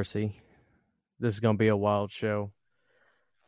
Mercy. 0.00 0.34
This 1.18 1.34
is 1.34 1.40
gonna 1.40 1.58
be 1.58 1.68
a 1.68 1.76
wild 1.76 2.10
show. 2.10 2.52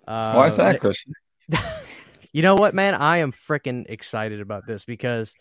Uh, 0.07 0.35
Why 0.35 0.47
is 0.49 0.57
that, 0.57 0.81
Christian? 0.81 1.15
you 2.33 2.43
know 2.43 2.57
what, 2.57 2.75
man? 2.75 2.95
I 2.95 3.19
am 3.19 3.33
freaking 3.33 3.87
excited 3.89 4.43
about 4.43 4.67
this 4.67 4.85
because 4.85 5.35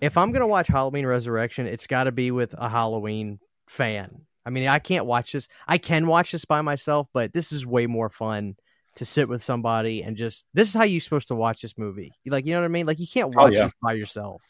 if 0.00 0.16
I'm 0.16 0.30
gonna 0.30 0.46
watch 0.46 0.68
Halloween 0.68 1.06
Resurrection, 1.06 1.66
it's 1.66 1.88
got 1.88 2.04
to 2.04 2.12
be 2.12 2.30
with 2.30 2.54
a 2.56 2.68
Halloween 2.68 3.40
fan. 3.66 4.26
I 4.46 4.50
mean, 4.50 4.68
I 4.68 4.78
can't 4.78 5.06
watch 5.06 5.32
this. 5.32 5.48
I 5.66 5.78
can 5.78 6.06
watch 6.06 6.30
this 6.30 6.44
by 6.44 6.60
myself, 6.60 7.08
but 7.12 7.32
this 7.32 7.50
is 7.50 7.66
way 7.66 7.88
more 7.88 8.08
fun 8.08 8.54
to 8.94 9.04
sit 9.04 9.28
with 9.28 9.42
somebody 9.42 10.04
and 10.04 10.16
just. 10.16 10.46
This 10.54 10.68
is 10.68 10.74
how 10.74 10.84
you're 10.84 11.00
supposed 11.00 11.28
to 11.28 11.34
watch 11.34 11.62
this 11.62 11.76
movie. 11.76 12.12
Like, 12.26 12.46
you 12.46 12.52
know 12.52 12.60
what 12.60 12.66
I 12.66 12.68
mean? 12.68 12.86
Like, 12.86 13.00
you 13.00 13.08
can't 13.12 13.34
oh, 13.34 13.42
watch 13.42 13.54
oh, 13.54 13.56
yeah. 13.56 13.62
this 13.64 13.74
by 13.82 13.94
yourself. 13.94 14.40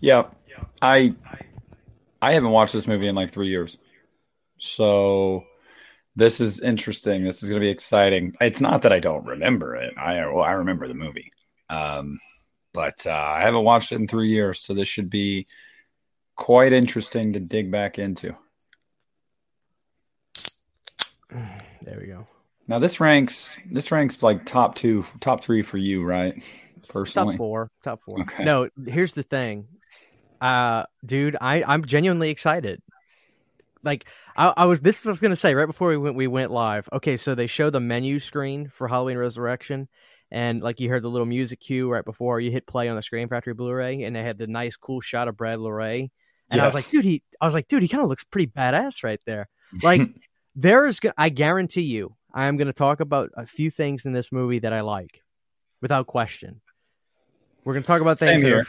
Yeah, 0.00 0.28
I 0.80 1.14
I 2.22 2.32
haven't 2.32 2.50
watched 2.50 2.72
this 2.72 2.86
movie 2.86 3.08
in 3.08 3.14
like 3.14 3.30
three 3.30 3.48
years, 3.48 3.76
so 4.58 5.44
this 6.16 6.40
is 6.40 6.60
interesting. 6.60 7.22
This 7.22 7.42
is 7.42 7.50
going 7.50 7.60
to 7.60 7.64
be 7.64 7.70
exciting. 7.70 8.34
It's 8.40 8.60
not 8.62 8.82
that 8.82 8.92
I 8.92 9.00
don't 9.00 9.26
remember 9.26 9.76
it. 9.76 9.94
I 9.98 10.26
well, 10.26 10.44
I 10.44 10.52
remember 10.52 10.88
the 10.88 10.94
movie, 10.94 11.32
um, 11.68 12.18
but 12.72 13.06
uh, 13.06 13.10
I 13.10 13.42
haven't 13.42 13.64
watched 13.64 13.92
it 13.92 13.96
in 13.96 14.08
three 14.08 14.30
years. 14.30 14.60
So 14.60 14.72
this 14.72 14.88
should 14.88 15.10
be 15.10 15.46
quite 16.34 16.72
interesting 16.72 17.34
to 17.34 17.40
dig 17.40 17.70
back 17.70 17.98
into. 17.98 18.34
There 21.82 21.98
we 22.00 22.08
go. 22.08 22.26
Now 22.66 22.80
this 22.80 22.98
ranks 22.98 23.56
this 23.70 23.92
ranks 23.92 24.20
like 24.20 24.44
top 24.44 24.74
two, 24.74 25.04
top 25.20 25.44
three 25.44 25.62
for 25.62 25.78
you, 25.78 26.02
right? 26.02 26.42
Personally, 26.88 27.34
top 27.34 27.38
four, 27.38 27.70
top 27.84 28.00
four. 28.00 28.20
Okay. 28.22 28.42
No, 28.42 28.68
here's 28.88 29.12
the 29.12 29.22
thing, 29.22 29.68
uh, 30.40 30.82
dude. 31.04 31.36
I 31.40 31.62
I'm 31.62 31.84
genuinely 31.84 32.30
excited 32.30 32.82
like 33.86 34.06
I, 34.36 34.52
I, 34.56 34.64
was 34.66 34.80
this 34.82 34.98
is 34.98 35.06
what 35.06 35.10
I 35.10 35.14
was 35.14 35.20
gonna 35.20 35.36
say 35.36 35.54
right 35.54 35.66
before 35.66 35.88
we 35.88 35.96
went 35.96 36.16
we 36.16 36.26
went 36.26 36.50
live. 36.50 36.88
Okay, 36.92 37.16
so 37.16 37.34
they 37.34 37.46
show 37.46 37.70
the 37.70 37.80
menu 37.80 38.18
screen 38.18 38.68
for 38.68 38.88
Halloween 38.88 39.16
Resurrection, 39.16 39.88
and 40.30 40.60
like 40.60 40.80
you 40.80 40.90
heard 40.90 41.02
the 41.02 41.08
little 41.08 41.26
music 41.26 41.60
cue 41.60 41.90
right 41.90 42.04
before 42.04 42.40
you 42.40 42.50
hit 42.50 42.66
play 42.66 42.88
on 42.88 42.96
the 42.96 43.02
Scream 43.02 43.28
Factory 43.28 43.54
Blu-ray, 43.54 44.02
and 44.02 44.14
they 44.14 44.22
had 44.22 44.36
the 44.36 44.46
nice 44.46 44.76
cool 44.76 45.00
shot 45.00 45.28
of 45.28 45.36
Brad 45.36 45.58
Loree. 45.58 46.10
And 46.50 46.58
yes. 46.58 46.62
I 46.62 46.66
was 46.66 46.74
like, 46.74 46.90
dude, 46.90 47.04
he 47.04 47.22
I 47.40 47.46
was 47.46 47.54
like, 47.54 47.68
dude, 47.68 47.82
he 47.82 47.88
kind 47.88 48.02
of 48.02 48.08
looks 48.08 48.24
pretty 48.24 48.48
badass 48.48 49.02
right 49.02 49.20
there. 49.24 49.48
Like 49.82 50.02
there 50.54 50.86
is 50.86 51.00
I 51.18 51.28
guarantee 51.28 51.82
you, 51.82 52.14
I 52.32 52.46
am 52.46 52.56
gonna 52.56 52.72
talk 52.72 53.00
about 53.00 53.30
a 53.36 53.46
few 53.46 53.70
things 53.70 54.06
in 54.06 54.12
this 54.12 54.30
movie 54.30 54.60
that 54.60 54.72
I 54.72 54.82
like, 54.82 55.22
without 55.80 56.06
question. 56.06 56.60
We're 57.64 57.74
gonna 57.74 57.84
talk 57.84 58.00
about 58.00 58.18
things 58.18 58.42
Same 58.42 58.48
here. 58.52 58.66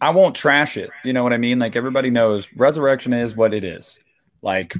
I 0.00 0.10
won't 0.10 0.34
trash 0.34 0.76
it. 0.76 0.90
You 1.04 1.12
know 1.12 1.22
what 1.22 1.32
I 1.32 1.36
mean? 1.36 1.58
Like 1.58 1.76
everybody 1.76 2.10
knows 2.10 2.48
resurrection 2.54 3.12
is 3.12 3.36
what 3.36 3.52
it 3.52 3.64
is. 3.64 4.00
Like 4.42 4.74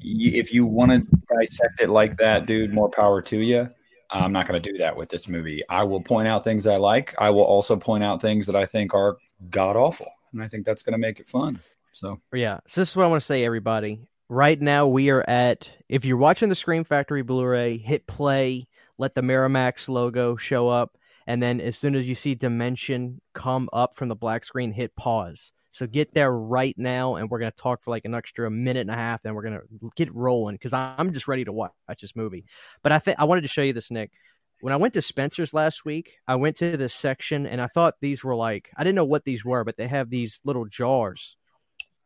if 0.00 0.54
you 0.54 0.66
want 0.66 0.92
to 0.92 1.18
dissect 1.28 1.80
it 1.80 1.90
like 1.90 2.18
that, 2.18 2.46
dude, 2.46 2.72
more 2.72 2.88
power 2.88 3.20
to 3.22 3.38
you. 3.38 3.68
I'm 4.10 4.32
not 4.32 4.46
going 4.46 4.60
to 4.60 4.72
do 4.72 4.78
that 4.78 4.96
with 4.96 5.08
this 5.08 5.28
movie. 5.28 5.62
I 5.68 5.82
will 5.82 6.00
point 6.00 6.28
out 6.28 6.44
things 6.44 6.66
I 6.66 6.76
like. 6.76 7.14
I 7.18 7.30
will 7.30 7.42
also 7.42 7.76
point 7.76 8.04
out 8.04 8.22
things 8.22 8.46
that 8.46 8.54
I 8.54 8.64
think 8.64 8.94
are 8.94 9.16
god 9.50 9.76
awful. 9.76 10.06
And 10.32 10.42
I 10.42 10.46
think 10.46 10.64
that's 10.64 10.84
going 10.84 10.92
to 10.92 10.98
make 10.98 11.18
it 11.18 11.28
fun. 11.28 11.58
So, 11.92 12.20
yeah. 12.32 12.60
So, 12.66 12.82
this 12.82 12.90
is 12.90 12.96
what 12.96 13.06
I 13.06 13.08
want 13.08 13.20
to 13.20 13.26
say, 13.26 13.44
everybody. 13.44 14.06
Right 14.28 14.60
now, 14.60 14.86
we 14.86 15.10
are 15.10 15.24
at, 15.28 15.72
if 15.88 16.04
you're 16.04 16.16
watching 16.18 16.48
the 16.48 16.54
Scream 16.54 16.84
Factory 16.84 17.22
Blu 17.22 17.44
ray, 17.44 17.78
hit 17.78 18.06
play, 18.06 18.68
let 18.96 19.14
the 19.14 19.22
Miramax 19.22 19.88
logo 19.88 20.36
show 20.36 20.68
up 20.68 20.96
and 21.26 21.42
then 21.42 21.60
as 21.60 21.76
soon 21.76 21.94
as 21.94 22.08
you 22.08 22.14
see 22.14 22.34
dimension 22.34 23.20
come 23.32 23.68
up 23.72 23.96
from 23.96 24.08
the 24.08 24.16
black 24.16 24.44
screen 24.44 24.72
hit 24.72 24.94
pause. 24.96 25.52
So 25.72 25.86
get 25.86 26.14
there 26.14 26.32
right 26.32 26.74
now 26.78 27.16
and 27.16 27.28
we're 27.28 27.38
going 27.38 27.52
to 27.52 27.62
talk 27.62 27.82
for 27.82 27.90
like 27.90 28.06
an 28.06 28.14
extra 28.14 28.50
minute 28.50 28.80
and 28.80 28.90
a 28.90 28.94
half 28.94 29.24
and 29.24 29.34
we're 29.34 29.42
going 29.42 29.60
to 29.60 29.90
get 29.94 30.14
rolling 30.14 30.54
because 30.54 30.72
i'm 30.72 31.12
just 31.12 31.28
ready 31.28 31.44
to 31.44 31.52
watch 31.52 31.72
this 32.00 32.16
movie. 32.16 32.44
But 32.82 32.92
i 32.92 32.98
think 32.98 33.18
i 33.18 33.24
wanted 33.24 33.42
to 33.42 33.48
show 33.48 33.62
you 33.62 33.72
this 33.72 33.90
nick. 33.90 34.12
When 34.60 34.72
i 34.72 34.76
went 34.76 34.94
to 34.94 35.02
spencer's 35.02 35.52
last 35.52 35.84
week 35.84 36.16
i 36.26 36.34
went 36.34 36.56
to 36.56 36.78
this 36.78 36.94
section 36.94 37.46
and 37.46 37.60
i 37.60 37.66
thought 37.66 37.96
these 38.00 38.24
were 38.24 38.34
like 38.34 38.70
i 38.76 38.84
didn't 38.84 38.96
know 38.96 39.04
what 39.04 39.24
these 39.24 39.44
were 39.44 39.64
but 39.64 39.76
they 39.76 39.86
have 39.86 40.08
these 40.08 40.40
little 40.44 40.64
jars 40.64 41.36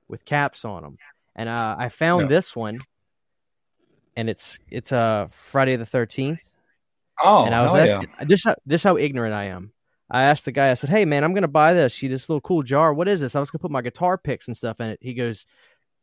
with 0.09 0.25
caps 0.25 0.65
on 0.65 0.83
them 0.83 0.99
and 1.37 1.49
uh, 1.49 1.77
i 1.79 1.89
found 1.89 2.29
this 2.29 2.57
one 2.57 2.81
and 4.17 4.29
it's 4.29 4.59
it's 4.69 4.91
uh 4.91 5.29
friday 5.31 5.77
the 5.77 5.85
13th 5.85 6.41
Oh, 7.23 7.45
and 7.45 7.55
I 7.55 7.63
was 7.63 7.75
asking, 7.75 8.09
yeah. 8.19 8.25
this 8.25 8.47
this 8.67 8.83
how 8.83 8.97
ignorant 8.97 9.35
I 9.35 9.45
am. 9.45 9.73
I 10.11 10.25
asked 10.25 10.45
the 10.45 10.53
guy. 10.53 10.71
I 10.71 10.75
said, 10.75 10.91
"Hey, 10.91 11.05
man, 11.05 11.23
I'm 11.23 11.35
gonna 11.35 11.49
buy 11.49 11.75
this. 11.75 11.95
See 11.95 12.09
this 12.09 12.29
little 12.29 12.41
cool 12.41 12.63
jar. 12.63 12.93
What 12.93 13.09
is 13.09 13.21
this? 13.21 13.37
I 13.37 13.41
was 13.41 13.51
gonna 13.51 13.61
put 13.61 13.71
my 13.71 13.83
guitar 13.83 14.19
picks 14.19 14.49
and 14.49 14.57
stuff 14.57 14.81
in 14.81 14.91
it." 14.91 14.99
He 15.01 15.15
goes, 15.15 15.47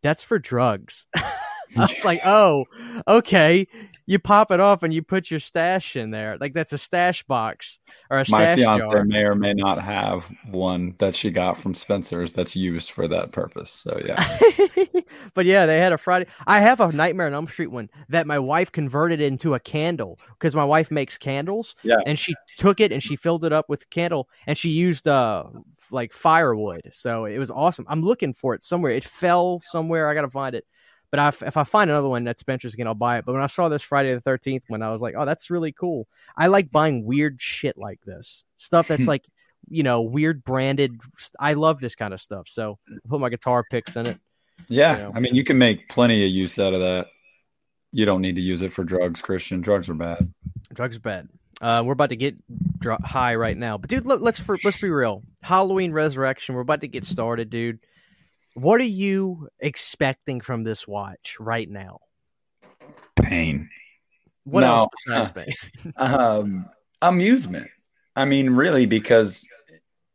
"That's 0.03 0.23
for 0.23 0.39
drugs." 0.39 1.05
I 1.75 1.81
was 1.81 2.05
like, 2.05 2.22
"Oh, 2.25 2.66
okay." 3.07 3.67
You 4.09 4.19
pop 4.19 4.51
it 4.51 4.61
off 4.61 4.83
and 4.83 4.94
you 4.94 5.01
put 5.01 5.29
your 5.29 5.41
stash 5.41 5.97
in 5.97 6.11
there. 6.11 6.38
Like 6.39 6.53
that's 6.53 6.72
a 6.72 6.78
stash 6.78 7.23
box 7.23 7.79
or 8.09 8.19
a 8.19 8.25
stash. 8.25 8.31
My 8.31 8.44
stash 8.44 8.59
fiance 8.59 8.85
jar. 8.85 9.03
may 9.03 9.23
or 9.25 9.35
may 9.35 9.53
not 9.53 9.81
have 9.81 10.31
one 10.50 10.95
that 11.00 11.13
she 11.13 11.29
got 11.29 11.57
from 11.57 11.73
Spencer's 11.73 12.31
that's 12.31 12.55
used 12.55 12.91
for 12.91 13.09
that 13.09 13.33
purpose. 13.33 13.69
So 13.69 14.01
yeah. 14.05 14.39
but 15.33 15.45
yeah, 15.45 15.66
they 15.66 15.79
had 15.79 15.91
a 15.91 15.97
Friday. 15.97 16.29
I 16.47 16.61
have 16.61 16.79
a 16.79 16.89
Nightmare 16.89 17.28
on 17.28 17.33
Elm 17.33 17.50
Street 17.50 17.67
one 17.67 17.89
that 18.07 18.28
my 18.28 18.39
wife 18.39 18.72
converted 18.72 19.19
into 19.19 19.55
a 19.55 19.59
candle 19.59 20.19
because 20.39 20.55
my 20.55 20.63
wife 20.63 20.89
makes 20.89 21.17
candles. 21.17 21.75
Yeah. 21.84 21.97
And 22.05 22.17
she 22.17 22.34
took 22.57 22.79
it 22.79 22.94
and 22.94 23.03
she 23.03 23.17
filled 23.17 23.44
it 23.44 23.51
up 23.51 23.67
with 23.67 23.89
candle 23.89 24.29
and 24.45 24.57
she 24.57 24.69
used 24.69 25.09
uh 25.09 25.44
like 25.91 26.13
firewood. 26.13 26.91
So 26.94 27.25
it 27.25 27.39
was 27.39 27.51
awesome. 27.51 27.85
I'm 27.89 28.03
looking 28.03 28.34
for 28.34 28.53
it 28.53 28.63
somewhere. 28.63 28.94
It 28.94 29.03
fell 29.03 29.61
somewhere. 29.66 30.07
I 30.07 30.13
gotta 30.13 30.29
find 30.29 30.55
it. 30.55 30.66
But 31.12 31.19
I, 31.19 31.28
if 31.29 31.56
I 31.56 31.63
find 31.63 31.90
another 31.90 32.09
one 32.09 32.28
at 32.28 32.38
Spencer's 32.38 32.73
again, 32.73 32.88
I'll 32.88 32.94
buy 32.94 33.18
it. 33.18 33.25
But 33.25 33.34
when 33.34 33.41
I 33.41 33.47
saw 33.47 33.69
this 33.69 33.81
Friday 33.81 34.13
the 34.13 34.22
Thirteenth 34.22 34.63
one, 34.68 34.81
I 34.81 34.91
was 34.91 35.01
like, 35.01 35.16
oh, 35.18 35.25
that's 35.25 35.50
really 35.50 35.72
cool. 35.72 36.07
I 36.35 36.47
like 36.47 36.69
buying 36.69 37.06
weird 37.06 37.41
shit 37.41 37.78
like 37.78 38.01
this 38.01 38.44
stuff 38.57 38.88
that's 38.90 39.07
like, 39.07 39.25
you 39.69 39.84
know, 39.84 40.01
weird 40.01 40.44
branded. 40.44 41.00
I 41.40 41.53
love 41.53 41.79
this 41.79 41.96
kind 41.96 42.13
of 42.13 42.22
stuff. 42.22 42.47
So 42.47 42.78
I 42.90 43.07
put 43.07 43.22
my 43.22 43.29
guitar 43.29 43.63
picks 43.69 43.96
in 43.96 44.07
it. 44.07 44.19
Yeah, 44.67 44.97
you 44.97 45.03
know. 45.03 45.12
I 45.16 45.19
mean, 45.19 45.35
you 45.35 45.44
can 45.44 45.57
make 45.57 45.88
plenty 45.88 46.25
of 46.25 46.31
use 46.31 46.59
out 46.59 46.73
of 46.73 46.81
that. 46.81 47.07
You 47.91 48.06
don't 48.06 48.22
need 48.22 48.35
to 48.35 48.41
use 48.41 48.62
it 48.62 48.73
for 48.73 48.84
drugs, 48.84 49.22
Christian. 49.22 49.62
Drugs 49.62 49.88
are 49.88 49.94
bad. 49.94 50.34
Drugs 50.73 50.97
are 50.97 51.01
bad. 51.01 51.29
Uh, 51.62 51.81
we're 51.85 51.94
about 51.94 52.09
to 52.09 52.16
get 52.16 52.35
high 53.03 53.34
right 53.34 53.57
now, 53.57 53.78
but 53.78 53.90
dude, 53.90 54.06
let, 54.06 54.22
let's 54.22 54.40
for, 54.40 54.57
let's 54.63 54.79
be 54.79 54.91
real. 54.91 55.23
Halloween 55.41 55.91
Resurrection. 55.91 56.53
We're 56.53 56.62
about 56.62 56.81
to 56.81 56.88
get 56.88 57.03
started, 57.03 57.50
dude. 57.50 57.79
What 58.57 58.81
are 58.81 58.85
you 58.85 59.50
expecting 59.59 60.41
from 60.41 60.63
this 60.63 60.88
watch 60.88 61.38
right 61.40 61.69
now? 61.69 62.00
Pain. 63.22 63.69
What 64.45 64.62
no. 64.62 64.75
else 64.78 64.90
besides 65.06 65.31
pain? 65.85 65.94
um, 65.95 66.66
amusement. 67.00 67.69
I 68.16 68.25
mean, 68.25 68.50
really, 68.50 68.88
because 68.88 69.47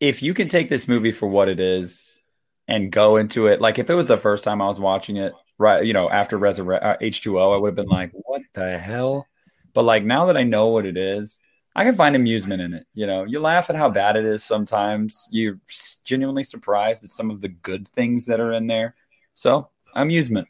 if 0.01 0.25
you 0.25 0.35
can 0.35 0.49
take 0.49 0.69
this 0.69 0.89
movie 0.89 1.13
for 1.13 1.29
what 1.29 1.49
it 1.49 1.61
is 1.61 2.19
and 2.67 2.91
go 2.91 3.17
into 3.17 3.47
it, 3.47 3.61
like 3.61 3.79
if 3.79 3.89
it 3.89 3.95
was 3.95 4.07
the 4.07 4.17
first 4.17 4.43
time 4.43 4.61
I 4.61 4.67
was 4.67 4.81
watching 4.81 5.19
it, 5.19 5.33
right, 5.57 5.85
you 5.85 5.93
know, 5.93 6.11
after 6.11 6.37
Resurre- 6.37 6.83
uh, 6.83 6.97
H2O, 7.01 7.55
I 7.55 7.59
would 7.59 7.69
have 7.69 7.77
been 7.77 7.87
like, 7.87 8.11
what 8.13 8.43
the 8.55 8.77
hell? 8.77 9.29
But 9.73 9.85
like 9.85 10.03
now 10.03 10.27
that 10.27 10.37
I 10.37 10.43
know 10.43 10.67
what 10.67 10.85
it 10.85 10.97
is, 10.97 11.39
I 11.75 11.85
can 11.85 11.95
find 11.95 12.15
amusement 12.15 12.61
in 12.61 12.75
it. 12.75 12.87
You 12.95 13.07
know, 13.07 13.25
you 13.25 13.41
laugh 13.41 13.71
at 13.71 13.77
how 13.77 13.89
bad 13.89 14.17
it 14.17 14.25
is 14.25 14.45
sometimes. 14.45 15.27
You're 15.31 15.59
genuinely 16.05 16.45
surprised 16.45 17.05
at 17.05 17.11
some 17.11 17.31
of 17.31 17.41
the 17.41 17.49
good 17.49 17.89
things 17.89 18.27
that 18.27 18.41
are 18.41 18.53
in 18.53 18.67
there. 18.67 18.95
So, 19.35 19.69
amusement. 19.95 20.49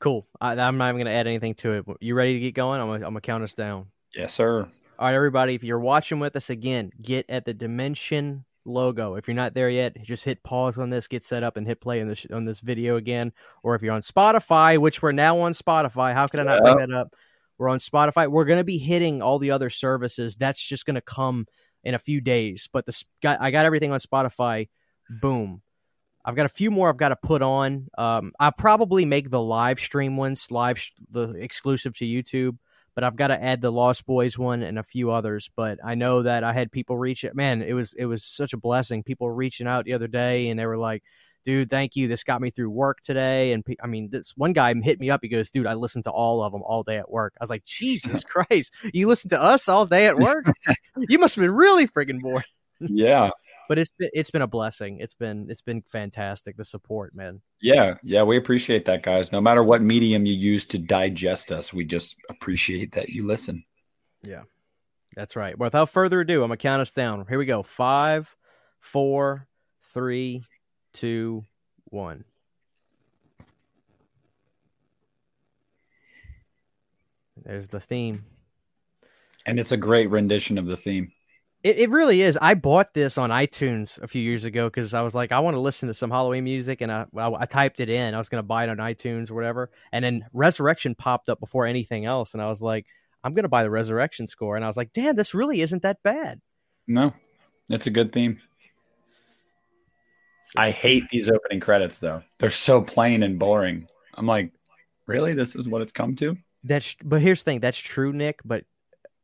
Cool. 0.00 0.26
I, 0.40 0.52
am 0.52 0.76
not 0.76 0.88
even 0.88 0.96
going 0.96 1.06
to 1.06 1.12
add 1.12 1.26
anything 1.26 1.54
to 1.54 1.72
it. 1.72 1.84
You 2.00 2.14
ready 2.14 2.34
to 2.34 2.40
get 2.40 2.54
going? 2.54 2.80
I'm 2.80 2.88
going 3.00 3.14
to 3.14 3.20
count 3.20 3.44
us 3.44 3.54
down. 3.54 3.86
Yes, 4.14 4.34
sir. 4.34 4.68
All 4.98 5.06
right, 5.06 5.14
everybody. 5.14 5.54
If 5.54 5.64
you're 5.64 5.78
watching 5.78 6.18
with 6.18 6.36
us 6.36 6.50
again, 6.50 6.92
get 7.00 7.26
at 7.28 7.44
the 7.44 7.54
Dimension 7.54 8.44
logo. 8.64 9.14
If 9.14 9.28
you're 9.28 9.34
not 9.34 9.54
there 9.54 9.70
yet, 9.70 10.00
just 10.02 10.24
hit 10.24 10.42
pause 10.42 10.78
on 10.78 10.90
this, 10.90 11.08
get 11.08 11.22
set 11.22 11.42
up, 11.42 11.56
and 11.56 11.66
hit 11.66 11.80
play 11.80 12.00
on 12.00 12.08
this 12.08 12.26
on 12.32 12.44
this 12.44 12.60
video 12.60 12.96
again. 12.96 13.32
Or 13.62 13.74
if 13.74 13.82
you're 13.82 13.94
on 13.94 14.02
Spotify, 14.02 14.78
which 14.78 15.02
we're 15.02 15.12
now 15.12 15.38
on 15.40 15.52
Spotify, 15.52 16.12
how 16.12 16.26
could 16.26 16.40
I 16.40 16.44
not 16.44 16.62
bring 16.62 16.78
that 16.78 16.92
up? 16.92 17.14
We're 17.58 17.68
on 17.68 17.78
Spotify. 17.78 18.28
We're 18.28 18.44
going 18.44 18.58
to 18.58 18.64
be 18.64 18.78
hitting 18.78 19.22
all 19.22 19.38
the 19.38 19.52
other 19.52 19.70
services. 19.70 20.36
That's 20.36 20.60
just 20.60 20.86
going 20.86 20.96
to 20.96 21.00
come 21.00 21.46
in 21.82 21.94
a 21.94 21.98
few 21.98 22.20
days. 22.20 22.68
But 22.72 22.86
the 22.86 23.04
got, 23.22 23.40
I 23.40 23.50
got 23.50 23.66
everything 23.66 23.92
on 23.92 24.00
Spotify. 24.00 24.68
Boom. 25.08 25.62
I've 26.24 26.36
got 26.36 26.46
a 26.46 26.50
few 26.50 26.70
more 26.70 26.88
I've 26.88 26.96
got 26.96 27.10
to 27.10 27.16
put 27.16 27.42
on. 27.42 27.88
Um, 27.98 28.32
I'll 28.40 28.52
probably 28.52 29.04
make 29.04 29.28
the 29.28 29.40
live 29.40 29.78
stream 29.78 30.16
ones 30.16 30.50
live 30.50 30.82
the 31.10 31.32
exclusive 31.32 31.96
to 31.98 32.06
YouTube, 32.06 32.56
but 32.94 33.04
I've 33.04 33.16
got 33.16 33.26
to 33.26 33.42
add 33.42 33.60
the 33.60 33.70
Lost 33.70 34.06
Boys 34.06 34.38
one 34.38 34.62
and 34.62 34.78
a 34.78 34.82
few 34.82 35.10
others. 35.10 35.50
But 35.54 35.78
I 35.84 35.94
know 35.94 36.22
that 36.22 36.42
I 36.42 36.54
had 36.54 36.72
people 36.72 36.96
reach 36.96 37.24
it. 37.24 37.36
Man, 37.36 37.60
it 37.60 37.74
was 37.74 37.92
it 37.92 38.06
was 38.06 38.24
such 38.24 38.54
a 38.54 38.58
blessing. 38.58 39.02
People 39.02 39.30
reaching 39.30 39.66
out 39.66 39.84
the 39.84 39.92
other 39.92 40.08
day 40.08 40.48
and 40.48 40.58
they 40.58 40.64
were 40.64 40.78
like, 40.78 41.02
dude, 41.44 41.70
thank 41.70 41.94
you. 41.94 42.08
This 42.08 42.24
got 42.24 42.40
me 42.40 42.50
through 42.50 42.70
work 42.70 43.00
today. 43.02 43.52
And 43.52 43.64
I 43.82 43.86
mean, 43.86 44.08
this 44.10 44.32
one 44.36 44.52
guy 44.52 44.74
hit 44.74 44.98
me 44.98 45.10
up. 45.10 45.20
He 45.22 45.28
goes, 45.28 45.50
dude, 45.50 45.66
I 45.66 45.74
listened 45.74 46.04
to 46.04 46.10
all 46.10 46.42
of 46.42 46.52
them 46.52 46.62
all 46.62 46.82
day 46.82 46.96
at 46.96 47.10
work. 47.10 47.34
I 47.38 47.42
was 47.42 47.50
like, 47.50 47.64
Jesus 47.66 48.24
Christ, 48.24 48.72
you 48.92 49.06
listen 49.06 49.30
to 49.30 49.40
us 49.40 49.68
all 49.68 49.86
day 49.86 50.06
at 50.06 50.18
work? 50.18 50.46
you 51.08 51.18
must 51.18 51.36
have 51.36 51.42
been 51.42 51.54
really 51.54 51.86
freaking 51.86 52.20
bored. 52.20 52.44
yeah. 52.80 53.30
but 53.68 53.78
it's 53.78 53.92
been, 53.98 54.10
it's 54.12 54.30
been 54.30 54.42
a 54.42 54.48
blessing. 54.48 54.98
It's 54.98 55.14
been 55.14 55.46
it's 55.48 55.62
been 55.62 55.82
fantastic. 55.82 56.56
The 56.56 56.64
support, 56.64 57.14
man. 57.14 57.40
Yeah, 57.60 57.94
yeah, 58.02 58.22
we 58.22 58.36
appreciate 58.36 58.86
that, 58.86 59.02
guys. 59.02 59.30
No 59.30 59.40
matter 59.40 59.62
what 59.62 59.82
medium 59.82 60.26
you 60.26 60.34
use 60.34 60.66
to 60.66 60.78
digest 60.78 61.52
us, 61.52 61.72
we 61.72 61.84
just 61.84 62.16
appreciate 62.28 62.92
that 62.92 63.10
you 63.10 63.26
listen. 63.26 63.64
Yeah, 64.22 64.42
that's 65.14 65.36
right. 65.36 65.58
Without 65.58 65.90
further 65.90 66.20
ado, 66.20 66.42
I'm 66.42 66.48
gonna 66.48 66.56
count 66.56 66.82
us 66.82 66.90
down. 66.90 67.24
Here 67.28 67.38
we 67.38 67.46
go. 67.46 67.62
Five, 67.62 68.34
four, 68.80 69.46
three, 69.94 70.42
two, 70.94 71.44
one. 71.90 72.24
There's 77.44 77.68
the 77.68 77.80
theme. 77.80 78.24
And 79.44 79.60
it's 79.60 79.72
a 79.72 79.76
great 79.76 80.08
rendition 80.08 80.56
of 80.56 80.64
the 80.66 80.76
theme. 80.76 81.12
It, 81.62 81.78
it 81.78 81.90
really 81.90 82.22
is. 82.22 82.38
I 82.40 82.54
bought 82.54 82.94
this 82.94 83.18
on 83.18 83.30
iTunes 83.30 84.00
a 84.02 84.08
few 84.08 84.22
years 84.22 84.44
ago 84.44 84.68
because 84.68 84.94
I 84.94 85.02
was 85.02 85.14
like, 85.14 85.32
I 85.32 85.40
want 85.40 85.54
to 85.54 85.60
listen 85.60 85.86
to 85.88 85.94
some 85.94 86.10
Halloween 86.10 86.44
music, 86.44 86.80
and 86.80 86.92
I, 86.92 87.06
I, 87.16 87.32
I 87.40 87.46
typed 87.46 87.80
it 87.80 87.88
in. 87.88 88.14
I 88.14 88.18
was 88.18 88.28
going 88.28 88.38
to 88.38 88.46
buy 88.46 88.64
it 88.64 88.70
on 88.70 88.76
iTunes 88.78 89.30
or 89.30 89.34
whatever, 89.34 89.70
and 89.92 90.04
then 90.04 90.26
Resurrection 90.32 90.94
popped 90.94 91.28
up 91.28 91.40
before 91.40 91.66
anything 91.66 92.04
else, 92.04 92.34
and 92.34 92.42
I 92.42 92.48
was 92.48 92.62
like, 92.62 92.86
I'm 93.22 93.32
going 93.32 93.44
to 93.44 93.48
buy 93.48 93.62
the 93.62 93.70
Resurrection 93.70 94.26
score, 94.26 94.56
and 94.56 94.64
I 94.64 94.68
was 94.68 94.76
like, 94.76 94.92
damn, 94.92 95.16
this 95.16 95.34
really 95.34 95.62
isn't 95.62 95.82
that 95.82 96.02
bad. 96.02 96.40
No, 96.86 97.14
it's 97.70 97.86
a 97.86 97.90
good 97.90 98.12
theme. 98.12 98.40
I 100.56 100.70
hate 100.70 101.08
these 101.10 101.28
opening 101.28 101.60
credits 101.60 101.98
though. 101.98 102.22
They're 102.38 102.50
so 102.50 102.82
plain 102.82 103.22
and 103.22 103.38
boring. 103.38 103.88
I'm 104.14 104.26
like, 104.26 104.52
really? 105.06 105.34
This 105.34 105.56
is 105.56 105.68
what 105.68 105.82
it's 105.82 105.92
come 105.92 106.14
to? 106.16 106.36
That's 106.62 106.96
but 107.02 107.20
here's 107.20 107.42
the 107.42 107.50
thing. 107.50 107.60
That's 107.60 107.78
true, 107.78 108.12
Nick. 108.12 108.40
But 108.44 108.64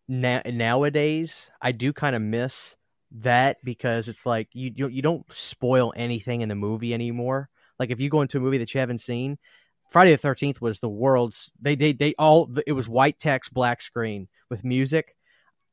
na- 0.09 0.43
nowadays, 0.45 1.51
I 1.61 1.73
do 1.73 1.93
kind 1.93 2.17
of 2.17 2.23
miss 2.23 2.77
that 3.13 3.59
because 3.65 4.09
it's 4.09 4.27
like 4.27 4.49
you, 4.53 4.73
you 4.75 4.89
you 4.89 5.03
don't 5.03 5.25
spoil 5.33 5.93
anything 5.97 6.43
in 6.43 6.49
the 6.49 6.55
movie 6.55 6.95
anymore. 6.95 7.49
Like 7.79 7.91
if 7.91 8.01
you 8.01 8.11
go 8.11 8.23
into 8.23 8.39
a 8.39 8.41
movie 8.41 8.59
that 8.59 8.75
you 8.75 8.81
haven't 8.81 9.01
seen, 9.01 9.39
Friday 9.91 10.13
the 10.13 10.19
Thirteenth 10.19 10.61
was 10.61 10.81
the 10.81 10.89
world's. 10.89 11.51
They 11.61 11.77
they 11.77 11.93
they 11.93 12.15
all. 12.19 12.51
It 12.67 12.73
was 12.73 12.89
white 12.89 13.19
text, 13.19 13.55
black 13.55 13.83
screen 13.83 14.29
with 14.49 14.65
music. 14.65 15.17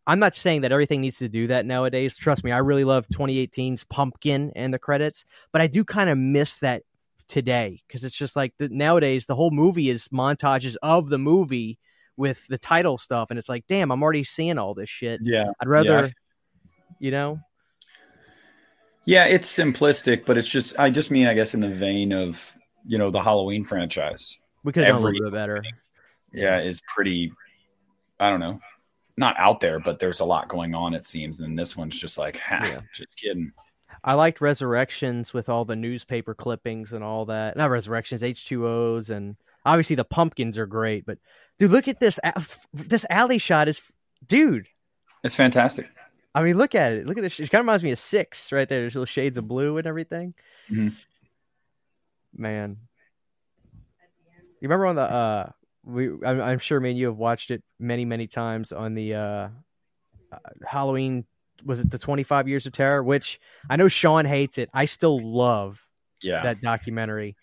I'm 0.07 0.19
not 0.19 0.33
saying 0.33 0.61
that 0.61 0.71
everything 0.71 1.01
needs 1.01 1.17
to 1.19 1.27
do 1.29 1.47
that 1.47 1.65
nowadays. 1.65 2.15
Trust 2.17 2.43
me, 2.43 2.51
I 2.51 2.59
really 2.59 2.85
love 2.85 3.05
2018's 3.09 3.83
Pumpkin 3.83 4.51
and 4.55 4.73
the 4.73 4.79
credits, 4.79 5.25
but 5.51 5.61
I 5.61 5.67
do 5.67 5.83
kind 5.83 6.09
of 6.09 6.17
miss 6.17 6.55
that 6.57 6.83
today 7.27 7.81
because 7.85 8.05
it's 8.05 8.15
just 8.15 8.37
like 8.37 8.53
the, 8.57 8.69
nowadays 8.69 9.25
the 9.25 9.35
whole 9.35 9.51
movie 9.51 9.89
is 9.89 10.07
montages 10.07 10.77
of 10.81 11.09
the 11.09 11.17
movie 11.17 11.77
with 12.15 12.47
the 12.47 12.57
title 12.57 12.97
stuff, 12.97 13.29
and 13.29 13.37
it's 13.37 13.49
like, 13.49 13.67
damn, 13.67 13.91
I'm 13.91 14.01
already 14.01 14.23
seeing 14.23 14.57
all 14.57 14.73
this 14.73 14.89
shit. 14.89 15.19
Yeah, 15.21 15.51
I'd 15.61 15.67
rather, 15.67 15.99
Yeah. 16.03 16.07
you 16.99 17.11
know, 17.11 17.39
Yeah, 19.05 19.25
it's 19.25 19.47
simplistic, 19.53 20.25
but 20.25 20.37
it's 20.37 20.49
just 20.49 20.79
I 20.79 20.89
just 20.89 21.11
mean 21.11 21.27
I 21.27 21.33
guess 21.33 21.53
in 21.53 21.59
the 21.59 21.69
vein 21.69 22.13
of 22.13 22.55
you 22.85 22.97
know 22.97 23.11
the 23.11 23.21
Halloween 23.21 23.63
franchise. 23.65 24.37
we 24.63 24.71
could 24.71 24.83
have 24.83 24.95
done 24.95 25.03
a 25.03 25.05
little 25.05 25.29
bit 25.29 25.33
better. 25.33 25.63
Yeah, 26.33 26.59
is 26.61 26.81
pretty. 26.93 27.31
I 28.19 28.29
don't 28.29 28.39
know, 28.39 28.59
not 29.17 29.35
out 29.39 29.59
there, 29.59 29.79
but 29.79 29.99
there's 29.99 30.19
a 30.19 30.25
lot 30.25 30.47
going 30.47 30.75
on. 30.75 30.93
It 30.93 31.05
seems, 31.05 31.39
and 31.39 31.57
this 31.57 31.75
one's 31.75 31.99
just 31.99 32.17
like, 32.17 32.37
ha, 32.37 32.61
Yeah. 32.63 32.81
just 32.93 33.17
kidding. 33.17 33.51
I 34.03 34.13
liked 34.13 34.41
Resurrections 34.41 35.33
with 35.33 35.49
all 35.49 35.65
the 35.65 35.75
newspaper 35.75 36.35
clippings 36.35 36.93
and 36.93 37.03
all 37.03 37.25
that. 37.25 37.57
Not 37.57 37.71
Resurrections, 37.71 38.21
H2Os, 38.21 39.09
and 39.09 39.35
obviously 39.65 39.95
the 39.95 40.03
pumpkins 40.05 40.57
are 40.57 40.67
great. 40.67 41.05
But 41.05 41.17
dude, 41.57 41.71
look 41.71 41.87
at 41.87 41.99
this. 41.99 42.19
This 42.73 43.05
alley 43.09 43.39
shot 43.39 43.67
is, 43.67 43.81
dude. 44.25 44.67
It's 45.23 45.35
fantastic. 45.35 45.89
I 46.35 46.43
mean, 46.43 46.57
look 46.57 46.75
at 46.75 46.91
it. 46.91 47.07
Look 47.07 47.17
at 47.17 47.21
this. 47.21 47.39
It 47.39 47.49
kind 47.49 47.61
of 47.61 47.65
reminds 47.65 47.83
me 47.83 47.91
of 47.91 47.97
Six 47.97 48.51
right 48.51 48.69
there. 48.69 48.81
There's 48.81 48.93
little 48.93 49.05
shades 49.07 49.37
of 49.37 49.47
blue 49.47 49.77
and 49.79 49.87
everything. 49.87 50.35
Mhm. 50.69 50.93
Man, 52.35 52.77
you 54.61 54.67
remember 54.67 54.85
on 54.85 54.95
the 54.95 55.01
uh, 55.01 55.51
we 55.87 56.09
I'm, 56.25 56.41
I'm 56.41 56.59
sure 56.59 56.79
man 56.79 56.95
you 56.97 57.05
have 57.07 57.17
watched 57.17 57.49
it 57.51 57.63
many 57.79 58.03
many 58.05 58.27
times 58.27 58.71
on 58.71 58.93
the 58.93 59.15
uh, 59.15 59.49
uh, 60.31 60.37
Halloween. 60.65 61.25
Was 61.65 61.79
it 61.79 61.89
the 61.89 61.97
25 61.97 62.47
Years 62.47 62.65
of 62.67 62.73
Terror? 62.73 63.01
Which 63.03 63.39
I 63.69 63.77
know 63.77 63.87
Sean 63.87 64.25
hates 64.25 64.57
it. 64.59 64.69
I 64.73 64.85
still 64.85 65.19
love 65.19 65.81
Yeah, 66.21 66.43
that 66.43 66.61
documentary. 66.61 67.35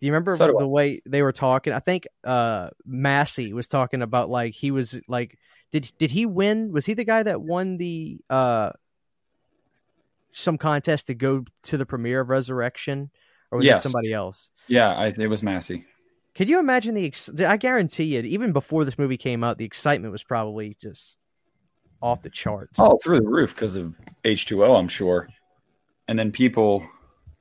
Do 0.00 0.06
you 0.06 0.12
remember 0.12 0.36
So 0.36 0.46
do 0.46 0.56
I. 0.56 0.62
the 0.62 0.68
way 0.68 1.02
they 1.06 1.22
were 1.22 1.32
talking? 1.32 1.72
I 1.72 1.80
think 1.80 2.06
uh 2.24 2.70
Massey 2.86 3.52
was 3.52 3.66
talking 3.68 4.00
about 4.00 4.30
like 4.30 4.54
he 4.54 4.70
was 4.70 4.98
like 5.08 5.36
did 5.72 5.90
did 5.98 6.10
he 6.12 6.24
win? 6.24 6.72
Was 6.72 6.86
he 6.86 6.94
the 6.94 7.04
guy 7.04 7.22
that 7.24 7.42
won 7.42 7.76
the 7.78 8.20
uh 8.30 8.70
some 10.30 10.56
contest 10.58 11.08
to 11.08 11.14
go 11.14 11.44
to 11.64 11.76
the 11.76 11.84
premiere 11.86 12.20
of 12.20 12.30
Resurrection 12.30 13.10
or 13.50 13.58
was 13.58 13.66
Yes. 13.66 13.80
it 13.80 13.82
somebody 13.82 14.12
else? 14.12 14.50
yeah. 14.68 14.94
I, 14.94 15.06
it 15.08 15.26
was 15.28 15.42
Massey. 15.42 15.84
Could 16.38 16.48
you 16.48 16.60
imagine 16.60 16.94
the 16.94 17.04
ex- 17.04 17.28
I 17.40 17.56
guarantee 17.56 18.04
you 18.04 18.20
even 18.20 18.52
before 18.52 18.84
this 18.84 18.96
movie 18.96 19.16
came 19.16 19.42
out 19.42 19.58
the 19.58 19.64
excitement 19.64 20.12
was 20.12 20.22
probably 20.22 20.76
just 20.80 21.16
off 22.00 22.22
the 22.22 22.30
charts. 22.30 22.78
Oh, 22.78 22.96
through 23.02 23.22
the 23.22 23.28
roof 23.28 23.56
because 23.56 23.74
of 23.74 23.98
H 24.22 24.46
two 24.46 24.64
O, 24.64 24.76
I'm 24.76 24.86
sure. 24.86 25.28
And 26.06 26.16
then 26.16 26.30
people, 26.30 26.88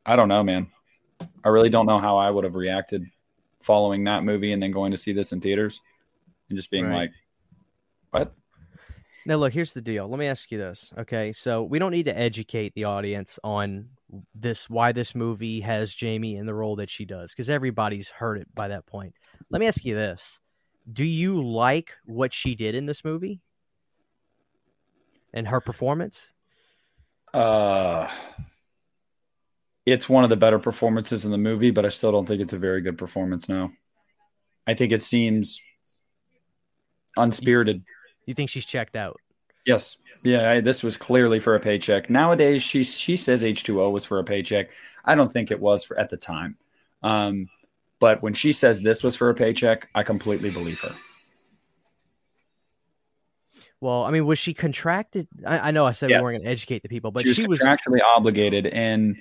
I 0.03 0.15
don't 0.15 0.29
know, 0.29 0.43
man. 0.43 0.71
I 1.43 1.49
really 1.49 1.69
don't 1.69 1.85
know 1.85 1.99
how 1.99 2.17
I 2.17 2.31
would 2.31 2.43
have 2.43 2.55
reacted 2.55 3.05
following 3.61 4.03
that 4.05 4.23
movie 4.23 4.51
and 4.51 4.63
then 4.63 4.71
going 4.71 4.89
to 4.93 4.97
see 4.97 5.11
this 5.13 5.31
in 5.31 5.41
theaters 5.41 5.79
and 6.49 6.57
just 6.57 6.71
being 6.71 6.87
Right. 6.87 6.95
like, 6.95 7.11
"What?" 8.09 8.33
Now, 9.27 9.35
look, 9.35 9.51
here's 9.51 9.73
the 9.73 9.81
deal. 9.81 10.07
Let 10.07 10.19
me 10.19 10.27
ask 10.27 10.49
you 10.51 10.57
this. 10.57 10.93
Okay. 10.97 11.33
So, 11.33 11.61
we 11.61 11.79
don't 11.79 11.91
need 11.91 12.05
to 12.05 12.17
educate 12.17 12.73
the 12.75 12.85
audience 12.85 13.37
on 13.43 13.89
this, 14.33 14.69
why 14.69 14.93
this 14.93 15.13
movie 15.13 15.59
has 15.59 15.93
Jamie 15.93 16.37
in 16.37 16.45
the 16.45 16.53
role 16.53 16.77
that 16.77 16.89
she 16.89 17.03
does, 17.03 17.31
because 17.31 17.49
everybody's 17.49 18.07
heard 18.07 18.37
it 18.37 18.47
by 18.55 18.69
that 18.69 18.85
point. 18.85 19.13
Let 19.49 19.59
me 19.59 19.67
ask 19.67 19.83
you 19.83 19.95
this 19.95 20.39
Do 20.91 21.03
you 21.03 21.43
like 21.43 21.91
what 22.05 22.33
she 22.33 22.55
did 22.55 22.73
in 22.73 22.85
this 22.85 23.03
movie 23.03 23.41
and 25.33 25.45
her 25.49 25.59
performance? 25.59 26.31
Uh, 27.33 28.09
it's 29.85 30.07
one 30.07 30.23
of 30.23 30.29
the 30.29 30.37
better 30.37 30.57
performances 30.57 31.25
in 31.25 31.31
the 31.31 31.37
movie, 31.37 31.71
but 31.71 31.85
I 31.85 31.89
still 31.89 32.13
don't 32.13 32.25
think 32.25 32.41
it's 32.41 32.53
a 32.53 32.57
very 32.57 32.79
good 32.79 32.97
performance. 32.97 33.49
No, 33.49 33.71
I 34.65 34.73
think 34.73 34.93
it 34.93 35.01
seems 35.01 35.61
unspirited. 37.17 37.83
You 38.27 38.35
think 38.35 38.51
she's 38.51 38.65
checked 38.65 38.95
out? 38.95 39.19
Yes. 39.65 39.97
Yeah, 40.23 40.51
I, 40.51 40.59
this 40.61 40.83
was 40.83 40.97
clearly 40.97 41.39
for 41.39 41.55
a 41.55 41.59
paycheck. 41.59 42.09
Nowadays, 42.09 42.61
she 42.61 42.83
she 42.83 43.17
says 43.17 43.43
H 43.43 43.63
two 43.63 43.81
O 43.81 43.89
was 43.89 44.05
for 44.05 44.19
a 44.19 44.23
paycheck. 44.23 44.69
I 45.05 45.15
don't 45.15 45.31
think 45.31 45.49
it 45.51 45.59
was 45.59 45.83
for 45.83 45.97
at 45.99 46.09
the 46.09 46.17
time. 46.17 46.57
Um, 47.03 47.49
but 47.99 48.21
when 48.21 48.33
she 48.33 48.51
says 48.51 48.81
this 48.81 49.03
was 49.03 49.15
for 49.15 49.29
a 49.29 49.33
paycheck, 49.35 49.89
I 49.95 50.03
completely 50.03 50.49
believe 50.51 50.79
her. 50.81 50.93
Well, 53.79 54.03
I 54.03 54.11
mean, 54.11 54.25
was 54.25 54.39
she 54.39 54.53
contracted? 54.53 55.27
I, 55.45 55.59
I 55.69 55.71
know 55.71 55.85
I 55.85 55.91
said 55.91 56.09
Yes. 56.09 56.19
we 56.19 56.23
weren't 56.23 56.37
going 56.37 56.45
to 56.45 56.51
educate 56.51 56.81
the 56.81 56.89
people, 56.89 57.11
but 57.11 57.23
she 57.23 57.29
was 57.29 57.37
she 57.37 57.47
was. 57.47 57.59
contractually 57.59 57.99
obligated, 58.03 58.67
and 58.67 59.17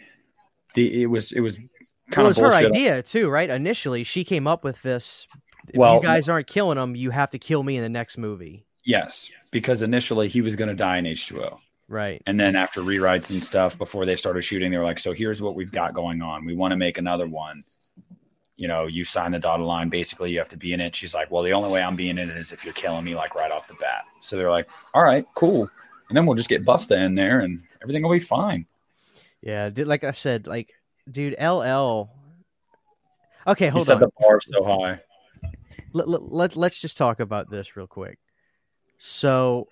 the 0.75 1.03
it 1.03 1.07
was 1.07 1.33
it 1.33 1.41
was 1.41 1.59
Well, 1.59 1.69
kind 2.11 2.25
it 2.25 2.29
was 2.29 2.39
of 2.39 2.45
her 2.45 2.53
idea 2.55 3.03
too, 3.03 3.29
right? 3.29 3.49
Initially, 3.51 4.03
she 4.05 4.25
came 4.25 4.47
up 4.47 4.65
with 4.65 4.81
this. 4.83 5.27
If 5.69 5.77
Well- 5.77 5.97
you 5.97 6.03
guys 6.03 6.29
aren't 6.29 6.47
killing 6.47 6.77
them, 6.79 6.97
you 6.97 7.11
have 7.11 7.31
to 7.31 7.39
kill 7.39 7.63
me 7.63 7.77
in 7.77 7.83
the 7.83 7.89
next 7.89 8.17
movie, 8.19 8.66
Yes, 8.87 9.31
because 9.51 9.83
initially 9.83 10.29
he 10.29 10.41
was 10.41 10.55
going 10.57 10.69
to 10.69 10.75
die 10.75 10.97
in 10.99 11.07
H 11.07 11.27
two 11.27 11.43
O. 11.43 11.59
right? 11.89 12.23
And 12.25 12.39
then 12.41 12.55
after 12.57 12.81
rewrites 12.81 13.31
and 13.31 13.43
stuff, 13.43 13.77
before 13.77 14.07
they 14.07 14.15
started 14.17 14.43
shooting, 14.43 14.71
they 14.71 14.79
were 14.79 14.85
like, 14.85 15.01
"So 15.01 15.13
here's 15.13 15.43
what 15.43 15.57
we've 15.57 15.73
got 15.73 15.93
going 15.93 16.23
on. 16.23 16.45
We 16.45 16.55
want 16.55 16.71
to 16.73 16.77
make 16.77 16.97
another 16.97 17.27
one. 17.27 17.65
You 18.57 18.69
know, 18.69 18.87
you 18.87 19.05
sign 19.05 19.33
the 19.33 19.39
dotted 19.41 19.67
line. 19.67 19.89
Basically, 19.91 20.31
you 20.31 20.39
have 20.39 20.49
to 20.51 20.57
be 20.57 20.73
in 20.73 20.81
it." 20.81 20.95
She's 20.95 21.13
like, 21.15 21.31
"Well, 21.33 21.43
the 21.43 21.53
only 21.53 21.69
way 21.71 21.83
I'm 21.83 21.97
being 21.97 22.17
in 22.17 22.31
it 22.31 22.37
is 22.37 22.53
if 22.53 22.65
you're 22.65 22.75
killing 22.75 23.05
me, 23.05 23.15
like 23.17 23.35
right 23.35 23.51
off 23.51 23.67
the 23.69 23.75
bat." 23.75 24.05
So 24.23 24.37
they're 24.37 24.51
like, 24.53 24.71
"All 24.95 25.03
right, 25.03 25.27
cool." 25.35 25.69
And 26.09 26.17
then 26.17 26.25
we'll 26.25 26.37
just 26.37 26.49
get 26.49 26.65
Busta 26.65 26.97
in 27.05 27.17
there, 27.17 27.41
and 27.41 27.65
everything 27.83 28.05
will 28.05 28.13
be 28.13 28.21
fine. 28.21 28.67
Yeah, 29.43 29.69
dude, 29.71 29.89
like 29.89 30.05
I 30.05 30.13
said, 30.13 30.47
like, 30.47 30.73
dude, 31.11 31.35
LL. 31.41 32.09
Okay, 33.49 33.69
hold 33.69 33.83
He 33.83 33.87
set 33.87 33.97
on. 33.97 34.01
the 34.03 34.11
bar 34.21 34.41
so 34.41 34.63
high. 34.65 35.01
Let, 35.93 36.09
let, 36.09 36.23
let, 36.33 36.57
let's 36.57 36.81
just 36.81 36.97
talk 36.97 37.19
about 37.21 37.51
this 37.51 37.77
real 37.77 37.87
quick. 37.89 38.19
So, 38.99 39.69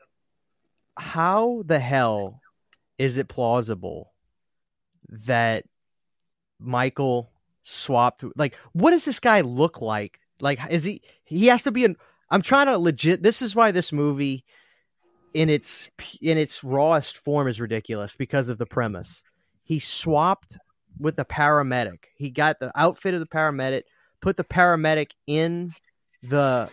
how 0.96 1.62
the 1.66 1.78
hell 1.78 2.40
is 2.98 3.18
it 3.18 3.28
plausible 3.28 4.12
that 5.08 5.64
Michael 6.58 7.30
swapped? 7.62 8.24
Like, 8.36 8.56
what 8.72 8.90
does 8.90 9.04
this 9.04 9.20
guy 9.20 9.40
look 9.40 9.80
like? 9.80 10.20
Like, 10.40 10.60
is 10.70 10.84
he? 10.84 11.02
He 11.24 11.46
has 11.46 11.62
to 11.64 11.72
be 11.72 11.84
an. 11.84 11.96
I'm 12.30 12.42
trying 12.42 12.66
to 12.66 12.78
legit. 12.78 13.22
This 13.22 13.42
is 13.42 13.54
why 13.54 13.70
this 13.70 13.92
movie, 13.92 14.44
in 15.32 15.48
its 15.48 15.90
in 16.20 16.38
its 16.38 16.62
rawest 16.62 17.16
form, 17.16 17.48
is 17.48 17.60
ridiculous 17.60 18.16
because 18.16 18.48
of 18.48 18.58
the 18.58 18.66
premise. 18.66 19.24
He 19.62 19.78
swapped 19.78 20.58
with 20.98 21.16
the 21.16 21.24
paramedic. 21.24 22.04
He 22.16 22.30
got 22.30 22.60
the 22.60 22.70
outfit 22.78 23.14
of 23.14 23.20
the 23.20 23.26
paramedic, 23.26 23.82
put 24.20 24.36
the 24.36 24.44
paramedic 24.44 25.12
in 25.26 25.72
the 26.22 26.70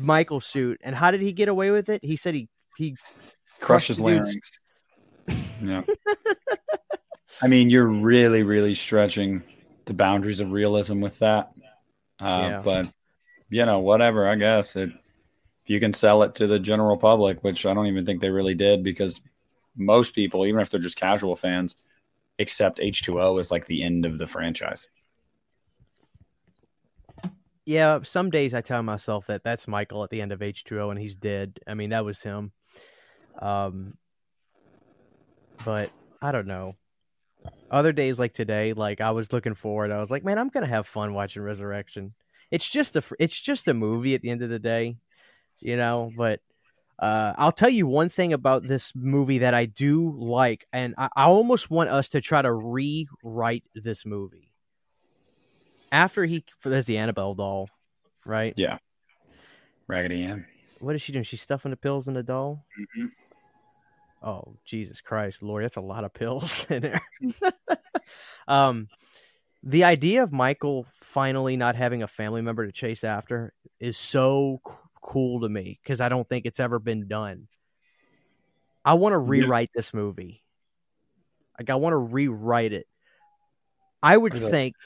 Michael 0.00 0.40
suit, 0.40 0.80
and 0.82 0.94
how 0.94 1.10
did 1.10 1.20
he 1.20 1.32
get 1.32 1.48
away 1.48 1.70
with 1.70 1.88
it? 1.88 2.04
He 2.04 2.16
said 2.16 2.34
he 2.34 2.48
he 2.76 2.96
Crushes 3.60 3.98
dude's- 3.98 4.28
larynx. 4.28 4.58
Yeah. 5.62 5.82
I 7.42 7.48
mean, 7.48 7.68
you're 7.68 7.86
really, 7.86 8.42
really 8.42 8.74
stretching 8.74 9.42
the 9.84 9.94
boundaries 9.94 10.40
of 10.40 10.52
realism 10.52 11.00
with 11.00 11.18
that. 11.18 11.50
Uh, 12.20 12.24
yeah. 12.50 12.60
But 12.62 12.92
you 13.48 13.64
know, 13.66 13.80
whatever. 13.80 14.28
I 14.28 14.36
guess 14.36 14.76
it, 14.76 14.90
if 15.64 15.70
you 15.70 15.80
can 15.80 15.92
sell 15.92 16.22
it 16.22 16.36
to 16.36 16.46
the 16.46 16.58
general 16.58 16.96
public, 16.96 17.42
which 17.44 17.66
I 17.66 17.74
don't 17.74 17.86
even 17.86 18.06
think 18.06 18.20
they 18.20 18.30
really 18.30 18.54
did, 18.54 18.82
because 18.82 19.20
most 19.76 20.14
people, 20.14 20.46
even 20.46 20.60
if 20.60 20.70
they're 20.70 20.80
just 20.80 20.96
casual 20.96 21.36
fans, 21.36 21.76
accept 22.38 22.78
H2O 22.78 23.38
as 23.38 23.50
like 23.50 23.66
the 23.66 23.82
end 23.82 24.04
of 24.04 24.18
the 24.18 24.26
franchise. 24.26 24.88
Yeah, 27.66 27.98
some 28.04 28.30
days 28.30 28.54
I 28.54 28.60
tell 28.60 28.82
myself 28.84 29.26
that 29.26 29.42
that's 29.42 29.66
Michael 29.66 30.04
at 30.04 30.10
the 30.10 30.22
end 30.22 30.30
of 30.30 30.38
H2O 30.38 30.90
and 30.90 31.00
he's 31.00 31.16
dead. 31.16 31.58
I 31.66 31.74
mean, 31.74 31.90
that 31.90 32.04
was 32.04 32.22
him. 32.22 32.52
Um, 33.42 33.94
but 35.64 35.90
I 36.22 36.30
don't 36.30 36.46
know. 36.46 36.76
Other 37.68 37.92
days 37.92 38.20
like 38.20 38.32
today, 38.32 38.72
like 38.72 39.00
I 39.00 39.10
was 39.10 39.32
looking 39.32 39.54
forward. 39.54 39.90
I 39.90 39.98
was 39.98 40.12
like, 40.12 40.24
man, 40.24 40.38
I'm 40.38 40.48
gonna 40.48 40.66
have 40.68 40.86
fun 40.86 41.12
watching 41.12 41.42
Resurrection. 41.42 42.14
It's 42.52 42.68
just 42.68 42.94
a 42.94 43.02
it's 43.18 43.38
just 43.38 43.66
a 43.66 43.74
movie 43.74 44.14
at 44.14 44.22
the 44.22 44.30
end 44.30 44.42
of 44.42 44.50
the 44.50 44.60
day, 44.60 44.98
you 45.58 45.76
know. 45.76 46.12
But 46.16 46.40
uh, 47.00 47.34
I'll 47.36 47.52
tell 47.52 47.68
you 47.68 47.88
one 47.88 48.08
thing 48.08 48.32
about 48.32 48.62
this 48.66 48.92
movie 48.94 49.38
that 49.38 49.54
I 49.54 49.66
do 49.66 50.14
like, 50.16 50.66
and 50.72 50.94
I, 50.96 51.08
I 51.16 51.24
almost 51.24 51.68
want 51.68 51.90
us 51.90 52.10
to 52.10 52.20
try 52.20 52.42
to 52.42 52.52
rewrite 52.52 53.64
this 53.74 54.06
movie 54.06 54.52
after 55.92 56.24
he 56.24 56.44
there's 56.62 56.86
the 56.86 56.98
Annabelle 56.98 57.34
doll, 57.34 57.68
right? 58.24 58.54
Yeah. 58.56 58.78
Raggedy 59.88 60.24
Ann. 60.24 60.46
What 60.80 60.94
is 60.94 61.02
she 61.02 61.12
doing? 61.12 61.24
She's 61.24 61.42
stuffing 61.42 61.70
the 61.70 61.76
pills 61.76 62.08
in 62.08 62.14
the 62.14 62.22
doll. 62.22 62.64
Mm-hmm. 62.78 63.06
Oh 64.22 64.56
Jesus 64.64 65.00
Christ, 65.00 65.42
Lord, 65.42 65.64
that's 65.64 65.76
a 65.76 65.80
lot 65.80 66.04
of 66.04 66.12
pills 66.12 66.66
in 66.70 66.82
there. 66.82 67.02
um, 68.48 68.88
the 69.62 69.84
idea 69.84 70.22
of 70.22 70.32
Michael 70.32 70.86
finally 71.00 71.56
not 71.56 71.76
having 71.76 72.02
a 72.02 72.08
family 72.08 72.42
member 72.42 72.66
to 72.66 72.72
chase 72.72 73.04
after 73.04 73.52
is 73.80 73.96
so 73.96 74.60
c- 74.66 74.72
cool 75.02 75.40
to 75.40 75.48
me 75.48 75.78
because 75.82 76.00
I 76.00 76.08
don't 76.08 76.28
think 76.28 76.46
it's 76.46 76.60
ever 76.60 76.78
been 76.78 77.08
done. 77.08 77.48
I 78.84 78.94
want 78.94 79.14
to 79.14 79.18
rewrite 79.18 79.70
yeah. 79.74 79.78
this 79.80 79.92
movie. 79.92 80.42
Like 81.58 81.70
I 81.70 81.74
want 81.76 81.94
to 81.94 81.98
rewrite 81.98 82.72
it. 82.72 82.86
I 84.02 84.16
would 84.16 84.34
think 84.34 84.76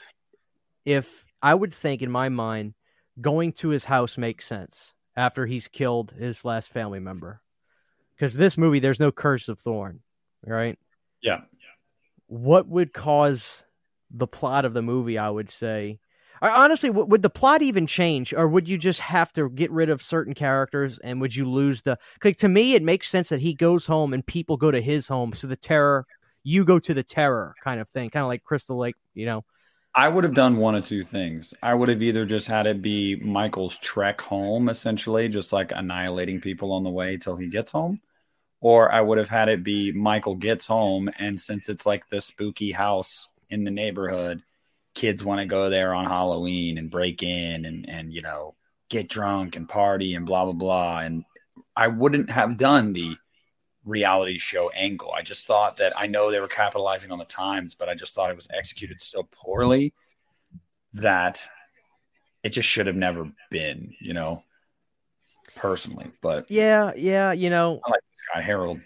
if 0.85 1.25
I 1.41 1.53
would 1.53 1.73
think 1.73 2.01
in 2.01 2.11
my 2.11 2.29
mind, 2.29 2.73
going 3.19 3.53
to 3.53 3.69
his 3.69 3.85
house 3.85 4.17
makes 4.17 4.45
sense 4.45 4.93
after 5.15 5.45
he's 5.45 5.67
killed 5.67 6.11
his 6.11 6.45
last 6.45 6.71
family 6.71 6.99
member. 6.99 7.41
Because 8.15 8.33
this 8.35 8.57
movie, 8.57 8.79
there's 8.79 8.99
no 8.99 9.11
curse 9.11 9.49
of 9.49 9.59
thorn, 9.59 10.01
right? 10.45 10.77
Yeah. 11.21 11.41
What 12.27 12.67
would 12.67 12.93
cause 12.93 13.61
the 14.11 14.27
plot 14.27 14.63
of 14.65 14.73
the 14.73 14.81
movie? 14.81 15.17
I 15.17 15.29
would 15.29 15.49
say, 15.49 15.99
honestly, 16.41 16.89
would 16.89 17.23
the 17.23 17.29
plot 17.29 17.61
even 17.61 17.87
change, 17.87 18.33
or 18.33 18.47
would 18.47 18.67
you 18.67 18.77
just 18.77 18.99
have 19.01 19.33
to 19.33 19.49
get 19.49 19.71
rid 19.71 19.89
of 19.89 20.01
certain 20.01 20.33
characters, 20.33 20.99
and 20.99 21.19
would 21.19 21.35
you 21.35 21.49
lose 21.49 21.81
the? 21.81 21.97
Like 22.23 22.37
to 22.37 22.47
me, 22.47 22.75
it 22.75 22.83
makes 22.83 23.09
sense 23.09 23.29
that 23.29 23.41
he 23.41 23.53
goes 23.53 23.85
home 23.85 24.13
and 24.13 24.25
people 24.25 24.55
go 24.55 24.71
to 24.71 24.81
his 24.81 25.07
home, 25.07 25.33
so 25.33 25.47
the 25.47 25.57
terror, 25.57 26.05
you 26.43 26.63
go 26.63 26.79
to 26.79 26.93
the 26.93 27.03
terror, 27.03 27.55
kind 27.63 27.81
of 27.81 27.89
thing, 27.89 28.09
kind 28.09 28.23
of 28.23 28.29
like 28.29 28.43
Crystal 28.43 28.77
Lake, 28.77 28.95
you 29.13 29.25
know 29.25 29.43
I 29.93 30.07
would 30.07 30.23
have 30.23 30.33
done 30.33 30.57
one 30.57 30.75
of 30.75 30.85
two 30.85 31.03
things. 31.03 31.53
I 31.61 31.73
would 31.73 31.89
have 31.89 32.01
either 32.01 32.25
just 32.25 32.47
had 32.47 32.65
it 32.65 32.81
be 32.81 33.17
Michael's 33.17 33.77
trek 33.77 34.21
home, 34.21 34.69
essentially, 34.69 35.27
just 35.27 35.51
like 35.51 35.73
annihilating 35.75 36.39
people 36.39 36.71
on 36.71 36.83
the 36.83 36.89
way 36.89 37.17
till 37.17 37.35
he 37.35 37.47
gets 37.47 37.71
home. 37.71 37.99
Or 38.61 38.91
I 38.91 39.01
would 39.01 39.17
have 39.17 39.29
had 39.29 39.49
it 39.49 39.63
be 39.63 39.91
Michael 39.91 40.35
gets 40.35 40.67
home, 40.67 41.09
and 41.17 41.39
since 41.39 41.67
it's 41.67 41.85
like 41.85 42.07
the 42.07 42.21
spooky 42.21 42.71
house 42.71 43.27
in 43.49 43.65
the 43.65 43.71
neighborhood, 43.71 44.43
kids 44.93 45.25
want 45.25 45.39
to 45.39 45.45
go 45.45 45.69
there 45.69 45.93
on 45.93 46.05
Halloween 46.05 46.77
and 46.77 46.89
break 46.89 47.21
in 47.23 47.65
and, 47.65 47.89
and, 47.89 48.13
you 48.13 48.21
know, 48.21 48.55
get 48.89 49.09
drunk 49.09 49.55
and 49.55 49.67
party 49.67 50.13
and 50.13 50.25
blah, 50.25 50.45
blah, 50.45 50.53
blah. 50.53 50.99
And 50.99 51.25
I 51.75 51.87
wouldn't 51.87 52.29
have 52.29 52.57
done 52.57 52.93
the 52.93 53.17
reality 53.85 54.37
show 54.37 54.69
angle. 54.69 55.11
I 55.11 55.21
just 55.21 55.47
thought 55.47 55.77
that 55.77 55.93
I 55.97 56.07
know 56.07 56.31
they 56.31 56.39
were 56.39 56.47
capitalizing 56.47 57.11
on 57.11 57.19
the 57.19 57.25
times, 57.25 57.73
but 57.73 57.89
I 57.89 57.95
just 57.95 58.13
thought 58.13 58.29
it 58.29 58.35
was 58.35 58.47
executed 58.53 59.01
so 59.01 59.27
poorly 59.31 59.93
that 60.93 61.41
it 62.43 62.49
just 62.49 62.67
should 62.67 62.87
have 62.87 62.95
never 62.95 63.31
been, 63.49 63.93
you 63.99 64.13
know, 64.13 64.43
personally. 65.55 66.11
But 66.21 66.49
yeah, 66.49 66.91
yeah, 66.95 67.31
you 67.31 67.49
know, 67.49 67.79
I 67.85 67.91
like 67.91 68.01
this 68.11 68.21
guy, 68.33 68.41
Harold. 68.41 68.81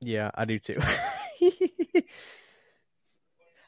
Yeah, 0.00 0.30
I 0.34 0.44
do 0.44 0.58
too. 0.58 0.78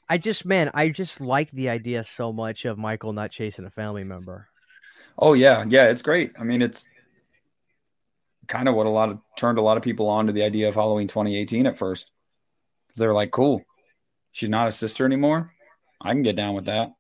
I 0.08 0.18
just, 0.18 0.44
man, 0.44 0.70
I 0.74 0.88
just 0.90 1.20
like 1.20 1.50
the 1.52 1.68
idea 1.70 2.04
so 2.04 2.32
much 2.32 2.64
of 2.64 2.76
Michael 2.76 3.12
not 3.12 3.30
chasing 3.30 3.64
a 3.64 3.70
family 3.70 4.04
member. 4.04 4.48
Oh 5.18 5.34
yeah, 5.34 5.64
yeah, 5.68 5.88
it's 5.88 6.02
great. 6.02 6.32
I 6.38 6.44
mean, 6.44 6.62
it's 6.62 6.86
kind 8.48 8.68
of 8.68 8.74
what 8.74 8.86
a 8.86 8.90
lot 8.90 9.08
of 9.08 9.18
turned 9.36 9.58
a 9.58 9.62
lot 9.62 9.76
of 9.76 9.82
people 9.82 10.08
on 10.08 10.26
to 10.26 10.32
the 10.32 10.42
idea 10.42 10.68
of 10.68 10.74
Halloween 10.74 11.08
2018 11.08 11.66
at 11.66 11.78
first. 11.78 12.10
Because 12.86 13.00
they 13.00 13.06
were 13.06 13.14
like, 13.14 13.30
cool, 13.30 13.62
she's 14.32 14.50
not 14.50 14.68
a 14.68 14.72
sister 14.72 15.04
anymore. 15.04 15.52
I 16.00 16.12
can 16.12 16.22
get 16.22 16.36
down 16.36 16.54
with 16.54 16.66
that. 16.66 16.92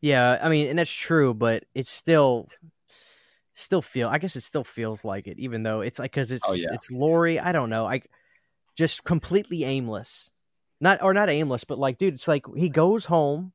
Yeah, 0.00 0.38
I 0.40 0.48
mean, 0.48 0.68
and 0.68 0.78
that's 0.78 0.92
true, 0.92 1.34
but 1.34 1.64
it's 1.74 1.90
still 1.90 2.48
still 3.54 3.82
feel 3.82 4.08
I 4.08 4.18
guess 4.18 4.36
it 4.36 4.42
still 4.42 4.64
feels 4.64 5.04
like 5.04 5.26
it, 5.26 5.38
even 5.38 5.62
though 5.62 5.82
it's 5.82 5.98
like 5.98 6.10
because 6.10 6.32
it's 6.32 6.44
oh, 6.48 6.54
yeah. 6.54 6.68
it's 6.72 6.90
Laurie. 6.90 7.38
I 7.38 7.52
don't 7.52 7.70
know. 7.70 7.86
I 7.86 8.02
just 8.76 9.04
completely 9.04 9.64
aimless. 9.64 10.30
Not 10.80 11.02
or 11.02 11.12
not 11.12 11.28
aimless, 11.28 11.64
but 11.64 11.78
like, 11.78 11.98
dude, 11.98 12.14
it's 12.14 12.28
like 12.28 12.44
he 12.56 12.70
goes 12.70 13.04
home 13.04 13.52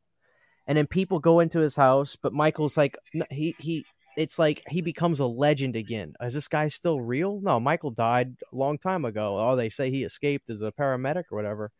and 0.68 0.78
then 0.78 0.86
people 0.86 1.20
go 1.20 1.40
into 1.40 1.60
his 1.60 1.76
house, 1.76 2.16
but 2.16 2.34
Michael's 2.34 2.78
like 2.78 2.98
he 3.32 3.56
he 3.58 3.86
it's 4.18 4.40
like 4.40 4.64
he 4.70 4.82
becomes 4.82 5.20
a 5.20 5.26
legend 5.26 5.76
again. 5.76 6.14
Is 6.22 6.34
this 6.34 6.48
guy 6.48 6.68
still 6.70 7.00
real? 7.00 7.40
No, 7.42 7.60
Michael 7.60 7.92
died 7.92 8.36
a 8.52 8.56
long 8.56 8.78
time 8.78 9.06
ago. 9.06 9.38
Oh, 9.40 9.56
they 9.56 9.70
say 9.70 9.90
he 9.90 10.04
escaped 10.04 10.50
as 10.50 10.62
a 10.62 10.72
paramedic 10.72 11.26
or 11.32 11.38
whatever. 11.38 11.72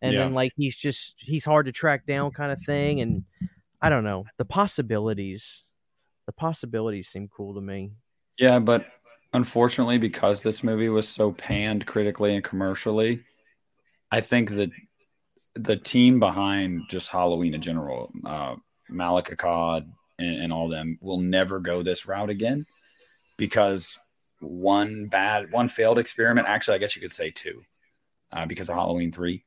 And 0.00 0.12
yeah. 0.12 0.20
then 0.20 0.34
like 0.34 0.52
he's 0.56 0.76
just 0.76 1.16
he's 1.18 1.44
hard 1.44 1.66
to 1.66 1.72
track 1.72 2.06
down 2.06 2.30
kind 2.30 2.52
of 2.52 2.62
thing 2.62 3.00
and 3.00 3.24
I 3.80 3.90
don't 3.90 4.04
know. 4.04 4.26
The 4.36 4.44
possibilities 4.44 5.64
the 6.26 6.32
possibilities 6.32 7.08
seem 7.08 7.28
cool 7.28 7.54
to 7.54 7.60
me. 7.60 7.92
Yeah, 8.38 8.58
but 8.58 8.86
unfortunately 9.32 9.98
because 9.98 10.42
this 10.42 10.62
movie 10.62 10.88
was 10.88 11.08
so 11.08 11.32
panned 11.32 11.86
critically 11.86 12.34
and 12.34 12.44
commercially, 12.44 13.24
I 14.10 14.20
think 14.20 14.50
that 14.50 14.70
the 15.54 15.76
team 15.76 16.20
behind 16.20 16.82
just 16.88 17.08
Halloween 17.08 17.54
in 17.54 17.60
general, 17.60 18.12
uh 18.24 18.56
Malek 18.88 19.36
Akkad, 19.36 19.86
and, 20.18 20.42
and 20.42 20.52
all 20.52 20.68
them 20.68 20.98
will 21.00 21.20
never 21.20 21.60
go 21.60 21.82
this 21.82 22.06
route 22.06 22.30
again 22.30 22.66
because 23.36 23.98
one 24.40 25.06
bad, 25.06 25.50
one 25.50 25.68
failed 25.68 25.98
experiment. 25.98 26.48
Actually, 26.48 26.76
I 26.76 26.78
guess 26.78 26.96
you 26.96 27.02
could 27.02 27.12
say 27.12 27.30
two, 27.30 27.62
uh, 28.32 28.46
because 28.46 28.68
of 28.68 28.76
Halloween 28.76 29.12
three, 29.12 29.44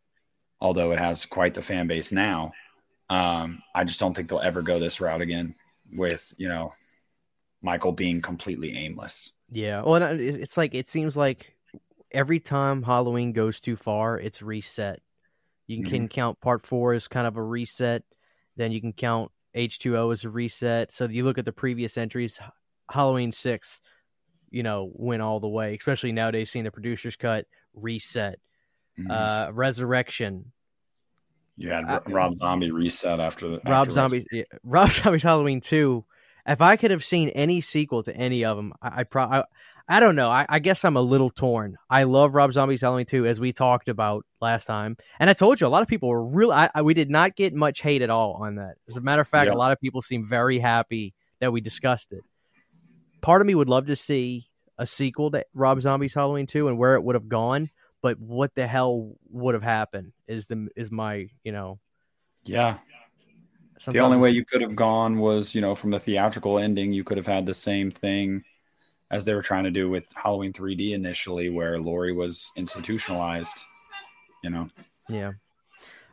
although 0.60 0.92
it 0.92 1.00
has 1.00 1.26
quite 1.26 1.54
the 1.54 1.62
fan 1.62 1.88
base 1.88 2.12
now. 2.12 2.54
Um, 3.10 3.62
I 3.76 3.84
just 3.84 4.00
don't 4.00 4.16
think 4.16 4.30
they'll 4.30 4.40
ever 4.40 4.62
go 4.62 4.80
this 4.80 5.02
route 5.02 5.22
again 5.22 5.56
with 5.94 6.34
you 6.38 6.48
know 6.48 6.74
Michael 7.62 7.92
being 7.92 8.22
completely 8.22 8.76
aimless. 8.76 9.34
Yeah, 9.50 9.84
well, 9.84 10.02
it's 10.02 10.58
like 10.58 10.74
it 10.74 10.88
seems 10.88 11.18
like 11.18 11.56
every 12.12 12.40
time 12.40 12.84
Halloween 12.84 13.34
goes 13.34 13.60
too 13.60 13.76
far, 13.76 14.18
it's 14.18 14.42
reset. 14.42 15.02
You 15.68 15.84
can 15.84 16.04
mm-hmm. 16.04 16.08
count 16.08 16.40
part 16.42 16.62
four 16.66 16.94
as 16.94 17.08
kind 17.08 17.28
of 17.28 17.38
a 17.38 17.44
reset. 17.44 18.04
Then 18.58 18.72
you 18.72 18.82
can 18.82 18.94
count 18.94 19.32
H2O 19.56 20.14
is 20.14 20.24
a 20.24 20.30
reset. 20.30 20.94
So 20.94 21.06
you 21.06 21.24
look 21.24 21.38
at 21.38 21.46
the 21.46 21.52
previous 21.52 21.98
entries, 21.98 22.40
Halloween 22.90 23.32
6, 23.32 23.82
you 24.50 24.64
know, 24.64 24.92
went 24.94 25.22
all 25.22 25.40
the 25.40 25.50
way, 25.50 25.76
especially 25.76 26.12
nowadays 26.12 26.52
seeing 26.52 26.66
the 26.66 26.72
producer's 26.72 27.16
cut, 27.16 27.46
reset. 27.74 28.40
Mm-hmm. 29.00 29.12
Uh, 29.12 29.52
Resurrection. 29.52 30.52
You 31.58 31.70
had 31.70 31.86
uh, 31.86 32.02
Rob 32.08 32.38
Zombie 32.38 32.72
reset 32.72 33.20
after 33.20 33.48
the 33.48 33.62
Rob 33.66 33.88
after 33.88 33.92
Zombie. 33.92 34.26
Yeah, 34.32 34.44
Rob 34.64 34.90
Zombie's 34.90 35.24
Halloween 35.24 35.62
2. 35.62 36.04
If 36.48 36.62
I 36.62 36.76
could 36.76 36.92
have 36.92 37.04
seen 37.04 37.30
any 37.30 37.62
sequel 37.62 38.04
to 38.04 38.16
any 38.16 38.44
of 38.46 38.58
them, 38.58 38.74
I, 38.82 39.02
I 39.02 39.04
probably 39.04 39.44
I 39.88 40.00
don't 40.00 40.16
know. 40.16 40.30
I, 40.30 40.46
I, 40.48 40.60
guess 40.60 40.86
I'm 40.86 40.96
a 40.96 41.02
little 41.02 41.30
torn. 41.30 41.78
I 41.90 42.04
love 42.04 42.36
Rob 42.36 42.54
Zombie's 42.54 42.82
Halloween 42.82 43.06
2, 43.06 43.26
as 43.26 43.40
we 43.40 43.52
talked 43.52 43.90
about 43.90 44.26
last 44.40 44.66
time. 44.66 44.98
And 45.20 45.30
I 45.30 45.34
told 45.34 45.60
you, 45.60 45.68
a 45.68 45.70
lot 45.70 45.82
of 45.82 45.88
people 45.88 46.10
were 46.10 46.24
really, 46.24 46.54
I, 46.54 46.70
I, 46.74 46.82
we 46.82 46.94
did 46.94 47.10
not 47.10 47.36
get 47.36 47.54
much 47.54 47.82
hate 47.82 48.02
at 48.02 48.10
all 48.10 48.34
on 48.42 48.56
that. 48.56 48.76
As 48.88 48.98
a 48.98 49.02
matter 49.02 49.22
of 49.22 49.28
fact, 49.28 49.48
yep. 49.48 49.56
a 49.56 49.58
lot 49.58 49.72
of 49.72 49.80
people 49.80 50.02
seem 50.02 50.24
very 50.24 50.60
happy 50.60 51.14
that 51.40 51.52
we 51.52 51.62
discussed 51.62 52.14
it. 52.14 52.24
Part 53.22 53.42
of 53.42 53.48
me 53.48 53.56
would 53.56 53.70
love 53.70 53.88
to 53.88 53.96
see 53.96 54.48
a 54.78 54.86
sequel 54.86 55.30
to 55.32 55.46
Rob 55.54 55.82
Zombie's 55.82 56.14
Halloween 56.14 56.48
2 56.48 56.68
and 56.68 56.78
where 56.78 56.96
it 56.96 57.04
would 57.04 57.16
have 57.16 57.30
gone. 57.30 57.70
But 58.02 58.20
what 58.20 58.56
the 58.56 58.66
hell 58.66 59.14
would 59.30 59.54
have 59.54 59.64
happened 59.64 60.14
is 60.28 60.48
the 60.48 60.70
is 60.76 60.90
my 60.90 61.28
you 61.44 61.52
know 61.52 61.80
yeah 62.46 62.80
the 63.88 64.00
only 64.00 64.18
way 64.18 64.32
you 64.32 64.44
could 64.44 64.62
have 64.62 64.76
gone 64.76 65.20
was 65.20 65.54
you 65.54 65.62
know 65.62 65.76
from 65.76 65.92
the 65.92 66.00
theatrical 66.00 66.58
ending 66.58 66.94
you 66.94 67.04
could 67.04 67.18
have 67.18 67.28
had 67.28 67.46
the 67.46 67.54
same 67.54 67.92
thing 67.92 68.44
as 69.12 69.26
they 69.26 69.34
were 69.34 69.42
trying 69.42 69.66
to 69.66 69.72
do 69.72 69.90
with 69.90 70.12
Halloween 70.16 70.54
3D 70.54 70.94
initially, 70.94 71.50
where 71.50 71.80
Laurie 71.80 72.14
was 72.14 72.52
institutionalized 72.56 73.66
You 74.44 74.50
know. 74.50 74.70
Yeah. 75.10 75.34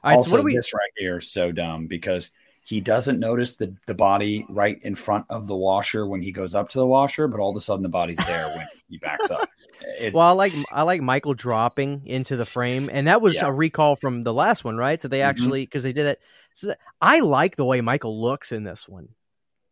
All 0.04 0.10
right, 0.10 0.16
also, 0.16 0.38
so 0.38 0.42
we... 0.42 0.54
this 0.54 0.74
right 0.74 0.90
here 0.96 1.18
is 1.18 1.30
so 1.30 1.52
dumb 1.52 1.86
because 1.86 2.30
he 2.68 2.82
doesn't 2.82 3.18
notice 3.18 3.56
the, 3.56 3.74
the 3.86 3.94
body 3.94 4.44
right 4.50 4.78
in 4.82 4.94
front 4.94 5.24
of 5.30 5.46
the 5.46 5.56
washer 5.56 6.06
when 6.06 6.20
he 6.20 6.32
goes 6.32 6.54
up 6.54 6.68
to 6.68 6.78
the 6.78 6.86
washer, 6.86 7.26
but 7.26 7.40
all 7.40 7.48
of 7.48 7.56
a 7.56 7.60
sudden 7.62 7.82
the 7.82 7.88
body's 7.88 8.18
there 8.26 8.46
when 8.48 8.66
he 8.90 8.98
backs 8.98 9.30
up. 9.30 9.48
It, 10.00 10.14
well, 10.14 10.28
I 10.28 10.30
like 10.32 10.52
I 10.70 10.82
like 10.82 11.00
Michael 11.00 11.34
dropping 11.34 12.06
into 12.06 12.36
the 12.36 12.44
frame, 12.44 12.88
and 12.92 13.08
that 13.08 13.20
was 13.20 13.36
yeah. 13.36 13.46
a 13.46 13.52
recall 13.52 13.96
from 13.96 14.22
the 14.22 14.34
last 14.34 14.64
one, 14.64 14.76
right? 14.76 15.00
So 15.00 15.08
they 15.08 15.20
mm-hmm. 15.20 15.28
actually 15.28 15.64
because 15.64 15.82
mm-hmm. 15.82 15.88
they 15.88 15.92
did 15.92 16.06
it. 16.06 16.20
So 16.54 16.66
that, 16.68 16.78
I 17.00 17.18
like 17.20 17.56
the 17.56 17.64
way 17.64 17.80
Michael 17.80 18.20
looks 18.20 18.52
in 18.52 18.62
this 18.62 18.88
one. 18.88 19.08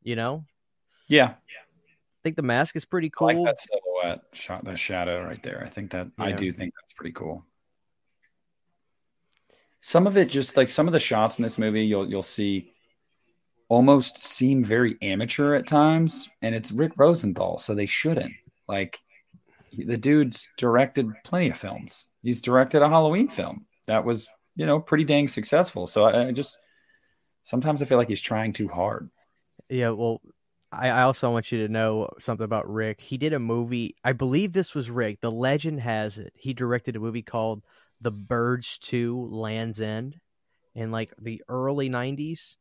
You 0.02 0.16
know. 0.16 0.44
Yeah. 1.06 1.34
I 2.26 2.28
think 2.28 2.36
the 2.38 2.42
mask 2.42 2.74
is 2.74 2.84
pretty 2.84 3.08
cool. 3.08 3.28
I 3.28 3.34
like 3.34 3.44
that 3.44 3.60
silhouette 3.60 4.20
shot, 4.32 4.64
that 4.64 4.80
shadow 4.80 5.24
right 5.24 5.40
there. 5.44 5.62
I 5.64 5.68
think 5.68 5.92
that 5.92 6.08
yeah. 6.18 6.24
I 6.24 6.32
do 6.32 6.50
think 6.50 6.74
that's 6.74 6.92
pretty 6.92 7.12
cool. 7.12 7.46
Some 9.78 10.08
of 10.08 10.16
it 10.16 10.28
just 10.28 10.56
like 10.56 10.68
some 10.68 10.88
of 10.88 10.92
the 10.92 10.98
shots 10.98 11.38
in 11.38 11.44
this 11.44 11.56
movie, 11.56 11.86
you'll 11.86 12.10
you'll 12.10 12.24
see 12.24 12.72
almost 13.68 14.24
seem 14.24 14.64
very 14.64 14.96
amateur 15.02 15.54
at 15.54 15.68
times, 15.68 16.28
and 16.42 16.52
it's 16.52 16.72
Rick 16.72 16.94
Rosenthal, 16.96 17.58
so 17.58 17.76
they 17.76 17.86
shouldn't. 17.86 18.32
Like 18.66 18.98
the 19.72 19.96
dude's 19.96 20.48
directed 20.58 21.08
plenty 21.22 21.50
of 21.50 21.56
films. 21.56 22.08
He's 22.24 22.40
directed 22.40 22.82
a 22.82 22.88
Halloween 22.88 23.28
film 23.28 23.66
that 23.86 24.04
was, 24.04 24.26
you 24.56 24.66
know, 24.66 24.80
pretty 24.80 25.04
dang 25.04 25.28
successful. 25.28 25.86
So 25.86 26.02
I, 26.02 26.26
I 26.26 26.32
just 26.32 26.58
sometimes 27.44 27.82
I 27.82 27.84
feel 27.84 27.98
like 27.98 28.08
he's 28.08 28.20
trying 28.20 28.52
too 28.52 28.66
hard. 28.66 29.10
Yeah, 29.68 29.90
well, 29.90 30.20
I, 30.72 30.88
I 30.88 31.02
also 31.02 31.30
want 31.30 31.52
you 31.52 31.66
to 31.66 31.72
know 31.72 32.10
something 32.18 32.44
about 32.44 32.70
Rick. 32.70 33.00
He 33.00 33.18
did 33.18 33.32
a 33.32 33.38
movie. 33.38 33.96
I 34.04 34.12
believe 34.12 34.52
this 34.52 34.74
was 34.74 34.90
Rick. 34.90 35.20
The 35.20 35.30
legend 35.30 35.80
has 35.80 36.18
it. 36.18 36.32
He 36.36 36.54
directed 36.54 36.96
a 36.96 37.00
movie 37.00 37.22
called 37.22 37.62
The 38.00 38.10
Birds 38.10 38.78
2 38.78 39.28
Land's 39.30 39.80
End 39.80 40.16
in 40.74 40.90
like 40.90 41.12
the 41.18 41.42
early 41.48 41.88
90s 41.88 42.56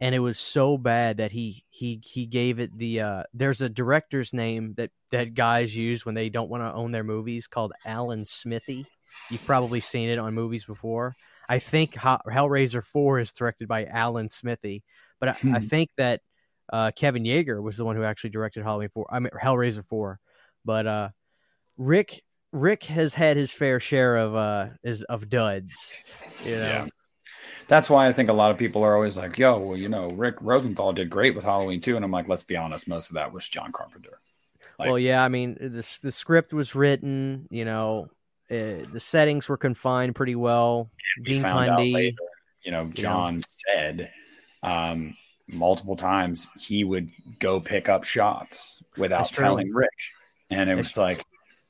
and 0.00 0.14
it 0.14 0.18
was 0.18 0.38
so 0.38 0.76
bad 0.76 1.18
that 1.18 1.32
he 1.32 1.64
he 1.70 2.00
he 2.04 2.26
gave 2.26 2.58
it 2.60 2.76
the 2.76 3.00
uh 3.00 3.22
there's 3.32 3.60
a 3.60 3.68
director's 3.68 4.32
name 4.32 4.74
that 4.76 4.90
that 5.10 5.34
guys 5.34 5.76
use 5.76 6.04
when 6.04 6.14
they 6.14 6.28
don't 6.28 6.50
want 6.50 6.62
to 6.62 6.72
own 6.72 6.92
their 6.92 7.04
movies 7.04 7.46
called 7.46 7.72
Alan 7.84 8.24
Smithee. 8.24 8.86
You've 9.30 9.46
probably 9.46 9.80
seen 9.80 10.08
it 10.10 10.18
on 10.18 10.34
movies 10.34 10.64
before. 10.64 11.14
I 11.48 11.60
think 11.60 11.94
Hellraiser 11.94 12.82
4 12.82 13.20
is 13.20 13.32
directed 13.32 13.68
by 13.68 13.84
Alan 13.84 14.28
Smithee, 14.28 14.82
but 15.20 15.28
I, 15.28 15.32
hmm. 15.32 15.54
I 15.54 15.60
think 15.60 15.90
that 15.96 16.20
uh, 16.72 16.90
Kevin 16.96 17.24
Yagher 17.24 17.62
was 17.62 17.76
the 17.76 17.84
one 17.84 17.96
who 17.96 18.04
actually 18.04 18.30
directed 18.30 18.62
Halloween 18.62 18.88
4. 18.88 19.06
I 19.10 19.18
mean 19.18 19.30
Hellraiser 19.42 19.84
4. 19.86 20.18
But 20.64 20.86
uh, 20.86 21.08
Rick 21.76 22.22
Rick 22.52 22.84
has 22.84 23.14
had 23.14 23.36
his 23.36 23.52
fair 23.52 23.80
share 23.80 24.16
of 24.16 24.34
uh 24.34 24.68
is 24.82 25.02
of 25.04 25.28
duds. 25.28 26.04
You 26.44 26.56
know? 26.56 26.60
Yeah 26.60 26.86
that's 27.68 27.90
why 27.90 28.06
I 28.06 28.12
think 28.12 28.28
a 28.28 28.32
lot 28.32 28.50
of 28.50 28.58
people 28.58 28.84
are 28.84 28.94
always 28.94 29.16
like, 29.16 29.38
"Yo, 29.38 29.58
well, 29.58 29.76
you 29.76 29.88
know, 29.88 30.08
Rick 30.08 30.36
Rosenthal 30.40 30.92
did 30.92 31.10
great 31.10 31.34
with 31.34 31.44
Halloween 31.44 31.80
too," 31.80 31.96
and 31.96 32.04
I'm 32.04 32.10
like, 32.10 32.28
let's 32.28 32.44
be 32.44 32.56
honest, 32.56 32.88
most 32.88 33.10
of 33.10 33.14
that 33.14 33.32
was 33.32 33.48
John 33.48 33.72
Carpenter. 33.72 34.20
Like, 34.78 34.88
well, 34.88 34.98
yeah, 34.98 35.24
I 35.24 35.28
mean, 35.28 35.54
the 35.54 35.98
the 36.02 36.12
script 36.12 36.52
was 36.52 36.74
written, 36.74 37.48
you 37.50 37.64
know, 37.64 38.10
uh, 38.50 38.86
the 38.92 39.00
settings 39.00 39.48
were 39.48 39.56
confined 39.56 40.14
pretty 40.14 40.36
well. 40.36 40.90
Dean 41.24 41.42
Cundey, 41.42 42.14
you 42.62 42.70
know, 42.70 42.86
John 42.86 43.42
said 43.48 44.12
um, 44.62 45.16
multiple 45.48 45.96
times 45.96 46.48
he 46.58 46.84
would 46.84 47.10
go 47.38 47.60
pick 47.60 47.88
up 47.88 48.04
shots 48.04 48.82
without 48.96 49.28
telling 49.32 49.72
Rick, 49.72 49.90
and 50.50 50.68
it 50.68 50.74
was 50.74 50.96
like, 50.96 51.22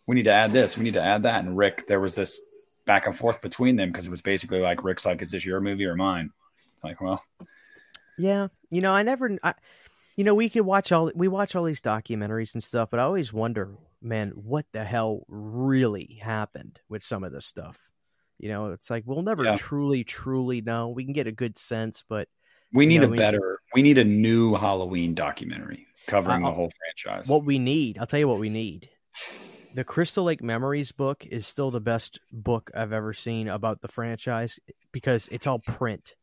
we 0.07 0.15
need 0.15 0.25
to 0.25 0.33
add 0.33 0.53
this, 0.53 0.77
we 0.77 0.85
need 0.85 0.95
to 0.95 1.03
add 1.03 1.25
that, 1.25 1.45
and 1.45 1.57
Rick, 1.57 1.87
there 1.87 2.01
was 2.01 2.15
this 2.15 2.41
back 2.87 3.07
and 3.07 3.17
forth 3.17 3.43
between 3.43 3.77
them 3.77 3.91
because 3.91 4.07
it 4.07 4.11
was 4.11 4.23
basically 4.23 4.61
like 4.61 4.85
Rick's 4.85 5.05
like, 5.05 5.21
"Is 5.21 5.33
this 5.33 5.45
your 5.45 5.61
movie 5.61 5.85
or 5.85 5.97
mine?" 5.97 6.31
It's 6.75 6.85
like, 6.85 7.01
well, 7.01 7.23
yeah, 8.19 8.49
you 8.71 8.81
know, 8.81 8.93
I 8.93 9.03
never, 9.03 9.37
I, 9.43 9.55
you 10.17 10.25
know, 10.25 10.35
we 10.35 10.49
could 10.49 10.63
watch 10.63 10.93
all 10.93 11.11
we 11.15 11.29
watch 11.29 11.55
all 11.55 11.65
these 11.65 11.83
documentaries 11.83 12.55
and 12.55 12.63
stuff, 12.63 12.89
but 12.91 13.01
I 13.01 13.03
always 13.03 13.33
wonder, 13.33 13.75
man, 14.01 14.31
what 14.31 14.67
the 14.73 14.85
hell 14.85 15.25
really 15.29 16.21
happened 16.23 16.81
with 16.89 17.03
some 17.03 17.25
of 17.25 17.33
this 17.33 17.47
stuff? 17.47 17.79
You 18.39 18.49
know, 18.49 18.73
it's 18.73 18.91
like 18.91 19.05
we'll 19.07 19.23
never 19.23 19.45
yeah. 19.45 19.57
truly, 19.57 20.05
truly 20.05 20.61
know. 20.61 20.89
We 20.89 21.05
can 21.05 21.13
get 21.13 21.27
a 21.27 21.33
good 21.33 21.57
sense, 21.57 22.05
but 22.09 22.29
we 22.73 22.87
need 22.87 23.01
know, 23.01 23.13
a 23.13 23.17
better, 23.17 23.61
we 23.77 23.83
need 23.83 23.99
a 23.99 24.05
new 24.05 24.55
Halloween 24.55 25.15
documentary 25.15 25.87
covering 26.07 26.45
uh, 26.45 26.49
the 26.49 26.55
whole 26.55 26.71
franchise. 27.05 27.29
What 27.29 27.45
we 27.45 27.59
need, 27.59 27.99
I'll 27.99 28.07
tell 28.07 28.21
you 28.21 28.29
what 28.29 28.41
we 28.41 28.49
need 28.49 28.89
the 29.77 29.85
Crystal 29.85 30.25
Lake 30.25 30.43
Memories 30.43 30.91
book 30.91 31.27
is 31.27 31.47
still 31.47 31.71
the 31.71 31.83
best 31.83 32.19
book 32.33 32.71
I've 32.75 32.95
ever 32.95 33.13
seen 33.13 33.47
about 33.47 33.83
the 33.83 33.89
franchise 33.89 34.59
because 34.91 35.29
it's 35.29 35.47
all 35.47 35.59
print. 35.59 36.15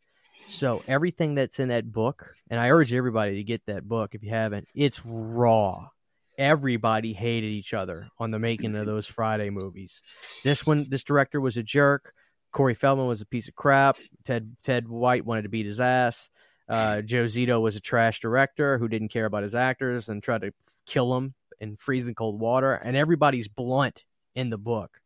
So 0.47 0.81
everything 0.87 1.35
that's 1.35 1.59
in 1.59 1.67
that 1.67 1.91
book, 1.91 2.31
and 2.49 2.59
I 2.59 2.71
urge 2.71 2.91
everybody 2.91 3.35
to 3.35 3.43
get 3.43 3.63
that 3.67 3.87
book 3.87 4.15
if 4.15 4.23
you 4.23 4.31
haven't, 4.31 4.67
it's 4.73 5.05
raw. 5.05 5.87
Everybody 6.35 7.13
hated 7.13 7.51
each 7.51 7.75
other 7.75 8.09
on 8.17 8.31
the 8.31 8.39
making 8.39 8.75
of 8.75 8.87
those 8.87 9.05
Friday 9.05 9.51
movies. 9.51 10.01
This 10.43 10.65
one, 10.65 10.87
this 10.89 11.03
director 11.03 11.39
was 11.39 11.55
a 11.55 11.63
jerk. 11.63 12.11
Corey 12.51 12.73
Feldman 12.73 13.05
was 13.05 13.21
a 13.21 13.25
piece 13.27 13.47
of 13.47 13.53
crap. 13.53 13.97
Ted 14.23 14.55
Ted 14.63 14.87
White 14.87 15.25
wanted 15.25 15.43
to 15.43 15.49
beat 15.49 15.67
his 15.67 15.79
ass. 15.79 16.31
Uh, 16.67 17.02
Joe 17.02 17.26
Zito 17.26 17.62
was 17.62 17.76
a 17.76 17.82
trash 17.82 18.19
director 18.19 18.78
who 18.78 18.88
didn't 18.88 19.10
care 19.10 19.26
about 19.26 19.43
his 19.43 19.56
actors 19.56 20.10
and 20.10 20.23
tried 20.23 20.41
to 20.41 20.54
kill 20.86 21.12
them 21.12 21.34
in 21.60 21.76
freezing 21.76 22.15
cold 22.15 22.39
water, 22.39 22.73
and 22.73 22.95
everybody's 22.95 23.47
blunt 23.47 24.04
in 24.36 24.49
the 24.49 24.58
book. 24.58 25.02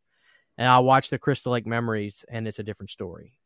And 0.56 0.68
I 0.68 0.80
watched 0.80 1.10
the 1.10 1.18
Crystal 1.18 1.52
Lake 1.52 1.66
Memories, 1.66 2.24
and 2.28 2.48
it's 2.48 2.58
a 2.58 2.64
different 2.64 2.90
story. 2.90 3.38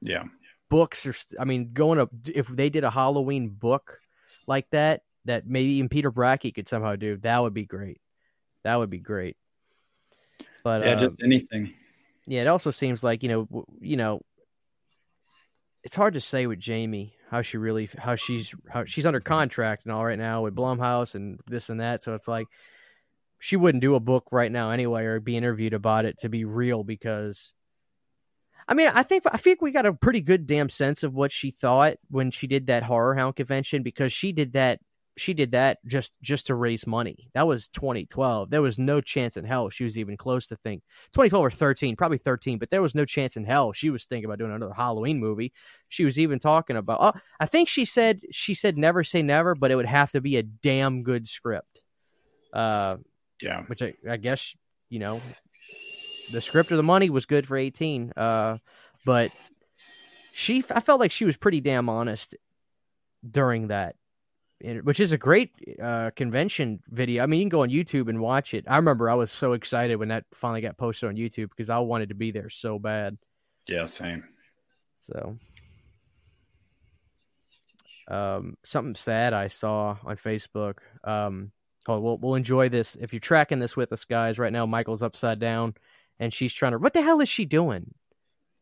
Yeah, 0.00 0.24
books 0.68 1.06
are. 1.06 1.14
I 1.40 1.44
mean, 1.44 1.72
going 1.72 1.98
up 1.98 2.10
if 2.26 2.46
they 2.48 2.70
did 2.70 2.84
a 2.84 2.90
Halloween 2.90 3.48
book 3.48 3.98
like 4.46 4.68
that, 4.70 5.02
that 5.24 5.46
maybe 5.46 5.72
even 5.72 5.88
Peter 5.88 6.10
Bracke 6.10 6.52
could 6.54 6.68
somehow 6.68 6.96
do, 6.96 7.16
that 7.18 7.42
would 7.42 7.54
be 7.54 7.64
great. 7.64 8.00
That 8.62 8.76
would 8.76 8.90
be 8.90 8.98
great. 8.98 9.36
But 10.62 10.82
yeah, 10.82 10.94
just 10.96 11.22
anything. 11.22 11.72
Yeah, 12.26 12.42
it 12.42 12.48
also 12.48 12.70
seems 12.70 13.02
like 13.02 13.22
you 13.22 13.28
know, 13.28 13.66
you 13.80 13.96
know, 13.96 14.20
it's 15.82 15.96
hard 15.96 16.14
to 16.14 16.20
say 16.20 16.46
with 16.46 16.58
Jamie 16.58 17.15
how 17.30 17.42
she 17.42 17.56
really 17.56 17.88
how 17.98 18.14
she's 18.14 18.54
how 18.68 18.84
she's 18.84 19.06
under 19.06 19.20
contract 19.20 19.84
and 19.84 19.92
all 19.92 20.04
right 20.04 20.18
now 20.18 20.42
with 20.42 20.54
Blumhouse 20.54 21.14
and 21.14 21.40
this 21.46 21.68
and 21.68 21.80
that. 21.80 22.04
So 22.04 22.14
it's 22.14 22.28
like 22.28 22.46
she 23.38 23.56
wouldn't 23.56 23.82
do 23.82 23.94
a 23.94 24.00
book 24.00 24.28
right 24.30 24.50
now 24.50 24.70
anyway 24.70 25.04
or 25.04 25.20
be 25.20 25.36
interviewed 25.36 25.74
about 25.74 26.04
it 26.04 26.20
to 26.20 26.28
be 26.28 26.44
real 26.44 26.84
because 26.84 27.52
I 28.68 28.74
mean, 28.74 28.88
I 28.88 29.02
think 29.02 29.24
I 29.30 29.36
think 29.36 29.62
we 29.62 29.70
got 29.70 29.86
a 29.86 29.92
pretty 29.92 30.20
good 30.20 30.46
damn 30.46 30.68
sense 30.68 31.02
of 31.02 31.14
what 31.14 31.30
she 31.30 31.50
thought 31.50 31.98
when 32.08 32.30
she 32.30 32.46
did 32.46 32.66
that 32.66 32.82
horror 32.82 33.14
hound 33.14 33.36
convention 33.36 33.82
because 33.82 34.12
she 34.12 34.32
did 34.32 34.54
that 34.54 34.80
she 35.16 35.32
did 35.32 35.52
that 35.52 35.78
just 35.86 36.12
just 36.20 36.46
to 36.48 36.54
raise 36.54 36.86
money. 36.86 37.28
That 37.34 37.46
was 37.46 37.68
2012. 37.68 38.50
There 38.50 38.62
was 38.62 38.78
no 38.78 39.00
chance 39.00 39.36
in 39.36 39.44
hell 39.44 39.70
she 39.70 39.84
was 39.84 39.98
even 39.98 40.16
close 40.16 40.48
to 40.48 40.56
think 40.56 40.82
2012 41.12 41.44
or 41.44 41.50
13, 41.50 41.96
probably 41.96 42.18
13, 42.18 42.58
but 42.58 42.70
there 42.70 42.82
was 42.82 42.94
no 42.94 43.04
chance 43.04 43.36
in 43.36 43.44
hell 43.44 43.72
she 43.72 43.88
was 43.88 44.04
thinking 44.04 44.26
about 44.26 44.38
doing 44.38 44.52
another 44.52 44.74
Halloween 44.74 45.18
movie. 45.18 45.52
She 45.88 46.04
was 46.04 46.18
even 46.18 46.38
talking 46.38 46.76
about 46.76 46.98
oh, 47.00 47.20
I 47.40 47.46
think 47.46 47.68
she 47.68 47.84
said 47.86 48.20
she 48.30 48.54
said 48.54 48.76
never 48.76 49.02
say 49.02 49.22
never, 49.22 49.54
but 49.54 49.70
it 49.70 49.76
would 49.76 49.86
have 49.86 50.12
to 50.12 50.20
be 50.20 50.36
a 50.36 50.42
damn 50.42 51.02
good 51.02 51.26
script. 51.26 51.82
Uh 52.52 52.98
yeah. 53.42 53.62
Which 53.62 53.82
I, 53.82 53.94
I 54.08 54.18
guess, 54.18 54.54
you 54.90 54.98
know, 54.98 55.20
the 56.30 56.40
script 56.42 56.72
or 56.72 56.76
the 56.76 56.82
money 56.82 57.08
was 57.08 57.24
good 57.24 57.46
for 57.46 57.56
18. 57.56 58.12
Uh 58.16 58.58
but 59.06 59.30
she 60.32 60.62
I 60.70 60.80
felt 60.80 61.00
like 61.00 61.12
she 61.12 61.24
was 61.24 61.38
pretty 61.38 61.62
damn 61.62 61.88
honest 61.88 62.36
during 63.28 63.68
that 63.68 63.96
which 64.60 65.00
is 65.00 65.12
a 65.12 65.18
great 65.18 65.52
uh, 65.82 66.10
convention 66.16 66.80
video. 66.88 67.22
I 67.22 67.26
mean, 67.26 67.40
you 67.40 67.44
can 67.44 67.50
go 67.50 67.62
on 67.62 67.68
YouTube 67.68 68.08
and 68.08 68.20
watch 68.20 68.54
it. 68.54 68.64
I 68.66 68.76
remember 68.76 69.10
I 69.10 69.14
was 69.14 69.30
so 69.30 69.52
excited 69.52 69.96
when 69.96 70.08
that 70.08 70.24
finally 70.32 70.62
got 70.62 70.76
posted 70.76 71.08
on 71.08 71.16
YouTube 71.16 71.50
because 71.50 71.70
I 71.70 71.78
wanted 71.78 72.08
to 72.08 72.14
be 72.14 72.30
there 72.30 72.48
so 72.48 72.78
bad. 72.78 73.18
Yeah, 73.68 73.84
same. 73.84 74.24
So, 75.00 75.38
um, 78.08 78.56
something 78.64 78.94
sad 78.94 79.34
I 79.34 79.48
saw 79.48 79.96
on 80.04 80.16
Facebook. 80.16 80.78
Um, 81.04 81.52
oh, 81.86 82.00
we'll 82.00 82.18
we'll 82.18 82.34
enjoy 82.34 82.68
this 82.68 82.96
if 82.96 83.12
you're 83.12 83.20
tracking 83.20 83.58
this 83.58 83.76
with 83.76 83.92
us, 83.92 84.04
guys. 84.04 84.38
Right 84.38 84.52
now, 84.52 84.64
Michael's 84.66 85.02
upside 85.02 85.38
down, 85.38 85.74
and 86.18 86.32
she's 86.32 86.54
trying 86.54 86.72
to. 86.72 86.78
What 86.78 86.94
the 86.94 87.02
hell 87.02 87.20
is 87.20 87.28
she 87.28 87.44
doing? 87.44 87.94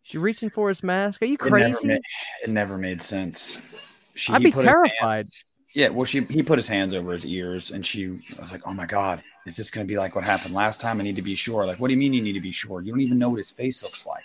She 0.03 0.19
reaching 0.19 0.51
for 0.51 0.69
his 0.69 0.83
mask? 0.83 1.23
Are 1.23 1.27
you 1.27 1.39
crazy? 1.39 1.71
It 1.71 1.71
never 1.71 1.87
made, 1.87 2.01
it 2.43 2.51
never 2.51 2.79
made 2.79 3.01
sense. 3.01 3.75
She, 4.15 4.33
I'd 4.33 4.43
be 4.43 4.53
terrified. 4.53 5.27
Hands, 5.27 5.45
yeah, 5.75 5.89
well, 5.89 6.05
she 6.05 6.23
he 6.25 6.45
put 6.45 6.59
his 6.59 6.69
hands 6.69 6.95
over 6.95 7.13
his 7.13 7.27
ears, 7.27 7.73
and 7.73 7.85
she 7.85 8.07
I 8.39 8.41
was 8.41 8.53
like, 8.53 8.63
"Oh 8.65 8.73
my 8.73 8.87
god, 8.87 9.23
is 9.45 9.57
this 9.57 9.73
going 9.73 9.85
to 9.85 9.93
be 9.93 9.99
like 9.99 10.15
what 10.15 10.23
happened 10.23 10.55
last 10.55 10.81
time? 10.81 11.01
I 11.01 11.03
need 11.03 11.17
to 11.17 11.23
be 11.23 11.35
sure." 11.35 11.67
Like, 11.67 11.81
what 11.81 11.89
do 11.89 11.95
you 11.95 11.99
mean 11.99 12.15
you 12.15 12.23
need 12.23 12.35
to 12.35 12.41
be 12.41 12.53
sure? 12.53 12.81
You 12.81 12.93
don't 12.93 13.01
even 13.01 13.19
know 13.19 13.29
what 13.29 13.39
his 13.39 13.51
face 13.51 13.83
looks 13.83 14.07
like. 14.07 14.23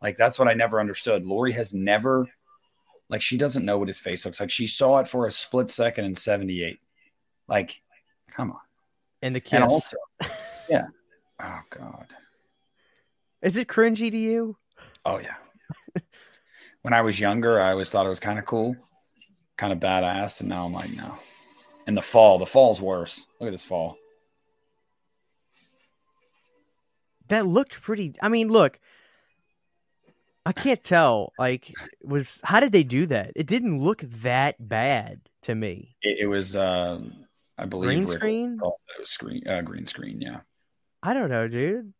Like 0.00 0.16
that's 0.16 0.38
what 0.38 0.46
I 0.46 0.54
never 0.54 0.78
understood. 0.78 1.26
Laurie 1.26 1.52
has 1.52 1.74
never, 1.74 2.28
like, 3.08 3.22
she 3.22 3.36
doesn't 3.36 3.64
know 3.64 3.76
what 3.76 3.88
his 3.88 3.98
face 3.98 4.24
looks 4.24 4.38
like. 4.38 4.50
She 4.50 4.68
saw 4.68 4.98
it 4.98 5.08
for 5.08 5.26
a 5.26 5.32
split 5.32 5.68
second 5.68 6.04
in 6.04 6.14
'78. 6.14 6.78
Like, 7.48 7.82
come 8.30 8.52
on. 8.52 8.60
And 9.20 9.34
the 9.34 9.40
kiss. 9.40 9.54
And 9.54 9.64
also, 9.64 9.96
yeah. 10.70 10.86
Oh 11.40 11.60
God. 11.70 12.06
Is 13.42 13.56
it 13.56 13.66
cringy 13.66 14.12
to 14.12 14.16
you? 14.16 14.56
Oh 15.04 15.18
yeah. 15.18 15.34
when 16.82 16.94
I 16.94 17.02
was 17.02 17.18
younger, 17.18 17.60
I 17.60 17.72
always 17.72 17.90
thought 17.90 18.06
it 18.06 18.10
was 18.10 18.20
kind 18.20 18.38
of 18.38 18.44
cool, 18.44 18.76
kind 19.56 19.72
of 19.72 19.80
badass, 19.80 20.40
and 20.40 20.48
now 20.48 20.64
I'm 20.64 20.72
like, 20.72 20.92
no. 20.94 21.14
And 21.86 21.96
the 21.96 22.02
fall, 22.02 22.38
the 22.38 22.46
fall's 22.46 22.80
worse. 22.80 23.26
Look 23.40 23.48
at 23.48 23.52
this 23.52 23.64
fall. 23.64 23.98
That 27.28 27.46
looked 27.46 27.80
pretty. 27.80 28.14
I 28.20 28.28
mean, 28.28 28.48
look, 28.48 28.78
I 30.44 30.52
can't 30.52 30.82
tell. 30.82 31.32
Like, 31.38 31.72
was 32.02 32.40
how 32.44 32.60
did 32.60 32.72
they 32.72 32.82
do 32.82 33.06
that? 33.06 33.32
It 33.36 33.46
didn't 33.46 33.80
look 33.80 34.00
that 34.00 34.56
bad 34.68 35.20
to 35.42 35.54
me. 35.54 35.96
It, 36.02 36.20
it 36.20 36.26
was, 36.26 36.54
um, 36.56 37.24
I 37.56 37.64
believe, 37.64 37.88
Green 37.88 38.04
Rick 38.04 38.18
screen? 38.18 38.58
It 38.62 39.00
was 39.00 39.10
screen, 39.10 39.48
uh, 39.48 39.62
green 39.62 39.86
screen. 39.86 40.20
Yeah, 40.20 40.40
I 41.02 41.14
don't 41.14 41.30
know, 41.30 41.48
dude. 41.48 41.92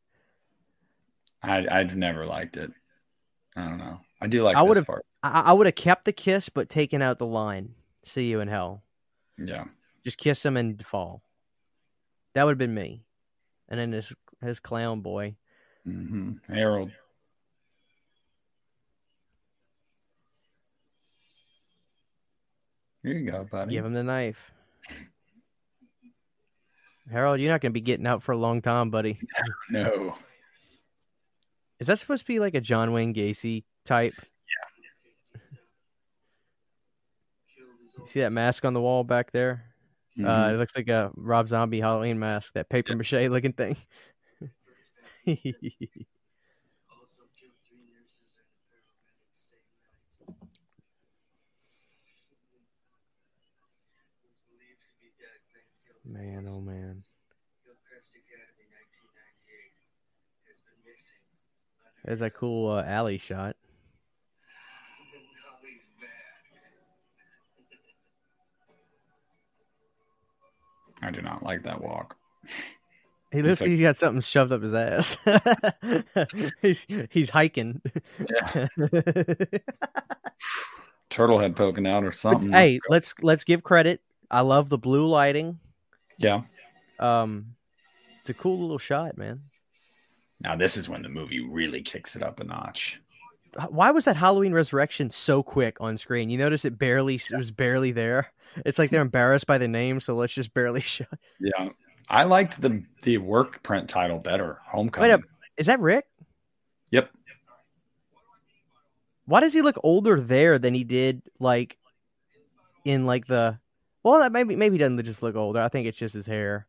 I 1.43 1.67
I've 1.71 1.97
never 1.97 2.27
liked 2.27 2.57
it. 2.57 2.73
I 3.57 3.69
don't 3.69 3.79
know. 3.79 4.01
I 4.23 4.27
do 4.29 4.43
like 4.45 4.57
I 4.57 4.63
would've- 4.63 4.87
part. 4.87 5.05
I, 5.23 5.41
I 5.47 5.53
would 5.53 5.67
have 5.67 5.75
kept 5.75 6.05
the 6.05 6.13
kiss, 6.13 6.49
but 6.49 6.69
taken 6.69 7.03
out 7.03 7.19
the 7.19 7.27
line. 7.27 7.75
See 8.05 8.27
you 8.29 8.41
in 8.41 8.49
hell. 8.49 8.83
Yeah. 9.39 9.65
Just 10.05 10.19
kiss 10.19 10.45
him 10.45 10.57
and 10.57 10.85
fall. 10.85 11.21
That 12.35 12.45
would 12.45 12.53
have 12.53 12.59
been 12.59 12.75
me. 12.75 13.05
And 13.69 13.79
then 13.79 13.93
his 13.93 14.13
his 14.43 14.61
clown 14.61 15.01
boy. 15.01 15.37
hmm 15.85 16.33
Harold. 16.49 16.91
Here 23.03 23.15
you 23.15 23.31
go, 23.31 23.45
buddy. 23.45 23.73
Give 23.75 23.85
him 23.85 23.95
the 23.95 24.05
knife. 24.05 24.53
Harold, 27.11 27.41
you're 27.41 27.51
not 27.51 27.61
going 27.61 27.73
to 27.73 27.75
be 27.75 27.81
getting 27.81 28.07
out 28.07 28.23
for 28.23 28.33
a 28.33 28.37
long 28.37 28.63
time, 28.63 28.91
buddy. 28.91 29.19
No. 29.71 30.15
Is 31.81 31.89
that 31.89 31.99
supposed 31.99 32.21
to 32.23 32.29
be 32.33 32.39
like 32.39 32.55
a 32.55 32.61
John 32.61 32.93
Wayne 32.93 33.13
Gacy 33.13 33.65
type? 33.85 34.15
Yeah. 34.17 35.41
See 38.07 38.21
that 38.21 38.33
mask 38.33 38.65
on 38.65 38.75
the 38.75 38.81
wall 38.81 39.05
back 39.05 39.33
there? 39.33 39.65
Uh, 40.19 40.23
Mhm. 40.23 40.55
it 40.55 40.59
looks 40.59 40.77
like 40.77 40.89
a 40.89 41.11
Rob 41.17 41.49
Zombie 41.49 41.81
Halloween 41.81 42.19
mask, 42.19 42.53
that 42.55 42.69
paper 42.69 42.95
mache 42.97 43.13
looking 43.31 43.53
thing. 43.55 43.77
man, 56.05 56.47
oh 56.49 56.61
man. 56.61 57.03
There's 62.05 62.21
a 62.23 62.31
cool 62.31 62.71
uh, 62.73 62.83
alley 62.85 63.17
shot. 63.19 63.57
I 71.03 71.11
do 71.11 71.21
not 71.21 71.43
like 71.43 71.65
that 71.65 71.83
walk. 71.83 72.17
He 73.33 73.43
looks 73.43 73.61
like- 73.61 73.71
he's 73.71 73.81
got 73.81 73.97
something 73.97 74.21
shoved 74.21 74.53
up 74.53 74.63
his 74.63 74.75
ass. 74.75 75.17
he's 76.63 76.87
he's 77.11 77.31
hiking. 77.31 77.81
Turtle 81.11 81.39
head 81.39 81.57
poking 81.57 81.87
out 81.87 82.05
or 82.05 82.13
something. 82.13 82.53
hey, 82.53 82.81
let's 82.89 83.15
let's 83.23 83.45
give 83.45 83.63
credit. 83.63 84.01
I 84.31 84.41
love 84.41 84.69
the 84.71 84.79
blue 84.79 85.07
lighting. 85.07 85.59
Yeah. 86.19 86.43
Um, 86.99 87.55
it's 88.21 88.31
a 88.31 88.35
cool 88.35 88.61
little 88.61 88.79
shot, 88.79 89.19
man. 89.19 89.43
Now 90.41 90.57
this 90.57 90.77
is 90.77 90.89
when 90.89 91.03
the 91.03 91.09
movie 91.11 91.41
really 91.41 91.83
kicks 91.83 92.17
it 92.17 92.23
up 92.23 92.41
a 92.41 92.45
notch. 92.45 93.01
Why 93.69 93.91
was 93.91 94.07
that 94.07 94.17
Halloween 94.17 94.53
Resurrection 94.53 95.11
so 95.11 95.43
quick 95.43 95.77
on 95.81 95.97
screen? 95.97 96.31
You 96.31 96.39
notice 96.39 96.65
it 96.65 96.79
barely 96.79 97.17
it 97.17 97.37
was 97.37 97.51
barely 97.51 97.93
there. 97.93 98.33
It's 98.65 98.79
like 98.79 98.91
they're 98.91 99.03
embarrassed 99.03 99.47
by 99.47 99.59
the 99.59 99.69
name, 99.69 100.01
so 100.01 100.15
let's 100.15 100.33
just 100.33 100.55
barely 100.55 100.81
show. 100.83 101.05
Yeah. 101.39 101.71
I 102.09 102.25
liked 102.25 102.61
the 102.61 102.83
the 103.03 103.19
work 103.19 103.63
print 103.63 103.89
title 103.89 104.19
better. 104.19 104.59
Homecoming. 104.67 105.11
Wait 105.11 105.15
up, 105.15 105.21
is 105.57 105.67
that 105.67 105.81
Rick? 105.81 106.07
Yep. 106.91 107.11
Why 109.27 109.41
does 109.41 109.55
he 109.55 109.63
look 109.63 109.79
older 109.83 110.21
there 110.21 110.59
than 110.59 110.75
he 110.75 110.85
did 110.85 111.23
like 111.39 111.79
in 112.85 113.07
like 113.07 113.27
the? 113.27 113.59
Well, 114.03 114.19
that 114.19 114.33
maybe 114.33 114.57
maybe 114.57 114.75
he 114.75 114.79
doesn't 114.79 115.03
just 115.05 115.23
look 115.23 115.37
older. 115.37 115.61
I 115.61 115.69
think 115.69 115.87
it's 115.87 115.97
just 115.99 116.15
his 116.15 116.27
hair. 116.27 116.67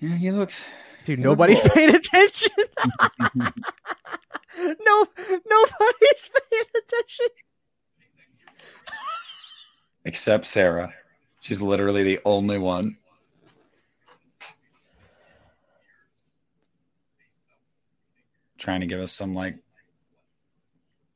Yeah, 0.00 0.16
he 0.16 0.30
looks 0.30 0.66
Dude, 1.06 1.20
He 1.20 1.24
nobody's 1.24 1.62
looks 1.62 1.74
paying 1.76 1.94
attention. 1.94 2.50
No, 4.58 5.06
nobody's 5.18 6.30
paying 6.50 6.64
attention. 6.74 7.26
except 10.06 10.46
Sarah. 10.46 10.94
She's 11.40 11.60
literally 11.60 12.02
the 12.02 12.20
only 12.24 12.58
one. 12.58 12.96
Trying 18.58 18.80
to 18.80 18.86
give 18.86 19.00
us 19.00 19.12
some 19.12 19.34
like 19.34 19.56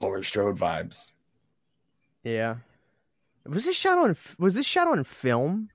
Laurie 0.00 0.24
Strode 0.24 0.58
vibes. 0.58 1.12
Yeah. 2.22 2.56
Was 3.46 3.64
this 3.64 3.76
shot 3.76 3.98
on? 3.98 4.16
Was 4.38 4.54
this 4.54 4.66
shot 4.66 4.88
on 4.88 5.02
film? 5.04 5.70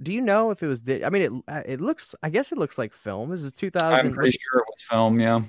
Do 0.00 0.12
you 0.12 0.20
know 0.20 0.50
if 0.50 0.62
it 0.62 0.68
was? 0.68 0.88
I 0.88 1.10
mean, 1.10 1.42
it 1.48 1.62
it 1.66 1.80
looks. 1.80 2.14
I 2.22 2.30
guess 2.30 2.52
it 2.52 2.58
looks 2.58 2.78
like 2.78 2.92
film. 2.92 3.30
This 3.30 3.42
is 3.42 3.52
2000 3.52 4.06
I'm 4.06 4.12
pretty 4.12 4.30
sure 4.30 4.60
it 4.60 4.66
was 4.68 4.82
film, 4.88 5.20
yeah. 5.20 5.42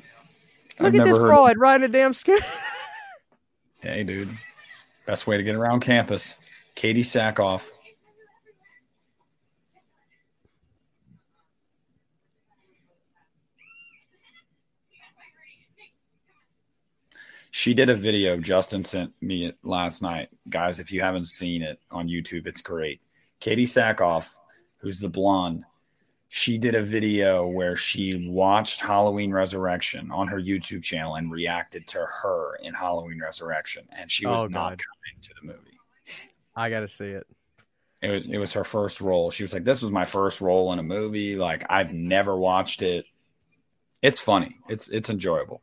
Look 0.79 0.93
I've 0.93 0.99
at 1.01 1.05
this 1.05 1.17
heard- 1.17 1.27
broad 1.27 1.57
riding 1.57 1.85
a 1.85 1.87
damn 1.87 2.13
scooter. 2.13 2.45
Hey, 3.81 4.05
dude. 4.05 4.29
Best 5.05 5.27
way 5.27 5.35
to 5.35 5.43
get 5.43 5.55
around 5.55 5.81
campus. 5.81 6.35
Katee 6.73 6.99
Sackhoff. 6.99 7.69
She 17.51 17.73
did 17.73 17.89
a 17.89 17.95
video. 17.95 18.37
Justin 18.37 18.83
sent 18.83 19.13
me 19.21 19.45
it 19.45 19.57
last 19.63 20.01
night. 20.01 20.29
Guys, 20.49 20.79
if 20.79 20.91
you 20.91 21.01
haven't 21.01 21.25
seen 21.25 21.61
it 21.61 21.79
on 21.91 22.07
YouTube, 22.07 22.47
it's 22.47 22.61
great. 22.61 23.01
Katee 23.41 23.63
Sackhoff, 23.63 24.33
who's 24.77 24.99
the 24.99 25.09
blonde, 25.09 25.63
she 26.35 26.57
did 26.57 26.73
a 26.73 26.81
video 26.81 27.45
where 27.45 27.75
she 27.75 28.27
watched 28.27 28.81
Halloween 28.81 29.31
Resurrection 29.31 30.09
on 30.09 30.27
her 30.29 30.39
YouTube 30.41 30.81
channel 30.81 31.13
and 31.13 31.31
reacted 31.31 31.85
to 31.89 31.99
her 31.99 32.55
in 32.55 32.73
Halloween 32.73 33.21
Resurrection. 33.21 33.87
And 33.95 34.09
she 34.09 34.25
was 34.25 34.41
Oh, 34.41 34.47
not 34.47 34.69
coming 34.79 35.21
to 35.21 35.29
the 35.39 35.47
movie. 35.47 35.77
I 36.55 36.71
gotta 36.71 36.87
see 36.87 37.09
it. 37.09 37.27
It 38.01 38.09
was 38.09 38.27
it 38.27 38.37
was 38.39 38.53
her 38.53 38.63
first 38.63 38.99
role. 38.99 39.29
She 39.29 39.43
was 39.43 39.53
like, 39.53 39.63
"This 39.63 39.83
was 39.83 39.91
my 39.91 40.05
first 40.05 40.41
role 40.41 40.73
in 40.73 40.79
a 40.79 40.83
movie. 40.83 41.35
Like 41.35 41.67
I've 41.69 41.93
never 41.93 42.35
watched 42.35 42.81
it. 42.81 43.05
It's 44.01 44.19
funny. 44.19 44.57
It's 44.67 44.87
it's 44.87 45.11
enjoyable." 45.11 45.61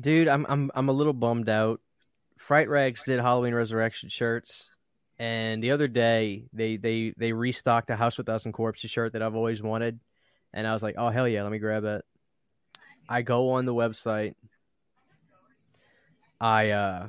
Dude, 0.00 0.26
I'm 0.26 0.44
I'm 0.48 0.72
I'm 0.74 0.88
a 0.88 0.92
little 0.92 1.12
bummed 1.12 1.48
out. 1.48 1.80
Fright 2.36 2.68
Rags 2.68 3.04
did 3.04 3.20
Halloween 3.20 3.54
Resurrection 3.54 4.08
shirts, 4.08 4.72
and 5.18 5.62
the 5.62 5.72
other 5.72 5.88
day 5.88 6.44
they 6.52 6.76
they 6.76 7.12
they 7.16 7.32
restocked 7.32 7.90
a 7.90 7.96
House 7.96 8.18
with 8.18 8.28
Us 8.28 8.44
and 8.44 8.54
Corpse 8.54 8.80
shirt 8.80 9.12
that 9.12 9.22
I've 9.22 9.34
always 9.34 9.62
wanted, 9.62 10.00
and 10.52 10.66
I 10.66 10.72
was 10.72 10.82
like, 10.82 10.96
oh 10.98 11.08
hell 11.08 11.28
yeah, 11.28 11.42
let 11.42 11.52
me 11.52 11.58
grab 11.58 11.84
it. 11.84 12.04
I 13.08 13.22
go 13.22 13.50
on 13.50 13.64
the 13.64 13.74
website. 13.74 14.34
I 16.40 16.70
uh, 16.70 17.08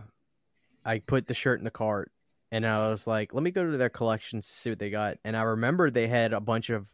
I 0.85 0.99
put 0.99 1.27
the 1.27 1.33
shirt 1.33 1.59
in 1.59 1.65
the 1.65 1.71
cart, 1.71 2.11
and 2.51 2.65
I 2.65 2.87
was 2.87 3.07
like, 3.07 3.33
let 3.33 3.43
me 3.43 3.51
go 3.51 3.69
to 3.69 3.77
their 3.77 3.89
collections 3.89 4.47
to 4.47 4.53
see 4.53 4.69
what 4.69 4.79
they 4.79 4.89
got, 4.89 5.17
and 5.23 5.35
I 5.35 5.43
remember 5.43 5.89
they 5.89 6.07
had 6.07 6.33
a 6.33 6.39
bunch 6.39 6.69
of 6.69 6.87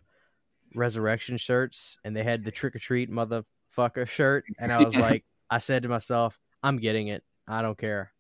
resurrection 0.75 1.37
shirts, 1.37 1.97
and 2.03 2.15
they 2.15 2.23
had 2.23 2.43
the 2.43 2.51
trick 2.51 2.75
or 2.75 2.79
treat 2.79 3.11
motherfucker 3.11 4.07
shirt, 4.07 4.45
and 4.59 4.71
I 4.71 4.83
was 4.83 4.95
like. 4.97 5.25
I 5.53 5.59
said 5.59 5.83
to 5.83 5.89
myself, 5.89 6.39
I'm 6.63 6.77
getting 6.77 7.09
it. 7.09 7.23
I 7.47 7.61
don't 7.61 7.77
care. 7.77 8.11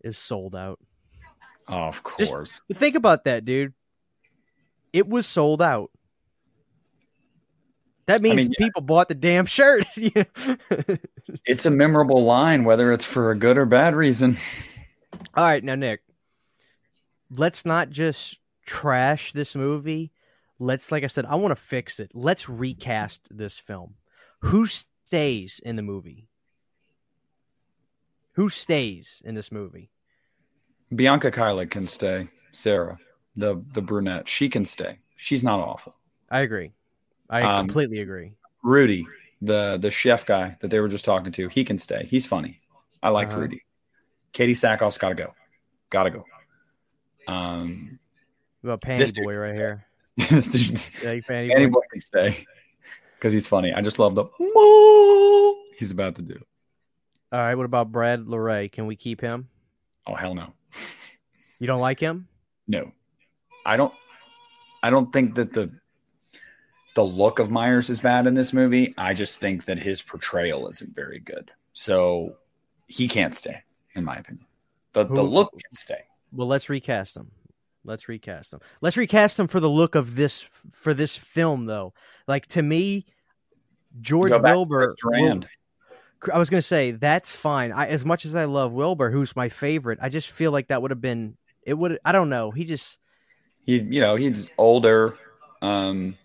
It's 0.00 0.16
sold 0.16 0.54
out. 0.54 0.78
Oh, 1.68 1.84
of 1.84 2.02
course. 2.02 2.60
But 2.68 2.76
think 2.76 2.94
about 2.94 3.24
that, 3.24 3.44
dude. 3.44 3.74
It 4.92 5.08
was 5.08 5.26
sold 5.26 5.60
out. 5.60 5.90
That 8.06 8.22
means 8.22 8.36
mean, 8.36 8.50
yeah. 8.58 8.66
people 8.66 8.80
bought 8.80 9.10
the 9.10 9.14
damn 9.14 9.44
shirt. 9.44 9.84
it's 11.44 11.66
a 11.66 11.70
memorable 11.70 12.24
line, 12.24 12.64
whether 12.64 12.90
it's 12.90 13.04
for 13.04 13.30
a 13.30 13.36
good 13.36 13.58
or 13.58 13.66
bad 13.66 13.94
reason. 13.94 14.38
All 15.34 15.44
right, 15.44 15.62
now 15.62 15.74
Nick, 15.74 16.00
let's 17.30 17.66
not 17.66 17.90
just 17.90 18.38
trash 18.64 19.32
this 19.32 19.54
movie. 19.54 20.10
Let's, 20.58 20.90
like 20.90 21.04
I 21.04 21.08
said, 21.08 21.26
I 21.26 21.34
want 21.34 21.52
to 21.52 21.62
fix 21.62 22.00
it. 22.00 22.10
Let's 22.14 22.48
recast 22.48 23.28
this 23.30 23.58
film. 23.58 23.94
Who 24.40 24.66
stays 24.66 25.60
in 25.62 25.76
the 25.76 25.82
movie? 25.82 26.28
Who 28.32 28.48
stays 28.48 29.20
in 29.22 29.34
this 29.34 29.52
movie? 29.52 29.90
Bianca 30.94 31.30
Kajlich 31.30 31.70
can 31.70 31.86
stay. 31.86 32.28
Sarah, 32.52 32.98
the 33.36 33.62
the 33.72 33.82
brunette, 33.82 34.26
she 34.28 34.48
can 34.48 34.64
stay. 34.64 34.98
She's 35.16 35.44
not 35.44 35.60
awful. 35.60 35.94
I 36.30 36.40
agree. 36.40 36.72
I 37.30 37.42
Um, 37.42 37.66
completely 37.66 38.00
agree. 38.00 38.34
Rudy, 38.62 39.06
the 39.42 39.76
the 39.80 39.90
chef 39.90 40.24
guy 40.26 40.56
that 40.60 40.68
they 40.70 40.80
were 40.80 40.88
just 40.88 41.04
talking 41.04 41.32
to, 41.32 41.48
he 41.48 41.64
can 41.64 41.78
stay. 41.78 42.06
He's 42.10 42.26
funny. 42.26 42.60
I 43.02 43.10
like 43.10 43.28
Uh-huh. 43.28 43.40
Rudy. 43.40 43.62
Katee 44.32 44.52
Sackhoff's 44.56 44.98
got 44.98 45.10
to 45.10 45.14
go. 45.14 45.34
Got 45.90 46.04
to 46.04 46.10
go. 46.10 46.24
Um, 47.26 47.98
about 48.64 48.80
Panty 48.80 48.98
this 48.98 49.12
Boy 49.12 49.34
right 49.36 49.54
here. 49.54 49.86
this 50.16 50.50
dude- 50.50 50.80
Yeah, 51.02 51.20
Panty 51.20 51.70
Boy. 51.70 51.80
can 51.92 52.00
stay 52.00 52.44
because 53.16 53.32
he's 53.32 53.46
funny. 53.46 53.72
I 53.72 53.80
just 53.82 53.98
love 53.98 54.14
the 54.14 54.24
he's 55.78 55.90
about 55.90 56.14
to 56.16 56.22
do. 56.22 56.42
All 57.32 57.38
right. 57.40 57.54
What 57.54 57.66
about 57.66 57.92
Brad 57.92 58.24
Loree? 58.26 58.70
Can 58.72 58.86
we 58.86 58.96
keep 58.96 59.20
him? 59.20 59.48
Oh 60.06 60.14
hell 60.14 60.34
no, 60.34 60.54
You 61.58 61.66
don't 61.66 61.80
like 61.80 62.00
him? 62.00 62.28
no. 62.66 62.92
I 63.66 63.76
don't. 63.76 63.92
I 64.82 64.88
don't 64.88 65.12
think 65.12 65.34
that 65.34 65.52
the 65.52 65.70
the 66.94 67.04
look 67.04 67.38
of 67.38 67.50
Myers 67.50 67.90
is 67.90 68.00
bad 68.00 68.26
in 68.26 68.34
this 68.34 68.52
movie. 68.52 68.94
I 68.96 69.12
just 69.12 69.38
think 69.40 69.66
that 69.66 69.78
his 69.78 70.00
portrayal 70.00 70.68
isn't 70.68 70.94
very 70.94 71.18
good. 71.18 71.50
So 71.74 72.36
he 72.86 73.08
can't 73.08 73.34
stay, 73.34 73.62
in 73.94 74.04
my 74.04 74.16
opinion. 74.16 74.46
The 74.94 75.04
the 75.04 75.22
look 75.22 75.52
can 75.52 75.74
stay. 75.74 76.04
Well, 76.32 76.46
let's 76.46 76.70
recast 76.70 77.16
him. 77.16 77.30
Let's 77.84 78.08
recast 78.08 78.54
him. 78.54 78.60
Let's 78.80 78.96
recast 78.96 79.38
him 79.38 79.48
for 79.48 79.60
the 79.60 79.68
look 79.68 79.94
of 79.94 80.16
this 80.16 80.42
for 80.70 80.94
this 80.94 81.16
film, 81.16 81.66
though. 81.66 81.92
Like 82.26 82.46
to 82.48 82.62
me, 82.62 83.06
George 84.00 84.32
to 84.32 84.38
Wilbur. 84.38 84.94
Durand. 85.00 85.48
I 86.32 86.38
was 86.38 86.48
gonna 86.48 86.62
say 86.62 86.92
that's 86.92 87.36
fine. 87.36 87.70
I, 87.72 87.88
as 87.88 88.04
much 88.04 88.24
as 88.24 88.34
I 88.34 88.46
love 88.46 88.72
Wilbur, 88.72 89.10
who's 89.10 89.36
my 89.36 89.48
favorite, 89.48 89.98
I 90.00 90.08
just 90.08 90.30
feel 90.30 90.52
like 90.52 90.68
that 90.68 90.80
would 90.80 90.90
have 90.90 91.00
been. 91.00 91.36
It 91.68 91.76
would. 91.76 91.98
I 92.02 92.12
don't 92.12 92.30
know. 92.30 92.50
He 92.50 92.64
just. 92.64 92.98
he 93.62 93.80
you 93.80 94.00
know 94.00 94.16
he's 94.16 94.48
older 94.56 95.18
um 95.60 96.16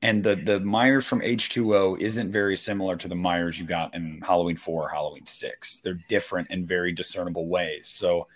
and 0.00 0.22
the 0.24 0.36
the 0.36 0.60
myers 0.60 1.06
from 1.06 1.20
h2o 1.20 2.00
isn't 2.00 2.32
very 2.32 2.56
similar 2.56 2.96
to 2.96 3.08
the 3.08 3.14
myers 3.14 3.58
you 3.58 3.66
got 3.66 3.94
in 3.94 4.20
halloween 4.22 4.56
4 4.56 4.84
or 4.84 4.88
halloween 4.88 5.26
6 5.26 5.80
they're 5.80 5.98
different 6.08 6.50
in 6.50 6.64
very 6.64 6.92
discernible 6.92 7.48
ways 7.48 7.88
so 7.88 8.28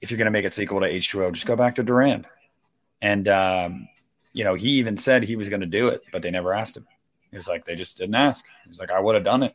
if 0.00 0.10
you're 0.10 0.18
going 0.18 0.26
to 0.26 0.32
make 0.32 0.44
a 0.44 0.50
sequel 0.50 0.80
to 0.80 0.90
h2o 0.90 1.32
just 1.32 1.46
go 1.46 1.56
back 1.56 1.76
to 1.76 1.82
durand 1.84 2.26
and 3.00 3.28
um 3.28 3.88
you 4.32 4.42
know 4.44 4.54
he 4.54 4.70
even 4.70 4.96
said 4.96 5.22
he 5.22 5.36
was 5.36 5.48
going 5.48 5.60
to 5.60 5.66
do 5.78 5.88
it 5.88 6.02
but 6.10 6.22
they 6.22 6.30
never 6.30 6.52
asked 6.52 6.76
him 6.76 6.86
he 7.30 7.36
was 7.36 7.48
like 7.48 7.64
they 7.64 7.76
just 7.76 7.96
didn't 7.96 8.16
ask 8.16 8.44
He's 8.66 8.80
like 8.80 8.90
i 8.90 8.98
would 8.98 9.14
have 9.14 9.24
done 9.24 9.44
it 9.44 9.54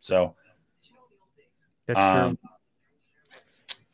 so 0.00 0.36
That's 1.86 1.98
um, 1.98 2.36
true. 2.36 2.51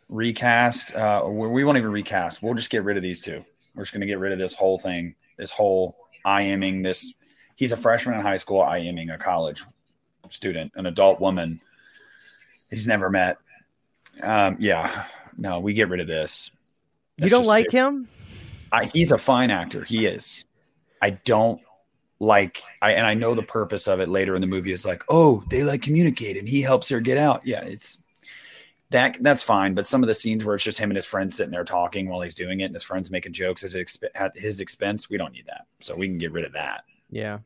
Recast. 0.09 0.95
Uh, 0.95 1.25
we 1.27 1.49
we 1.49 1.65
won't 1.65 1.79
even 1.79 1.91
recast. 1.91 2.43
We'll 2.43 2.55
just 2.55 2.71
get 2.71 2.85
rid 2.85 2.97
of 2.97 3.03
these 3.03 3.21
two. 3.21 3.45
We're 3.75 3.83
just 3.83 3.93
going 3.93 4.01
to 4.01 4.07
get 4.07 4.19
rid 4.19 4.33
of 4.33 4.39
this 4.39 4.55
whole 4.55 4.79
thing. 4.79 5.15
This 5.37 5.51
whole 5.51 5.97
I 6.25 6.45
IMing 6.45 6.83
this. 6.83 7.15
He's 7.57 7.73
a 7.73 7.77
freshman 7.77 8.15
in 8.15 8.21
high 8.21 8.37
school, 8.37 8.63
I 8.63 8.81
IMing 8.81 9.13
a 9.13 9.19
college 9.19 9.65
student, 10.29 10.73
an 10.77 10.87
adult 10.87 11.21
woman 11.21 11.61
he's 12.71 12.87
never 12.87 13.11
met. 13.11 13.39
Um, 14.23 14.57
yeah, 14.59 15.07
no, 15.37 15.61
we 15.61 15.73
get 15.73 15.89
rid 15.89 16.01
of 16.01 16.07
this. 16.07 16.51
You 17.17 17.29
don't 17.29 17.47
like 17.47 17.67
it. 17.67 17.73
him? 17.73 18.09
I, 18.71 18.85
he's 18.87 19.13
a 19.13 19.19
fine 19.19 19.51
actor. 19.51 19.85
He 19.85 20.07
is. 20.07 20.45
I 21.01 21.11
don't 21.11 21.61
like. 22.19 22.63
I 22.83 22.93
and 22.93 23.07
I 23.07 23.15
know 23.15 23.35
the 23.35 23.43
purpose 23.43 23.87
of 23.87 24.01
it 24.01 24.09
later 24.09 24.35
in 24.35 24.41
the 24.41 24.47
movie 24.47 24.73
is 24.73 24.85
like, 24.85 25.03
oh, 25.09 25.43
they 25.49 25.63
like 25.63 25.83
communicate, 25.83 26.37
and 26.37 26.49
he 26.49 26.63
helps 26.63 26.89
her 26.89 27.01
get 27.01 27.19
out. 27.19 27.47
Yeah, 27.47 27.63
it's 27.63 27.99
that. 28.91 29.17
That's 29.21 29.43
fine. 29.43 29.75
But 29.75 29.87
some 29.87 30.03
of 30.03 30.07
the 30.07 30.15
scenes 30.15 30.45
where 30.45 30.55
it's 30.55 30.65
just 30.65 30.79
him 30.79 30.91
and 30.91 30.97
his 30.97 31.07
friends 31.07 31.37
sitting 31.37 31.51
there 31.51 31.65
talking 31.65 32.09
while 32.09 32.21
he's 32.21 32.35
doing 32.35 32.61
it, 32.61 32.65
and 32.67 32.75
his 32.75 32.85
friends 32.85 33.11
making 33.11 33.33
jokes 33.33 33.65
at, 33.65 33.73
his 33.73 33.97
exp- 33.97 34.09
at 34.15 34.37
his 34.37 34.61
expense, 34.61 35.09
we 35.11 35.17
don't 35.19 35.33
need 35.33 35.47
that. 35.47 35.67
So 35.81 35.95
we 35.95 36.09
can 36.09 36.19
get 36.19 36.33
rid 36.33 36.45
of 36.45 36.53
that. 36.53 36.85
Yeah. 37.11 37.39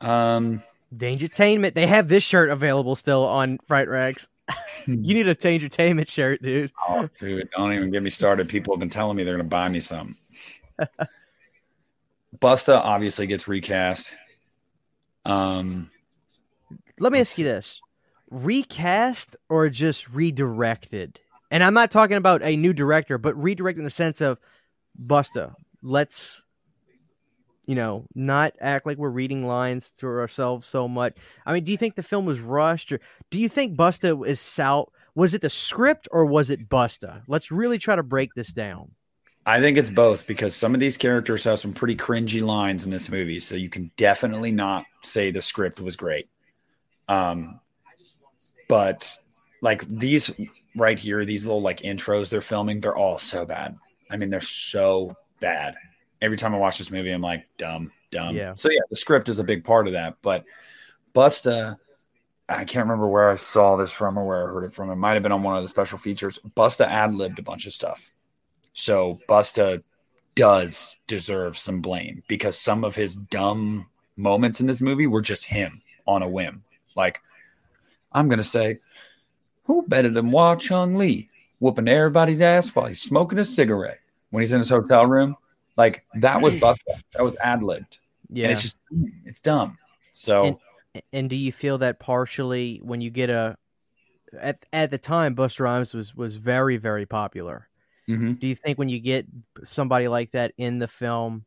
Um, 0.00 0.62
Dangertainment. 0.94 1.74
They 1.74 1.86
have 1.86 2.08
this 2.08 2.22
shirt 2.22 2.50
available 2.50 2.94
still 2.94 3.26
on 3.26 3.58
Fright 3.66 3.88
Rags. 3.88 4.28
You 4.86 5.12
need 5.12 5.28
a 5.28 5.34
Dangertainment 5.34 6.08
shirt, 6.08 6.40
dude. 6.40 6.72
oh, 6.88 7.10
dude, 7.18 7.50
don't 7.54 7.74
even 7.74 7.90
get 7.90 8.02
me 8.02 8.08
started. 8.08 8.48
People 8.48 8.72
have 8.72 8.80
been 8.80 8.88
telling 8.88 9.18
me 9.18 9.22
they're 9.22 9.34
going 9.36 9.44
to 9.44 9.50
buy 9.50 9.68
me 9.68 9.80
some. 9.80 10.16
Busta 12.38 12.80
obviously 12.82 13.26
gets 13.26 13.46
recast. 13.48 14.14
Um, 15.26 15.90
Let 16.98 17.12
me 17.12 17.20
ask 17.20 17.36
you 17.36 17.44
this: 17.44 17.82
recast 18.30 19.36
or 19.48 19.68
just 19.68 20.10
redirected? 20.10 21.20
And 21.50 21.64
I'm 21.64 21.74
not 21.74 21.90
talking 21.90 22.16
about 22.16 22.42
a 22.42 22.56
new 22.56 22.72
director, 22.72 23.18
but 23.18 23.40
redirect 23.40 23.78
in 23.78 23.84
the 23.84 23.90
sense 23.90 24.20
of 24.20 24.38
Busta. 25.00 25.54
Let's, 25.82 26.42
you 27.66 27.74
know, 27.74 28.04
not 28.14 28.54
act 28.60 28.86
like 28.86 28.98
we're 28.98 29.08
reading 29.08 29.46
lines 29.46 29.92
to 29.92 30.06
ourselves 30.06 30.66
so 30.66 30.88
much. 30.88 31.16
I 31.46 31.54
mean, 31.54 31.64
do 31.64 31.72
you 31.72 31.78
think 31.78 31.94
the 31.94 32.02
film 32.02 32.26
was 32.26 32.40
rushed, 32.40 32.92
or 32.92 33.00
do 33.30 33.38
you 33.38 33.48
think 33.48 33.76
Busta 33.76 34.26
is 34.26 34.40
sal? 34.40 34.92
Was 35.14 35.34
it 35.34 35.40
the 35.40 35.50
script 35.50 36.06
or 36.12 36.26
was 36.26 36.50
it 36.50 36.68
Busta? 36.68 37.22
Let's 37.26 37.50
really 37.50 37.78
try 37.78 37.96
to 37.96 38.02
break 38.02 38.34
this 38.34 38.52
down. 38.52 38.92
I 39.46 39.60
think 39.60 39.78
it's 39.78 39.90
both 39.90 40.26
because 40.26 40.54
some 40.54 40.74
of 40.74 40.80
these 40.80 40.98
characters 40.98 41.44
have 41.44 41.58
some 41.58 41.72
pretty 41.72 41.96
cringy 41.96 42.42
lines 42.42 42.84
in 42.84 42.90
this 42.90 43.08
movie, 43.08 43.40
so 43.40 43.56
you 43.56 43.70
can 43.70 43.90
definitely 43.96 44.52
not 44.52 44.84
say 45.02 45.30
the 45.30 45.40
script 45.40 45.80
was 45.80 45.96
great. 45.96 46.28
Um, 47.08 47.58
but 48.68 49.18
like 49.62 49.82
these 49.86 50.30
right 50.76 50.98
here, 50.98 51.24
these 51.24 51.46
little 51.46 51.62
like 51.62 51.80
intros 51.80 52.30
they're 52.30 52.40
filming, 52.40 52.80
they're 52.80 52.96
all 52.96 53.18
so 53.18 53.44
bad. 53.44 53.76
I 54.10 54.16
mean, 54.16 54.30
they're 54.30 54.40
so 54.40 55.16
bad. 55.40 55.76
Every 56.20 56.36
time 56.36 56.54
I 56.54 56.58
watch 56.58 56.78
this 56.78 56.90
movie, 56.90 57.10
I'm 57.10 57.20
like, 57.20 57.46
dumb, 57.58 57.92
dumb. 58.10 58.36
Yeah. 58.36 58.54
So 58.54 58.70
yeah, 58.70 58.80
the 58.90 58.96
script 58.96 59.28
is 59.28 59.38
a 59.38 59.44
big 59.44 59.64
part 59.64 59.86
of 59.86 59.92
that. 59.94 60.16
But 60.22 60.44
Busta, 61.14 61.76
I 62.48 62.64
can't 62.64 62.86
remember 62.86 63.06
where 63.06 63.30
I 63.30 63.36
saw 63.36 63.76
this 63.76 63.92
from 63.92 64.18
or 64.18 64.26
where 64.26 64.48
I 64.48 64.52
heard 64.52 64.64
it 64.64 64.74
from. 64.74 64.90
It 64.90 64.96
might 64.96 65.14
have 65.14 65.22
been 65.22 65.32
on 65.32 65.42
one 65.42 65.56
of 65.56 65.62
the 65.62 65.68
special 65.68 65.98
features. 65.98 66.38
Busta 66.56 66.86
ad 66.86 67.14
libbed 67.14 67.38
a 67.38 67.42
bunch 67.42 67.66
of 67.66 67.72
stuff. 67.72 68.12
So 68.72 69.18
Busta 69.28 69.82
does 70.34 70.96
deserve 71.06 71.58
some 71.58 71.80
blame 71.80 72.22
because 72.28 72.56
some 72.58 72.84
of 72.84 72.96
his 72.96 73.16
dumb 73.16 73.86
moments 74.16 74.60
in 74.60 74.66
this 74.66 74.80
movie 74.80 75.06
were 75.06 75.22
just 75.22 75.46
him 75.46 75.82
on 76.06 76.22
a 76.22 76.28
whim. 76.28 76.64
Like, 76.96 77.20
I'm 78.18 78.28
gonna 78.28 78.42
say, 78.44 78.78
who 79.64 79.86
better 79.86 80.08
than 80.10 80.30
Hua 80.30 80.56
Chung 80.56 80.96
Lee 80.96 81.28
whooping 81.60 81.88
everybody's 81.88 82.40
ass 82.40 82.68
while 82.74 82.86
he's 82.86 83.00
smoking 83.02 83.38
a 83.38 83.44
cigarette 83.44 84.00
when 84.30 84.42
he's 84.42 84.52
in 84.52 84.58
his 84.58 84.70
hotel 84.70 85.06
room? 85.06 85.36
Like 85.76 86.04
that 86.14 86.40
was 86.42 86.56
Busta. 86.56 87.00
That 87.14 87.22
was 87.22 87.36
ad 87.36 87.62
libbed. 87.62 87.98
Yeah. 88.30 88.44
And 88.44 88.52
it's 88.52 88.62
just 88.62 88.76
it's 89.24 89.40
dumb. 89.40 89.78
So 90.12 90.44
And- 90.44 90.56
and 91.12 91.30
do 91.30 91.36
you 91.36 91.52
feel 91.52 91.78
that 91.78 92.00
partially 92.00 92.80
when 92.82 93.00
you 93.00 93.10
get 93.10 93.30
a 93.30 93.56
at 94.40 94.64
at 94.72 94.90
the 94.90 94.98
time 94.98 95.36
Busta 95.36 95.60
Rhymes 95.60 95.94
was 95.94 96.14
was 96.16 96.36
very 96.36 96.76
very 96.76 97.06
popular. 97.06 97.68
mhm. 98.08 98.38
Do 98.40 98.46
you 98.48 98.56
think 98.56 98.78
when 98.78 98.88
you 98.88 98.98
get 98.98 99.26
somebody 99.62 100.08
like 100.08 100.32
that 100.32 100.52
in 100.56 100.78
the 100.80 100.88
film, 100.88 101.44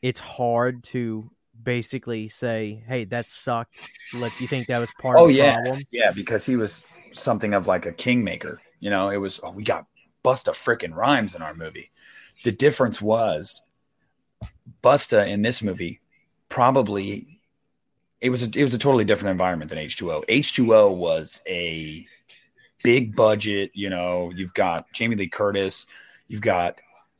it's 0.00 0.20
hard 0.20 0.84
to 0.84 1.30
basically 1.62 2.28
say, 2.28 2.82
"Hey, 2.86 3.04
that 3.06 3.28
sucked"? 3.28 3.84
Like, 4.12 4.40
you 4.40 4.48
think 4.48 4.68
that 4.68 4.78
was 4.78 4.92
part 4.92 5.18
Oh 5.18 5.24
of 5.24 5.28
the 5.28 5.34
yeah, 5.34 5.56
problem? 5.62 5.86
yeah, 5.90 6.10
because 6.12 6.46
he 6.46 6.56
was 6.56 6.84
something 7.12 7.54
of 7.54 7.66
like 7.66 7.86
a 7.86 7.92
kingmaker. 7.92 8.60
You 8.80 8.90
know, 8.90 9.10
it 9.10 9.18
was 9.18 9.40
oh, 9.42 9.52
we 9.52 9.62
got 9.64 9.86
Busta 10.24 10.50
freaking 10.52 10.94
rhymes 10.94 11.34
in 11.34 11.42
our 11.42 11.54
movie. 11.54 11.90
The 12.44 12.52
difference 12.52 13.00
was 13.00 13.62
Busta 14.82 15.26
in 15.28 15.42
this 15.42 15.62
movie 15.62 16.00
probably 16.48 17.40
it 18.20 18.30
was 18.30 18.42
a, 18.42 18.50
it 18.58 18.64
was 18.64 18.74
a 18.74 18.78
totally 18.78 19.04
different 19.04 19.32
environment 19.32 19.70
than 19.70 19.78
H2O. 19.78 20.24
H2O 20.28 20.90
was 20.92 21.42
a 21.48 22.06
big 22.84 23.16
budget, 23.16 23.70
you 23.74 23.90
know, 23.90 24.32
you've 24.34 24.54
got 24.54 24.92
Jamie 24.92 25.16
Lee 25.16 25.28
Curtis, 25.28 25.86
you've 26.28 26.42
got 26.42 26.78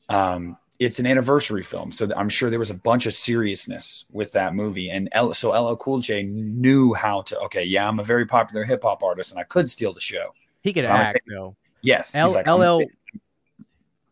um 0.08 0.58
it's 0.84 0.98
an 0.98 1.06
anniversary 1.06 1.62
film, 1.62 1.92
so 1.92 2.08
I'm 2.16 2.28
sure 2.28 2.50
there 2.50 2.58
was 2.58 2.70
a 2.70 2.74
bunch 2.74 3.06
of 3.06 3.14
seriousness 3.14 4.04
with 4.10 4.32
that 4.32 4.54
movie. 4.54 4.90
And 4.90 5.08
L, 5.12 5.32
so 5.34 5.50
LL 5.50 5.76
Cool 5.76 6.00
J 6.00 6.22
knew 6.24 6.92
how 6.94 7.22
to. 7.22 7.38
Okay, 7.40 7.64
yeah, 7.64 7.86
I'm 7.88 7.98
a 8.00 8.04
very 8.04 8.26
popular 8.26 8.64
hip 8.64 8.82
hop 8.82 9.02
artist, 9.02 9.30
and 9.32 9.40
I 9.40 9.44
could 9.44 9.70
steal 9.70 9.92
the 9.92 10.00
show. 10.00 10.34
He 10.62 10.72
could 10.72 10.84
I'm 10.84 10.92
act 11.00 11.20
though. 11.28 11.56
Yes, 11.82 12.14
L- 12.14 12.32
like, 12.32 12.46
LL 12.46 12.82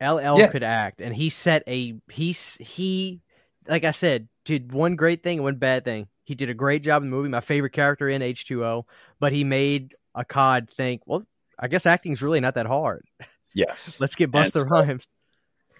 LL 0.01 0.39
Yeah. 0.39 0.47
could 0.49 0.63
act, 0.63 1.01
and 1.01 1.15
he 1.15 1.29
set 1.31 1.63
a 1.67 1.95
he 2.11 2.33
he 2.33 3.21
like 3.69 3.85
I 3.85 3.91
said 3.91 4.29
did 4.45 4.73
one 4.73 4.97
great 4.97 5.23
thing 5.23 5.39
and 5.39 5.45
one 5.45 5.57
bad 5.57 5.85
thing. 5.85 6.09
He 6.25 6.35
did 6.35 6.49
a 6.51 6.55
great 6.55 6.83
job 6.83 7.03
in 7.03 7.11
the 7.11 7.17
movie. 7.17 7.29
My 7.29 7.41
favorite 7.41 7.73
character 7.73 8.09
in 8.09 8.23
H 8.23 8.47
two 8.47 8.65
O, 8.65 8.87
but 9.19 9.33
he 9.33 9.45
made 9.45 9.95
a 10.15 10.25
cod 10.25 10.69
think, 10.71 11.03
well, 11.07 11.25
I 11.59 11.69
guess 11.69 11.87
acting's 11.87 12.23
really 12.23 12.41
not 12.41 12.55
that 12.55 12.67
hard. 12.67 13.05
yes. 13.55 13.97
Let's 14.01 14.15
get 14.15 14.31
Busta 14.31 14.65
Rhymes. 14.69 15.07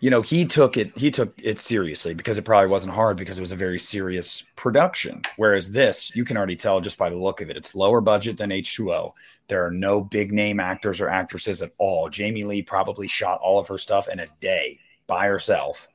You 0.01 0.09
know 0.11 0.23
he 0.23 0.45
took 0.47 0.77
it 0.77 0.97
he 0.99 1.11
took 1.11 1.33
it 1.43 1.59
seriously 1.59 2.15
because 2.15 2.39
it 2.39 2.43
probably 2.45 2.69
wasn't 2.69 2.93
hard 2.95 3.17
because 3.17 3.39
it 3.39 3.43
was 3.43 3.53
a 3.53 3.57
very 3.57 3.79
serious 3.79 4.43
production 4.57 5.21
whereas 5.37 5.71
this 5.71 6.15
you 6.15 6.25
can 6.25 6.37
already 6.37 6.57
tell 6.57 6.81
just 6.81 6.97
by 6.99 7.09
the 7.11 7.17
look 7.17 7.41
of 7.41 7.51
it 7.51 7.57
it's 7.57 7.75
lower 7.75 8.01
budget 8.01 8.37
than 8.39 8.51
h2o 8.51 9.13
there 9.49 9.65
are 9.65 9.71
no 9.71 10.01
big 10.01 10.33
name 10.33 10.59
actors 10.59 11.01
or 11.01 11.09
actresses 11.09 11.61
at 11.63 11.73
all 11.79 12.09
jamie 12.09 12.45
lee 12.45 12.63
probably 12.63 13.07
shot 13.07 13.39
all 13.43 13.59
of 13.59 13.69
her 13.69 13.77
stuff 13.79 14.09
in 14.09 14.21
a 14.21 14.27
day 14.41 14.79
by 15.07 15.27
herself 15.27 15.87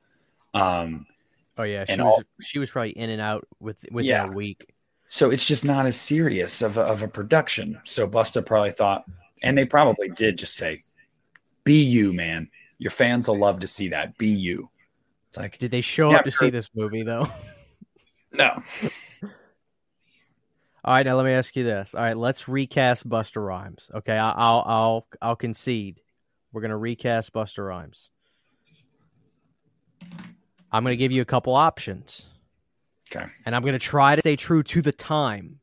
um 0.54 1.06
Oh 1.58 1.63
yeah, 1.63 1.86
she 1.86 1.94
was 1.94 2.00
all- 2.02 2.24
she 2.41 2.60
was 2.60 2.70
probably 2.70 2.91
in 2.91 3.10
and 3.10 3.22
out 3.22 3.48
with 3.62 3.86
within 3.89 4.10
Yeah. 4.10 4.26
a 4.28 4.32
week. 4.32 4.74
So 5.08 5.32
it's 5.32 5.46
just 5.48 5.63
not 5.63 5.86
as 5.86 5.98
serious 5.98 6.62
of 6.62 6.78
a, 6.78 6.82
of 6.82 7.02
a 7.02 7.08
production. 7.08 7.80
So 7.86 8.06
Busta 8.10 8.46
probably 8.46 8.72
thought, 8.72 9.06
and 9.41 9.58
they 9.58 9.63
probably 9.63 10.10
did 10.10 10.38
just 10.38 10.56
say, 10.58 10.84
"Be 11.63 11.82
you, 11.82 12.12
man. 12.12 12.50
Your 12.77 12.91
fans 12.91 13.27
will 13.27 13.38
love 13.39 13.59
to 13.59 13.67
see 13.67 13.89
that. 13.89 14.17
Be 14.17 14.27
you." 14.29 14.69
It's 15.29 15.38
like, 15.38 15.57
Did 15.57 15.71
they 15.71 15.81
show 15.81 16.11
Yeah, 16.11 16.17
up 16.17 16.25
to 16.25 16.31
sure. 16.31 16.47
see 16.47 16.49
this 16.51 16.69
movie 16.75 17.03
though? 17.03 17.27
no, 18.31 18.61
All 20.83 20.93
right, 20.93 21.05
now 21.05 21.15
let 21.15 21.25
me 21.25 21.31
ask 21.31 21.55
you 21.55 21.63
this. 21.63 21.95
All 21.95 22.01
right, 22.01 22.15
let's 22.15 22.47
recast 22.47 23.07
Busta 23.09 23.43
Rhymes. 23.45 23.89
Okay, 23.93 24.17
I'll 24.17 24.63
I'll 24.65 25.07
I'll 25.21 25.35
concede. 25.35 25.99
We're 26.53 26.61
gonna 26.61 26.77
recast 26.77 27.33
Busta 27.33 27.65
Rhymes. 27.67 28.09
I'm 30.71 30.83
gonna 30.83 30.95
give 30.95 31.11
you 31.11 31.21
a 31.21 31.25
couple 31.25 31.55
options. 31.55 32.27
Okay. 33.13 33.25
And 33.45 33.55
I'm 33.55 33.63
gonna 33.63 33.79
try 33.79 34.15
to 34.15 34.21
stay 34.21 34.35
true 34.35 34.63
to 34.63 34.81
the 34.81 34.91
time. 34.91 35.59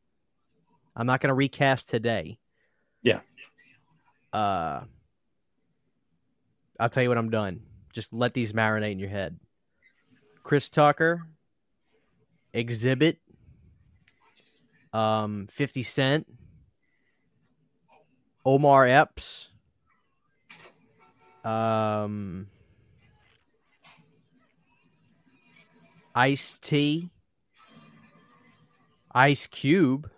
I'm 0.97 1.07
not 1.07 1.21
gonna 1.21 1.35
recast 1.35 1.89
today. 1.89 2.39
Yeah. 3.03 3.21
Uh 4.33 4.83
I'll 6.83 6.89
tell 6.89 7.05
you 7.05 7.11
when 7.11 7.19
I'm 7.19 7.31
done. 7.31 7.61
Just 7.93 8.13
let 8.13 8.35
these 8.35 8.53
marinate 8.53 8.91
in 8.91 8.99
your 8.99 9.09
head. 9.09 9.39
Chris 10.43 10.69
Tucker, 10.69 11.23
Xzibit, 12.53 13.19
um, 14.93 15.47
50 15.47 15.85
Cent, 15.85 16.27
Omar 18.45 18.89
Epps, 18.89 19.51
um, 21.45 22.49
Ice 26.17 26.59
T, 26.59 27.11
Ice 29.15 29.47
Cube, 29.47 30.11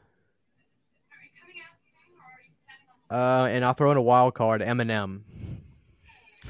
uh, 3.11 3.49
and 3.51 3.67
I'll 3.67 3.75
throw 3.75 3.91
in 3.91 3.99
a 3.99 4.03
wild 4.03 4.33
card, 4.33 4.63
Eminem. 4.63 5.25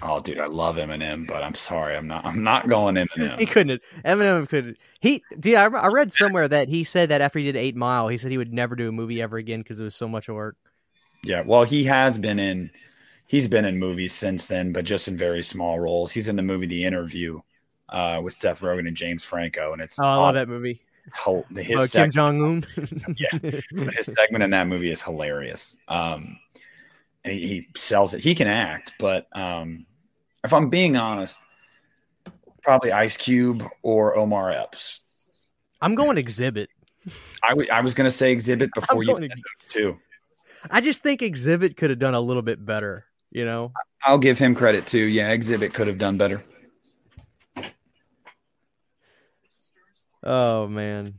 Oh, 0.03 0.21
dude, 0.21 0.39
I 0.39 0.47
love 0.47 0.77
Eminem, 0.77 1.27
but 1.27 1.43
I'm 1.43 1.55
sorry, 1.55 1.97
I'm 1.97 2.07
not. 2.07 2.25
I'm 2.27 2.43
not 2.43 2.69
going 2.69 2.95
Eminem. 3.17 3.39
He 3.39 3.47
couldn't. 3.47 3.83
Eminem 4.05 4.49
couldn't. 4.49 4.77
He, 5.01 5.23
dude, 5.39 5.55
I, 5.55 5.65
I 5.67 5.89
read 5.89 6.13
somewhere 6.13 6.49
that 6.49 6.69
he 6.69 6.85
said 6.85 7.09
that 7.11 7.21
after 7.21 7.39
he 7.39 7.45
did 7.45 7.57
Eight 7.57 7.77
Mile, 7.77 8.09
he 8.09 8.19
said 8.19 8.31
he 8.31 8.39
would 8.39 8.53
never 8.53 8.75
do 8.77 8.89
a 8.89 8.93
movie 8.93 9.21
ever 9.23 9.37
again 9.37 9.61
because 9.61 9.79
it 9.81 9.85
was 9.85 9.95
so 9.95 10.09
much 10.09 10.29
work. 10.29 10.57
yeah, 11.25 11.43
well, 11.45 11.65
he 11.65 11.85
has 11.85 12.19
been 12.19 12.39
in. 12.39 12.71
He's 13.27 13.49
been 13.49 13.65
in 13.65 13.79
movies 13.79 14.13
since 14.13 14.47
then, 14.49 14.73
but 14.73 14.85
just 14.85 15.09
in 15.09 15.17
very 15.17 15.43
small 15.43 15.81
roles. 15.81 16.13
He's 16.13 16.29
in 16.29 16.37
the 16.37 16.43
movie 16.43 16.67
The 16.67 16.85
Interview 16.85 17.41
uh, 17.89 18.21
with 18.23 18.35
Seth 18.35 18.61
Rogen 18.61 18.87
and 18.87 18.97
James 18.97 19.25
Franco, 19.25 19.73
and 19.73 19.81
it's 19.81 19.99
Oh, 19.99 20.05
I 20.05 20.15
love 20.17 20.35
that 20.35 20.47
movie. 20.49 20.83
It's 21.07 21.17
hol- 21.17 21.47
his 21.57 21.95
Uh, 21.95 22.01
Kim 22.01 22.11
Jong 22.11 22.43
Un. 22.43 22.67
Yeah. 23.17 23.39
his 23.95 24.07
segment 24.07 24.45
in 24.45 24.51
that 24.51 24.67
movie 24.69 24.91
is 24.91 25.03
hilarious. 25.03 25.77
Um, 25.89 26.39
he, 27.25 27.47
he 27.47 27.69
sells 27.77 28.15
it. 28.15 28.21
He 28.23 28.35
can 28.35 28.47
act, 28.47 28.95
but 28.99 29.27
um, 29.37 29.87
if 30.45 30.53
I'm 30.53 30.71
being 30.71 30.97
honest, 30.97 31.41
probably 32.63 32.93
Ice 32.93 33.17
Cube 33.17 33.65
or 33.83 34.17
Omar 34.17 34.51
Epps. 34.51 35.01
I'm 35.81 35.95
going 35.95 36.17
Xzibit. 36.17 36.69
I 37.43 37.51
w- 37.51 37.69
I 37.71 37.83
was 37.83 37.95
going 37.95 38.07
to 38.07 38.11
say 38.11 38.35
Xzibit 38.35 38.71
before 38.75 39.03
you 39.03 39.15
said 39.17 39.31
Ex- 39.31 39.67
two. 39.69 39.99
I 40.71 40.81
just 40.81 41.03
think 41.03 41.21
Xzibit 41.21 41.77
could 41.77 41.91
have 41.91 41.99
done 41.99 42.15
a 42.15 42.21
little 42.21 42.43
bit 42.43 42.65
better. 42.65 43.05
You 43.31 43.45
know, 43.45 43.73
I'll 44.03 44.19
give 44.19 44.39
him 44.39 44.55
credit 44.55 44.87
too. 44.87 45.05
Yeah, 45.05 45.35
Xzibit 45.37 45.75
could 45.75 45.89
have 45.89 45.99
done 45.99 46.17
better. 46.17 46.43
Oh 50.23 50.67
man. 50.69 51.15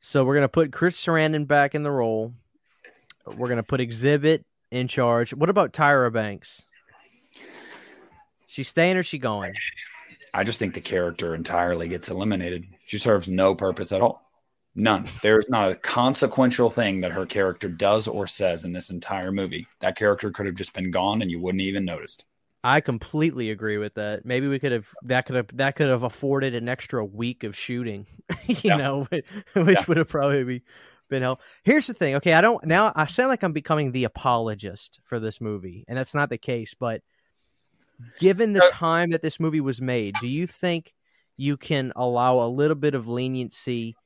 So 0.00 0.24
we're 0.24 0.34
gonna 0.34 0.48
put 0.48 0.72
Chris 0.72 1.02
Sarandon 1.02 1.46
back 1.46 1.74
in 1.74 1.82
the 1.82 1.90
role. 1.90 2.34
We're 3.36 3.48
gonna 3.48 3.62
put 3.62 3.80
Xzibit 3.80 4.44
in 4.74 4.88
charge. 4.88 5.32
What 5.32 5.48
about 5.50 5.72
Tyra 5.72 6.12
Banks? 6.12 6.62
She 8.46 8.62
staying 8.62 8.96
or 8.96 9.02
she 9.02 9.18
going? 9.18 9.52
I 10.32 10.44
just 10.44 10.58
think 10.58 10.74
the 10.74 10.80
character 10.80 11.34
entirely 11.34 11.88
gets 11.88 12.10
eliminated. 12.10 12.66
She 12.86 12.98
serves 12.98 13.28
no 13.28 13.54
purpose 13.54 13.92
at 13.92 14.00
all. 14.00 14.20
None. 14.74 15.06
There 15.22 15.38
is 15.38 15.48
not 15.48 15.70
a 15.70 15.76
consequential 15.76 16.68
thing 16.68 17.00
that 17.02 17.12
her 17.12 17.26
character 17.26 17.68
does 17.68 18.08
or 18.08 18.26
says 18.26 18.64
in 18.64 18.72
this 18.72 18.90
entire 18.90 19.30
movie. 19.30 19.68
That 19.80 19.96
character 19.96 20.30
could 20.32 20.46
have 20.46 20.56
just 20.56 20.74
been 20.74 20.90
gone 20.90 21.22
and 21.22 21.30
you 21.30 21.38
wouldn't 21.40 21.62
even 21.62 21.84
noticed. 21.84 22.24
I 22.64 22.80
completely 22.80 23.50
agree 23.50 23.78
with 23.78 23.94
that. 23.94 24.24
Maybe 24.24 24.48
we 24.48 24.58
could 24.58 24.72
have 24.72 24.88
that 25.04 25.26
could 25.26 25.36
have 25.36 25.48
that 25.56 25.76
could 25.76 25.90
have 25.90 26.02
afforded 26.02 26.54
an 26.54 26.68
extra 26.68 27.04
week 27.04 27.44
of 27.44 27.56
shooting, 27.56 28.06
you 28.46 28.56
Yeah. 28.64 28.76
know, 28.76 29.04
which 29.10 29.24
Yeah. 29.54 29.84
would 29.86 29.98
have 29.98 30.08
probably 30.08 30.42
be, 30.44 30.62
been 31.08 31.22
helpful. 31.22 31.46
Here's 31.62 31.86
the 31.86 31.94
thing. 31.94 32.16
Okay, 32.16 32.32
I 32.32 32.40
don't 32.40 32.64
now. 32.64 32.92
I 32.94 33.06
sound 33.06 33.28
like 33.28 33.42
I'm 33.42 33.52
becoming 33.52 33.92
the 33.92 34.04
apologist 34.04 35.00
for 35.04 35.20
this 35.20 35.40
movie, 35.40 35.84
and 35.88 35.96
that's 35.96 36.14
not 36.14 36.30
the 36.30 36.38
case. 36.38 36.74
But 36.74 37.02
given 38.18 38.52
the 38.52 38.64
uh, 38.64 38.70
time 38.70 39.10
that 39.10 39.22
this 39.22 39.40
movie 39.40 39.60
was 39.60 39.80
made, 39.80 40.14
do 40.20 40.26
you 40.26 40.46
think 40.46 40.94
you 41.36 41.56
can 41.56 41.92
allow 41.96 42.40
a 42.40 42.48
little 42.48 42.76
bit 42.76 42.94
of 42.94 43.08
leniency 43.08 43.96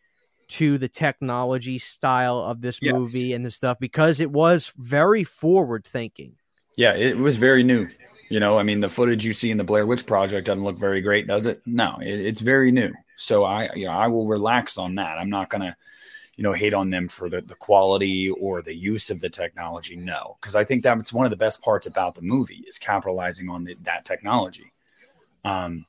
to 0.49 0.79
the 0.79 0.89
technology 0.89 1.79
style 1.79 2.39
of 2.39 2.61
this 2.61 2.81
Yes. 2.81 2.95
movie 2.95 3.33
and 3.35 3.45
the 3.45 3.51
stuff 3.51 3.79
because 3.79 4.21
it 4.21 4.31
was 4.31 4.73
very 4.77 5.25
forward 5.25 5.85
thinking? 5.85 6.37
Yeah, 6.77 6.95
it 6.95 7.19
was 7.19 7.37
very 7.37 7.63
new. 7.63 7.89
You 8.31 8.41
know, 8.41 8.59
I 8.59 8.63
mean, 8.63 8.81
the 8.81 8.89
footage 8.89 9.25
you 9.25 9.33
see 9.33 9.51
in 9.51 9.57
the 9.57 9.65
Blair 9.65 9.87
Witch 9.87 10.07
Project 10.07 10.47
doesn't 10.47 10.65
look 10.65 10.79
very 10.79 11.01
great, 11.01 11.27
does 11.27 11.47
it? 11.47 11.63
No, 11.65 11.99
it, 12.01 12.21
it's 12.21 12.41
very 12.41 12.71
new. 12.71 12.93
So 13.17 13.45
I, 13.45 13.71
you 13.75 13.87
know, 13.87 13.93
I 13.93 14.07
will 14.09 14.27
relax 14.27 14.79
on 14.79 14.95
that. 14.95 15.19
I'm 15.19 15.31
not 15.31 15.49
gonna, 15.49 15.77
you 16.39 16.45
know, 16.45 16.53
hate 16.53 16.73
on 16.73 16.91
them 16.91 17.09
for 17.09 17.29
the, 17.29 17.41
the 17.41 17.57
quality 17.57 18.31
or 18.31 18.63
the 18.63 18.73
use 18.73 19.11
of 19.11 19.19
the 19.19 19.29
technology. 19.29 19.97
No, 19.97 20.37
because 20.41 20.55
I 20.55 20.63
think 20.63 20.85
that's 20.85 21.13
one 21.13 21.27
of 21.27 21.31
the 21.31 21.37
best 21.37 21.61
parts 21.63 21.89
about 21.89 22.15
the 22.15 22.23
movie 22.23 22.65
is 22.69 22.79
capitalizing 22.79 23.49
on 23.49 23.65
the, 23.65 23.77
that 23.83 24.05
technology. 24.05 24.73
Um, 25.45 25.85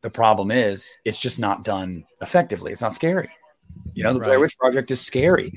the 0.00 0.10
problem 0.10 0.50
is 0.50 0.98
it's 1.04 1.18
just 1.18 1.38
not 1.38 1.62
done 1.62 2.04
effectively. 2.20 2.72
It's 2.72 2.82
not 2.82 2.92
scary. 2.92 3.30
You 3.94 4.02
know, 4.02 4.12
the 4.12 4.18
Blair 4.18 4.40
Witch 4.40 4.58
Project 4.58 4.90
is 4.90 5.00
scary. 5.00 5.52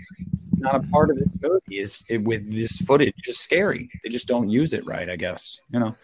Not 0.59 0.75
a 0.75 0.87
part 0.89 1.09
of 1.09 1.17
this 1.17 1.35
movie 1.41 1.79
is 1.79 2.05
it, 2.07 2.23
with 2.23 2.53
this 2.53 2.77
footage 2.77 3.15
just 3.17 3.41
scary. 3.41 3.89
They 4.03 4.09
just 4.09 4.27
don't 4.27 4.47
use 4.47 4.73
it 4.73 4.85
right, 4.85 5.09
I 5.09 5.15
guess. 5.15 5.59
You 5.71 5.79
know. 5.79 5.95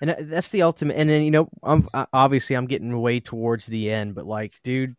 and 0.00 0.16
that's 0.30 0.48
the 0.48 0.62
ultimate 0.62 0.96
and 0.96 1.10
then 1.10 1.22
you 1.22 1.30
know 1.30 1.48
i'm 1.62 1.86
obviously 2.12 2.56
i'm 2.56 2.66
getting 2.66 2.98
way 3.00 3.20
towards 3.20 3.66
the 3.66 3.88
end 3.88 4.16
but 4.16 4.26
like 4.26 4.58
dude 4.64 4.96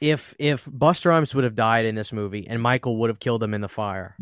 if 0.00 0.34
if 0.38 0.64
busta 0.66 1.06
rhymes 1.06 1.34
would 1.34 1.44
have 1.44 1.54
died 1.54 1.84
in 1.84 1.94
this 1.94 2.12
movie 2.12 2.46
and 2.48 2.62
michael 2.62 2.96
would 2.98 3.10
have 3.10 3.18
killed 3.18 3.42
him 3.42 3.54
in 3.54 3.60
the 3.60 3.68
fire 3.68 4.16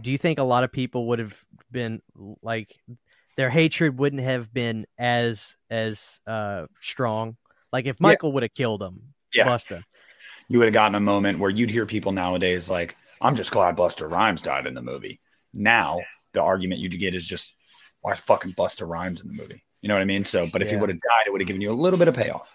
do 0.00 0.10
you 0.10 0.18
think 0.18 0.38
a 0.38 0.42
lot 0.42 0.64
of 0.64 0.72
people 0.72 1.08
would 1.08 1.18
have 1.18 1.38
been 1.70 2.00
like 2.42 2.78
their 3.36 3.50
hatred 3.50 3.98
wouldn't 3.98 4.22
have 4.22 4.52
been 4.52 4.86
as 4.98 5.56
as 5.70 6.20
uh 6.26 6.66
strong 6.80 7.36
like 7.72 7.86
if 7.86 7.96
Yeah. 8.00 8.08
michael 8.08 8.32
would 8.32 8.42
have 8.42 8.54
killed 8.54 8.82
him 8.82 9.14
Yeah. 9.34 9.46
busta 9.46 9.82
you 10.48 10.58
would 10.58 10.66
have 10.66 10.74
gotten 10.74 10.94
a 10.94 11.00
moment 11.00 11.38
where 11.38 11.50
you'd 11.50 11.70
hear 11.70 11.84
people 11.86 12.12
nowadays 12.12 12.70
like, 12.70 12.96
I'm 13.20 13.34
just 13.34 13.50
glad 13.50 13.76
Busta 13.76 14.10
Rhymes 14.10 14.40
died 14.42 14.66
in 14.66 14.74
the 14.74 14.80
movie. 14.82 15.20
Now 15.52 16.00
the 16.32 16.42
argument 16.42 16.80
you'd 16.80 16.98
get 16.98 17.14
is 17.14 17.26
just 17.26 17.54
why 18.00 18.12
is 18.12 18.20
fucking 18.20 18.52
Busta 18.52 18.88
Rhymes 18.88 19.20
in 19.22 19.28
the 19.28 19.34
movie? 19.34 19.62
You 19.82 19.88
know 19.88 19.94
what 19.96 20.02
I 20.02 20.06
mean? 20.06 20.24
So, 20.24 20.46
but 20.46 20.62
if 20.62 20.70
he 20.70 20.76
would 20.76 20.88
have 20.88 21.00
died, 21.00 21.24
it 21.26 21.32
would 21.32 21.40
have 21.42 21.46
given 21.48 21.60
you 21.60 21.70
a 21.70 21.74
little 21.74 21.98
bit 21.98 22.08
of 22.08 22.14
payoff. 22.16 22.54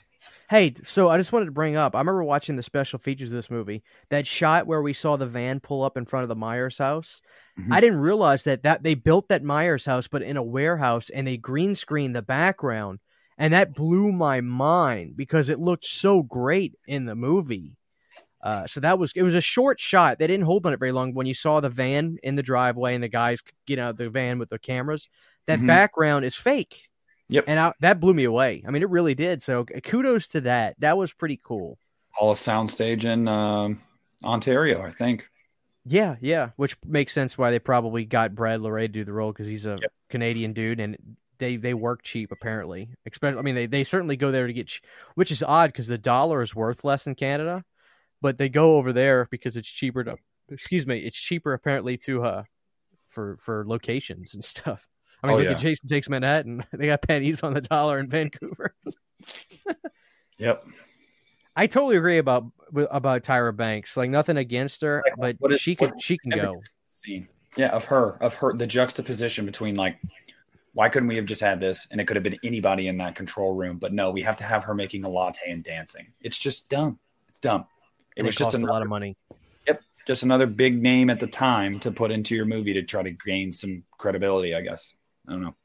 Hey, 0.49 0.73
so 0.83 1.09
I 1.09 1.17
just 1.17 1.31
wanted 1.31 1.45
to 1.45 1.51
bring 1.51 1.75
up. 1.75 1.95
I 1.95 1.99
remember 1.99 2.23
watching 2.23 2.55
the 2.55 2.63
special 2.63 2.97
features 2.97 3.29
of 3.29 3.35
this 3.35 3.51
movie. 3.51 3.83
That 4.09 4.25
shot 4.25 4.65
where 4.65 4.81
we 4.81 4.93
saw 4.93 5.15
the 5.15 5.27
van 5.27 5.59
pull 5.59 5.83
up 5.83 5.95
in 5.95 6.05
front 6.05 6.23
of 6.23 6.29
the 6.29 6.35
Myers 6.35 6.79
house. 6.79 7.21
Mhm. 7.59 7.71
I 7.71 7.79
didn't 7.79 7.99
realize 7.99 8.43
that 8.45 8.63
that 8.63 8.81
they 8.81 8.95
built 8.95 9.27
that 9.29 9.43
Myers 9.43 9.85
house, 9.85 10.07
but 10.07 10.23
in 10.23 10.37
a 10.37 10.43
warehouse, 10.43 11.11
and 11.11 11.27
they 11.27 11.37
green 11.37 11.75
screened 11.75 12.15
the 12.15 12.23
background, 12.23 12.99
and 13.37 13.53
that 13.53 13.75
blew 13.75 14.11
my 14.11 14.41
mind 14.41 15.15
because 15.15 15.49
it 15.49 15.59
looked 15.59 15.85
so 15.85 16.23
great 16.23 16.73
in 16.87 17.05
the 17.05 17.15
movie. 17.15 17.77
Uh, 18.43 18.67
so 18.67 18.79
that 18.81 18.99
was 18.99 19.13
it 19.15 19.23
was 19.23 19.35
a 19.35 19.41
short 19.41 19.79
shot. 19.79 20.19
They 20.19 20.27
didn't 20.27 20.45
hold 20.45 20.65
on 20.65 20.73
it 20.73 20.79
very 20.79 20.93
long. 20.93 21.13
When 21.13 21.27
you 21.27 21.35
saw 21.35 21.59
the 21.61 21.69
van 21.69 22.17
in 22.23 22.35
the 22.35 22.43
driveway 22.43 22.95
and 22.95 23.03
the 23.03 23.09
guys 23.09 23.41
get 23.67 23.79
out 23.79 23.91
of 23.91 23.97
the 23.97 24.09
van 24.09 24.39
with 24.39 24.49
their 24.49 24.59
cameras, 24.59 25.09
that 25.47 25.59
Mhm. 25.59 25.67
background 25.67 26.25
is 26.25 26.35
fake. 26.37 26.88
Yep. 27.29 27.45
And 27.47 27.59
I, 27.59 27.73
that 27.79 27.99
blew 27.99 28.13
me 28.13 28.23
away. 28.23 28.63
I 28.67 28.71
mean, 28.71 28.81
it 28.81 28.89
really 28.89 29.15
did. 29.15 29.41
So 29.41 29.63
kudos 29.65 30.27
to 30.29 30.41
that. 30.41 30.75
That 30.79 30.97
was 30.97 31.13
pretty 31.13 31.39
cool. 31.43 31.77
All 32.19 32.31
a 32.31 32.35
Soundstage 32.35 33.05
in 33.05 33.27
um, 33.27 33.81
Ontario, 34.23 34.81
I 34.81 34.89
think. 34.89 35.29
Yeah, 35.85 36.15
yeah. 36.21 36.49
Which 36.55 36.75
makes 36.85 37.13
sense 37.13 37.37
why 37.37 37.51
they 37.51 37.59
probably 37.59 38.03
got 38.05 38.35
Brad 38.35 38.59
Loree 38.59 38.81
to 38.83 38.87
do 38.87 39.03
the 39.03 39.13
role 39.13 39.31
because 39.31 39.47
he's 39.47 39.65
a 39.65 39.77
Yep. 39.81 39.91
Canadian 40.09 40.53
dude 40.53 40.79
and 40.79 40.97
they 41.37 41.55
they 41.55 41.73
work 41.73 42.01
cheap 42.03 42.31
apparently. 42.31 42.89
Especially, 43.09 43.39
I 43.39 43.41
mean, 43.43 43.55
they 43.55 43.65
they 43.67 43.83
certainly 43.83 44.17
go 44.17 44.31
there 44.31 44.47
to 44.47 44.53
get, 44.53 44.67
ch- 44.67 44.81
which 45.15 45.31
is 45.31 45.41
odd 45.41 45.71
because 45.71 45.87
the 45.87 45.97
dollar 45.97 46.41
is 46.41 46.53
worth 46.55 46.83
less 46.83 47.07
in 47.07 47.15
Canada, 47.15 47.63
but 48.21 48.37
they 48.37 48.49
go 48.49 48.77
over 48.77 48.91
there 48.91 49.27
because 49.31 49.55
it's 49.55 49.69
cheaper 49.71 50.03
to. 50.03 50.17
Excuse 50.51 50.87
me, 50.87 50.97
it's 50.99 51.17
cheaper 51.19 51.53
apparently 51.53 51.95
to 51.97 52.23
uh 52.23 52.43
for 53.07 53.37
for 53.37 53.63
locations 53.67 54.33
and 54.33 54.43
stuff. 54.53 54.88
I 55.23 55.27
mean, 55.27 55.33
Oh, 55.35 55.37
look 55.39 55.45
yeah. 55.45 55.51
at 55.51 55.59
Jason 55.59 55.87
Takes 55.87 56.09
Manhattan. 56.09 56.63
They 56.71 56.87
got 56.87 57.01
pennies 57.01 57.43
on 57.43 57.53
the 57.53 57.61
dollar 57.61 57.99
in 57.99 58.09
Vancouver. 58.09 58.73
Yep. 60.37 60.63
I 61.55 61.67
totally 61.67 61.97
agree 61.97 62.17
about 62.19 62.45
about 62.73 63.23
Tyra 63.23 63.53
Banks. 63.55 63.97
Like 63.97 64.09
nothing 64.09 64.37
against 64.37 64.81
her, 64.81 65.03
Like, 65.17 65.37
but 65.39 65.51
is- 65.53 65.59
she 65.59 65.75
can 65.75 65.99
she 65.99 66.17
can 66.17 66.31
go. 66.31 66.61
Scene. 66.87 67.27
Yeah, 67.57 67.69
of 67.69 67.85
her, 67.85 68.11
of 68.23 68.35
her, 68.35 68.53
the 68.53 68.67
juxtaposition 68.67 69.45
between 69.45 69.75
like, 69.75 69.99
why 70.73 70.87
couldn't 70.87 71.09
we 71.09 71.15
have 71.15 71.25
just 71.25 71.41
had 71.41 71.59
this 71.59 71.87
and 71.91 71.99
it 71.99 72.05
could 72.05 72.15
have 72.15 72.23
been 72.23 72.37
anybody 72.43 72.87
in 72.87 72.97
that 72.99 73.15
control 73.15 73.53
room? 73.55 73.77
But 73.79 73.91
no, 73.91 74.11
we 74.11 74.21
have 74.21 74.37
to 74.37 74.43
have 74.43 74.63
her 74.65 74.75
making 74.75 75.03
a 75.03 75.09
latte 75.09 75.49
and 75.51 75.63
dancing. 75.63 76.07
It's 76.21 76.37
just 76.37 76.69
dumb. 76.69 76.99
It's 77.27 77.39
dumb. 77.39 77.65
It 78.15 78.19
And 78.21 78.25
was 78.27 78.35
it 78.35 78.39
just 78.39 78.51
cost 78.51 78.63
a 78.63 78.65
lot 78.65 78.81
of 78.83 78.87
money. 78.87 79.17
Yep, 79.67 79.81
just 80.07 80.23
another 80.23 80.45
big 80.45 80.81
name 80.81 81.09
at 81.09 81.19
the 81.19 81.27
time 81.27 81.79
to 81.79 81.91
put 81.91 82.11
into 82.11 82.35
your 82.35 82.45
movie 82.45 82.73
to 82.73 82.83
try 82.83 83.01
to 83.03 83.11
gain 83.11 83.51
some 83.51 83.83
credibility. 83.97 84.53
I 84.55 84.61
guess. 84.61 84.93
I 85.29 85.33
don't 85.33 85.41
know. 85.43 85.55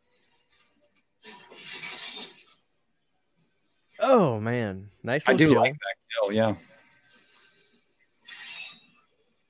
Oh 3.98 4.38
man, 4.38 4.90
nice. 5.02 5.24
I 5.26 5.32
do 5.32 5.58
like 5.58 5.72
that 5.72 5.96
kill, 6.12 6.32
yeah. 6.32 6.54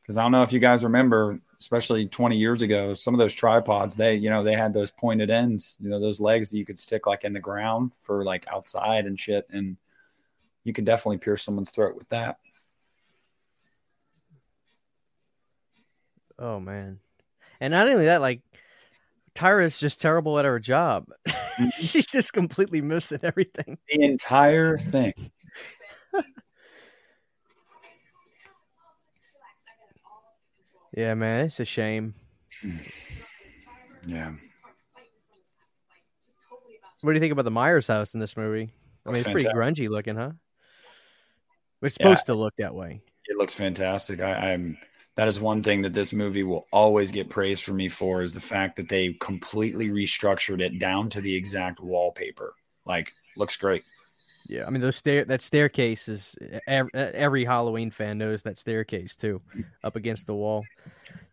Because 0.02 0.16
I 0.16 0.22
don't 0.22 0.30
know 0.30 0.42
if 0.42 0.52
you 0.52 0.60
guys 0.60 0.84
remember, 0.84 1.40
especially 1.58 2.06
20 2.06 2.36
years 2.36 2.62
ago, 2.62 2.94
some 2.94 3.12
of 3.12 3.18
those 3.18 3.34
tripods, 3.34 3.96
they, 3.96 4.14
you 4.14 4.30
know, 4.30 4.44
they 4.44 4.54
had 4.54 4.72
those 4.72 4.92
pointed 4.92 5.30
ends, 5.30 5.76
you 5.80 5.88
know, 5.88 5.98
those 5.98 6.20
legs 6.20 6.50
that 6.50 6.58
you 6.58 6.64
could 6.64 6.78
stick 6.78 7.08
like 7.08 7.24
in 7.24 7.32
the 7.32 7.40
ground 7.40 7.90
for 8.02 8.22
like 8.22 8.46
outside 8.46 9.06
and 9.06 9.18
shit. 9.18 9.48
And 9.50 9.76
you 10.62 10.72
could 10.72 10.84
definitely 10.84 11.18
pierce 11.18 11.42
someone's 11.42 11.70
throat 11.70 11.96
with 11.96 12.08
that. 12.10 12.38
Oh 16.38 16.60
man, 16.60 17.00
and 17.60 17.72
not 17.72 17.88
only 17.88 18.06
that, 18.06 18.20
like 18.20 18.40
Tyra's 19.34 19.78
just 19.78 20.00
terrible 20.00 20.38
at 20.38 20.44
her 20.44 20.58
job. 20.60 21.06
Mm-hmm. 21.54 21.68
She's 21.80 22.06
just 22.08 22.32
completely 22.32 22.80
missing 22.80 23.20
everything. 23.22 23.78
The 23.88 24.02
entire 24.02 24.76
thing. 24.76 25.14
Yeah, 30.96 31.14
man, 31.14 31.46
it's 31.46 31.60
a 31.60 31.64
shame. 31.64 32.14
Yeah. 34.06 34.32
What 37.00 37.12
do 37.12 37.14
you 37.14 37.20
think 37.20 37.32
about 37.32 37.44
the 37.44 37.50
Myers 37.50 37.88
house 37.88 38.14
in 38.14 38.20
this 38.20 38.36
movie? 38.36 38.70
I 39.04 39.10
mean, 39.10 39.16
Looks 39.16 39.20
it's 39.20 39.30
pretty 39.30 39.48
grungy 39.48 39.88
looking, 39.88 40.16
huh? 40.16 40.32
It's 41.82 41.96
Yeah. 42.00 42.06
supposed 42.06 42.26
to 42.26 42.34
look 42.34 42.54
that 42.58 42.74
way. 42.74 43.02
It 43.26 43.36
looks 43.36 43.54
fantastic. 43.54 44.20
I, 44.20 44.52
I'm 44.52 44.78
that 45.16 45.28
is 45.28 45.40
one 45.40 45.62
thing 45.62 45.82
that 45.82 45.94
this 45.94 46.12
movie 46.12 46.42
will 46.42 46.66
always 46.72 47.12
get 47.12 47.30
praised 47.30 47.64
for 47.64 47.72
me 47.72 47.88
for 47.88 48.22
is 48.22 48.34
the 48.34 48.40
fact 48.40 48.76
that 48.76 48.88
they 48.88 49.12
completely 49.20 49.88
restructured 49.88 50.60
it 50.60 50.78
down 50.78 51.08
to 51.10 51.20
the 51.20 51.34
exact 51.34 51.80
wallpaper. 51.80 52.54
Like, 52.84 53.12
looks 53.36 53.56
great. 53.56 53.84
Yeah, 54.46 54.66
I 54.66 54.70
mean 54.70 54.82
those 54.82 54.96
stair 54.96 55.24
that 55.24 55.40
staircase 55.40 56.06
is 56.06 56.36
every, 56.66 56.90
every 56.92 57.44
Halloween 57.46 57.90
fan 57.90 58.18
knows 58.18 58.42
that 58.42 58.58
staircase 58.58 59.16
too, 59.16 59.40
up 59.82 59.96
against 59.96 60.26
the 60.26 60.34
wall. 60.34 60.64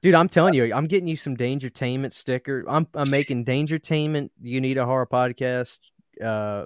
Dude, 0.02 0.16
I'm 0.16 0.30
telling 0.30 0.54
you, 0.54 0.74
I'm 0.74 0.88
getting 0.88 1.10
you 1.10 1.18
some 1.18 1.36
Danger 1.36 1.70
Dangertainment 1.70 2.14
sticker. 2.14 2.64
I'm 2.70 2.88
I'm 2.94 3.10
making 3.12 3.44
Dangertainment. 3.44 4.32
You 4.42 4.62
need 4.62 4.78
a 4.78 4.86
horror 4.86 5.08
podcast. 5.08 5.80
Uh, 6.24 6.66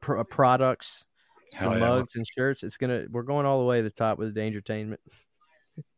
pr- 0.00 0.22
products, 0.22 1.04
some 1.54 1.72
yeah. 1.72 1.78
mugs 1.80 2.14
and 2.14 2.24
shirts. 2.26 2.62
It's 2.62 2.76
gonna. 2.76 3.06
We're 3.10 3.22
going 3.22 3.44
all 3.44 3.58
the 3.58 3.66
way 3.66 3.78
to 3.78 3.82
the 3.82 3.90
top 3.90 4.18
with 4.18 4.34
Dangertainment. 4.34 5.00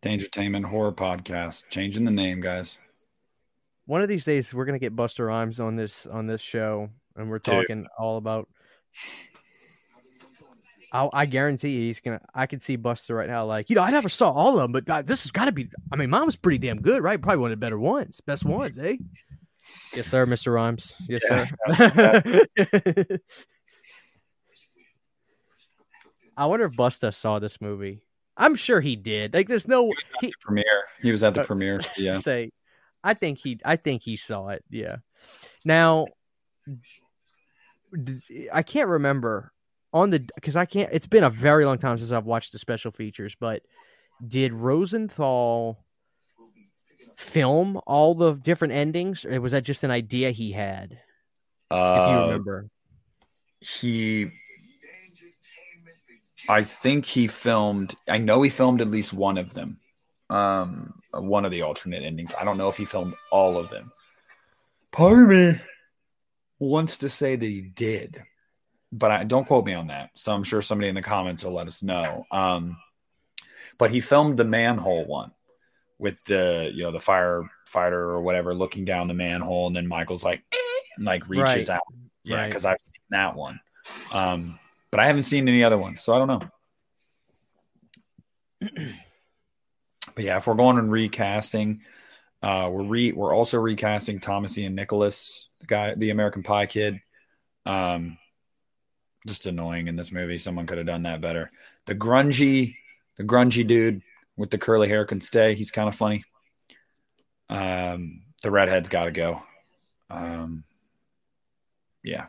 Dangertainment 0.03 0.67
Horror 0.67 0.93
Podcast. 0.93 1.65
Changing 1.71 2.05
the 2.05 2.11
name, 2.11 2.41
guys. 2.41 2.79
One 3.87 4.03
of 4.03 4.09
these 4.09 4.25
days, 4.25 4.55
we're 4.55 4.65
gonna 4.67 4.79
get 4.79 4.95
Busta 4.95 5.27
Rhymes 5.27 5.59
on 5.61 5.77
this 5.77 6.07
on 6.07 6.27
this 6.27 6.41
show, 6.41 6.91
and 7.17 7.29
we're 7.29 7.39
Dude. 7.39 7.55
talking 7.67 7.87
all 7.99 8.17
about. 8.17 8.49
I, 10.93 11.09
I 11.13 11.27
guarantee 11.27 11.71
you, 11.71 11.81
he's 11.83 12.01
gonna. 12.01 12.21
I 12.35 12.47
can 12.47 12.61
see 12.61 12.77
Busta 12.79 13.17
right 13.17 13.29
now, 13.29 13.45
like 13.47 13.69
you 13.71 13.77
know, 13.77 13.83
I 13.83 13.91
never 13.91 14.09
saw 14.09 14.31
all 14.31 14.57
of 14.59 14.63
them, 14.63 14.73
but 14.73 14.89
uh, 14.89 15.03
this 15.03 15.23
has 15.25 15.31
got 15.33 15.45
to 15.47 15.53
be. 15.53 15.69
I 15.93 15.97
mean, 15.97 16.11
mine 16.11 16.27
was 16.27 16.37
pretty 16.37 16.59
damn 16.59 16.81
good, 16.83 17.03
right? 17.03 17.21
Probably 17.21 17.39
one 17.41 17.53
of 17.53 17.59
the 17.59 17.65
better 17.65 17.79
ones, 17.79 18.21
best 18.21 18.45
ones, 18.45 18.79
eh? 18.79 18.97
Yes, 19.95 20.07
sir, 20.09 20.25
Mister 20.27 20.53
Rhymes. 20.53 20.95
Yes, 21.09 21.23
Yeah. 21.31 21.45
sir. 21.75 23.17
I 26.37 26.47
wonder 26.47 26.65
if 26.67 26.73
Busta 26.77 27.13
saw 27.13 27.39
this 27.39 27.61
movie. 27.61 28.03
I'm 28.37 28.55
sure 28.57 28.81
he 28.81 28.97
did. 28.97 29.35
Like, 29.35 29.49
there's 29.49 29.69
no. 29.69 29.93
He, 30.21 30.33
Premiere. 30.41 30.85
He 31.03 31.11
was 31.11 31.23
at 31.23 31.35
the 31.35 31.43
Uh, 31.43 31.47
premiere. 31.47 31.81
Yeah. 31.99 32.17
say 32.17 32.51
i 33.03 33.15
think 33.15 33.39
he 33.39 33.59
i 33.65 33.77
think 33.77 34.03
he 34.03 34.15
saw 34.17 34.49
it 34.49 34.63
yeah 34.69 34.97
now 35.65 36.07
I 38.53 38.63
can't 38.63 38.89
remember 38.89 39.53
on 39.93 40.11
the 40.11 40.21
because 40.35 40.55
i 40.55 40.65
can't 40.67 40.91
it's 40.93 41.07
been 41.07 41.25
a 41.25 41.31
very 41.31 41.65
long 41.65 41.79
time 41.79 41.99
since 41.99 42.13
i've 42.13 42.27
watched 42.27 42.53
the 42.53 42.59
special 42.59 42.93
features 42.93 43.35
but 43.41 43.63
did 44.27 44.53
rosenthal 44.53 45.83
film 47.17 47.81
all 47.87 48.15
the 48.15 48.35
different 48.35 48.73
endings 48.75 49.25
or 49.25 49.41
was 49.41 49.53
that 49.53 49.65
just 49.65 49.83
an 49.83 49.91
idea 49.91 50.31
he 50.31 50.53
had 50.53 50.93
if 50.93 50.99
you 51.71 51.79
Uh, 51.79 52.25
remember 52.27 52.69
he 53.61 54.31
I 56.51 56.65
think 56.65 57.05
he 57.05 57.29
filmed 57.29 57.95
I 58.09 58.19
know 58.19 58.43
he 58.43 58.51
filmed 58.51 58.81
at 58.81 58.89
least 58.89 59.13
one 59.13 59.39
of 59.39 59.55
them. 59.55 59.79
Um 60.29 61.01
one 61.13 61.45
of 61.45 61.51
the 61.51 61.63
alternate 61.63 62.03
endings. 62.03 62.35
I 62.39 62.45
don't 62.45 62.59
know 62.59 62.69
if 62.69 62.77
he 62.77 62.85
filmed 62.85 63.15
all 63.31 63.57
of 63.57 63.71
them. 63.71 63.93
Part 64.91 65.23
of 65.23 65.29
me 65.29 65.61
wants 66.59 66.99
to 66.99 67.09
say 67.09 67.37
that 67.37 67.47
he 67.47 67.61
did. 67.61 68.23
But 68.93 69.13
I 69.13 69.25
don't 69.25 69.47
quote 69.47 69.65
me 69.65 69.75
on 69.75 69.87
that. 69.87 70.11
So 70.15 70.33
I'm 70.35 70.43
sure 70.43 70.61
somebody 70.61 70.89
in 70.89 70.97
the 70.97 71.03
comments 71.03 71.45
will 71.45 71.53
let 71.53 71.69
us 71.69 71.83
know. 71.83 72.25
Um 72.31 72.77
but 73.79 73.91
he 73.91 74.01
filmed 74.01 74.37
the 74.37 74.45
manhole 74.45 75.07
one 75.07 75.31
with 75.99 76.23
the 76.25 76.71
you 76.75 76.83
know 76.83 76.91
the 76.91 76.99
firefighter 76.99 77.93
or 77.93 78.23
whatever 78.23 78.55
looking 78.55 78.85
down 78.85 79.07
the 79.07 79.15
manhole 79.15 79.69
and 79.69 79.77
then 79.77 79.87
Michael's 79.87 80.25
like 80.25 80.43
"Eh," 80.53 80.57
and 80.97 81.07
like 81.07 81.29
reaches 81.29 81.69
Right. 81.69 81.77
out. 81.77 81.83
Yeah, 82.25 82.37
Right. 82.39 82.49
because 82.49 82.65
I've 82.65 82.81
seen 82.81 83.03
that 83.11 83.37
one. 83.37 83.61
Um, 84.11 84.59
but 84.91 85.01
I 85.01 85.07
haven't 85.07 85.23
seen 85.23 85.49
any 85.49 85.65
other 85.65 85.79
ones, 85.79 86.01
so 86.01 86.15
I 86.15 86.19
don't 86.19 86.29
know. 86.29 86.41
but 90.15 90.25
yeah, 90.25 90.37
if 90.37 90.47
we're 90.47 90.55
going 90.55 90.79
and 90.79 90.91
recasting, 90.91 91.81
uh, 92.43 92.69
we're 92.73 92.85
re 92.85 93.13
we're 93.13 93.35
also 93.35 93.59
recasting 93.59 94.21
Thomas 94.21 94.57
Ian 94.59 94.75
Nicholas, 94.75 95.51
the 95.61 95.67
guy, 95.67 95.95
the 95.95 96.11
American 96.11 96.43
Pie 96.43 96.67
kid. 96.67 97.01
Um, 97.67 98.19
just 99.27 99.47
annoying 99.47 99.87
in 99.87 99.97
this 99.97 100.13
movie. 100.13 100.39
Someone 100.39 100.67
could 100.67 100.79
have 100.79 100.87
done 100.87 101.03
that 101.03 101.21
better. 101.21 101.51
The 101.87 101.95
grungy, 101.95 102.77
the 103.17 103.25
grungy 103.25 103.67
dude 103.67 104.03
with 104.37 104.51
the 104.51 104.59
curly 104.59 104.89
hair 104.89 105.05
can 105.05 105.21
stay. 105.21 105.55
He's 105.55 105.71
kind 105.71 105.89
of 105.89 105.95
funny. 105.95 106.25
Um, 107.49 108.23
the 108.43 108.51
redhead's 108.51 108.89
got 108.89 109.05
to 109.05 109.11
go. 109.11 109.43
Um, 110.09 110.65
yeah, 112.03 112.27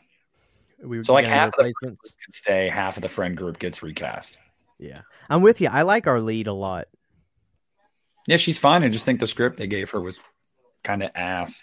we 0.84 1.03
So, 1.03 1.13
like, 1.13 1.27
half 1.27 1.49
of 1.49 1.53
the- 1.57 1.63
replacements? 1.65 2.15
can 2.23 2.34
stay. 2.34 2.69
Half 2.69 2.97
of 2.97 3.01
the 3.01 3.09
friend 3.09 3.36
group 3.38 3.59
gets 3.59 3.82
recast. 3.84 4.38
yeah 4.79 5.01
i'm 5.29 5.41
with 5.43 5.61
you 5.61 5.69
i 5.69 5.84
like 5.84 6.07
our 6.07 6.19
lead 6.19 6.47
a 6.47 6.53
lot 6.53 6.88
Yeah, 8.27 8.38
she's 8.38 8.57
fine. 8.59 8.84
I 8.84 8.89
just 8.89 9.05
think 9.05 9.19
the 9.19 9.27
script 9.27 9.57
they 9.57 9.67
gave 9.67 9.89
her 9.91 9.99
was 10.01 10.19
kind 10.84 11.01
of 11.03 11.09
ass. 11.15 11.61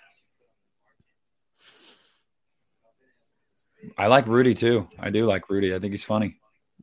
I 3.97 4.07
like 4.09 4.27
Rudy 4.27 4.55
too. 4.55 4.89
I 4.99 5.11
do 5.11 5.25
like 5.27 5.49
Rudy. 5.49 5.73
I 5.75 5.79
think 5.79 5.93
he's 5.93 6.05
funny. 6.05 6.39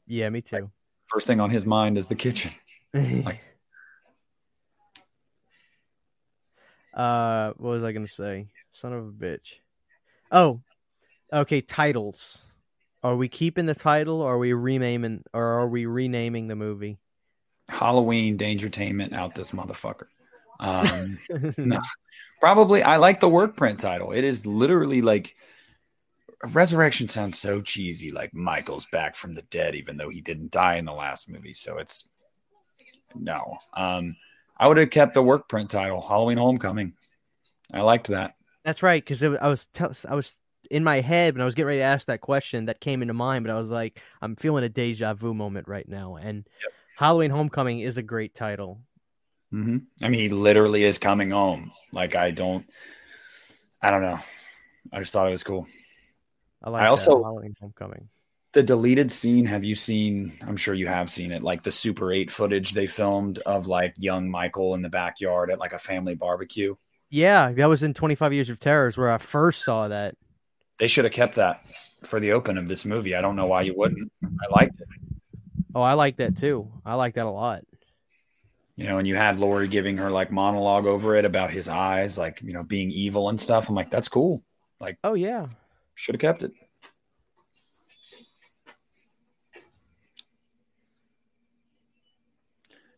yeah 0.08 0.30
me 0.30 0.42
too 0.42 0.72
First 1.08 1.28
thing 1.28 1.40
on 1.42 1.50
his 1.52 1.66
mind 1.66 1.98
is 1.98 2.08
the 2.08 2.16
kitchen. 2.16 2.52
uh, 6.94 7.54
what 7.58 7.70
was 7.72 7.84
I 7.84 7.92
gonna 7.92 8.08
say? 8.08 8.48
Son 8.72 8.94
of 8.94 9.06
a 9.08 9.12
bitch. 9.12 9.56
Oh, 10.32 10.62
okay. 11.32 11.62
Titles. 11.62 12.44
Are 13.04 13.16
we 13.16 13.28
keeping 13.28 13.68
the 13.68 13.76
title, 13.76 14.22
or 14.22 14.34
are 14.34 14.38
we 14.40 14.54
renaming, 14.54 15.24
or 15.34 15.44
are 15.44 15.68
we 15.68 15.86
renaming 15.86 16.48
the 16.48 16.56
movie? 16.56 16.98
Halloween 17.70 18.38
Dangertainment 18.38 19.14
out 19.14 19.36
this 19.36 19.52
motherfucker. 19.52 20.08
Um, 20.60 21.20
no, 21.58 21.82
probably. 22.40 22.84
I 22.84 22.98
like 22.98 23.20
the 23.20 23.30
work 23.30 23.56
print 23.56 23.80
title. 23.80 24.12
It 24.12 24.24
is 24.24 24.46
literally 24.46 25.02
like 25.02 25.36
Resurrection 26.44 27.08
sounds 27.08 27.40
so 27.40 27.62
cheesy, 27.62 28.12
like 28.12 28.34
Michael's 28.34 28.86
back 28.88 29.16
from 29.16 29.36
the 29.36 29.42
dead, 29.44 29.76
even 29.76 29.98
though 29.98 30.10
he 30.10 30.22
didn't 30.22 30.52
die 30.52 30.76
in 30.76 30.86
the 30.86 30.94
last 30.94 31.30
movie. 31.30 31.54
So 31.54 31.78
it's 31.78 32.08
no. 33.16 33.58
Um, 33.74 34.16
I 34.58 34.68
would 34.68 34.78
have 34.78 34.90
kept 34.90 35.14
the 35.14 35.24
work 35.24 35.50
print 35.50 35.72
title, 35.72 36.02
Halloween 36.02 36.38
Homecoming. 36.38 36.94
I 37.72 37.82
liked 37.82 38.08
that. 38.08 38.36
That's 38.64 38.84
right, 38.84 39.04
because 39.04 39.24
I 39.24 39.48
was 39.48 39.68
tell 39.68 39.94
I 40.08 40.16
was 40.16 40.38
in 40.72 40.84
my 40.84 41.02
head 41.02 41.34
when 41.34 41.42
I 41.42 41.46
was 41.46 41.56
getting 41.56 41.68
ready 41.68 41.80
to 41.80 41.86
ask 41.86 42.08
that 42.08 42.22
question 42.22 42.66
that 42.66 42.80
came 42.80 43.02
into 43.02 43.14
mind, 43.14 43.46
but 43.46 43.52
I 43.56 43.58
was 43.60 43.70
like, 43.70 44.02
I'm 44.22 44.36
feeling 44.36 44.64
a 44.64 44.70
deja 44.70 45.14
vu 45.14 45.34
moment 45.34 45.68
right 45.68 45.88
now, 45.88 46.16
and 46.16 46.48
Halloween 46.98 47.32
Homecoming 47.32 47.80
is 47.80 47.98
a 47.98 48.04
great 48.04 48.34
title. 48.34 48.80
hmm 49.52 49.78
I 50.02 50.10
mean, 50.10 50.20
he 50.22 50.30
literally 50.30 50.84
is 50.84 50.98
coming 50.98 51.32
home. 51.32 51.72
Like 51.92 52.16
I 52.16 52.32
don't, 52.32 52.66
I 53.82 53.92
don't 53.92 54.02
know. 54.02 54.20
I 54.94 55.00
just 55.00 55.12
thought 55.14 55.28
it 55.28 55.32
was 55.32 55.44
cool. 55.44 55.68
I 56.64 56.70
like 56.72 56.84
I 56.84 56.88
also- 56.88 57.22
Halloween 57.24 57.56
Homecoming. 57.60 58.10
the 58.54 58.64
deleted 58.64 59.12
scene, 59.12 59.46
have 59.46 59.64
you 59.64 59.76
seen? 59.76 60.32
I'm 60.48 60.56
sure 60.58 60.74
you 60.74 60.88
have 60.88 61.10
seen 61.10 61.32
it, 61.32 61.44
like 61.44 61.62
the 61.64 61.72
Super 61.72 62.12
8 62.12 62.32
footage 62.32 62.72
they 62.72 62.88
filmed 62.88 63.40
of 63.40 63.68
like 63.68 63.94
young 63.98 64.30
Michael 64.32 64.74
in 64.76 64.82
the 64.82 64.90
backyard 64.90 65.52
at 65.52 65.60
like 65.60 65.74
a 65.74 65.80
family 65.80 66.16
barbecue. 66.16 66.76
Yeah, 67.12 67.52
that 67.52 67.68
was 67.68 67.84
in 67.84 67.94
25 67.94 68.34
Years 68.34 68.50
of 68.50 68.58
Terrors 68.58 68.98
where 68.98 69.12
I 69.12 69.18
first 69.20 69.64
saw 69.64 69.88
that. 69.90 70.16
They 70.78 70.88
should 70.88 71.06
have 71.06 71.14
kept 71.14 71.36
that 71.36 71.68
for 72.04 72.20
the 72.20 72.34
open 72.34 72.58
of 72.58 72.68
this 72.68 72.86
movie. 72.86 73.16
I 73.16 73.22
don't 73.22 73.36
know 73.36 73.48
why 73.48 73.62
you 73.62 73.74
wouldn't. 73.76 74.12
I 74.24 74.52
liked 74.52 74.80
it. 74.80 74.88
Oh, 75.74 75.82
I 75.82 75.94
like 75.94 76.18
that 76.18 76.36
too. 76.36 76.72
I 76.86 76.96
like 76.96 77.16
that 77.16 77.26
a 77.26 77.30
lot. 77.30 77.64
You 78.76 78.88
know, 78.88 78.98
and 78.98 79.08
you 79.08 79.16
had 79.16 79.40
Laurie 79.40 79.70
giving 79.70 79.98
her 79.98 80.10
like 80.10 80.32
monologue 80.32 80.86
over 80.86 81.16
it 81.16 81.24
about 81.24 81.52
his 81.52 81.70
eyes, 81.70 82.18
like, 82.18 82.42
you 82.42 82.52
know, 82.52 82.64
being 82.64 82.92
evil 82.92 83.30
and 83.30 83.40
stuff. 83.40 83.70
I'm 83.70 83.76
like, 83.76 83.90
that's 83.90 84.10
cool. 84.10 84.44
Like, 84.82 84.98
oh, 85.04 85.14
yeah. 85.14 85.48
Should 85.94 86.16
have 86.16 86.22
kept 86.22 86.44
it. 86.44 86.52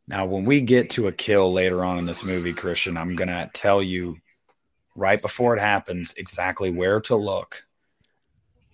Now, 0.07 0.25
when 0.25 0.45
we 0.45 0.61
get 0.61 0.89
to 0.91 1.07
a 1.07 1.11
kill 1.11 1.53
later 1.53 1.85
on 1.85 1.99
in 1.99 2.05
this 2.05 2.23
movie, 2.23 2.53
Christian, 2.53 2.97
I'm 2.97 3.15
going 3.15 3.27
to 3.27 3.49
tell 3.53 3.83
you 3.83 4.17
right 4.95 5.21
before 5.21 5.55
it 5.55 5.59
happens 5.59 6.13
exactly 6.17 6.71
where 6.71 7.01
to 7.01 7.15
look. 7.15 7.66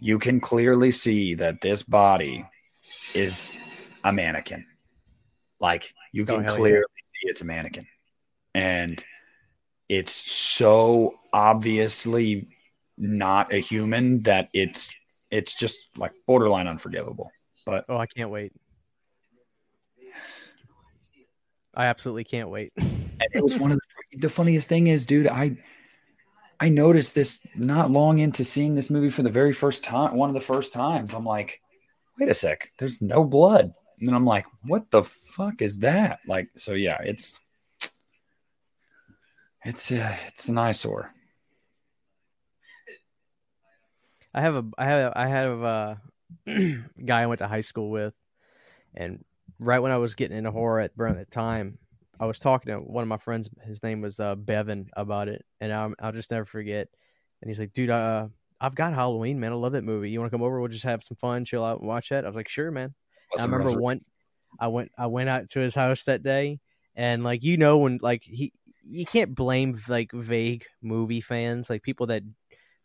You 0.04 0.20
can 0.20 0.42
clearly 0.42 0.92
see 0.92 1.36
that 1.36 1.62
this 1.62 1.82
body 1.82 2.46
is 3.16 3.58
a 4.04 4.12
mannequin. 4.12 4.66
Like 5.62 5.94
you 6.12 6.26
can 6.26 6.46
oh, 6.46 6.54
clearly 6.54 6.80
yeah. 6.80 7.22
see 7.22 7.30
it's 7.30 7.40
a 7.40 7.46
mannequin. 7.46 7.88
And 8.54 9.02
it's 9.88 10.12
so 10.12 11.14
obviously 11.32 12.44
not 12.98 13.54
a 13.54 13.60
human 13.60 14.24
that 14.24 14.50
it's 14.54 14.94
it's 15.32 15.58
just 15.58 15.98
like 15.98 16.12
borderline 16.28 16.68
unforgivable. 16.68 17.32
But 17.66 17.86
oh, 17.88 17.96
I 17.96 18.08
can't 18.08 18.30
wait. 18.30 18.52
I 21.74 21.86
absolutely 21.86 22.26
can't 22.26 22.50
wait. 22.50 22.74
it 22.76 23.42
was 23.42 23.58
one 23.58 23.72
of 23.72 23.80
the, 24.12 24.18
the 24.18 24.30
funniest 24.30 24.68
thing 24.68 24.88
is, 24.88 25.06
dude, 25.06 25.28
I 25.28 25.58
I 26.64 26.70
noticed 26.70 27.14
this 27.14 27.46
not 27.58 27.92
long 27.92 28.20
into 28.20 28.46
seeing 28.46 28.74
this 28.74 28.90
movie 28.90 29.10
for 29.10 29.22
the 29.22 29.30
very 29.30 29.52
first 29.52 29.84
time, 29.84 30.16
one 30.16 30.30
of 30.30 30.34
the 30.34 30.40
first 30.40 30.72
times. 30.72 31.14
I'm 31.14 31.26
like, 31.26 31.60
wait 32.18 32.30
a 32.30 32.34
sec, 32.34 32.70
there's 32.78 33.02
no 33.02 33.26
blood. 33.26 33.74
And 34.00 34.08
then 34.08 34.16
I'm 34.16 34.24
like, 34.24 34.46
what 34.64 34.90
the 34.90 35.04
fuck 35.04 35.62
is 35.62 35.80
that? 35.80 36.20
Like, 36.26 36.48
so 36.56 36.72
yeah, 36.72 37.00
it's 37.02 37.42
it's 39.66 39.92
uh, 39.92 40.16
it's 40.28 40.48
an 40.48 40.58
eyesore. 40.58 41.12
I 44.34 44.40
have 44.40 44.56
a 44.56 44.66
I 44.78 44.86
have 44.86 45.14
I 45.18 45.28
have 45.28 45.62
a 45.64 46.02
guy 47.06 47.24
I 47.24 47.26
went 47.26 47.40
to 47.40 47.48
high 47.50 47.60
school 47.60 47.90
with, 47.90 48.14
and 48.96 49.26
right 49.60 49.80
when 49.80 49.92
I 49.92 49.98
was 49.98 50.16
getting 50.16 50.38
into 50.38 50.52
horror 50.52 50.80
at 50.80 50.92
around 50.98 51.18
that 51.18 51.30
time, 51.30 51.78
I 52.24 52.26
was 52.26 52.40
talking 52.40 52.72
to 52.72 52.80
one 52.80 53.02
of 53.02 53.10
my 53.10 53.18
friends. 53.18 53.50
His 53.66 53.84
name 53.84 54.00
was 54.00 54.18
uh, 54.18 54.36
Bevan 54.36 54.88
about 54.96 55.28
it, 55.28 55.44
and 55.60 55.74
I'll, 55.74 55.94
I'll 56.00 56.14
just 56.14 56.32
never 56.32 56.46
forget. 56.46 56.88
And 57.42 57.50
he's 57.50 57.60
like, 57.60 57.74
"Dude, 57.74 57.90
uh, 57.90 58.30
I've 58.62 58.76
got 58.76 58.94
Halloween, 58.94 59.42
man. 59.42 59.52
I 59.52 59.56
love 59.56 59.74
that 59.74 59.84
movie. 59.84 60.10
You 60.10 60.22
want 60.22 60.32
to 60.32 60.38
come 60.38 60.42
over? 60.42 60.62
We'll 60.62 60.70
just 60.70 60.86
have 60.86 61.04
some 61.04 61.18
fun, 61.18 61.44
chill 61.44 61.66
out, 61.66 61.80
and 61.80 61.88
watch 61.88 62.10
that." 62.10 62.24
I 62.24 62.28
was 62.30 62.38
like, 62.38 62.48
"Sure, 62.48 62.72
man." 62.72 62.96
I 63.38 63.44
remember 63.44 63.78
one. 63.78 64.06
I 64.58 64.68
went. 64.70 64.94
I 64.98 65.08
went 65.08 65.28
out 65.28 65.50
to 65.50 65.60
his 65.60 65.76
house 65.76 66.06
that 66.06 66.24
day, 66.24 66.62
and 66.96 67.26
like 67.26 67.44
you 67.44 67.58
know, 67.58 67.80
when 67.80 68.00
like 68.02 68.24
he, 68.24 68.54
you 68.86 69.06
can't 69.06 69.36
blame 69.36 69.78
like 69.90 70.14
vague 70.14 70.64
movie 70.82 71.20
fans, 71.20 71.70
like 71.70 71.84
people 71.84 72.08
that 72.08 72.24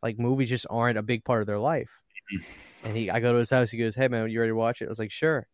like 0.03 0.19
movies 0.19 0.49
just 0.49 0.67
aren't 0.69 0.99
a 0.99 1.03
big 1.03 1.25
part 1.25 1.43
of 1.43 1.47
their 1.47 1.61
life. 1.61 2.01
Mm-hmm. 2.35 2.87
And 2.89 2.97
he, 2.97 3.09
I 3.09 3.21
go 3.21 3.33
to 3.33 3.39
his 3.39 3.51
house. 3.51 3.71
He 3.71 3.79
goes, 3.79 3.95
"Hey, 3.95 4.09
man, 4.09 4.29
you 4.31 4.41
ready 4.41 4.51
to 4.51 4.57
watch 4.57 4.83
it?" 4.83 4.87
I 4.87 4.89
was 4.89 4.99
like, 4.99 5.13
"Sure." 5.13 5.47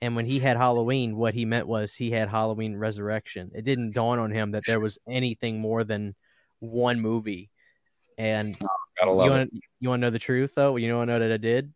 And 0.00 0.14
when 0.14 0.26
he 0.26 0.38
had 0.38 0.56
Halloween, 0.56 1.16
what 1.16 1.34
he 1.34 1.44
meant 1.44 1.66
was 1.66 1.94
he 1.94 2.12
had 2.12 2.28
Halloween 2.28 2.76
Resurrection. 2.76 3.50
It 3.54 3.64
didn't 3.64 3.94
dawn 3.94 4.18
on 4.18 4.30
him 4.30 4.52
that 4.52 4.64
there 4.66 4.78
was 4.78 4.98
anything 5.08 5.60
more 5.60 5.82
than 5.82 6.14
one 6.60 7.00
movie. 7.00 7.50
And 8.16 8.56
oh, 8.62 9.24
you 9.24 9.30
want 9.30 9.50
you 9.80 9.88
want 9.88 10.00
to 10.00 10.06
know 10.06 10.10
the 10.10 10.18
truth 10.18 10.52
though? 10.54 10.76
You 10.76 10.94
want 10.94 11.08
to 11.08 11.12
know 11.14 11.18
that 11.20 11.32
I 11.32 11.36
did? 11.36 11.72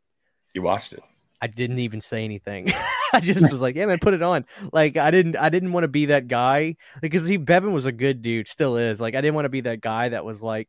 You 0.54 0.62
watched 0.62 0.92
it. 0.92 1.02
I 1.40 1.48
didn't 1.48 1.80
even 1.80 2.00
say 2.00 2.24
anything. 2.24 2.72
I 3.12 3.20
just 3.20 3.52
was 3.52 3.60
like, 3.60 3.76
"Yeah, 3.76 3.86
man, 3.86 3.98
put 3.98 4.14
it 4.14 4.22
on." 4.22 4.44
Like 4.72 4.96
I 4.96 5.10
didn't, 5.10 5.36
I 5.36 5.48
didn't 5.48 5.72
want 5.72 5.84
to 5.84 5.88
be 5.88 6.06
that 6.06 6.28
guy 6.28 6.76
because 7.00 7.26
he 7.26 7.36
Bevan 7.36 7.72
was 7.72 7.84
a 7.84 7.92
good 7.92 8.22
dude, 8.22 8.48
still 8.48 8.76
is. 8.76 9.00
Like 9.00 9.14
I 9.14 9.20
didn't 9.20 9.34
want 9.34 9.44
to 9.44 9.50
be 9.50 9.62
that 9.62 9.80
guy 9.80 10.08
that 10.10 10.24
was 10.24 10.42
like, 10.42 10.68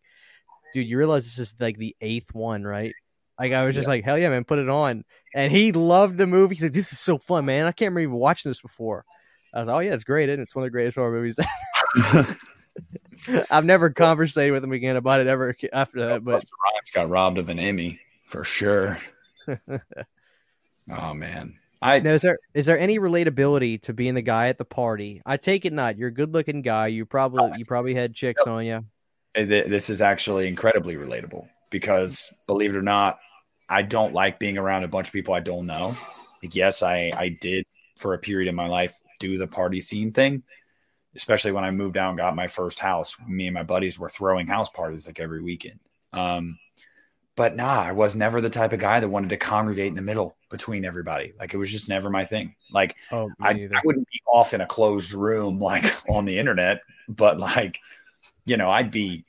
"Dude, 0.74 0.88
you 0.88 0.98
realize 0.98 1.24
this 1.24 1.40
is 1.40 1.56
like 1.60 1.78
the 1.78 1.96
eighth 2.02 2.34
one, 2.34 2.64
right?" 2.64 2.94
Like 3.40 3.54
I 3.54 3.66
was 3.66 3.76
just 3.76 3.86
yeah. 3.86 3.92
like, 3.92 4.04
"Hell 4.04 4.18
yeah, 4.18 4.30
man, 4.30 4.44
put 4.44 4.60
it 4.60 4.70
on." 4.70 5.06
And 5.34 5.52
he 5.52 5.72
loved 5.72 6.18
the 6.18 6.28
movie. 6.28 6.56
He's 6.56 6.64
like, 6.64 6.72
"This 6.74 6.92
is 6.92 7.00
so 7.00 7.18
fun, 7.18 7.46
man! 7.46 7.66
I 7.66 7.72
can't 7.72 7.94
remember 7.94 8.16
watching 8.16 8.50
this 8.50 8.62
before." 8.62 9.06
I 9.54 9.60
was 9.60 9.68
like, 9.68 9.76
"Oh 9.76 9.80
yeah, 9.80 9.94
it's 9.94 10.04
great, 10.04 10.30
and 10.30 10.40
it? 10.40 10.44
it's 10.44 10.56
one 10.56 10.64
of 10.64 10.68
the 10.68 10.72
greatest 10.72 10.98
horror 10.98 11.12
movies." 11.12 11.40
I've 13.50 13.66
never 13.66 13.90
conversated 13.90 14.52
with 14.52 14.64
him 14.64 14.72
again 14.72 14.96
about 14.96 15.22
it 15.22 15.28
ever 15.28 15.56
after 15.72 16.00
that. 16.08 16.24
But 16.24 16.40
Busta 16.40 16.52
Rhymes 16.64 16.92
got 16.94 17.10
robbed 17.10 17.38
of 17.38 17.50
an 17.50 17.60
Emmy 17.60 18.00
for 18.26 18.44
sure. 18.44 18.98
oh 20.90 21.14
man, 21.14 21.56
I 21.82 22.00
now, 22.00 22.12
is 22.12 22.22
there 22.22 22.40
is 22.54 22.66
there 22.66 22.80
any 22.80 23.00
relatability 23.00 23.82
to 23.84 23.94
being 23.94 24.14
the 24.14 24.22
guy 24.22 24.48
at 24.48 24.58
the 24.58 24.66
party? 24.66 25.22
I 25.26 25.38
take 25.38 25.66
it 25.66 25.74
not. 25.74 25.98
You're 25.98 26.10
a 26.10 26.14
good 26.14 26.34
looking 26.34 26.62
guy. 26.62 26.88
You 26.88 27.06
probably 27.06 27.52
you 27.58 27.66
probably 27.66 27.94
had 27.94 28.14
chicks 28.14 28.46
on 28.48 28.66
you. 28.66 28.86
This 29.36 29.90
is 29.90 30.02
actually 30.02 30.48
incredibly 30.48 30.96
relatable 30.96 31.48
because 31.70 32.32
believe 32.48 32.74
it 32.74 32.78
or 32.78 32.84
not, 32.84 33.20
I 33.70 33.82
don't 33.82 34.14
like 34.14 34.40
being 34.40 34.58
around 34.58 34.84
a 34.84 34.88
bunch 34.88 35.08
of 35.08 35.14
people 35.14 35.34
I 35.34 35.40
don't 35.40 35.66
know. 35.66 35.96
Like, 36.42 36.56
yes, 36.56 36.84
I 36.84 37.12
I 37.16 37.30
did 37.30 37.66
for 37.98 38.14
a 38.14 38.20
period 38.20 38.50
in 38.50 38.56
my 38.56 38.68
life 38.68 39.00
do 39.20 39.38
the 39.38 39.48
party 39.48 39.80
scene 39.80 40.12
thing, 40.12 40.44
especially 41.16 41.52
when 41.52 41.64
I 41.64 41.72
moved 41.72 41.98
out 41.98 42.10
and 42.10 42.18
got 42.18 42.36
my 42.36 42.48
first 42.48 42.80
house. 42.80 43.16
Me 43.28 43.48
and 43.48 43.54
my 43.54 43.64
buddies 43.64 43.98
were 43.98 44.10
throwing 44.10 44.48
house 44.48 44.70
parties 44.70 45.08
like 45.08 45.20
every 45.20 45.42
weekend. 45.42 45.80
Um, 46.12 46.60
but 47.36 47.56
nah, 47.56 47.82
I 47.82 47.94
was 47.94 48.16
never 48.16 48.42
the 48.42 48.50
type 48.50 48.74
of 48.74 48.80
guy 48.80 49.00
that 49.00 49.10
wanted 49.10 49.30
to 49.30 49.38
congregate 49.38 49.88
in 49.88 49.96
the 49.96 50.02
middle 50.02 50.36
between 50.52 50.86
everybody. 50.86 51.34
Like 51.40 51.54
it 51.54 51.58
was 51.58 51.72
just 51.72 51.90
never 51.90 52.10
my 52.10 52.26
thing. 52.26 52.56
Like 52.72 52.96
oh, 53.12 53.32
I, 53.40 53.52
I 53.52 53.82
wouldn't 53.84 54.08
be 54.08 54.22
off 54.32 54.54
in 54.54 54.62
a 54.62 54.68
closed 54.68 55.14
room 55.14 55.60
like 55.62 55.86
on 56.10 56.26
the 56.26 56.38
internet, 56.38 56.84
but 57.08 57.40
like, 57.40 57.80
you 58.46 58.58
know, 58.58 58.70
I'd 58.70 58.92
be, 58.92 59.26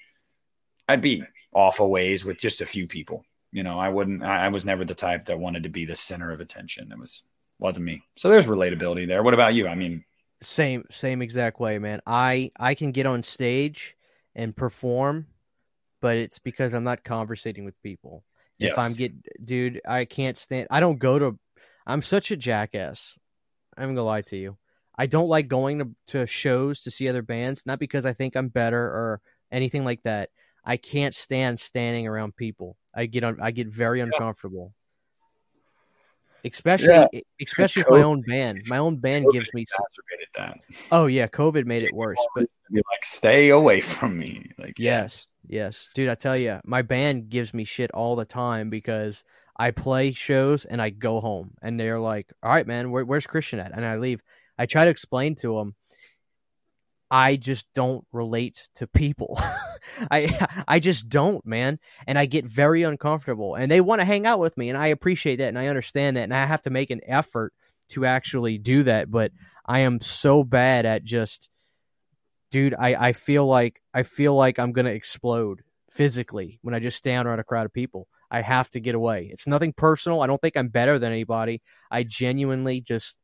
I'd 0.89 1.01
be 1.01 1.22
off 1.55 1.80
a 1.80 1.87
ways 1.87 2.24
with 2.24 2.39
just 2.39 2.61
a 2.61 2.66
few 2.66 2.87
people 2.87 3.24
you 3.55 3.62
know, 3.62 3.78
I 3.78 3.88
wouldn't. 3.88 4.24
I, 4.24 4.46
I 4.46 4.48
was 4.48 4.66
never 4.66 4.84
the 4.84 4.96
type 4.96 5.26
that 5.26 5.38
wanted 5.38 5.62
to 5.62 5.68
be 5.68 5.84
the 5.84 5.94
center 5.94 6.32
of 6.32 6.40
attention. 6.40 6.90
It 6.90 6.98
was 6.98 7.22
wasn't 7.61 7.86
me. 7.86 8.02
So 8.16 8.28
there's 8.28 8.48
relatability 8.48 9.07
there. 9.07 9.22
What 9.22 9.32
about 9.32 9.55
you? 9.55 9.68
I 9.68 9.76
mean, 9.76 10.05
same 10.40 10.84
same 10.90 11.22
exact 11.22 11.61
way, 11.61 11.78
man. 11.78 12.00
I 12.05 12.50
I 12.59 12.74
can 12.74 12.90
get 12.90 13.07
on 13.07 13.22
stage 13.22 13.94
and 14.34 14.57
perform, 14.57 15.28
but 16.02 16.16
it's 16.16 16.40
because 16.40 16.74
I'm 16.74 16.82
not 16.82 17.05
conversating 17.05 17.64
with 17.64 17.80
people. 17.80 18.24
Yes. 18.59 18.72
If 18.72 18.78
I'm 18.80 18.92
get 18.92 19.12
dude, 19.46 19.80
I 19.86 20.05
can't 20.05 20.36
stand. 20.36 20.66
I 20.68 20.80
don't 20.80 20.98
go 20.98 21.20
to. 21.20 21.38
I'm 21.86 22.02
such 22.02 22.32
a 22.32 22.36
jackass. 22.36 23.16
I'm 23.76 23.90
gonna 23.90 24.02
lie 24.02 24.22
to 24.22 24.36
you. 24.36 24.59
I 24.98 25.07
don't 25.07 25.28
like 25.28 25.46
going 25.46 25.78
to, 25.78 25.90
to 26.09 26.26
shows 26.26 26.82
to 26.82 26.90
see 26.90 27.09
other 27.09 27.22
bands, 27.22 27.66
not 27.66 27.78
because 27.78 28.05
I 28.05 28.14
think 28.14 28.36
I'm 28.36 28.48
better 28.48 28.80
or 28.80 29.20
anything 29.52 29.84
like 29.84 30.02
that. 30.02 30.30
I 30.64 30.76
can't 30.76 31.14
stand 31.14 31.60
standing 31.60 32.06
around 32.06 32.36
people. 32.36 32.76
I 32.94 33.06
get 33.06 33.24
on. 33.24 33.38
I 33.40 33.50
get 33.50 33.68
very 33.68 33.98
yeah. 33.98 34.04
uncomfortable. 34.04 34.72
Especially, 36.44 36.88
yeah. 36.88 37.06
especially 37.42 37.84
my 37.88 38.02
own 38.02 38.20
band. 38.20 38.62
My 38.66 38.76
own 38.76 38.96
band 38.96 39.26
COVID 39.26 39.32
gives 39.32 39.54
me. 39.54 39.64
That. 40.36 40.58
Oh 40.92 41.06
yeah, 41.06 41.26
COVID 41.26 41.64
made 41.64 41.84
it 41.84 41.94
worse. 41.94 42.18
But 42.34 42.48
like, 42.70 43.04
stay 43.04 43.48
away 43.48 43.80
from 43.80 44.18
me. 44.18 44.50
Like 44.58 44.78
yes, 44.78 45.26
yes, 45.46 45.88
dude. 45.94 46.10
I 46.10 46.14
tell 46.16 46.36
you, 46.36 46.60
my 46.64 46.82
band 46.82 47.30
gives 47.30 47.54
me 47.54 47.64
shit 47.64 47.90
all 47.92 48.14
the 48.14 48.26
time 48.26 48.68
because 48.68 49.24
I 49.56 49.70
play 49.70 50.12
shows 50.12 50.66
and 50.66 50.82
I 50.82 50.90
go 50.90 51.20
home, 51.20 51.52
and 51.62 51.80
they're 51.80 52.00
like, 52.00 52.30
"All 52.42 52.50
right, 52.50 52.66
man, 52.66 52.90
where, 52.90 53.06
where's 53.06 53.26
Christian 53.26 53.58
at?" 53.58 53.72
And 53.72 53.84
I 53.84 53.96
leave. 53.96 54.20
I 54.58 54.66
try 54.66 54.84
to 54.84 54.90
explain 54.90 55.36
to 55.36 55.56
them 55.56 55.74
I 57.14 57.36
just 57.36 57.68
don't 57.74 58.04
relate 58.10 58.66
to 58.74 58.88
people. 58.88 59.38
I 60.10 60.64
I 60.66 60.80
just 60.80 61.08
don't, 61.08 61.46
man. 61.46 61.78
And 62.08 62.18
I 62.18 62.26
get 62.26 62.44
very 62.44 62.82
uncomfortable. 62.82 63.54
And 63.54 63.70
they 63.70 63.80
want 63.80 64.00
to 64.00 64.04
hang 64.04 64.26
out 64.26 64.40
with 64.40 64.58
me 64.58 64.68
and 64.68 64.76
I 64.76 64.88
appreciate 64.88 65.36
that 65.36 65.46
and 65.46 65.58
I 65.58 65.68
understand 65.68 66.16
that 66.16 66.24
and 66.24 66.34
I 66.34 66.44
have 66.44 66.62
to 66.62 66.70
make 66.70 66.90
an 66.90 67.00
effort 67.06 67.52
to 67.90 68.04
actually 68.04 68.58
do 68.58 68.82
that, 68.82 69.12
but 69.12 69.30
I 69.64 69.80
am 69.80 70.00
so 70.00 70.42
bad 70.42 70.86
at 70.86 71.04
just 71.04 71.50
dude, 72.50 72.74
I 72.74 73.08
I 73.10 73.12
feel 73.12 73.46
like 73.46 73.80
I 73.94 74.02
feel 74.02 74.34
like 74.34 74.58
I'm 74.58 74.72
to 74.74 74.86
explode 74.86 75.62
physically 75.92 76.58
when 76.62 76.74
I 76.74 76.80
just 76.80 76.96
stand 76.98 77.28
around 77.28 77.38
a 77.38 77.44
crowd 77.44 77.66
of 77.66 77.72
people. 77.72 78.08
I 78.28 78.40
have 78.40 78.70
to 78.70 78.80
get 78.80 78.96
away. 78.96 79.28
It's 79.30 79.46
nothing 79.46 79.72
personal. 79.72 80.20
I 80.20 80.26
don't 80.26 80.40
think 80.42 80.56
I'm 80.56 80.66
better 80.66 80.98
than 80.98 81.12
anybody. 81.12 81.62
I 81.92 82.02
genuinely 82.02 82.80
just 82.80 83.18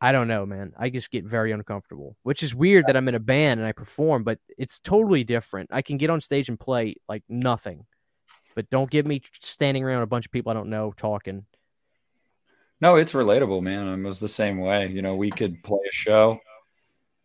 I 0.00 0.12
don't 0.12 0.28
know, 0.28 0.46
man. 0.46 0.72
I 0.78 0.88
just 0.88 1.10
get 1.10 1.24
very 1.24 1.52
uncomfortable, 1.52 2.16
which 2.22 2.42
is 2.42 2.54
weird 2.54 2.86
that 2.86 2.96
I'm 2.96 3.08
in 3.08 3.14
a 3.14 3.20
band 3.20 3.60
and 3.60 3.66
I 3.66 3.72
perform, 3.72 4.24
but 4.24 4.38
it's 4.56 4.80
totally 4.80 5.24
different. 5.24 5.68
I 5.72 5.82
can 5.82 5.98
get 5.98 6.08
on 6.08 6.22
stage 6.22 6.48
and 6.48 6.58
play 6.58 6.96
like 7.06 7.22
nothing, 7.28 7.84
but 8.54 8.70
don't 8.70 8.90
get 8.90 9.06
me 9.06 9.22
standing 9.40 9.84
around 9.84 10.02
a 10.02 10.06
bunch 10.06 10.24
of 10.24 10.32
people 10.32 10.50
I 10.50 10.54
don't 10.54 10.70
know 10.70 10.92
talking. 10.96 11.44
No, 12.80 12.96
it's 12.96 13.12
relatable, 13.12 13.62
man. 13.62 13.88
It 13.88 14.02
was 14.02 14.20
the 14.20 14.28
same 14.28 14.58
way. 14.58 14.88
You 14.88 15.02
know, 15.02 15.16
we 15.16 15.30
could 15.30 15.62
play 15.62 15.80
a 15.86 15.92
show, 15.94 16.40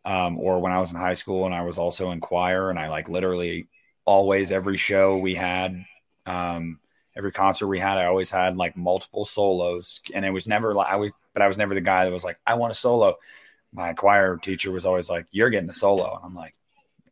um, 0.04 0.38
or 0.38 0.60
when 0.60 0.74
I 0.74 0.80
was 0.80 0.92
in 0.92 0.98
high 0.98 1.14
school 1.14 1.46
and 1.46 1.56
I 1.56 1.62
was 1.62 1.78
also 1.78 2.12
in 2.12 2.20
choir, 2.20 2.70
and 2.70 2.78
I 2.78 2.90
like 2.90 3.08
literally 3.08 3.70
always 4.04 4.52
every 4.52 4.76
show 4.76 5.18
we 5.18 5.34
had, 5.34 5.86
um, 6.26 6.78
every 7.16 7.32
concert 7.32 7.68
we 7.68 7.80
had, 7.80 7.98
I 7.98 8.08
always 8.08 8.30
had 8.32 8.58
like 8.58 8.76
multiple 8.76 9.24
solos, 9.24 10.02
and 10.14 10.26
it 10.26 10.32
was 10.32 10.46
never 10.46 10.76
like 10.76 10.92
I 10.92 10.98
was, 10.98 11.12
but 11.36 11.44
I 11.44 11.48
was 11.48 11.58
never 11.58 11.76
the 11.76 11.82
guy 11.82 12.06
that 12.06 12.12
was 12.12 12.24
like, 12.24 12.40
I 12.48 12.56
want 12.56 12.72
a 12.72 12.76
solo. 12.76 13.18
My 13.72 13.94
choir 13.94 14.38
teacher 14.38 14.72
was 14.72 14.86
always 14.86 15.10
like, 15.10 15.28
You're 15.30 15.52
getting 15.52 15.70
a 15.70 15.74
solo. 15.74 16.16
And 16.16 16.26
I'm 16.26 16.34
like, 16.34 16.56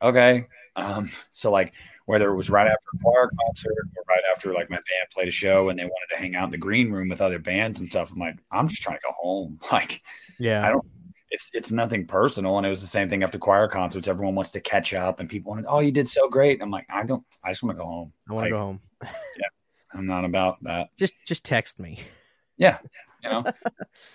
Okay. 0.01 0.47
Um, 0.75 1.09
so 1.29 1.51
like 1.51 1.73
whether 2.05 2.31
it 2.31 2.35
was 2.35 2.49
right 2.49 2.67
after 2.67 2.83
a 2.95 2.97
choir 2.99 3.29
concert 3.45 3.87
or 3.95 4.03
right 4.09 4.23
after 4.31 4.53
like 4.53 4.69
my 4.69 4.77
band 4.77 5.09
played 5.13 5.27
a 5.27 5.31
show 5.31 5.69
and 5.69 5.77
they 5.77 5.83
wanted 5.83 6.13
to 6.13 6.19
hang 6.19 6.35
out 6.35 6.45
in 6.45 6.51
the 6.51 6.57
green 6.57 6.91
room 6.91 7.09
with 7.09 7.21
other 7.21 7.39
bands 7.39 7.79
and 7.79 7.87
stuff, 7.87 8.11
I'm 8.11 8.19
like, 8.19 8.37
I'm 8.51 8.67
just 8.67 8.81
trying 8.81 8.97
to 8.97 9.03
go 9.03 9.13
home. 9.17 9.59
Like, 9.71 10.03
yeah, 10.39 10.67
I 10.67 10.69
don't. 10.69 10.85
It's 11.31 11.49
it's 11.53 11.71
nothing 11.71 12.05
personal, 12.05 12.57
and 12.57 12.65
it 12.65 12.69
was 12.69 12.81
the 12.81 12.87
same 12.87 13.09
thing 13.09 13.23
after 13.23 13.39
choir 13.39 13.67
concerts. 13.67 14.07
Everyone 14.07 14.35
wants 14.35 14.51
to 14.51 14.61
catch 14.61 14.93
up, 14.93 15.19
and 15.19 15.27
people 15.27 15.51
want, 15.51 15.65
oh, 15.67 15.79
you 15.79 15.91
did 15.91 16.07
so 16.07 16.29
great. 16.29 16.61
I'm 16.61 16.69
like, 16.69 16.85
I 16.89 17.03
don't. 17.03 17.23
I 17.43 17.49
just 17.49 17.63
want 17.63 17.75
to 17.75 17.81
go 17.81 17.87
home. 17.87 18.13
I 18.29 18.33
want 18.33 18.43
like, 18.43 18.51
to 18.51 18.55
go 18.55 18.59
home. 18.59 18.81
yeah, 19.01 19.47
I'm 19.93 20.05
not 20.05 20.25
about 20.25 20.61
that. 20.63 20.89
Just 20.95 21.13
just 21.25 21.43
text 21.43 21.79
me. 21.79 21.99
Yeah, 22.57 22.77
you 23.23 23.29
know, 23.29 23.43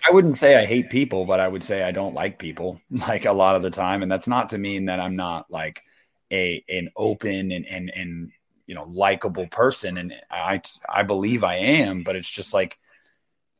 I 0.07 0.11
wouldn't 0.11 0.37
say 0.37 0.55
I 0.55 0.65
hate 0.65 0.89
people, 0.89 1.25
but 1.25 1.39
I 1.39 1.47
would 1.47 1.63
say 1.63 1.83
I 1.83 1.91
don't 1.91 2.13
like 2.13 2.39
people 2.39 2.81
like 2.91 3.25
a 3.25 3.33
lot 3.33 3.55
of 3.55 3.63
the 3.63 3.71
time, 3.71 4.03
and 4.03 4.11
that's 4.11 4.27
not 4.27 4.49
to 4.49 4.57
mean 4.57 4.85
that 4.85 4.99
I'm 4.99 5.15
not 5.15 5.49
like 5.49 5.81
a 6.31 6.63
an 6.69 6.91
open 6.95 7.51
and 7.51 7.65
and 7.65 7.89
and 7.89 8.31
you 8.67 8.75
know 8.75 8.85
likable 8.89 9.47
person, 9.47 9.97
and 9.97 10.13
I 10.29 10.61
I 10.87 11.03
believe 11.03 11.43
I 11.43 11.55
am, 11.55 12.03
but 12.03 12.15
it's 12.15 12.29
just 12.29 12.53
like 12.53 12.77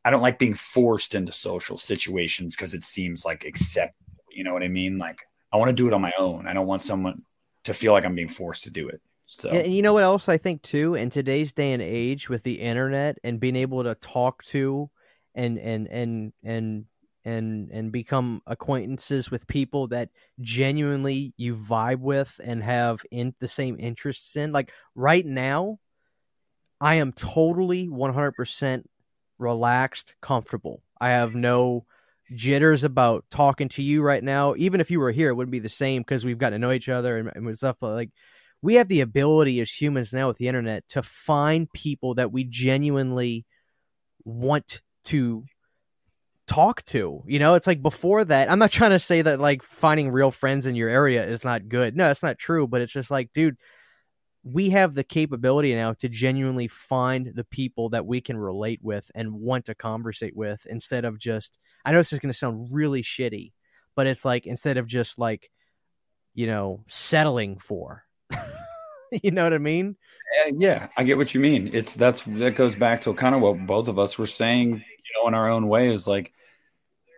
I 0.04 0.10
don't 0.10 0.22
like 0.22 0.38
being 0.38 0.54
forced 0.54 1.14
into 1.14 1.32
social 1.32 1.76
situations 1.76 2.56
because 2.56 2.74
it 2.74 2.82
seems 2.82 3.24
like 3.24 3.44
accept. 3.44 3.94
You 4.30 4.44
know 4.44 4.52
what 4.52 4.62
I 4.62 4.68
mean? 4.68 4.98
Like 4.98 5.22
I 5.52 5.56
want 5.56 5.70
to 5.70 5.74
do 5.74 5.88
it 5.88 5.92
on 5.92 6.00
my 6.00 6.12
own. 6.18 6.46
I 6.46 6.52
don't 6.52 6.66
want 6.66 6.82
someone 6.82 7.22
to 7.64 7.74
feel 7.74 7.92
like 7.92 8.04
I'm 8.04 8.14
being 8.14 8.28
forced 8.28 8.64
to 8.64 8.70
do 8.70 8.88
it. 8.88 9.00
So 9.26 9.50
and 9.50 9.72
you 9.72 9.82
know 9.82 9.92
what 9.92 10.02
else 10.02 10.28
I 10.28 10.38
think 10.38 10.62
too 10.62 10.94
in 10.94 11.10
today's 11.10 11.52
day 11.52 11.72
and 11.72 11.82
age 11.82 12.28
with 12.28 12.42
the 12.42 12.54
internet 12.54 13.18
and 13.22 13.38
being 13.38 13.56
able 13.56 13.84
to 13.84 13.94
talk 13.94 14.42
to 14.44 14.90
and 15.34 15.58
and 15.58 15.88
and 15.88 16.32
and 16.42 16.84
and 17.24 17.70
and 17.70 17.92
become 17.92 18.42
acquaintances 18.46 19.30
with 19.30 19.46
people 19.46 19.88
that 19.88 20.08
genuinely 20.40 21.34
you 21.36 21.54
vibe 21.54 22.00
with 22.00 22.40
and 22.44 22.62
have 22.62 23.02
in 23.10 23.34
the 23.40 23.48
same 23.48 23.76
interests 23.78 24.36
in 24.36 24.52
like 24.52 24.72
right 24.94 25.26
now 25.26 25.78
I 26.80 26.94
am 26.96 27.12
totally 27.12 27.88
100% 27.88 28.84
relaxed, 29.38 30.14
comfortable. 30.22 30.82
I 31.00 31.10
have 31.10 31.34
no 31.34 31.84
jitters 32.32 32.84
about 32.84 33.24
talking 33.30 33.68
to 33.70 33.82
you 33.82 34.02
right 34.02 34.22
now. 34.22 34.54
Even 34.56 34.80
if 34.80 34.90
you 34.90 35.00
were 35.00 35.12
here, 35.12 35.28
it 35.28 35.34
wouldn't 35.34 35.52
be 35.52 35.58
the 35.58 35.68
same 35.68 36.00
because 36.00 36.24
we've 36.24 36.38
gotten 36.38 36.60
to 36.60 36.66
know 36.66 36.72
each 36.72 36.88
other 36.88 37.18
and, 37.18 37.30
and 37.34 37.56
stuff. 37.56 37.76
But 37.80 37.94
like, 37.94 38.10
we 38.62 38.74
have 38.74 38.88
the 38.88 39.00
ability 39.00 39.60
as 39.60 39.70
humans 39.70 40.12
now 40.12 40.28
with 40.28 40.38
the 40.38 40.48
internet 40.48 40.88
to 40.88 41.02
find 41.02 41.70
people 41.72 42.14
that 42.14 42.32
we 42.32 42.44
genuinely 42.44 43.44
want 44.24 44.80
to 45.04 45.44
talk 46.46 46.84
to. 46.86 47.22
You 47.26 47.38
know, 47.38 47.54
it's 47.54 47.66
like 47.66 47.82
before 47.82 48.24
that, 48.24 48.50
I'm 48.50 48.58
not 48.58 48.70
trying 48.70 48.90
to 48.90 48.98
say 48.98 49.22
that 49.22 49.40
like 49.40 49.62
finding 49.62 50.10
real 50.10 50.30
friends 50.30 50.66
in 50.66 50.74
your 50.74 50.88
area 50.88 51.24
is 51.24 51.44
not 51.44 51.68
good. 51.68 51.96
No, 51.96 52.08
that's 52.08 52.22
not 52.22 52.38
true. 52.38 52.66
But 52.66 52.80
it's 52.80 52.92
just 52.92 53.10
like, 53.10 53.32
dude, 53.32 53.56
we 54.42 54.70
have 54.70 54.94
the 54.94 55.04
capability 55.04 55.74
now 55.74 55.92
to 55.94 56.08
genuinely 56.08 56.66
find 56.66 57.32
the 57.34 57.44
people 57.44 57.90
that 57.90 58.06
we 58.06 58.20
can 58.20 58.36
relate 58.36 58.80
with 58.82 59.10
and 59.14 59.32
want 59.32 59.66
to 59.66 59.74
conversate 59.74 60.34
with 60.34 60.66
instead 60.66 61.04
of 61.04 61.18
just 61.18 61.58
I 61.84 61.92
know 61.92 61.98
this 61.98 62.12
is 62.12 62.20
going 62.20 62.32
to 62.32 62.38
sound 62.38 62.70
really 62.72 63.02
shitty, 63.02 63.52
but 63.94 64.06
it's 64.06 64.24
like 64.24 64.46
instead 64.46 64.76
of 64.76 64.86
just 64.86 65.18
like 65.18 65.50
you 66.34 66.46
know, 66.46 66.82
settling 66.86 67.58
for. 67.58 68.04
you 69.22 69.30
know 69.30 69.44
what 69.44 69.54
I 69.54 69.58
mean? 69.58 69.96
Yeah, 70.52 70.88
I 70.96 71.02
get 71.02 71.16
what 71.18 71.34
you 71.34 71.40
mean. 71.40 71.70
It's 71.72 71.94
that's 71.94 72.22
that 72.22 72.54
goes 72.54 72.76
back 72.76 73.00
to 73.02 73.14
kind 73.14 73.34
of 73.34 73.40
what 73.40 73.66
both 73.66 73.88
of 73.88 73.98
us 73.98 74.16
were 74.16 74.26
saying, 74.26 74.70
you 74.70 75.22
know, 75.22 75.28
in 75.28 75.34
our 75.34 75.50
own 75.50 75.66
way 75.66 75.92
is 75.92 76.06
like 76.06 76.32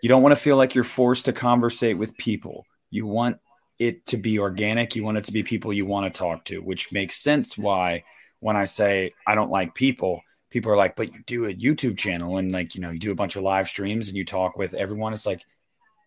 you 0.03 0.09
don't 0.09 0.23
want 0.23 0.35
to 0.35 0.41
feel 0.41 0.57
like 0.57 0.75
you're 0.75 0.85
forced 0.85 1.27
to 1.27 1.33
conversate 1.33 1.99
with 1.99 2.17
people. 2.17 2.67
You 2.91 3.07
want 3.07 3.39
it 3.79 4.07
to 4.07 4.17
be 4.17 4.39
organic. 4.39 4.97
You 4.97 5.05
want 5.05 5.19
it 5.19 5.25
to 5.25 5.33
be 5.33 5.43
people 5.43 5.73
you 5.73 5.87
want 5.87 6.13
to 6.13 6.19
talk 6.19 6.45
to, 6.47 6.61
which 6.61 6.93
makes 6.93 7.17
sense 7.17 7.59
why 7.59 8.05
when 8.41 8.57
I 8.57 8.65
say 8.65 9.13
I 9.27 9.35
don't 9.35 9.51
like 9.51 9.75
people, 9.75 10.23
people 10.51 10.73
are 10.73 10.77
like, 10.77 10.97
but 10.97 11.13
you 11.13 11.21
do 11.27 11.45
a 11.47 11.55
YouTube 11.55 11.99
channel 11.99 12.39
and 12.39 12.51
like, 12.51 12.75
you 12.75 12.81
know, 12.81 12.91
you 12.91 12.99
do 12.99 13.13
a 13.13 13.17
bunch 13.17 13.37
of 13.37 13.43
live 13.43 13.69
streams 13.69 14.09
and 14.09 14.17
you 14.17 14.25
talk 14.25 14.57
with 14.57 14.75
everyone. 14.75 15.13
It's 15.13 15.27
like, 15.27 15.45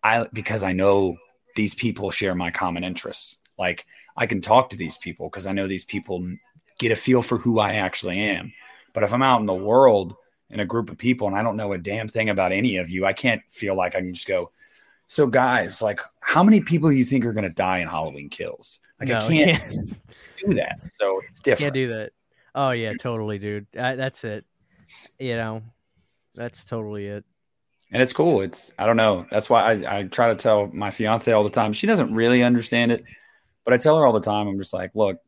I, 0.02 0.26
because 0.32 0.62
I 0.62 0.72
know 0.72 1.16
these 1.54 1.74
people 1.74 2.10
share 2.10 2.34
my 2.34 2.50
common 2.50 2.84
interests. 2.84 3.36
Like 3.58 3.86
I 4.16 4.26
can 4.26 4.40
talk 4.40 4.70
to 4.70 4.76
these 4.76 4.96
people 4.96 5.28
because 5.28 5.46
I 5.46 5.52
know 5.52 5.66
these 5.66 5.84
people 5.84 6.26
get 6.78 6.92
a 6.92 6.96
feel 6.96 7.22
for 7.22 7.38
who 7.38 7.58
I 7.58 7.74
actually 7.74 8.20
am. 8.20 8.52
But 8.92 9.02
if 9.02 9.12
I'm 9.12 9.22
out 9.22 9.40
in 9.40 9.46
the 9.46 9.54
world 9.54 10.14
in 10.50 10.60
a 10.60 10.64
group 10.64 10.90
of 10.90 10.98
people 10.98 11.26
and 11.26 11.36
I 11.36 11.42
don't 11.42 11.56
know 11.56 11.72
a 11.72 11.78
damn 11.78 12.08
thing 12.08 12.30
about 12.30 12.52
any 12.52 12.78
of 12.78 12.88
you, 12.88 13.04
I 13.04 13.12
can't 13.12 13.42
feel 13.48 13.74
like 13.76 13.94
I 13.94 14.00
can 14.00 14.14
just 14.14 14.28
go, 14.28 14.50
so, 15.08 15.26
guys, 15.26 15.80
like, 15.80 16.00
how 16.20 16.42
many 16.42 16.60
people 16.60 16.90
do 16.90 16.96
you 16.96 17.04
think 17.04 17.24
are 17.24 17.32
going 17.32 17.48
to 17.48 17.54
die 17.54 17.78
in 17.78 17.88
Halloween 17.88 18.28
Kills? 18.28 18.80
Like, 18.98 19.08
no, 19.08 19.18
I 19.18 19.20
can't, 19.20 19.62
can't, 19.62 19.96
do 20.44 20.54
that. 20.54 20.80
So 20.88 21.20
it's 21.28 21.40
different. 21.40 21.74
Can't 21.74 21.74
do 21.74 21.88
that. 21.88 22.12
Oh 22.54 22.70
yeah, 22.70 22.92
totally, 22.98 23.38
dude. 23.38 23.66
Uh, 23.76 23.96
that's 23.96 24.24
it. 24.24 24.44
You 25.18 25.36
know, 25.36 25.62
that's 26.34 26.64
totally 26.64 27.06
it. 27.06 27.24
And 27.92 28.02
it's 28.02 28.14
cool. 28.14 28.40
It's 28.40 28.72
I 28.78 28.86
don't 28.86 28.96
know. 28.96 29.26
That's 29.30 29.48
why 29.50 29.72
I, 29.72 29.98
I 29.98 30.02
try 30.04 30.28
to 30.28 30.34
tell 30.34 30.68
my 30.68 30.90
fiance 30.90 31.30
all 31.30 31.44
the 31.44 31.50
time. 31.50 31.72
She 31.72 31.86
doesn't 31.86 32.14
really 32.14 32.42
understand 32.42 32.92
it, 32.92 33.04
but 33.66 33.74
I 33.74 33.76
tell 33.76 33.98
her 33.98 34.06
all 34.06 34.14
the 34.14 34.20
time. 34.20 34.48
I'm 34.48 34.56
just 34.56 34.72
like, 34.72 34.92
look, 34.94 35.20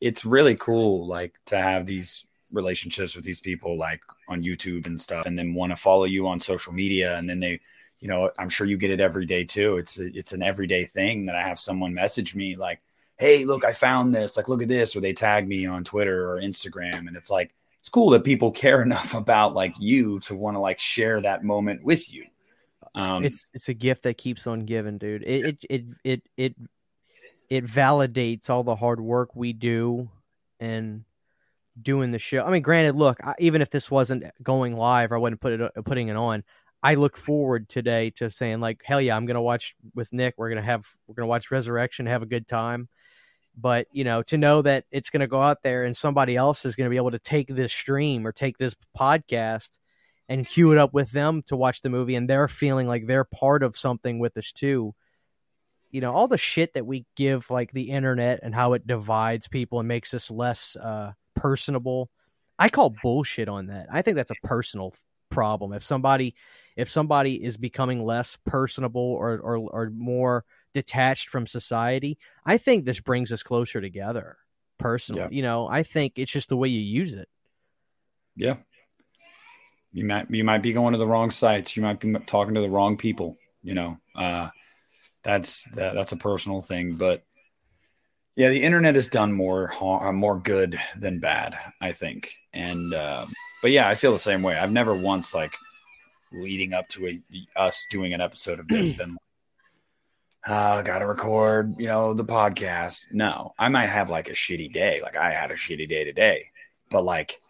it's 0.00 0.24
really 0.24 0.54
cool, 0.54 1.06
like 1.06 1.34
to 1.46 1.58
have 1.58 1.84
these 1.84 2.24
relationships 2.50 3.14
with 3.14 3.24
these 3.24 3.40
people, 3.40 3.76
like 3.76 4.00
on 4.28 4.42
YouTube 4.42 4.86
and 4.86 4.98
stuff, 4.98 5.26
and 5.26 5.38
then 5.38 5.52
want 5.52 5.72
to 5.72 5.76
follow 5.76 6.04
you 6.04 6.26
on 6.28 6.40
social 6.40 6.72
media, 6.72 7.18
and 7.18 7.28
then 7.28 7.40
they 7.40 7.60
you 8.02 8.08
know, 8.08 8.32
I'm 8.36 8.48
sure 8.48 8.66
you 8.66 8.76
get 8.76 8.90
it 8.90 9.00
every 9.00 9.26
day 9.26 9.44
too. 9.44 9.76
It's 9.76 10.00
a, 10.00 10.06
it's 10.06 10.32
an 10.32 10.42
everyday 10.42 10.84
thing 10.86 11.26
that 11.26 11.36
I 11.36 11.42
have 11.42 11.60
someone 11.60 11.94
message 11.94 12.34
me 12.34 12.56
like, 12.56 12.82
"Hey, 13.16 13.44
look, 13.44 13.64
I 13.64 13.72
found 13.72 14.12
this. 14.12 14.36
Like, 14.36 14.48
look 14.48 14.60
at 14.60 14.66
this," 14.66 14.96
or 14.96 15.00
they 15.00 15.12
tag 15.12 15.46
me 15.46 15.66
on 15.66 15.84
Twitter 15.84 16.32
or 16.32 16.40
Instagram, 16.40 17.06
and 17.06 17.16
it's 17.16 17.30
like 17.30 17.54
it's 17.78 17.88
cool 17.88 18.10
that 18.10 18.24
people 18.24 18.50
care 18.50 18.82
enough 18.88 19.14
about 19.14 19.54
like 19.54 19.76
you 19.78 20.18
to 20.20 20.34
want 20.34 20.56
to 20.56 20.60
like 20.60 20.80
share 20.80 21.20
that 21.20 21.44
moment 21.44 21.84
with 21.84 22.12
you. 22.12 22.26
Um, 22.96 23.24
it's 23.24 23.46
it's 23.54 23.68
a 23.68 23.74
gift 23.74 24.02
that 24.02 24.18
keeps 24.18 24.48
on 24.48 24.64
giving, 24.64 24.98
dude. 24.98 25.22
It 25.22 25.46
it 25.46 25.64
it 25.70 25.84
it 26.02 26.22
it, 26.36 26.56
it 27.52 27.66
validates 27.66 28.48
all 28.48 28.64
the 28.64 28.74
hard 28.74 28.98
work 28.98 29.36
we 29.36 29.52
do 29.52 30.08
and 30.58 31.04
doing 31.80 32.10
the 32.10 32.18
show. 32.18 32.42
I 32.42 32.50
mean, 32.50 32.62
granted, 32.62 32.96
look, 32.96 33.22
I, 33.22 33.34
even 33.40 33.60
if 33.60 33.68
this 33.68 33.90
wasn't 33.90 34.24
going 34.42 34.74
live, 34.74 35.12
I 35.12 35.18
wouldn't 35.18 35.42
put 35.42 35.52
it 35.52 35.60
uh, 35.60 35.82
putting 35.84 36.08
it 36.08 36.16
on. 36.16 36.44
I 36.82 36.94
look 36.94 37.18
forward 37.18 37.68
today 37.68 38.08
to 38.16 38.30
saying 38.30 38.60
like, 38.60 38.80
hell 38.82 39.02
yeah, 39.02 39.14
I'm 39.14 39.26
gonna 39.26 39.42
watch 39.42 39.76
with 39.94 40.14
Nick. 40.14 40.36
We're 40.38 40.48
gonna 40.48 40.62
have 40.62 40.88
we're 41.06 41.14
gonna 41.14 41.26
watch 41.26 41.50
Resurrection, 41.50 42.06
have 42.06 42.22
a 42.22 42.26
good 42.26 42.48
time. 42.48 42.88
But 43.54 43.86
you 43.92 44.04
know, 44.04 44.22
to 44.22 44.38
know 44.38 44.62
that 44.62 44.86
it's 44.90 45.10
gonna 45.10 45.26
go 45.26 45.42
out 45.42 45.62
there 45.62 45.84
and 45.84 45.94
somebody 45.94 46.36
else 46.36 46.64
is 46.64 46.74
gonna 46.74 46.88
be 46.88 46.96
able 46.96 47.10
to 47.10 47.18
take 47.18 47.48
this 47.48 47.70
stream 47.70 48.26
or 48.26 48.32
take 48.32 48.56
this 48.56 48.74
podcast 48.98 49.78
and 50.26 50.46
cue 50.46 50.72
it 50.72 50.78
up 50.78 50.94
with 50.94 51.10
them 51.10 51.42
to 51.48 51.56
watch 51.56 51.82
the 51.82 51.90
movie, 51.90 52.14
and 52.14 52.30
they're 52.30 52.48
feeling 52.48 52.88
like 52.88 53.06
they're 53.06 53.24
part 53.24 53.62
of 53.62 53.76
something 53.76 54.20
with 54.20 54.38
us 54.38 54.52
too. 54.52 54.94
You 55.92 56.00
know, 56.00 56.12
all 56.12 56.26
the 56.26 56.38
shit 56.38 56.74
that 56.74 56.86
we 56.86 57.06
give 57.16 57.50
like 57.50 57.72
the 57.72 57.90
internet 57.90 58.40
and 58.42 58.54
how 58.54 58.72
it 58.72 58.86
divides 58.86 59.46
people 59.46 59.78
and 59.78 59.86
makes 59.86 60.14
us 60.14 60.30
less 60.30 60.74
uh, 60.76 61.12
personable. 61.34 62.10
I 62.58 62.68
call 62.68 62.94
bullshit 63.02 63.48
on 63.48 63.66
that. 63.66 63.86
I 63.92 64.02
think 64.02 64.16
that's 64.16 64.30
a 64.30 64.46
personal 64.46 64.92
problem. 65.30 65.72
If 65.72 65.82
somebody 65.82 66.34
if 66.76 66.88
somebody 66.88 67.42
is 67.42 67.56
becoming 67.56 68.04
less 68.04 68.38
personable 68.46 69.02
or, 69.02 69.38
or, 69.38 69.56
or 69.56 69.90
more 69.90 70.44
detached 70.72 71.28
from 71.28 71.46
society, 71.46 72.18
I 72.44 72.58
think 72.58 72.84
this 72.84 73.00
brings 73.00 73.32
us 73.32 73.42
closer 73.42 73.80
together. 73.80 74.36
Personally, 74.78 75.22
yeah. 75.22 75.28
you 75.30 75.42
know, 75.42 75.68
I 75.68 75.82
think 75.82 76.14
it's 76.16 76.32
just 76.32 76.48
the 76.48 76.56
way 76.56 76.68
you 76.68 76.80
use 76.80 77.14
it. 77.14 77.28
Yeah, 78.34 78.56
you 79.92 80.04
might 80.04 80.30
you 80.30 80.44
might 80.44 80.62
be 80.62 80.72
going 80.72 80.92
to 80.92 80.98
the 80.98 81.06
wrong 81.06 81.30
sites. 81.30 81.76
You 81.76 81.82
might 81.82 82.00
be 82.00 82.12
talking 82.26 82.54
to 82.54 82.60
the 82.60 82.70
wrong 82.70 82.96
people. 82.96 83.36
You 83.62 83.74
know, 83.74 83.98
uh, 84.16 84.48
that's 85.22 85.64
that, 85.70 85.94
that's 85.94 86.12
a 86.12 86.16
personal 86.16 86.60
thing, 86.60 86.94
but 86.94 87.22
yeah, 88.34 88.48
the 88.48 88.62
internet 88.62 88.94
has 88.94 89.08
done 89.08 89.32
more 89.32 89.72
more 90.12 90.38
good 90.38 90.78
than 90.96 91.20
bad, 91.20 91.56
I 91.80 91.92
think. 91.92 92.34
And 92.52 92.92
uh, 92.94 93.26
but 93.60 93.70
yeah, 93.70 93.88
I 93.88 93.94
feel 93.94 94.12
the 94.12 94.18
same 94.18 94.42
way. 94.42 94.56
I've 94.56 94.72
never 94.72 94.94
once 94.94 95.34
like 95.34 95.54
leading 96.32 96.72
up 96.72 96.88
to 96.88 97.08
a, 97.08 97.20
us 97.56 97.86
doing 97.86 98.14
an 98.14 98.20
episode 98.20 98.58
of 98.58 98.68
this 98.68 98.92
been 98.98 99.10
like 99.10 99.18
uh, 100.44 100.82
gotta 100.82 101.06
record, 101.06 101.74
you 101.78 101.86
know, 101.86 102.14
the 102.14 102.24
podcast. 102.24 103.02
No, 103.12 103.52
I 103.58 103.68
might 103.68 103.88
have 103.88 104.10
like 104.10 104.28
a 104.28 104.32
shitty 104.32 104.72
day. 104.72 105.00
Like 105.02 105.16
I 105.16 105.32
had 105.32 105.50
a 105.50 105.54
shitty 105.54 105.88
day 105.88 106.04
today, 106.04 106.46
but 106.90 107.04
like 107.04 107.40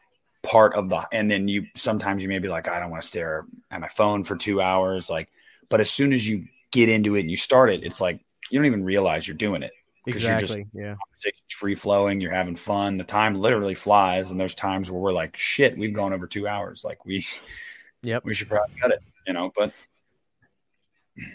part 0.42 0.74
of 0.74 0.88
the 0.88 1.06
and 1.12 1.30
then 1.30 1.46
you 1.46 1.66
sometimes 1.76 2.20
you 2.20 2.28
may 2.28 2.40
be 2.40 2.48
like 2.48 2.66
i 2.66 2.80
don't 2.80 2.90
want 2.90 3.00
to 3.00 3.06
stare 3.06 3.44
at 3.70 3.80
my 3.80 3.86
phone 3.86 4.24
for 4.24 4.34
two 4.34 4.60
hours 4.60 5.08
like 5.08 5.28
but 5.70 5.78
as 5.78 5.88
soon 5.88 6.12
as 6.12 6.28
you 6.28 6.46
get 6.72 6.88
into 6.88 7.14
it 7.14 7.20
and 7.20 7.30
you 7.30 7.36
start 7.36 7.70
it 7.70 7.84
it's 7.84 8.00
like 8.00 8.20
you 8.50 8.58
don't 8.58 8.66
even 8.66 8.84
realize 8.84 9.26
you're 9.26 9.36
doing 9.36 9.62
it 9.62 9.72
because 10.04 10.22
exactly. 10.22 10.66
you're 10.74 10.94
just 10.94 11.04
yeah 11.12 11.34
free 11.50 11.74
flowing 11.74 12.20
you're 12.20 12.32
having 12.32 12.56
fun 12.56 12.96
the 12.96 13.04
time 13.04 13.34
literally 13.36 13.74
flies 13.74 14.30
and 14.30 14.40
there's 14.40 14.54
times 14.54 14.90
where 14.90 15.00
we're 15.00 15.12
like 15.12 15.36
shit 15.36 15.78
we've 15.78 15.94
gone 15.94 16.12
over 16.12 16.26
two 16.26 16.48
hours 16.48 16.84
like 16.84 17.04
we 17.04 17.24
yep 18.02 18.24
we 18.24 18.34
should 18.34 18.48
probably 18.48 18.74
cut 18.80 18.90
it 18.90 19.00
you 19.26 19.32
know 19.32 19.52
but 19.56 19.72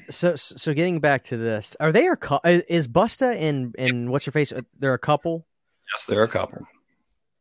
so 0.09 0.35
so 0.35 0.73
getting 0.73 0.99
back 0.99 1.23
to 1.23 1.37
this 1.37 1.77
are 1.79 1.91
they 1.91 2.07
a 2.07 2.73
is 2.73 2.87
busta 2.87 3.35
and 3.35 3.75
and 3.77 4.09
what's 4.09 4.25
your 4.25 4.31
face 4.31 4.51
uh, 4.51 4.61
they're 4.79 4.95
a 4.95 4.99
couple 4.99 5.45
yes 5.93 6.05
they're 6.07 6.23
a 6.23 6.27
couple 6.27 6.67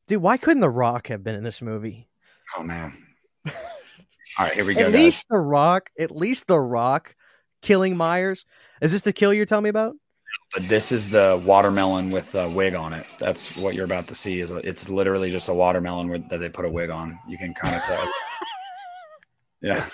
Dude, 0.06 0.22
why 0.22 0.36
couldn't 0.36 0.60
The 0.60 0.70
Rock 0.70 1.08
have 1.08 1.24
been 1.24 1.34
in 1.34 1.42
this 1.42 1.60
movie? 1.60 2.08
Oh 2.56 2.62
man. 2.62 2.92
All 3.46 3.52
right, 4.38 4.52
here 4.52 4.64
we 4.64 4.74
go. 4.74 4.82
at 4.82 4.92
guys. 4.92 4.94
least 4.94 5.28
The 5.28 5.38
Rock, 5.38 5.90
at 5.98 6.14
least 6.14 6.46
The 6.46 6.60
Rock 6.60 7.15
killing 7.66 7.96
Myers. 7.96 8.44
Is 8.80 8.92
this 8.92 9.02
the 9.02 9.12
kill 9.12 9.34
you're 9.34 9.46
telling 9.46 9.64
me 9.64 9.70
about? 9.70 9.96
But 10.54 10.68
this 10.68 10.92
is 10.92 11.10
the 11.10 11.42
watermelon 11.44 12.10
with 12.10 12.34
a 12.34 12.48
wig 12.48 12.74
on 12.74 12.92
it. 12.92 13.06
That's 13.18 13.56
what 13.56 13.74
you're 13.74 13.84
about 13.84 14.06
to 14.08 14.14
see. 14.14 14.40
Is 14.40 14.50
it's 14.50 14.88
literally 14.88 15.30
just 15.30 15.48
a 15.48 15.54
watermelon 15.54 16.08
with, 16.08 16.28
that 16.28 16.38
they 16.38 16.48
put 16.48 16.64
a 16.64 16.68
wig 16.68 16.90
on. 16.90 17.18
You 17.28 17.36
can 17.36 17.54
kind 17.54 17.74
of 17.74 17.82
tell. 17.82 18.12
yeah, 19.62 19.84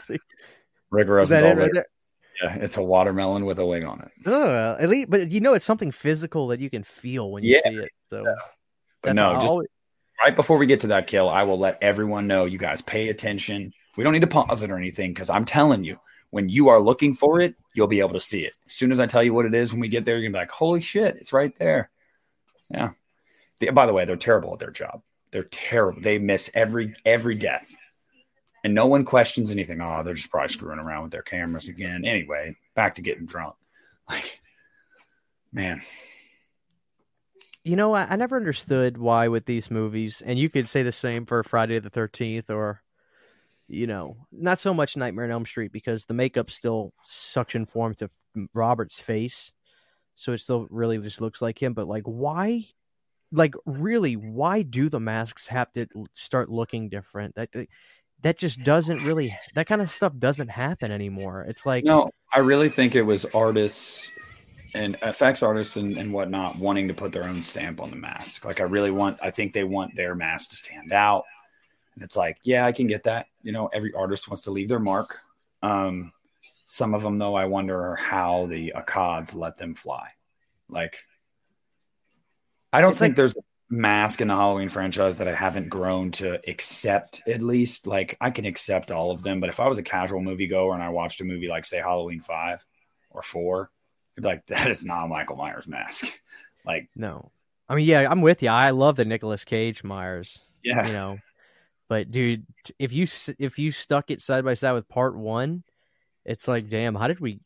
Rick 0.91 1.09
Rosenthal. 1.09 1.57
Right 1.57 1.85
yeah, 2.43 2.55
it's 2.57 2.77
a 2.77 2.83
watermelon 2.83 3.45
with 3.45 3.59
a 3.59 3.67
wig 3.67 3.85
on 3.85 4.01
it. 4.01 4.11
Oh, 4.27 4.77
at 4.79 4.89
least, 4.89 5.11
but 5.11 5.31
you 5.31 5.41
know, 5.41 5.55
it's 5.55 5.65
something 5.65 5.91
physical 5.91 6.49
that 6.49 6.61
you 6.61 6.71
can 6.71 6.83
feel 6.83 7.31
when 7.31 7.45
you 7.45 7.55
yeah. 7.55 7.71
see 7.71 7.77
it. 7.77 7.91
So, 8.09 8.25
yeah. 8.25 8.35
but 9.03 9.15
no, 9.15 9.35
just 9.35 9.49
always, 9.49 9.69
right 10.23 10.35
before 10.35 10.59
we 10.59 10.67
get 10.67 10.81
to 10.81 10.89
that 10.89 11.07
kill, 11.07 11.29
I 11.29 11.45
will 11.45 11.59
let 11.59 11.79
everyone 11.83 12.27
know 12.27 12.45
you 12.45 12.59
guys 12.59 12.83
pay 12.83 13.09
attention. 13.09 13.73
We 13.97 14.05
don't 14.05 14.13
need 14.13 14.21
to 14.21 14.27
pause 14.27 14.63
it 14.63 14.71
or 14.71 14.77
anything 14.77 15.13
because 15.13 15.31
I'm 15.31 15.45
telling 15.45 15.85
you, 15.85 15.99
when 16.33 16.49
you 16.49 16.71
are 16.71 16.81
looking 16.81 17.13
for 17.15 17.41
it, 17.41 17.55
you'll 17.75 17.87
be 17.87 18.01
able 18.01 18.15
to 18.15 18.21
see 18.21 18.41
it. 18.41 18.55
As 18.67 18.73
soon 18.73 18.91
as 18.91 18.99
I 18.99 19.07
tell 19.07 19.23
you 19.23 19.35
what 19.35 19.45
it 19.45 19.55
is, 19.55 19.71
when 19.71 19.81
we 19.81 19.89
get 19.89 20.07
there, 20.07 20.17
you're 20.17 20.31
gonna 20.31 20.39
be 20.39 20.43
like, 20.43 20.51
"Holy 20.51 20.81
shit, 20.81 21.17
it's 21.17 21.33
right 21.33 21.55
there!" 21.59 21.91
Yeah. 22.71 22.93
By 23.73 23.85
the 23.85 23.93
way, 23.93 24.07
they're 24.07 24.17
terrible 24.17 24.55
at 24.55 24.59
their 24.59 24.71
job. 24.71 25.03
They're 25.31 25.45
terrible. 25.45 26.01
They 26.01 26.19
miss 26.19 26.51
every 26.55 26.95
every 27.05 27.35
death, 27.35 27.77
and 28.65 28.75
no 28.75 28.87
one 28.87 29.05
questions 29.05 29.51
anything. 29.51 29.83
Oh, 29.83 30.03
they're 30.03 30.15
just 30.15 30.31
probably 30.31 30.49
screwing 30.49 30.79
around 30.79 31.03
with 31.03 31.13
their 31.13 31.23
cameras 31.23 31.69
again. 31.69 32.07
Anyway, 32.07 32.57
back 32.75 32.95
to 32.97 33.03
getting 33.03 33.27
drunk. 33.27 33.55
Like, 34.09 34.41
man, 35.53 35.81
you 37.65 37.77
know, 37.77 37.95
I, 37.95 38.07
I, 38.11 38.17
never 38.17 38.37
understood 38.37 38.99
why 38.99 39.29
with 39.29 39.47
these 39.47 39.71
movies, 39.71 40.21
and 40.21 40.39
you 40.39 40.51
could 40.51 40.69
say 40.69 40.83
the 40.83 40.93
same 40.93 41.25
for 41.25 41.43
Friday 41.45 41.79
the 41.79 41.89
Thirteenth, 41.89 42.51
or 42.51 42.83
you 43.73 43.87
know, 43.87 44.17
not 44.31 44.59
so 44.59 44.75
much 44.75 44.97
Nightmare 44.97 45.25
on 45.25 45.31
Elm 45.31 45.47
Street 45.47 45.73
because 45.73 46.05
the 46.05 46.15
makeup 46.15 46.51
still 46.51 46.93
suction 47.05 47.67
formed 47.67 47.99
to 47.99 48.11
Robert's 48.55 49.01
face, 49.01 49.53
so 50.15 50.33
it 50.33 50.39
still 50.39 50.67
really 50.71 50.99
just 50.99 51.21
looks 51.21 51.41
like 51.41 51.61
him. 51.61 51.73
But 51.73 51.89
like, 51.89 52.05
why? 52.05 52.67
Like, 53.33 53.55
really, 53.65 54.15
why 54.15 54.61
do 54.61 54.91
the 54.91 55.01
masks 55.01 55.49
have 55.49 55.73
to 55.73 55.87
start 56.13 56.51
looking 56.51 56.91
different? 56.91 57.35
That 57.35 57.49
that 58.21 58.39
just 58.39 58.63
doesn't 58.63 59.05
really 59.05 59.37
that 59.55 59.67
kind 59.67 59.81
of 59.81 59.91
stuff 59.91 60.13
doesn't 60.19 60.51
happen 60.51 60.93
anymore. 60.93 61.47
It's 61.49 61.65
like 61.65 61.85
no, 61.85 62.11
I 62.33 62.41
really 62.41 62.69
think 62.69 62.95
it 62.95 63.03
was 63.03 63.25
artists 63.35 64.11
and 64.75 64.97
effects 65.03 65.43
artists 65.43 65.77
and, 65.77 65.97
and 65.97 66.13
whatnot 66.13 66.57
wanting 66.57 66.89
to 66.89 66.95
put 66.95 67.13
their 67.13 67.25
own 67.25 67.43
stamp 67.43 67.81
on 67.81 67.91
the 67.91 67.97
mask. 67.97 68.45
Like 68.45 68.61
I 68.61 68.65
really 68.65 68.91
want, 68.91 69.19
I 69.23 69.31
think 69.31 69.53
they 69.53 69.65
want 69.65 69.97
their 69.97 70.15
mask 70.15 70.51
to 70.51 70.57
stand 70.57 70.93
out. 70.93 71.25
And 71.95 72.03
it's 72.03 72.17
like, 72.17 72.39
yeah, 72.45 72.67
I 72.67 72.73
can 72.73 72.87
get 72.87 73.05
that. 73.05 73.27
You 73.43 73.53
know, 73.53 73.67
every 73.67 73.93
artist 73.93 74.29
wants 74.29 74.43
to 74.45 74.51
leave 74.51 74.69
their 74.69 74.79
mark. 74.79 75.21
Um, 75.63 76.13
some 76.67 76.95
of 76.95 77.03
them, 77.03 77.19
though, 77.19 77.35
I 77.35 77.45
wonder 77.47 77.97
how 77.97 78.47
the 78.47 78.73
Akkads 78.75 79.35
let 79.35 79.59
them 79.59 79.75
fly. 79.75 80.09
Like, 80.69 81.05
I 82.73 82.81
don't 82.81 82.97
think 82.97 83.15
there's 83.15 83.37
a 83.37 83.43
mask 83.69 84.21
in 84.21 84.29
the 84.29 84.35
Halloween 84.35 84.71
franchise 84.71 85.19
that 85.19 85.29
I 85.29 85.35
haven't 85.35 85.69
grown 85.69 86.13
to 86.13 86.41
accept. 86.49 87.23
At 87.27 87.43
least, 87.43 87.87
like, 87.87 88.17
I 88.21 88.31
can 88.31 88.47
accept 88.47 88.91
all 88.91 89.11
of 89.11 89.23
them. 89.23 89.41
But 89.41 89.51
if 89.51 89.61
I 89.61 89.69
was 89.69 89.79
a 89.79 89.83
casual 89.83 90.21
moviegoer 90.21 90.73
and 90.73 90.83
I 90.83 90.89
watched 90.89 91.21
a 91.21 91.25
movie 91.25 91.49
like, 91.49 91.65
say, 91.65 91.79
Halloween 91.79 92.21
Five 92.21 92.65
or 93.11 93.23
Four, 93.23 93.71
you'd 94.17 94.23
be 94.23 94.29
like, 94.29 94.47
that 94.47 94.71
is 94.71 94.85
not 94.85 95.09
Michael 95.09 95.37
Myers 95.37 95.69
mask. 95.69 96.07
like, 96.65 96.89
no. 96.97 97.31
I 97.69 97.75
mean, 97.75 97.87
yeah, 97.87 98.11
I'm 98.11 98.23
with 98.23 98.43
you. 98.43 98.49
I 98.49 98.71
love 98.71 98.97
the 98.97 99.05
Nicolas 99.05 99.45
Cage 99.45 99.85
Myers. 99.85 100.41
Yeah, 100.63 100.87
you 100.87 100.93
know, 100.93 101.19
but 101.93 102.11
dude, 102.11 102.47
if 102.79 102.95
you 102.95 103.07
if 103.39 103.59
you 103.59 103.71
stuck 103.71 104.11
it 104.11 104.23
side 104.23 104.47
by 104.47 104.55
side 104.55 104.73
with 104.73 104.89
Part 104.89 105.15
One, 105.15 105.63
it's 106.25 106.49
like, 106.49 106.71
damn, 106.71 106.95
how 106.95 107.07
did 107.07 107.21
we, 107.21 107.41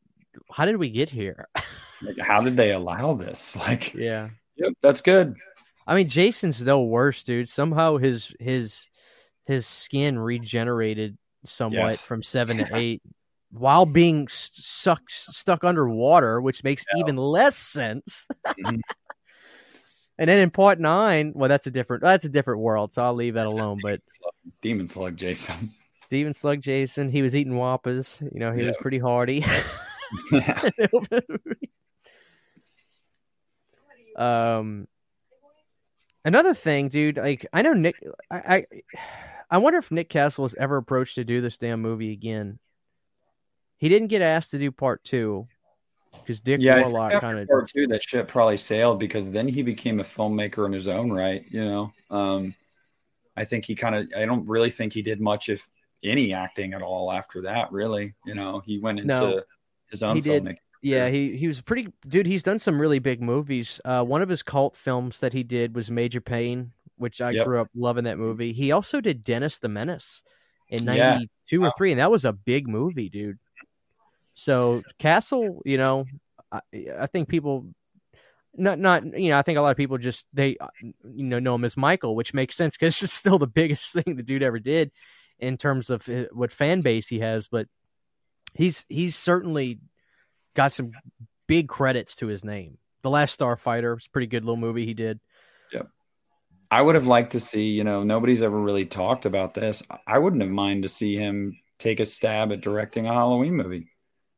how 0.52 0.66
did 0.66 0.76
we 0.76 0.88
get 0.88 1.10
here? 1.10 1.48
like, 2.00 2.16
how 2.24 2.42
did 2.42 2.56
they 2.56 2.70
allow 2.70 3.14
this? 3.14 3.56
Like, 3.66 3.92
yeah, 3.94 4.28
yep, 4.54 4.74
that's 4.80 5.00
good. 5.00 5.34
I 5.84 5.96
mean, 5.96 6.08
Jason's 6.08 6.62
no 6.62 6.84
worse, 6.84 7.24
dude. 7.24 7.48
Somehow 7.48 7.96
his 7.96 8.36
his 8.38 8.88
his 9.46 9.66
skin 9.66 10.16
regenerated 10.16 11.18
somewhat 11.44 11.90
yes. 11.90 12.02
from 12.02 12.22
seven 12.22 12.58
to 12.58 12.68
eight 12.76 13.02
while 13.50 13.84
being 13.84 14.28
stuck 14.28 15.02
stuck 15.08 15.64
underwater, 15.64 16.40
which 16.40 16.62
makes 16.62 16.84
yeah. 16.94 17.00
even 17.00 17.16
less 17.16 17.56
sense. 17.56 18.28
mm-hmm. 18.46 18.76
And 20.18 20.30
then 20.30 20.38
in 20.38 20.50
part 20.50 20.80
nine, 20.80 21.32
well, 21.34 21.48
that's 21.48 21.66
a 21.66 21.70
different 21.70 22.02
that's 22.02 22.24
a 22.24 22.28
different 22.28 22.60
world, 22.60 22.92
so 22.92 23.02
I'll 23.02 23.14
leave 23.14 23.34
that 23.34 23.46
alone. 23.46 23.78
But 23.82 24.00
Demon 24.62 24.86
Slug 24.86 25.16
Jason, 25.16 25.70
Demon 26.08 26.32
Slug 26.32 26.62
Jason, 26.62 27.10
he 27.10 27.22
was 27.22 27.36
eating 27.36 27.56
whoppers. 27.56 28.22
You 28.32 28.40
know, 28.40 28.52
he 28.52 28.62
yeah. 28.62 28.68
was 28.68 28.76
pretty 28.78 28.98
hardy. 28.98 29.44
um, 34.16 34.88
another 36.24 36.54
thing, 36.54 36.88
dude. 36.88 37.18
Like 37.18 37.44
I 37.52 37.60
know 37.60 37.74
Nick, 37.74 37.96
I, 38.30 38.38
I, 38.38 38.64
I 39.50 39.58
wonder 39.58 39.78
if 39.78 39.90
Nick 39.90 40.08
Castle 40.08 40.44
was 40.44 40.54
ever 40.54 40.78
approached 40.78 41.16
to 41.16 41.24
do 41.24 41.42
this 41.42 41.58
damn 41.58 41.82
movie 41.82 42.12
again. 42.12 42.58
He 43.76 43.90
didn't 43.90 44.08
get 44.08 44.22
asked 44.22 44.52
to 44.52 44.58
do 44.58 44.72
part 44.72 45.04
two 45.04 45.46
because 46.12 46.40
Dick 46.40 46.60
yeah, 46.60 46.80
Warlock 46.80 47.20
kind 47.20 47.38
of 47.38 47.48
part 47.48 47.68
two 47.68 47.86
that 47.88 48.02
ship 48.02 48.28
probably 48.28 48.56
sailed 48.56 48.98
because 48.98 49.30
then 49.30 49.46
he 49.46 49.62
became 49.62 50.00
a 50.00 50.02
filmmaker 50.02 50.66
in 50.66 50.72
his 50.72 50.88
own 50.88 51.12
right. 51.12 51.44
You 51.50 51.64
know, 51.64 51.92
um, 52.10 52.54
I 53.36 53.44
think 53.44 53.64
he 53.64 53.74
kind 53.74 53.94
of. 53.94 54.08
I 54.16 54.26
don't 54.26 54.48
really 54.48 54.70
think 54.70 54.92
he 54.92 55.02
did 55.02 55.20
much, 55.20 55.48
if 55.48 55.68
any, 56.02 56.32
acting 56.32 56.74
at 56.74 56.82
all 56.82 57.12
after 57.12 57.42
that. 57.42 57.70
Really, 57.70 58.14
you 58.24 58.34
know, 58.34 58.60
he 58.64 58.80
went 58.80 59.00
into 59.00 59.14
no, 59.14 59.42
his 59.90 60.02
own 60.02 60.20
filmmaking. 60.20 60.56
Yeah, 60.82 61.08
he 61.08 61.36
he 61.36 61.46
was 61.46 61.60
pretty 61.60 61.92
dude. 62.06 62.26
He's 62.26 62.42
done 62.42 62.58
some 62.58 62.80
really 62.80 62.98
big 62.98 63.22
movies. 63.22 63.80
Uh, 63.84 64.04
one 64.04 64.22
of 64.22 64.28
his 64.28 64.42
cult 64.42 64.74
films 64.74 65.20
that 65.20 65.32
he 65.32 65.42
did 65.42 65.74
was 65.74 65.90
Major 65.90 66.20
Payne, 66.20 66.72
which 66.96 67.20
I 67.20 67.30
yep. 67.30 67.46
grew 67.46 67.60
up 67.60 67.68
loving 67.74 68.04
that 68.04 68.18
movie. 68.18 68.52
He 68.52 68.72
also 68.72 69.00
did 69.00 69.22
Dennis 69.22 69.58
the 69.58 69.68
Menace 69.68 70.22
in 70.68 70.84
'92 70.84 71.60
yeah. 71.60 71.66
or 71.66 71.72
three, 71.76 71.92
and 71.92 72.00
that 72.00 72.10
was 72.10 72.24
a 72.24 72.32
big 72.32 72.68
movie, 72.68 73.08
dude. 73.08 73.38
So 74.36 74.82
Castle, 74.98 75.62
you 75.64 75.78
know, 75.78 76.04
I, 76.52 76.60
I 77.00 77.06
think 77.06 77.28
people 77.28 77.66
not 78.54 78.78
not 78.78 79.18
you 79.18 79.30
know 79.30 79.38
I 79.38 79.42
think 79.42 79.58
a 79.58 79.62
lot 79.62 79.70
of 79.70 79.76
people 79.76 79.98
just 79.98 80.26
they 80.32 80.56
you 80.82 81.24
know 81.24 81.38
know 81.38 81.54
him 81.54 81.64
as 81.64 81.76
Michael, 81.76 82.14
which 82.14 82.34
makes 82.34 82.54
sense 82.54 82.76
because 82.76 83.02
it's 83.02 83.12
still 83.12 83.38
the 83.38 83.46
biggest 83.46 83.92
thing 84.04 84.16
the 84.16 84.22
dude 84.22 84.42
ever 84.42 84.58
did 84.58 84.92
in 85.38 85.56
terms 85.56 85.90
of 85.90 86.08
uh, 86.08 86.24
what 86.32 86.52
fan 86.52 86.82
base 86.82 87.08
he 87.08 87.20
has. 87.20 87.48
But 87.48 87.66
he's 88.54 88.84
he's 88.88 89.16
certainly 89.16 89.80
got 90.54 90.72
some 90.72 90.92
big 91.46 91.68
credits 91.68 92.16
to 92.16 92.26
his 92.26 92.44
name. 92.44 92.76
The 93.02 93.10
Last 93.10 93.40
Starfighter 93.40 93.94
was 93.94 94.06
a 94.06 94.10
pretty 94.10 94.26
good 94.26 94.44
little 94.44 94.56
movie 94.56 94.84
he 94.84 94.94
did. 94.94 95.18
Yep. 95.72 95.88
I 96.70 96.82
would 96.82 96.94
have 96.94 97.06
liked 97.06 97.32
to 97.32 97.40
see, 97.40 97.70
you 97.70 97.84
know, 97.84 98.02
nobody's 98.02 98.42
ever 98.42 98.58
really 98.58 98.84
talked 98.84 99.24
about 99.24 99.54
this. 99.54 99.82
I 100.06 100.18
wouldn't 100.18 100.42
have 100.42 100.50
mind 100.50 100.82
to 100.82 100.88
see 100.88 101.16
him 101.16 101.58
take 101.78 102.00
a 102.00 102.04
stab 102.04 102.52
at 102.52 102.60
directing 102.60 103.06
a 103.06 103.12
Halloween 103.12 103.54
movie. 103.54 103.90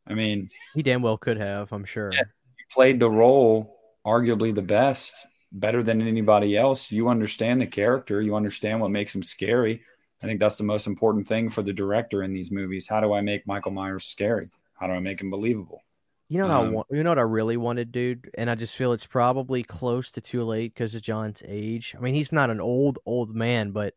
I 0.08 0.14
mean, 0.14 0.50
he 0.74 0.82
damn 0.82 1.02
well 1.02 1.18
could 1.18 1.36
have, 1.36 1.72
I'm 1.72 1.84
sure. 1.84 2.10
Yeah, 2.12 2.24
he 2.56 2.64
played 2.72 3.00
the 3.00 3.10
role 3.10 3.76
arguably 4.06 4.54
the 4.54 4.62
best, 4.62 5.14
better 5.52 5.82
than 5.82 6.00
anybody 6.00 6.56
else. 6.56 6.90
You 6.90 7.08
understand 7.08 7.60
the 7.60 7.66
character, 7.66 8.22
you 8.22 8.34
understand 8.34 8.80
what 8.80 8.90
makes 8.90 9.14
him 9.14 9.22
scary. 9.22 9.82
I 10.22 10.26
think 10.26 10.40
that's 10.40 10.56
the 10.56 10.64
most 10.64 10.86
important 10.86 11.28
thing 11.28 11.48
for 11.48 11.62
the 11.62 11.72
director 11.72 12.22
in 12.22 12.32
these 12.32 12.50
movies. 12.50 12.88
How 12.88 13.00
do 13.00 13.12
I 13.12 13.20
make 13.20 13.46
Michael 13.46 13.72
Myers 13.72 14.04
scary? 14.04 14.50
How 14.74 14.86
do 14.86 14.92
I 14.94 15.00
make 15.00 15.20
him 15.20 15.30
believable? 15.30 15.82
You 16.28 16.38
know 16.38 16.50
um, 16.50 16.72
what 16.72 16.86
I, 16.92 16.96
you 16.96 17.02
know 17.02 17.10
what 17.10 17.18
I 17.18 17.22
really 17.22 17.56
wanted, 17.56 17.90
dude, 17.90 18.30
and 18.36 18.50
I 18.50 18.54
just 18.54 18.76
feel 18.76 18.92
it's 18.92 19.06
probably 19.06 19.62
close 19.62 20.10
to 20.12 20.20
too 20.20 20.44
late 20.44 20.74
because 20.74 20.94
of 20.94 21.02
John's 21.02 21.42
age. 21.46 21.94
I 21.96 22.00
mean, 22.00 22.14
he's 22.14 22.32
not 22.32 22.50
an 22.50 22.60
old 22.60 22.98
old 23.06 23.34
man, 23.34 23.70
but 23.70 23.94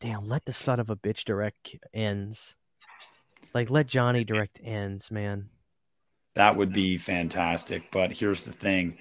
damn, 0.00 0.28
let 0.28 0.44
the 0.44 0.52
son 0.52 0.78
of 0.78 0.90
a 0.90 0.96
bitch 0.96 1.24
direct 1.24 1.76
ends. 1.94 2.56
Like 3.54 3.70
let 3.70 3.86
Johnny 3.86 4.24
direct 4.24 4.60
ends, 4.62 5.10
man. 5.10 5.48
That 6.34 6.56
would 6.56 6.72
be 6.72 6.96
fantastic. 6.96 7.90
But 7.90 8.12
here's 8.12 8.44
the 8.44 8.52
thing. 8.52 8.98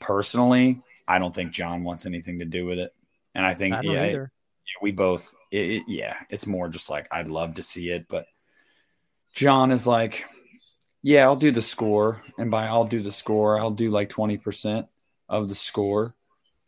Personally, 0.00 0.82
I 1.06 1.18
don't 1.18 1.34
think 1.34 1.52
John 1.52 1.84
wants 1.84 2.06
anything 2.06 2.38
to 2.38 2.44
do 2.44 2.66
with 2.66 2.78
it. 2.78 2.94
And 3.34 3.44
I 3.44 3.54
think 3.54 3.74
I 3.74 3.82
yeah, 3.82 4.26
we 4.80 4.92
both, 4.92 5.34
it, 5.52 5.70
it, 5.70 5.82
yeah, 5.88 6.16
it's 6.30 6.46
more 6.46 6.68
just 6.68 6.90
like 6.90 7.06
I'd 7.10 7.28
love 7.28 7.54
to 7.54 7.62
see 7.62 7.90
it, 7.90 8.06
but 8.08 8.26
John 9.34 9.70
is 9.70 9.86
like, 9.86 10.24
yeah, 11.02 11.24
I'll 11.24 11.36
do 11.36 11.50
the 11.50 11.62
score, 11.62 12.22
and 12.38 12.50
by 12.50 12.66
I'll 12.66 12.86
do 12.86 13.00
the 13.00 13.12
score, 13.12 13.60
I'll 13.60 13.70
do 13.70 13.90
like 13.90 14.08
twenty 14.08 14.38
percent 14.38 14.86
of 15.28 15.48
the 15.48 15.54
score, 15.54 16.14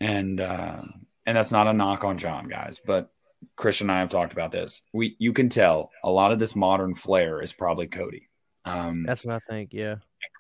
and 0.01 0.41
uh, 0.41 0.83
and 1.27 1.37
that's 1.37 1.51
not 1.51 1.67
a 1.67 1.73
knock 1.73 2.05
on 2.05 2.19
John, 2.19 2.47
guys, 2.47 2.81
but 2.85 3.11
Christian 3.57 3.91
and 3.91 3.97
I 3.97 4.01
have 4.01 4.09
talked 4.09 4.33
about 4.33 4.53
this. 4.53 4.83
We 4.93 5.17
you 5.19 5.33
can 5.33 5.49
tell 5.49 5.91
a 6.03 6.11
lot 6.11 6.33
of 6.33 6.39
this 6.39 6.57
modern 6.57 6.95
flair 6.95 7.43
is 7.43 7.53
probably 7.53 7.87
Cody. 7.87 8.29
Um, 8.65 9.05
That's 9.05 9.25
what 9.25 9.37
I 9.37 9.41
think. 9.51 9.73
Yeah, 9.73 9.97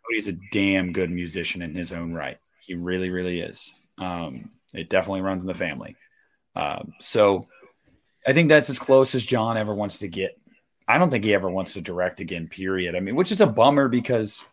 Cody's 0.07 0.29
a 0.29 0.39
damn 0.53 0.93
good 0.93 1.11
musician 1.11 1.63
in 1.63 1.75
his 1.75 1.93
own 1.93 2.13
right. 2.13 2.39
He 2.61 2.75
really, 2.75 3.11
really 3.11 3.41
is. 3.41 3.73
Um, 3.99 4.51
it 4.75 4.91
definitely 4.91 5.23
runs 5.23 5.43
in 5.43 5.49
the 5.49 5.55
family. 5.55 5.97
Um, 6.55 6.93
so 7.01 7.47
I 8.27 8.33
think 8.33 8.49
that's 8.49 8.71
as 8.71 8.79
close 8.79 9.15
as 9.15 9.25
John 9.25 9.57
ever 9.57 9.75
wants 9.75 10.01
to 10.01 10.09
get. 10.09 10.39
I 10.87 10.99
don't 10.99 11.11
think 11.11 11.25
he 11.25 11.35
ever 11.35 11.51
wants 11.51 11.75
to 11.75 11.81
direct 11.81 12.21
again. 12.21 12.49
Period. 12.49 12.95
I 12.95 13.01
mean, 13.01 13.15
which 13.15 13.33
is 13.33 13.41
a 13.41 13.47
bummer 13.47 13.89
because 13.89 14.45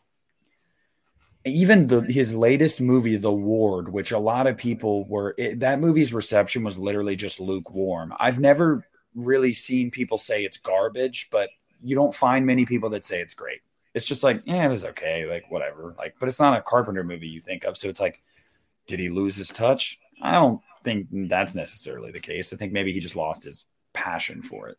even 1.45 1.87
the 1.87 2.01
his 2.01 2.33
latest 2.33 2.81
movie, 2.81 3.17
The 3.17 3.31
Ward, 3.31 3.89
which 3.89 4.11
a 4.11 4.19
lot 4.19 4.47
of 4.47 4.57
people 4.57 5.07
were 5.07 5.35
it, 5.37 5.59
that 5.59 5.79
movie's 5.79 6.13
reception 6.13 6.63
was 6.63 6.79
literally 6.79 7.15
just 7.15 7.39
lukewarm. 7.39 8.13
I've 8.19 8.39
never 8.39 8.87
really 9.13 9.53
seen 9.53 9.91
people 9.91 10.17
say 10.17 10.43
it's 10.43 10.57
garbage, 10.57 11.29
but 11.31 11.49
you 11.83 11.95
don't 11.95 12.15
find 12.15 12.45
many 12.45 12.65
people 12.65 12.89
that 12.89 13.03
say 13.03 13.21
it's 13.21 13.35
great. 13.35 13.61
It's 13.93 14.05
just 14.05 14.23
like, 14.23 14.41
yeah, 14.45 14.65
it 14.65 14.69
was 14.69 14.83
okay, 14.83 15.25
like 15.25 15.49
whatever. 15.49 15.95
Like, 15.97 16.15
but 16.19 16.27
it's 16.27 16.39
not 16.39 16.57
a 16.57 16.63
Carpenter 16.63 17.03
movie 17.03 17.27
you 17.27 17.41
think 17.41 17.63
of. 17.63 17.77
So 17.77 17.87
it's 17.87 18.01
like, 18.01 18.21
did 18.87 18.99
he 18.99 19.09
lose 19.09 19.35
his 19.37 19.49
touch? 19.49 19.99
I 20.21 20.33
don't 20.33 20.61
think 20.83 21.07
that's 21.11 21.55
necessarily 21.55 22.11
the 22.11 22.19
case. 22.19 22.51
I 22.51 22.57
think 22.57 22.73
maybe 22.73 22.91
he 22.91 22.99
just 22.99 23.15
lost 23.15 23.43
his 23.43 23.65
passion 23.93 24.41
for 24.41 24.67
it. 24.67 24.77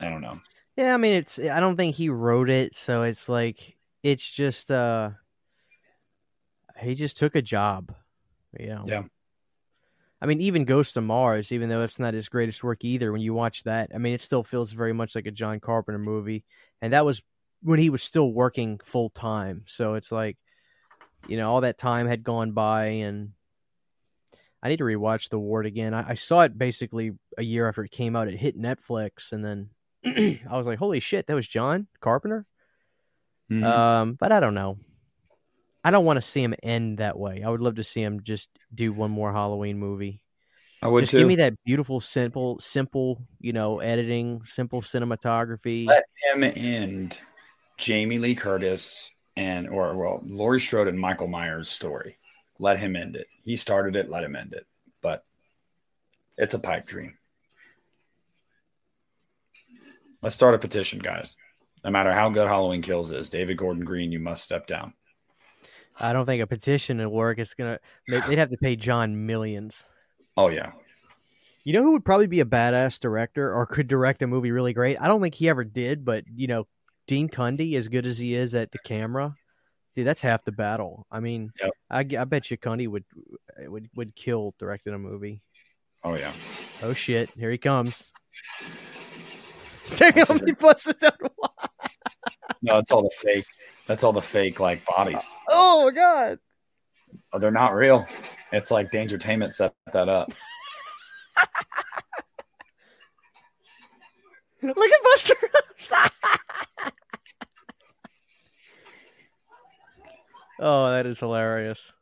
I 0.00 0.10
don't 0.10 0.20
know. 0.20 0.40
Yeah, 0.76 0.92
I 0.92 0.96
mean, 0.96 1.14
it's. 1.14 1.38
I 1.38 1.60
don't 1.60 1.76
think 1.76 1.94
he 1.94 2.08
wrote 2.08 2.50
it, 2.50 2.76
so 2.76 3.04
it's 3.04 3.28
like 3.28 3.76
it's 4.02 4.28
just. 4.28 4.70
uh 4.70 5.10
he 6.80 6.94
just 6.94 7.18
took 7.18 7.34
a 7.34 7.42
job. 7.42 7.94
You 8.58 8.68
know? 8.68 8.82
Yeah. 8.86 9.02
I 10.22 10.26
mean, 10.26 10.40
even 10.40 10.64
Ghost 10.64 10.96
of 10.96 11.04
Mars, 11.04 11.50
even 11.50 11.68
though 11.68 11.82
it's 11.82 11.98
not 11.98 12.14
his 12.14 12.28
greatest 12.28 12.62
work 12.62 12.84
either, 12.84 13.10
when 13.10 13.22
you 13.22 13.32
watch 13.32 13.62
that, 13.64 13.90
I 13.94 13.98
mean, 13.98 14.12
it 14.12 14.20
still 14.20 14.44
feels 14.44 14.70
very 14.70 14.92
much 14.92 15.14
like 15.14 15.26
a 15.26 15.30
John 15.30 15.60
Carpenter 15.60 15.98
movie. 15.98 16.44
And 16.82 16.92
that 16.92 17.06
was 17.06 17.22
when 17.62 17.78
he 17.78 17.88
was 17.90 18.02
still 18.02 18.30
working 18.30 18.80
full 18.84 19.08
time. 19.10 19.62
So 19.66 19.94
it's 19.94 20.12
like, 20.12 20.36
you 21.26 21.36
know, 21.36 21.50
all 21.50 21.62
that 21.62 21.78
time 21.78 22.06
had 22.06 22.22
gone 22.22 22.52
by, 22.52 22.84
and 22.84 23.30
I 24.62 24.68
need 24.68 24.78
to 24.78 24.84
rewatch 24.84 25.28
The 25.28 25.38
Ward 25.38 25.66
again. 25.66 25.94
I, 25.94 26.10
I 26.10 26.14
saw 26.14 26.40
it 26.42 26.56
basically 26.56 27.12
a 27.38 27.42
year 27.42 27.68
after 27.68 27.84
it 27.84 27.90
came 27.90 28.16
out. 28.16 28.28
It 28.28 28.38
hit 28.38 28.58
Netflix, 28.58 29.32
and 29.32 29.44
then 29.44 29.70
I 30.04 30.56
was 30.56 30.66
like, 30.66 30.78
holy 30.78 31.00
shit, 31.00 31.26
that 31.26 31.34
was 31.34 31.48
John 31.48 31.86
Carpenter? 32.00 32.46
Mm-hmm. 33.50 33.64
Um, 33.64 34.14
but 34.14 34.32
I 34.32 34.40
don't 34.40 34.54
know. 34.54 34.78
I 35.82 35.90
don't 35.90 36.04
want 36.04 36.18
to 36.18 36.26
see 36.26 36.42
him 36.42 36.54
end 36.62 36.98
that 36.98 37.18
way. 37.18 37.42
I 37.42 37.48
would 37.48 37.60
love 37.60 37.76
to 37.76 37.84
see 37.84 38.02
him 38.02 38.22
just 38.22 38.50
do 38.74 38.92
one 38.92 39.10
more 39.10 39.32
Halloween 39.32 39.78
movie. 39.78 40.22
I 40.82 40.88
would 40.88 41.02
just 41.02 41.12
too. 41.12 41.18
give 41.18 41.28
me 41.28 41.36
that 41.36 41.54
beautiful, 41.64 42.00
simple, 42.00 42.58
simple, 42.58 43.22
you 43.38 43.52
know, 43.52 43.80
editing, 43.80 44.42
simple 44.44 44.82
cinematography. 44.82 45.86
Let 45.86 46.04
him 46.24 46.42
end 46.44 47.20
Jamie 47.76 48.18
Lee 48.18 48.34
Curtis 48.34 49.10
and 49.36 49.68
or 49.68 49.96
well, 49.96 50.20
Laurie 50.24 50.60
Strode 50.60 50.88
and 50.88 50.98
Michael 50.98 51.28
Myers' 51.28 51.68
story. 51.68 52.18
Let 52.58 52.78
him 52.78 52.96
end 52.96 53.16
it. 53.16 53.26
He 53.42 53.56
started 53.56 53.96
it. 53.96 54.10
Let 54.10 54.24
him 54.24 54.36
end 54.36 54.52
it. 54.52 54.66
But 55.02 55.24
it's 56.36 56.54
a 56.54 56.58
pipe 56.58 56.86
dream. 56.86 57.16
Let's 60.22 60.34
start 60.34 60.54
a 60.54 60.58
petition, 60.58 60.98
guys. 60.98 61.36
No 61.82 61.90
matter 61.90 62.12
how 62.12 62.28
good 62.28 62.46
Halloween 62.46 62.82
Kills 62.82 63.10
is, 63.10 63.30
David 63.30 63.56
Gordon 63.56 63.84
Green, 63.84 64.12
you 64.12 64.20
must 64.20 64.44
step 64.44 64.66
down. 64.66 64.92
I 66.00 66.12
don't 66.12 66.26
think 66.26 66.42
a 66.42 66.46
petition 66.46 66.98
would 66.98 67.08
work. 67.08 67.38
It's 67.38 67.54
gonna 67.54 67.78
make, 68.08 68.24
they'd 68.26 68.38
have 68.38 68.50
to 68.50 68.56
pay 68.56 68.76
John 68.76 69.26
millions. 69.26 69.84
Oh 70.36 70.48
yeah. 70.48 70.72
You 71.64 71.74
know 71.74 71.82
who 71.82 71.92
would 71.92 72.04
probably 72.04 72.26
be 72.26 72.40
a 72.40 72.46
badass 72.46 72.98
director 72.98 73.52
or 73.52 73.66
could 73.66 73.86
direct 73.86 74.22
a 74.22 74.26
movie 74.26 74.50
really 74.50 74.72
great? 74.72 74.96
I 75.00 75.08
don't 75.08 75.20
think 75.20 75.34
he 75.34 75.48
ever 75.48 75.64
did, 75.64 76.04
but 76.04 76.24
you 76.34 76.46
know, 76.46 76.66
Dean 77.06 77.28
Cundey, 77.28 77.76
as 77.76 77.88
good 77.88 78.06
as 78.06 78.18
he 78.18 78.34
is 78.34 78.54
at 78.54 78.72
the 78.72 78.78
camera, 78.78 79.34
dude, 79.94 80.06
that's 80.06 80.22
half 80.22 80.44
the 80.44 80.52
battle. 80.52 81.06
I 81.10 81.20
mean, 81.20 81.50
yep. 81.60 81.72
I, 81.90 82.00
I 82.00 82.24
bet 82.24 82.50
you 82.50 82.56
Cundey 82.56 82.88
would 82.88 83.04
would 83.58 83.88
would 83.94 84.16
kill 84.16 84.54
directing 84.58 84.94
a 84.94 84.98
movie. 84.98 85.42
Oh 86.02 86.14
yeah. 86.14 86.32
Oh 86.82 86.94
shit! 86.94 87.30
Here 87.30 87.50
he 87.50 87.58
comes. 87.58 88.10
Damn, 89.96 90.14
he 90.46 90.52
busted 90.52 90.98
down. 90.98 91.12
no, 92.62 92.78
it's 92.78 92.90
all 92.90 93.02
the 93.02 93.10
fake. 93.10 93.46
That's 93.90 94.04
all 94.04 94.12
the 94.12 94.22
fake 94.22 94.60
like 94.60 94.86
bodies. 94.86 95.36
Oh 95.48 95.86
my 95.86 95.90
god. 95.90 96.38
Oh, 97.32 97.40
they're 97.40 97.50
not 97.50 97.74
real. 97.74 98.06
It's 98.52 98.70
like 98.70 98.92
Dangertainment 98.92 99.50
set 99.50 99.74
that 99.92 100.08
up. 100.08 100.32
Look 104.62 104.76
at 104.78 105.02
Busta 105.02 105.32
oh, 110.60 110.92
that 110.92 111.06
is 111.06 111.18
hilarious. 111.18 111.92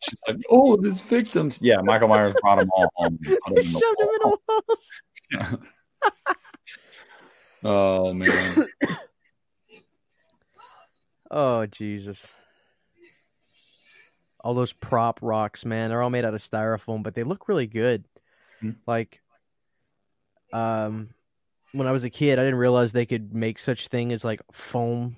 She's 0.00 0.22
like, 0.28 0.36
oh, 0.48 0.80
his 0.80 1.00
victims. 1.00 1.58
Yeah, 1.60 1.80
Michael 1.82 2.06
Myers 2.06 2.34
brought 2.40 2.60
them 2.60 2.70
all 2.72 2.88
home. 2.94 3.18
Shoved 3.24 3.98
them 3.98 4.08
in 4.14 4.20
a 4.22 4.36
walls. 4.48 5.58
Oh 7.66 8.12
man. 8.12 8.68
oh 11.30 11.66
Jesus. 11.66 12.32
All 14.38 14.54
those 14.54 14.72
prop 14.72 15.18
rocks, 15.20 15.64
man, 15.64 15.90
they're 15.90 16.00
all 16.00 16.10
made 16.10 16.24
out 16.24 16.34
of 16.34 16.40
styrofoam, 16.40 17.02
but 17.02 17.16
they 17.16 17.24
look 17.24 17.48
really 17.48 17.66
good. 17.66 18.04
Mm-hmm. 18.62 18.78
Like 18.86 19.20
um 20.52 21.08
when 21.72 21.88
I 21.88 21.92
was 21.92 22.04
a 22.04 22.10
kid, 22.10 22.38
I 22.38 22.44
didn't 22.44 22.60
realize 22.60 22.92
they 22.92 23.04
could 23.04 23.34
make 23.34 23.58
such 23.58 23.88
thing 23.88 24.12
as 24.12 24.24
like 24.24 24.40
foam 24.52 25.16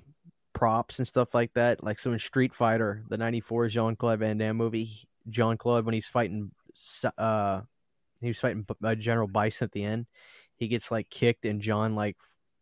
props 0.54 0.98
and 0.98 1.06
stuff 1.06 1.34
like 1.34 1.52
that. 1.52 1.84
Like 1.84 1.98
so 1.98 2.12
in 2.12 2.18
Street 2.18 2.54
Fighter, 2.54 3.04
the 3.10 3.18
94 3.18 3.68
Jean 3.68 3.94
Claude 3.94 4.20
Van 4.20 4.38
Damme 4.38 4.56
movie, 4.56 5.06
Jean 5.28 5.58
Claude 5.58 5.84
when 5.84 5.92
he's 5.92 6.08
fighting 6.08 6.50
uh 7.18 7.60
he 8.22 8.28
was 8.28 8.40
fighting 8.40 8.66
uh, 8.82 8.94
General 8.94 9.28
Bison 9.28 9.66
at 9.66 9.72
the 9.72 9.84
end. 9.84 10.06
He 10.56 10.68
gets 10.68 10.90
like 10.90 11.10
kicked 11.10 11.44
and 11.44 11.60
John 11.60 11.94
like 11.94 12.16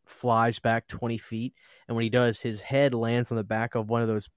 flies 0.07 0.59
back 0.59 0.87
20 0.89 1.19
feet 1.19 1.55
and 1.89 1.97
when 1.97 2.03
he 2.03 2.11
does 2.11 2.41
his 2.41 2.63
head 2.63 2.95
lands 2.95 3.31
on 3.31 3.37
the 3.37 3.45
back 3.45 3.75
of 3.75 3.91
one 3.91 4.03
of 4.03 4.09
those 4.09 4.29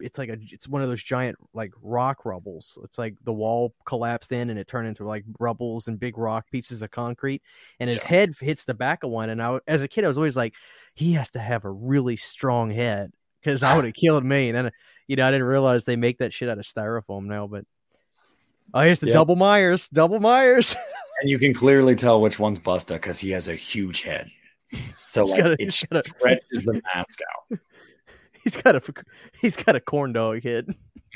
it's 0.00 0.18
like 0.18 0.28
a 0.28 0.36
it's 0.50 0.68
one 0.68 0.82
of 0.82 0.88
those 0.88 1.02
giant 1.02 1.36
like 1.54 1.72
rock 1.82 2.24
rubbles 2.24 2.78
it's 2.84 2.98
like 2.98 3.14
the 3.24 3.32
wall 3.32 3.74
collapsed 3.84 4.32
in 4.32 4.50
and 4.50 4.58
it 4.58 4.66
turned 4.66 4.86
into 4.86 5.04
like 5.04 5.24
rubbles 5.40 5.88
and 5.88 5.98
big 5.98 6.18
rock 6.18 6.44
pieces 6.50 6.82
of 6.82 6.90
concrete 6.90 7.42
and 7.80 7.88
his 7.88 8.02
yeah. 8.02 8.08
head 8.08 8.34
hits 8.40 8.64
the 8.64 8.74
back 8.74 9.02
of 9.02 9.10
one 9.10 9.30
and 9.30 9.42
I, 9.42 9.58
as 9.66 9.82
a 9.82 9.88
kid 9.88 10.04
i 10.04 10.08
was 10.08 10.18
always 10.18 10.36
like 10.36 10.54
he 10.94 11.12
has 11.12 11.30
to 11.30 11.38
have 11.38 11.64
a 11.64 11.70
really 11.70 12.16
strong 12.16 12.70
head 12.70 13.12
because 13.42 13.62
i 13.62 13.74
would 13.74 13.84
have 13.84 13.94
killed 13.94 14.24
me 14.24 14.48
and 14.48 14.56
then 14.56 14.70
you 15.06 15.16
know 15.16 15.26
i 15.26 15.30
didn't 15.30 15.46
realize 15.46 15.84
they 15.84 15.96
make 15.96 16.18
that 16.18 16.32
shit 16.32 16.48
out 16.48 16.58
of 16.58 16.64
styrofoam 16.64 17.24
now 17.24 17.46
but 17.46 17.64
oh 18.74 18.80
here's 18.80 19.00
the 19.00 19.06
yep. 19.06 19.14
double 19.14 19.36
myers 19.36 19.88
double 19.88 20.20
myers 20.20 20.76
and 21.20 21.30
you 21.30 21.38
can 21.38 21.54
clearly 21.54 21.94
tell 21.94 22.20
which 22.20 22.38
one's 22.38 22.60
busta 22.60 22.94
because 22.94 23.20
he 23.20 23.30
has 23.30 23.48
a 23.48 23.54
huge 23.54 24.02
head 24.02 24.30
so 25.06 25.24
like 25.24 25.42
got 25.42 25.50
a, 25.52 25.62
it 25.62 25.72
stretches 25.72 26.64
the 26.64 26.80
mask 26.94 27.20
out. 27.20 27.58
He's 28.44 28.56
got 28.56 28.76
a 28.76 28.82
he's 29.40 29.56
got 29.56 29.74
a 29.74 29.80
corn 29.80 30.12
dog 30.12 30.44
head. 30.44 30.68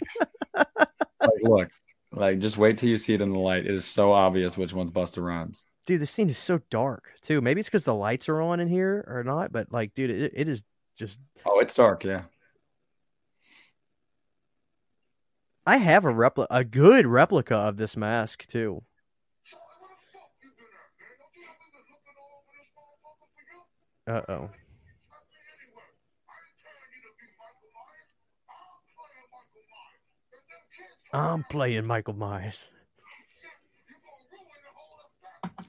like, 0.56 1.42
look, 1.42 1.70
like 2.10 2.40
just 2.40 2.58
wait 2.58 2.76
till 2.76 2.88
you 2.88 2.96
see 2.96 3.14
it 3.14 3.20
in 3.20 3.30
the 3.30 3.38
light. 3.38 3.66
It 3.66 3.72
is 3.72 3.84
so 3.84 4.10
obvious 4.10 4.58
which 4.58 4.72
one's 4.72 4.90
Busta 4.90 5.22
Rhymes. 5.22 5.64
Dude, 5.86 6.00
the 6.00 6.06
scene 6.06 6.28
is 6.28 6.38
so 6.38 6.60
dark 6.70 7.12
too. 7.22 7.40
Maybe 7.40 7.60
it's 7.60 7.68
because 7.68 7.84
the 7.84 7.94
lights 7.94 8.28
are 8.28 8.42
on 8.42 8.58
in 8.58 8.66
here 8.66 9.04
or 9.06 9.22
not, 9.22 9.52
but 9.52 9.72
like, 9.72 9.94
dude, 9.94 10.10
it, 10.10 10.32
it 10.34 10.48
is 10.48 10.64
just. 10.96 11.20
Oh, 11.46 11.60
it's 11.60 11.74
dark. 11.74 12.02
Yeah. 12.02 12.22
I 15.64 15.76
have 15.76 16.04
a 16.04 16.10
replica, 16.10 16.52
a 16.52 16.64
good 16.64 17.06
replica 17.06 17.54
of 17.54 17.76
this 17.76 17.96
mask 17.96 18.46
too. 18.46 18.82
Uh 24.10 24.22
oh. 24.28 24.50
I'm 31.12 31.44
playing 31.44 31.86
Michael 31.86 32.14
Myers. 32.14 32.66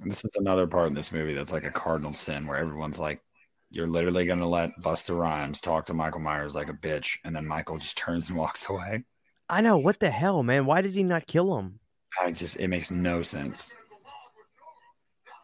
This 0.03 0.25
is 0.25 0.35
another 0.37 0.65
part 0.65 0.87
in 0.87 0.95
this 0.95 1.11
movie 1.11 1.35
that's 1.35 1.51
like 1.51 1.65
a 1.65 1.69
cardinal 1.69 2.13
sin 2.13 2.47
where 2.47 2.57
everyone's 2.57 2.99
like, 2.99 3.21
you're 3.69 3.85
literally 3.85 4.25
going 4.25 4.39
to 4.39 4.47
let 4.47 4.81
Busta 4.81 5.15
Rhymes 5.15 5.61
talk 5.61 5.85
to 5.85 5.93
Michael 5.93 6.21
Myers 6.21 6.55
like 6.55 6.69
a 6.69 6.73
bitch. 6.73 7.19
And 7.23 7.35
then 7.35 7.45
Michael 7.45 7.77
just 7.77 7.95
turns 7.95 8.29
and 8.29 8.39
walks 8.39 8.67
away. 8.67 9.03
I 9.49 9.61
know. 9.61 9.77
What 9.77 9.99
the 9.99 10.09
hell, 10.09 10.41
man? 10.41 10.65
Why 10.65 10.81
did 10.81 10.95
he 10.95 11.03
not 11.03 11.27
kill 11.27 11.59
him? 11.59 11.79
I 12.19 12.31
just 12.31 12.57
it 12.57 12.69
makes 12.69 12.89
no 12.89 13.21
sense. 13.21 13.75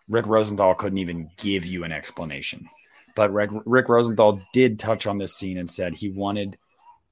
Rick 0.10 0.26
Rosenthal 0.26 0.74
couldn't 0.74 0.98
even 0.98 1.30
give 1.38 1.64
you 1.64 1.84
an 1.84 1.92
explanation. 1.92 2.68
But 3.18 3.34
Rick, 3.34 3.50
Rick 3.66 3.90
Rosenthal 3.90 4.44
did 4.54 4.78
touch 4.78 5.08
on 5.08 5.18
this 5.18 5.34
scene 5.36 5.58
and 5.58 5.68
said 5.68 5.96
he 5.96 6.08
wanted 6.08 6.56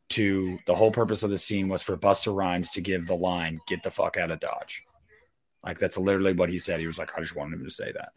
to 0.10 0.60
the 0.68 0.76
whole 0.76 0.92
purpose 0.92 1.24
of 1.24 1.32
the 1.32 1.38
scene 1.40 1.68
was 1.68 1.82
for 1.82 1.98
Busta 1.98 2.34
Rhymes 2.34 2.74
to 2.74 2.82
give 2.82 3.08
the 3.08 3.16
line, 3.16 3.58
get 3.66 3.82
the 3.82 3.90
fuck 3.90 4.16
out 4.16 4.30
of 4.30 4.40
Dodge. 4.40 4.86
Like 5.66 5.80
that's 5.80 5.98
literally 5.98 6.34
what 6.34 6.50
he 6.50 6.60
said. 6.60 6.80
He 6.80 6.86
was 6.86 7.00
like, 7.00 7.18
I 7.18 7.22
just 7.22 7.36
wanted 7.36 7.58
him 7.58 7.66
to 7.66 7.72
say 7.72 7.92
that. 7.92 8.12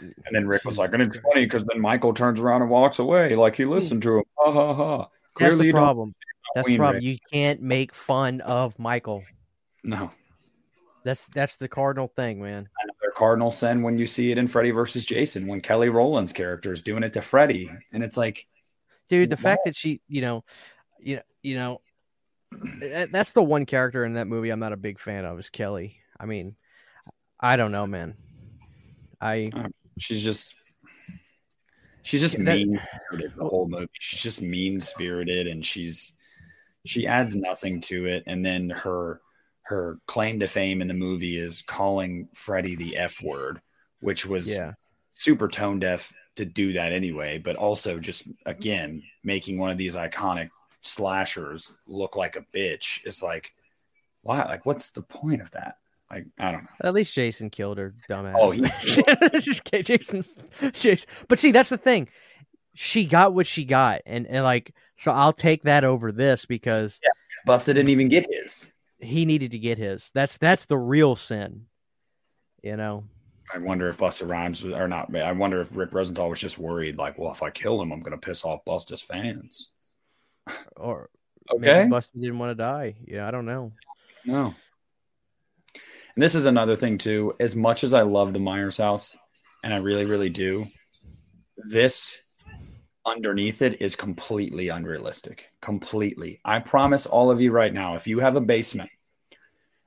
And 0.00 0.14
then 0.32 0.46
Rick 0.46 0.64
was 0.64 0.78
like, 0.78 0.94
and 0.94 1.02
it's 1.02 1.18
funny 1.18 1.44
because 1.44 1.64
then 1.64 1.82
Michael 1.82 2.14
turns 2.14 2.40
around 2.40 2.62
and 2.62 2.70
walks 2.70 2.98
away 2.98 3.36
like 3.36 3.56
he 3.56 3.64
hmm. 3.64 3.72
listened 3.72 4.00
to 4.04 4.20
him. 4.20 4.24
Ha 4.38 4.50
ha 4.50 4.72
ha. 4.74 5.08
That's 5.38 5.58
the 5.58 5.70
problem. 5.70 6.14
That's 6.54 6.66
the 6.66 6.78
problem. 6.78 6.94
Rick. 6.96 7.04
You 7.04 7.18
can't 7.30 7.60
make 7.60 7.92
fun 7.92 8.40
of 8.40 8.78
Michael. 8.78 9.22
No. 9.84 10.12
That's 11.06 11.28
that's 11.28 11.54
the 11.54 11.68
cardinal 11.68 12.08
thing, 12.08 12.42
man. 12.42 12.68
Another 12.82 13.12
cardinal 13.14 13.52
sin 13.52 13.82
when 13.82 13.96
you 13.96 14.06
see 14.06 14.32
it 14.32 14.38
in 14.38 14.48
Freddy 14.48 14.72
versus 14.72 15.06
Jason, 15.06 15.46
when 15.46 15.60
Kelly 15.60 15.88
Rowland's 15.88 16.32
character 16.32 16.72
is 16.72 16.82
doing 16.82 17.04
it 17.04 17.12
to 17.12 17.22
Freddy, 17.22 17.70
and 17.92 18.02
it's 18.02 18.16
like, 18.16 18.44
dude, 19.08 19.30
the 19.30 19.36
fact 19.36 19.66
that 19.66 19.76
she, 19.76 20.00
you 20.08 20.20
know, 20.20 20.42
you 20.98 21.14
know, 21.14 21.22
you 21.44 21.54
know, 21.54 21.80
that's 23.12 23.34
the 23.34 23.42
one 23.42 23.66
character 23.66 24.04
in 24.04 24.14
that 24.14 24.26
movie 24.26 24.50
I'm 24.50 24.58
not 24.58 24.72
a 24.72 24.76
big 24.76 24.98
fan 24.98 25.24
of 25.24 25.38
is 25.38 25.48
Kelly. 25.48 26.00
I 26.18 26.26
mean, 26.26 26.56
I 27.38 27.54
don't 27.54 27.70
know, 27.70 27.86
man. 27.86 28.16
I 29.20 29.52
uh, 29.54 29.68
she's 29.98 30.24
just 30.24 30.56
she's 32.02 32.20
just 32.20 32.36
mean 32.36 32.80
spirited 33.06 33.32
the 33.36 33.44
whole 33.44 33.68
movie. 33.68 33.86
She's 33.92 34.20
just 34.20 34.42
mean 34.42 34.80
spirited 34.80 35.46
and 35.46 35.64
she's 35.64 36.14
she 36.84 37.06
adds 37.06 37.36
nothing 37.36 37.80
to 37.82 38.06
it. 38.06 38.24
And 38.26 38.44
then 38.44 38.70
her 38.70 39.20
her 39.66 39.98
claim 40.06 40.40
to 40.40 40.46
fame 40.46 40.80
in 40.80 40.88
the 40.88 40.94
movie 40.94 41.36
is 41.36 41.62
calling 41.62 42.28
Freddy 42.34 42.76
the 42.76 42.96
F 42.96 43.22
word, 43.22 43.60
which 44.00 44.24
was 44.24 44.48
yeah. 44.48 44.74
super 45.10 45.48
tone 45.48 45.80
deaf 45.80 46.12
to 46.36 46.44
do 46.44 46.74
that 46.74 46.92
anyway, 46.92 47.38
but 47.38 47.56
also 47.56 47.98
just 47.98 48.28
again 48.44 49.02
making 49.24 49.58
one 49.58 49.70
of 49.70 49.76
these 49.76 49.96
iconic 49.96 50.50
slashers 50.80 51.72
look 51.86 52.14
like 52.14 52.36
a 52.36 52.44
bitch. 52.56 53.00
It's 53.04 53.22
like, 53.22 53.52
why? 54.22 54.44
Like, 54.44 54.64
what's 54.64 54.90
the 54.90 55.02
point 55.02 55.42
of 55.42 55.50
that? 55.52 55.78
Like 56.10 56.26
I 56.38 56.52
don't 56.52 56.62
know. 56.62 56.70
At 56.84 56.94
least 56.94 57.14
Jason 57.14 57.50
killed 57.50 57.78
her, 57.78 57.94
dumbass. 58.08 58.34
Oh, 58.38 58.52
Jason's 59.82 60.38
Jason. 60.72 61.08
But 61.26 61.38
see, 61.40 61.50
that's 61.50 61.70
the 61.70 61.76
thing. 61.76 62.08
She 62.74 63.06
got 63.06 63.34
what 63.34 63.46
she 63.46 63.64
got, 63.64 64.02
and 64.06 64.26
and 64.26 64.44
like 64.44 64.72
so, 64.96 65.10
I'll 65.10 65.32
take 65.32 65.64
that 65.64 65.82
over 65.82 66.12
this 66.12 66.46
because 66.46 67.00
yeah, 67.02 67.10
Busta 67.52 67.66
didn't 67.66 67.88
even 67.88 68.08
get 68.08 68.26
his. 68.30 68.72
He 68.98 69.24
needed 69.26 69.52
to 69.52 69.58
get 69.58 69.78
his. 69.78 70.10
That's 70.14 70.38
that's 70.38 70.66
the 70.66 70.78
real 70.78 71.16
sin. 71.16 71.66
You 72.62 72.76
know. 72.76 73.04
I 73.54 73.58
wonder 73.58 73.88
if 73.88 73.98
Busta 73.98 74.28
Rhymes 74.28 74.64
was, 74.64 74.74
or 74.74 74.88
not. 74.88 75.14
I 75.14 75.30
wonder 75.32 75.60
if 75.60 75.76
Rick 75.76 75.92
Rosenthal 75.92 76.30
was 76.30 76.40
just 76.40 76.58
worried, 76.58 76.98
like, 76.98 77.16
well, 77.16 77.30
if 77.30 77.44
I 77.44 77.50
kill 77.50 77.80
him, 77.80 77.92
I'm 77.92 78.00
going 78.00 78.18
to 78.18 78.26
piss 78.26 78.44
off 78.44 78.64
Busta's 78.64 79.02
fans. 79.02 79.70
Or 80.76 81.10
okay, 81.52 81.86
Busta 81.88 82.20
didn't 82.20 82.38
want 82.38 82.50
to 82.50 82.54
die. 82.54 82.94
Yeah, 83.04 83.26
I 83.26 83.32
don't 83.32 83.46
know. 83.46 83.72
No. 84.24 84.54
And 86.14 86.22
this 86.22 86.36
is 86.36 86.46
another 86.46 86.76
thing 86.76 86.98
too. 86.98 87.34
As 87.40 87.56
much 87.56 87.82
as 87.82 87.92
I 87.92 88.02
love 88.02 88.32
the 88.32 88.38
Myers 88.38 88.78
house, 88.78 89.16
and 89.64 89.74
I 89.74 89.78
really, 89.78 90.04
really 90.04 90.28
do, 90.28 90.66
this 91.56 92.22
underneath 93.06 93.62
it 93.62 93.80
is 93.80 93.96
completely 93.96 94.68
unrealistic. 94.68 95.50
Completely. 95.60 96.40
I 96.44 96.58
promise 96.58 97.06
all 97.06 97.30
of 97.30 97.40
you 97.40 97.52
right 97.52 97.72
now, 97.72 97.94
if 97.94 98.06
you 98.06 98.18
have 98.18 98.36
a 98.36 98.40
basement 98.40 98.90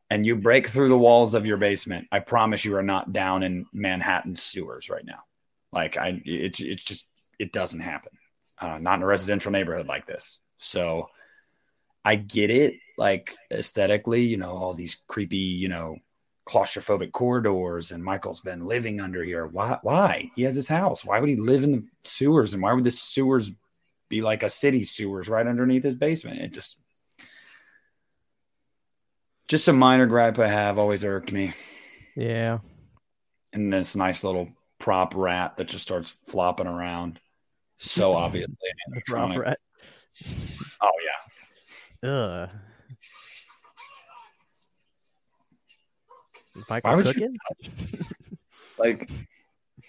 and 0.10 0.26
you 0.26 0.38
break 0.38 0.68
through 0.68 0.90
the 0.90 0.98
walls 0.98 1.36
of 1.36 1.46
your 1.46 1.58
basement, 1.58 2.08
I 2.12 2.20
promise 2.20 2.66
you 2.66 2.76
are 2.78 2.84
not 2.84 3.12
down 3.12 3.44
in 3.44 3.66
Manhattan 3.74 4.36
sewers 4.36 4.90
right 4.90 5.06
now. 5.06 5.20
Like 5.72 5.98
I, 5.98 6.22
it's 6.26 6.60
it's 6.62 6.84
just 6.84 7.08
it 7.38 7.52
doesn't 7.52 7.82
happen. 7.82 8.14
Uh, 8.58 8.78
not 8.80 8.96
in 8.96 9.04
a 9.04 9.06
residential 9.06 9.52
neighborhood 9.52 9.88
like 9.88 10.06
this. 10.06 10.40
So 10.58 11.10
I 12.04 12.16
get 12.16 12.50
it, 12.50 12.76
like 12.98 13.36
aesthetically, 13.52 14.24
you 14.24 14.38
know, 14.38 14.52
all 14.52 14.74
these 14.74 14.98
creepy, 15.08 15.38
you 15.38 15.70
know, 15.70 15.98
claustrophobic 16.50 17.12
corridors 17.12 17.92
and 17.92 18.04
Michael's 18.04 18.42
been 18.42 18.66
living 18.66 19.00
under 19.00 19.24
here. 19.24 19.46
Why? 19.46 19.78
Why? 19.84 20.32
He 20.36 20.44
has 20.44 20.56
his 20.56 20.68
house. 20.68 21.06
Why 21.06 21.20
would 21.20 21.30
he 21.30 21.36
live 21.36 21.64
in 21.64 21.72
the 21.72 21.84
sewers? 22.04 22.54
And 22.54 22.64
why 22.64 22.74
would 22.74 22.84
the 22.84 22.92
sewers 22.92 23.52
be 24.10 24.22
like 24.22 24.42
a 24.42 24.50
city 24.50 24.84
sewers 24.84 25.30
right 25.30 25.46
underneath 25.46 25.84
his 25.84 25.96
basement? 25.96 26.42
It 26.42 26.52
just, 26.52 26.80
just 29.48 29.68
a 29.68 29.74
minor 29.74 30.08
gripe 30.08 30.40
I 30.40 30.48
have 30.48 30.80
always 30.80 31.06
irked 31.06 31.32
me. 31.32 31.54
Yeah. 32.16 32.60
And 33.54 33.72
this 33.72 33.96
nice 33.96 34.24
little 34.24 34.50
prop 34.80 35.14
rat 35.16 35.58
that 35.58 35.68
just 35.68 35.86
starts 35.86 36.18
flopping 36.26 36.68
around. 36.68 37.20
So 37.78 38.14
obviously 38.16 38.56
prop 39.06 39.38
rat. 39.38 39.60
Oh 40.82 40.92
yeah. 42.04 42.10
Ugh. 42.10 42.50
Michael 46.70 46.96
Why 46.98 47.04
cooking? 47.04 47.38
Like, 48.78 49.10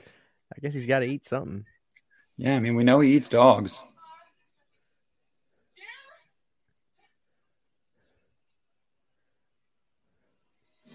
I 0.00 0.60
guess 0.60 0.74
he's 0.74 0.86
got 0.86 0.98
to 0.98 1.06
eat 1.06 1.24
something. 1.24 1.64
Yeah, 2.38 2.56
I 2.56 2.60
mean, 2.60 2.74
we 2.74 2.82
know 2.82 2.98
he 2.98 3.14
eats 3.14 3.28
dogs. 3.28 3.80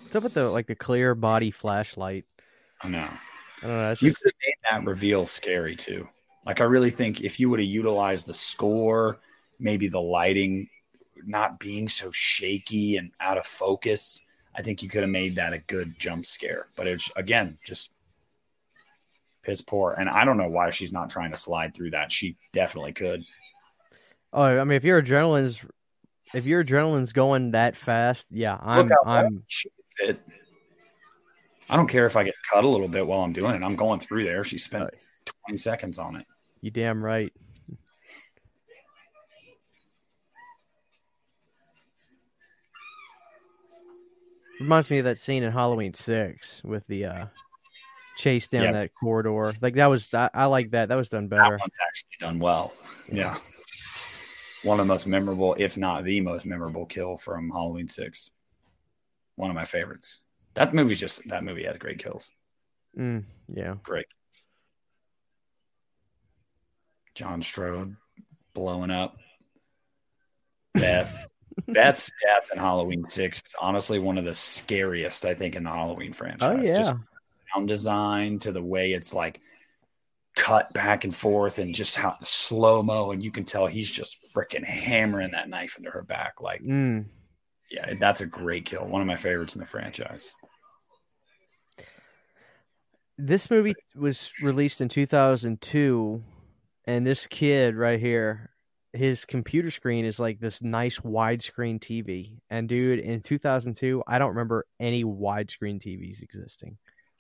What's 0.02 0.16
up 0.16 0.24
with 0.24 0.34
the 0.34 0.50
like 0.50 0.68
the 0.68 0.76
clear 0.76 1.16
body 1.16 1.52
flashlight? 1.52 2.26
I 2.82 2.90
know. 2.90 3.10
I 3.62 3.68
don't 3.68 3.70
know. 3.70 3.90
You 3.90 4.10
just... 4.10 4.24
could 4.24 4.32
have 4.32 4.82
made 4.82 4.86
that 4.86 4.90
reveal 4.90 5.26
scary 5.26 5.76
too. 5.76 6.08
Like, 6.46 6.62
I 6.62 6.66
really 6.66 6.92
think 6.92 7.22
if 7.22 7.40
you 7.40 7.50
would 7.50 7.60
have 7.60 7.68
utilized 7.68 8.28
the 8.28 8.34
score, 8.34 9.20
maybe 9.60 9.88
the 9.88 10.02
lighting 10.02 10.70
not 11.26 11.60
being 11.60 11.88
so 11.88 12.12
shaky 12.12 12.98
and 12.98 13.12
out 13.20 13.38
of 13.38 13.46
focus, 13.46 14.22
I 14.58 14.62
think 14.62 14.82
you 14.82 14.90
could 14.90 15.02
have 15.02 15.10
made 15.10 15.36
that 15.36 15.54
a 15.54 15.60
good 15.60 15.98
jump 15.98 16.26
scare. 16.26 16.68
But 16.76 16.88
it's 16.88 17.12
again 17.16 17.58
just 17.66 17.92
piss 19.44 19.62
poor. 19.62 19.94
And 19.94 20.10
I 20.10 20.26
don't 20.26 20.38
know 20.38 20.50
why 20.50 20.70
she's 20.70 20.94
not 20.94 21.10
trying 21.10 21.32
to 21.32 21.38
slide 21.38 21.74
through 21.74 21.92
that. 21.92 22.12
She 22.12 22.38
definitely 22.52 22.94
could. 22.94 23.24
Oh, 24.34 24.44
I 24.44 24.64
mean, 24.64 24.76
if 24.76 24.84
your 24.84 25.02
adrenaline's 25.02 25.62
if 26.34 26.46
your 26.46 26.64
adrenaline's 26.64 27.14
going 27.14 27.52
that 27.52 27.76
fast, 27.76 28.28
yeah, 28.32 28.58
I'm 28.62 28.92
I'm 29.06 29.44
fit. 29.98 30.20
I 31.70 31.78
don't 31.78 31.88
care 31.88 32.06
if 32.06 32.16
I 32.16 32.24
get 32.24 32.36
cut 32.52 32.64
a 32.64 32.68
little 32.68 32.88
bit 32.88 33.08
while 33.08 33.22
I'm 33.22 33.34
doing 33.34 33.56
it. 33.56 33.64
I'm 33.64 33.76
going 33.76 34.00
through 34.00 34.26
there. 34.26 34.44
She 34.44 34.58
spent 34.58 34.84
uh, 34.84 34.90
20 35.48 35.58
seconds 35.58 35.98
on 35.98 36.16
it. 36.16 36.26
You 36.62 36.70
damn 36.70 37.04
right. 37.04 37.34
Reminds 44.60 44.90
me 44.90 45.00
of 45.00 45.06
that 45.06 45.20
scene 45.20 45.44
in 45.44 45.52
Halloween 45.52 45.94
Six 45.94 46.64
with 46.64 46.88
the 46.88 47.06
uh, 47.06 47.26
chase 48.18 48.48
down 48.48 48.74
that 48.74 48.92
corridor. 48.94 49.54
Like 49.62 49.76
that 49.76 49.88
was 49.88 50.14
I, 50.14 50.30
I, 50.34 50.46
like 50.46 50.72
that. 50.72 50.90
That 50.90 50.96
was 50.96 51.10
done 51.10 51.28
better. 51.28 51.44
That 51.44 51.60
one's 51.60 51.78
actually 51.88 52.16
done 52.20 52.40
well. 52.40 52.74
Yeah. 53.12 53.38
One 54.64 54.80
of 54.80 54.88
the 54.88 54.94
most 54.94 55.08
memorable, 55.08 55.56
if 55.60 55.78
not 55.78 56.04
the 56.04 56.22
most 56.22 56.46
memorable 56.46 56.86
kill 56.86 57.18
from 57.18 57.50
Halloween 57.50 57.88
Six. 57.88 58.32
One 59.36 59.50
of 59.50 59.56
my 59.56 59.66
favorites. 59.66 60.22
That 60.54 60.74
movie's 60.74 61.00
just 61.00 61.28
that 61.28 61.44
movie 61.44 61.66
has 61.66 61.78
great 61.78 62.00
kills. 62.00 62.32
Mm, 62.98 63.26
yeah. 63.50 63.76
Great. 63.84 64.08
John 67.14 67.42
Strode 67.42 67.98
blowing 68.54 68.92
up. 68.92 69.18
Beth. 70.74 71.28
Beth's 71.68 72.12
death 72.22 72.50
in 72.54 72.60
Halloween 72.60 73.06
Six 73.06 73.42
is 73.46 73.56
honestly 73.60 74.00
one 74.00 74.18
of 74.18 74.26
the 74.26 74.34
scariest 74.34 75.26
I 75.26 75.34
think 75.34 75.56
in 75.56 75.64
the 75.64 75.72
Halloween 75.72 76.14
franchise. 76.14 76.60
Oh 76.60 76.62
yeah, 76.62 76.78
just 76.78 76.96
sound 77.54 77.68
design 77.68 78.40
to 78.40 78.52
the 78.52 78.64
way 78.64 78.94
it's 78.94 79.14
like 79.14 79.42
cut 80.36 80.74
back 80.74 81.06
and 81.06 81.16
forth 81.16 81.60
and 81.60 81.74
just 81.74 81.96
how 81.96 82.18
slow 82.22 82.84
mo, 82.84 83.12
and 83.12 83.24
you 83.24 83.32
can 83.32 83.46
tell 83.46 83.68
he's 83.68 83.90
just 83.90 84.18
freaking 84.36 84.64
hammering 84.64 85.32
that 85.32 85.50
knife 85.50 85.78
into 85.78 85.90
her 85.90 86.04
back. 86.04 86.42
Like, 86.42 86.62
mm. 86.62 87.06
yeah, 87.72 87.94
that's 88.00 88.22
a 88.22 88.28
great 88.28 88.66
kill. 88.66 88.86
One 88.86 89.02
of 89.02 89.08
my 89.08 89.16
favorites 89.16 89.56
in 89.56 89.62
the 89.62 89.66
franchise. 89.66 90.34
This 93.18 93.50
movie 93.50 93.76
was 93.96 94.32
released 94.44 94.82
in 94.82 94.90
2002, 94.90 96.24
and 96.86 97.08
this 97.08 97.28
kid 97.28 97.76
right 97.76 98.00
here 98.00 98.50
his 98.96 99.26
computer 99.26 99.70
screen 99.72 100.06
is 100.06 100.20
like 100.20 100.40
this 100.40 100.62
nice 100.64 101.00
widescreen 101.00 101.80
TV. 101.80 102.38
And 102.50 102.68
dude, 102.70 103.00
in 103.00 103.22
2002, 103.22 104.04
I 104.08 104.20
don't 104.20 104.30
remember 104.30 104.66
any 104.80 105.04
widescreen 105.04 105.80
TVs 105.80 106.22
existing. 106.22 106.78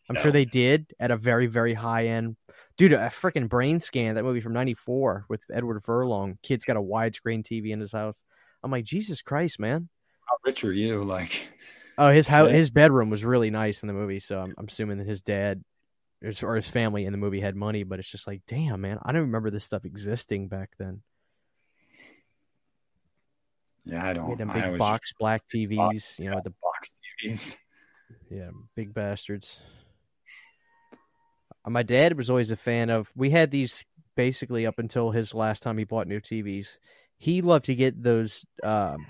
I'm 0.09 0.15
No. 0.15 0.21
sure 0.21 0.32
they 0.32 0.45
did 0.45 0.88
at 0.99 1.11
a 1.11 1.17
very, 1.17 1.47
very 1.47 1.73
high 1.73 2.05
end. 2.05 2.36
Dude, 2.78 2.93
a 2.93 3.07
freaking 3.07 3.49
brain 3.49 3.80
scan, 3.80 4.15
that 4.15 4.23
movie 4.23 4.39
from 4.41 4.53
94 4.53 5.26
with 5.30 5.41
Edward 5.51 5.82
Furlong. 5.84 6.38
Kid's 6.43 6.65
got 6.65 6.78
a 6.78 6.82
widescreen 6.82 7.43
TV 7.43 7.71
in 7.71 7.80
his 7.80 7.91
house. 7.91 8.23
I'm 8.63 8.71
like, 8.71 8.86
Jesus 8.86 9.21
Christ, 9.21 9.59
man. 9.59 9.89
How 10.28 10.38
rich 10.45 10.63
are 10.63 10.73
you? 10.73 11.03
Like, 11.05 11.51
Oh, 11.97 12.11
his 12.11 12.28
house, 12.28 12.51
his 12.51 12.69
bedroom 12.71 13.09
was 13.09 13.23
really 13.23 13.49
nice 13.49 13.82
in 13.82 13.88
the 13.88 13.93
movie, 13.93 14.19
so 14.19 14.39
I'm, 14.41 14.53
I'm 14.57 14.65
assuming 14.67 14.97
that 14.97 15.07
his 15.07 15.21
dad 15.21 15.63
or 16.43 16.55
his 16.55 16.67
family 16.67 17.05
in 17.05 17.11
the 17.13 17.17
movie 17.17 17.39
had 17.39 17.55
money. 17.55 17.84
But 17.84 17.99
it's 17.99 18.09
just 18.11 18.28
like, 18.28 18.41
damn, 18.47 18.82
man, 18.82 18.99
I 19.03 19.11
don't 19.13 19.21
remember 19.23 19.49
this 19.49 19.63
stuff 19.63 19.86
existing 19.86 20.49
back 20.49 20.71
then. 20.78 21.01
Yeah, 23.86 24.05
I 24.07 24.13
don't. 24.13 24.29
had 24.29 24.38
them 24.39 24.51
big 24.53 24.77
box 24.77 25.13
black 25.19 25.43
TVs, 25.53 26.19
you 26.19 26.29
know, 26.29 26.41
the 26.43 26.53
box 26.61 26.91
TVs. 27.23 27.57
yeah, 28.29 28.49
big 28.75 28.93
bastards. 28.93 29.61
Uh, 31.65 31.69
My 31.69 31.83
dad 31.83 32.17
was 32.17 32.29
always 32.29 32.51
a 32.51 32.55
fan 32.55 32.89
of. 32.89 33.11
We 33.15 33.29
had 33.29 33.51
these 33.51 33.83
basically 34.15 34.65
up 34.65 34.79
until 34.79 35.11
his 35.11 35.33
last 35.33 35.61
time 35.63 35.77
he 35.77 35.83
bought 35.83 36.07
new 36.07 36.19
TVs. 36.21 36.77
He 37.17 37.41
loved 37.41 37.65
to 37.65 37.75
get 37.75 38.01
those 38.01 38.45
um, 38.63 39.05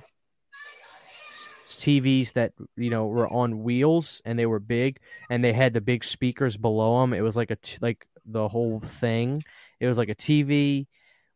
TVs 1.65 2.34
that 2.34 2.53
you 2.78 2.89
know 2.89 3.07
were 3.07 3.28
on 3.28 3.63
wheels 3.63 4.21
and 4.26 4.38
they 4.38 4.45
were 4.45 4.59
big 4.59 4.99
and 5.30 5.43
they 5.43 5.53
had 5.53 5.73
the 5.73 5.82
big 5.82 6.03
speakers 6.03 6.57
below 6.57 7.01
them. 7.01 7.13
It 7.13 7.21
was 7.21 7.36
like 7.36 7.51
a 7.51 7.55
t- 7.55 7.78
like 7.82 8.05
the 8.26 8.47
whole 8.47 8.80
thing. 8.80 9.43
It 9.80 9.88
was 9.88 9.97
like 9.97 10.09
a 10.09 10.15
TV 10.15 10.88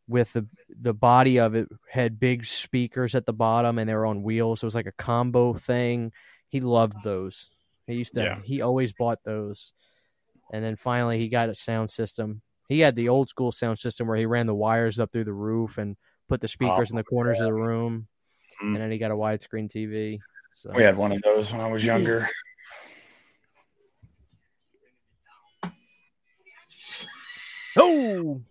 with 0.09 0.33
the 0.33 0.45
the 0.81 0.93
body 0.93 1.39
of 1.39 1.55
it 1.55 1.69
had 1.89 2.19
big 2.19 2.45
speakers 2.45 3.15
at 3.15 3.25
the 3.25 3.31
bottom 3.33 3.77
and 3.77 3.87
they 3.87 3.93
were 3.93 4.07
on 4.07 4.23
wheels. 4.23 4.61
It 4.61 4.65
was 4.65 4.75
like 4.75 4.87
a 4.87 4.91
combo 4.91 5.53
thing. 5.53 6.11
He 6.49 6.59
loved 6.59 6.95
those. 7.03 7.49
He 7.85 7.93
used 7.93 8.15
to. 8.15 8.23
Yeah. 8.23 8.39
He 8.43 8.61
always 8.61 8.91
bought 8.91 9.19
those, 9.23 9.73
and 10.51 10.63
then 10.65 10.75
finally 10.75 11.19
he 11.19 11.29
got 11.29 11.49
a 11.49 11.55
sound 11.55 11.91
system. 11.91 12.41
He 12.67 12.79
had 12.79 12.95
the 12.95 13.09
old 13.09 13.29
school 13.29 13.51
sound 13.51 13.77
system 13.79 14.07
where 14.07 14.17
he 14.17 14.25
ran 14.25 14.47
the 14.47 14.55
wires 14.55 14.99
up 14.99 15.11
through 15.11 15.23
the 15.25 15.33
roof 15.33 15.77
and 15.77 15.95
put 16.27 16.41
the 16.41 16.47
speakers 16.47 16.89
in 16.91 16.97
the 16.97 17.03
corners 17.03 17.39
of 17.39 17.45
the 17.45 17.53
room, 17.53 18.07
Mm. 18.61 18.73
and 18.73 18.77
then 18.77 18.91
he 18.91 18.97
got 18.97 19.11
a 19.11 19.15
widescreen 19.15 19.69
TV. 19.71 20.19
So 20.53 20.71
We 20.75 20.83
had 20.83 20.97
one 20.97 21.13
of 21.13 21.21
those 21.21 21.49
when 21.51 21.61
I 21.61 21.71
was 21.71 21.85
younger. 21.85 22.27
oh, 27.77 28.41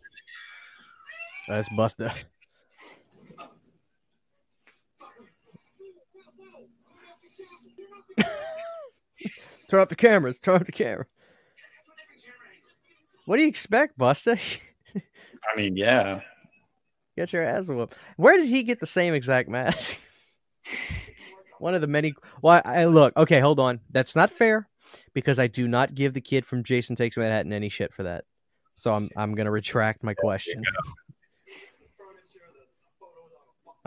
that's 1.48 1.68
Busta. 1.70 2.12
Turn 9.68 9.80
off 9.80 9.88
the 9.88 9.96
cameras. 9.96 10.40
Turn 10.40 10.54
off 10.56 10.64
the 10.64 10.72
camera. 10.72 11.06
What 13.26 13.36
do 13.36 13.42
you 13.42 13.48
expect, 13.48 13.98
Busta? 13.98 14.60
I 14.96 15.56
mean, 15.56 15.76
yeah. 15.76 16.20
Get 17.16 17.32
your 17.32 17.42
ass 17.42 17.68
whooped. 17.68 17.94
Where 18.16 18.36
did 18.36 18.48
he 18.48 18.62
get 18.62 18.80
the 18.80 18.86
same 18.86 19.12
exact 19.12 19.48
mask? 19.48 20.00
One 21.58 21.74
of 21.74 21.80
the 21.80 21.86
many. 21.86 22.14
Well, 22.40 22.62
I, 22.64 22.82
I 22.82 22.84
look. 22.86 23.16
Okay, 23.16 23.40
hold 23.40 23.60
on. 23.60 23.80
That's 23.90 24.14
not 24.14 24.30
fair 24.30 24.68
because 25.12 25.38
I 25.38 25.48
do 25.48 25.66
not 25.68 25.94
give 25.94 26.14
the 26.14 26.20
kid 26.20 26.46
from 26.46 26.62
Jason 26.62 26.96
Takes 26.96 27.16
Manhattan 27.16 27.52
any 27.52 27.68
shit 27.68 27.92
for 27.92 28.04
that. 28.04 28.24
So 28.76 28.94
I'm 28.94 29.10
I'm 29.16 29.34
gonna 29.34 29.50
retract 29.50 30.04
my 30.04 30.14
question. 30.14 30.62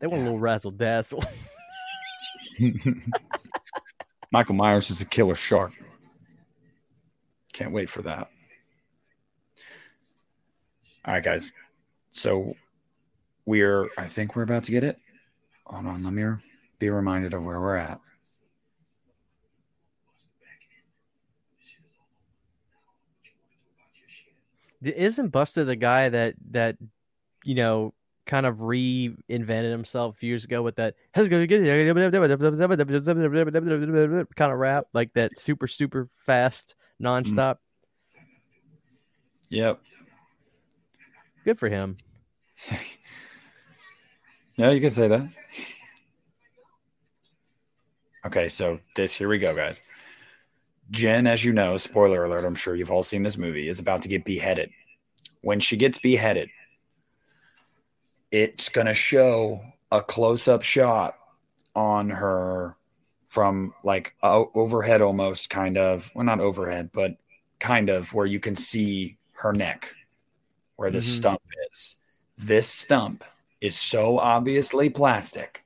They 0.00 0.06
want 0.06 0.22
a 0.22 0.24
little 0.24 0.38
razzle 0.38 0.72
dazzle. 0.72 1.24
Michael 4.30 4.54
Myers 4.54 4.90
is 4.90 5.00
a 5.00 5.06
killer 5.06 5.34
shark. 5.34 5.72
Can't 7.52 7.72
wait 7.72 7.88
for 7.88 8.02
that. 8.02 8.30
All 11.04 11.14
right, 11.14 11.22
guys. 11.22 11.52
So 12.10 12.54
we're, 13.44 13.88
I 13.98 14.06
think 14.06 14.34
we're 14.34 14.42
about 14.42 14.64
to 14.64 14.72
get 14.72 14.84
it. 14.84 14.98
Hold 15.66 15.86
on. 15.86 16.02
Let 16.02 16.12
me 16.12 16.24
be 16.78 16.90
reminded 16.90 17.34
of 17.34 17.44
where 17.44 17.60
we're 17.60 17.76
at. 17.76 18.00
Isn't 24.82 25.32
Busta 25.32 25.64
the 25.64 25.76
guy 25.76 26.10
that 26.10 26.34
that 26.50 26.76
you 27.42 27.54
know 27.54 27.94
kind 28.26 28.46
of 28.46 28.58
reinvented 28.58 29.70
himself 29.70 30.22
years 30.22 30.44
ago 30.44 30.62
with 30.62 30.76
that 30.76 30.94
kind 34.36 34.52
of 34.52 34.58
rap, 34.58 34.86
like 34.92 35.12
that 35.14 35.38
super 35.38 35.66
super 35.66 36.08
fast 36.26 36.74
mm. 37.00 37.06
nonstop? 37.06 37.56
Yep. 39.50 39.80
Good 41.44 41.58
for 41.58 41.68
him. 41.68 41.96
Yeah, 44.56 44.70
you 44.70 44.80
can 44.80 44.90
say 44.90 45.08
that. 45.08 45.34
Okay, 48.26 48.48
so 48.48 48.78
this 48.96 49.14
here 49.14 49.28
we 49.28 49.38
go, 49.38 49.54
guys. 49.54 49.80
Jen, 50.90 51.26
as 51.26 51.44
you 51.44 51.52
know, 51.52 51.76
spoiler 51.76 52.24
alert, 52.24 52.44
I'm 52.44 52.54
sure 52.54 52.76
you've 52.76 52.90
all 52.90 53.02
seen 53.02 53.22
this 53.22 53.36
movie, 53.36 53.68
is 53.68 53.80
about 53.80 54.02
to 54.02 54.08
get 54.08 54.24
beheaded. 54.24 54.70
When 55.40 55.60
she 55.60 55.76
gets 55.76 55.98
beheaded, 55.98 56.50
it's 58.34 58.68
going 58.68 58.88
to 58.88 58.94
show 58.94 59.60
a 59.92 60.02
close 60.02 60.48
up 60.48 60.62
shot 60.62 61.16
on 61.76 62.10
her 62.10 62.74
from 63.28 63.72
like 63.84 64.16
o- 64.24 64.50
overhead 64.56 65.00
almost, 65.00 65.50
kind 65.50 65.78
of. 65.78 66.10
Well, 66.16 66.24
not 66.24 66.40
overhead, 66.40 66.90
but 66.92 67.16
kind 67.60 67.88
of 67.88 68.12
where 68.12 68.26
you 68.26 68.40
can 68.40 68.56
see 68.56 69.18
her 69.34 69.52
neck, 69.52 69.94
where 70.74 70.90
the 70.90 70.98
Mhm. 70.98 71.02
stump 71.02 71.42
is. 71.70 71.96
This 72.36 72.66
stump 72.68 73.22
is 73.60 73.78
so 73.78 74.18
obviously 74.18 74.90
plastic. 74.90 75.64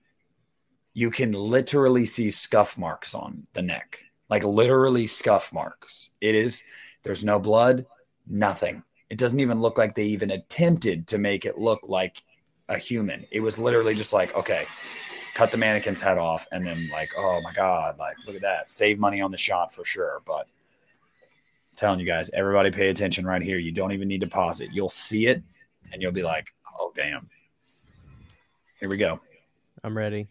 You 0.93 1.11
can 1.11 1.33
literally 1.33 2.05
see 2.05 2.29
scuff 2.29 2.77
marks 2.77 3.15
on 3.15 3.47
the 3.55 3.63
neck, 3.63 4.05
like 4.29 4.45
literally 4.45 5.07
scuff 5.07 5.55
marks. 5.55 6.11
It 6.21 6.35
is, 6.35 6.63
there's 7.03 7.25
no 7.25 7.39
blood, 7.39 7.87
nothing. 8.27 8.83
It 9.09 9.17
doesn't 9.17 9.41
even 9.41 9.63
look 9.63 9.79
like 9.79 9.95
they 9.95 10.05
even 10.05 10.31
attempted 10.31 11.07
to 11.07 11.17
make 11.17 11.47
it 11.47 11.57
look 11.57 11.89
like 11.89 12.23
a 12.69 12.79
human. 12.79 13.25
It 13.31 13.41
was 13.41 13.59
literally 13.59 13.95
just 13.95 14.13
like, 14.13 14.35
okay, 14.37 14.65
cut 15.35 15.51
the 15.51 15.57
mannequin's 15.57 16.01
head 16.01 16.19
off, 16.19 16.47
and 16.53 16.67
then 16.67 16.89
like, 16.93 17.13
oh 17.17 17.41
my 17.41 17.53
god, 17.53 17.99
like 17.99 18.17
look 18.27 18.37
at 18.37 18.43
that, 18.43 18.71
save 18.71 18.99
money 18.99 19.21
on 19.21 19.31
the 19.31 19.39
shot 19.39 19.75
for 19.75 19.85
sure. 19.85 20.23
But 20.27 20.47
I'm 21.71 21.77
telling 21.77 22.01
you 22.01 22.07
guys, 22.07 22.31
everybody 22.33 22.71
pay 22.71 22.89
attention 22.89 23.27
right 23.27 23.43
here. 23.43 23.59
You 23.59 23.73
don't 23.73 23.93
even 23.93 24.09
need 24.09 24.21
to 24.21 24.27
pause 24.27 24.61
it. 24.61 24.71
You'll 24.73 24.89
see 24.89 25.27
it, 25.27 25.43
and 25.93 26.03
you'll 26.03 26.13
be 26.13 26.23
like, 26.23 26.53
oh 26.79 26.93
damn. 26.95 27.29
Here 28.81 28.89
we 28.89 28.97
go. 28.97 29.21
I'm 29.83 29.97
ready. 29.97 30.29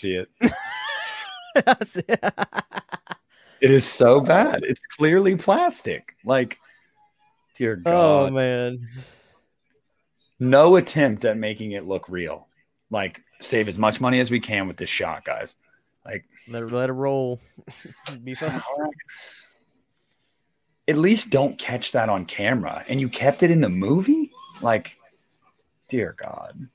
See 0.00 0.14
it? 0.14 0.28
It 3.60 3.70
is 3.70 3.84
so 3.84 4.22
bad. 4.22 4.60
It's 4.62 4.84
clearly 4.86 5.36
plastic. 5.36 6.16
Like, 6.24 6.58
dear 7.56 7.80
oh, 7.84 7.90
God. 7.90 7.92
oh 7.92 8.30
man. 8.30 8.88
no 10.38 10.76
attempt 10.76 11.24
at 11.26 11.36
making 11.36 11.72
it 11.72 11.86
look 11.86 12.08
real. 12.08 12.48
Like, 12.90 13.22
save 13.40 13.68
as 13.68 13.78
much 13.78 14.00
money 14.00 14.18
as 14.18 14.30
we 14.30 14.40
can 14.40 14.66
with 14.66 14.78
this 14.78 14.88
shot, 14.88 15.24
guys. 15.24 15.56
Like, 16.04 16.24
Let 16.48 16.62
it, 16.62 16.72
let 16.72 16.88
it 16.88 16.94
roll. 16.94 17.38
Be 18.24 18.34
fun. 18.34 18.62
at 20.88 20.96
least 20.96 21.30
don't 21.30 21.58
catch 21.58 21.92
that 21.92 22.08
on 22.08 22.24
camera. 22.24 22.82
And 22.88 22.98
you 22.98 23.10
kept 23.10 23.42
it 23.42 23.50
in 23.50 23.60
the 23.60 23.68
movie? 23.68 24.30
Like, 24.62 24.98
dear 25.88 26.16
God. 26.16 26.68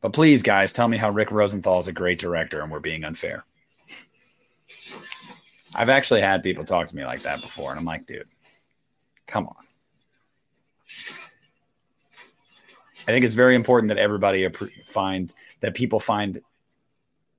But 0.00 0.12
please, 0.12 0.42
guys, 0.42 0.72
tell 0.72 0.88
me 0.88 0.96
how 0.96 1.10
Rick 1.10 1.30
Rosenthal 1.30 1.78
is 1.78 1.88
a 1.88 1.92
great 1.92 2.18
director 2.18 2.60
and 2.60 2.70
we're 2.70 2.80
being 2.80 3.04
unfair. 3.04 3.44
I've 5.74 5.90
actually 5.90 6.22
had 6.22 6.42
people 6.42 6.64
talk 6.64 6.88
to 6.88 6.96
me 6.96 7.04
like 7.04 7.22
that 7.22 7.40
before, 7.42 7.70
and 7.70 7.78
I'm 7.78 7.84
like, 7.84 8.06
dude, 8.06 8.26
come 9.26 9.46
on. 9.46 9.54
I 13.02 13.12
think 13.12 13.24
it's 13.24 13.34
very 13.34 13.54
important 13.54 13.88
that 13.88 13.98
everybody 13.98 14.48
find 14.86 15.32
that 15.60 15.74
people 15.74 16.00
find, 16.00 16.40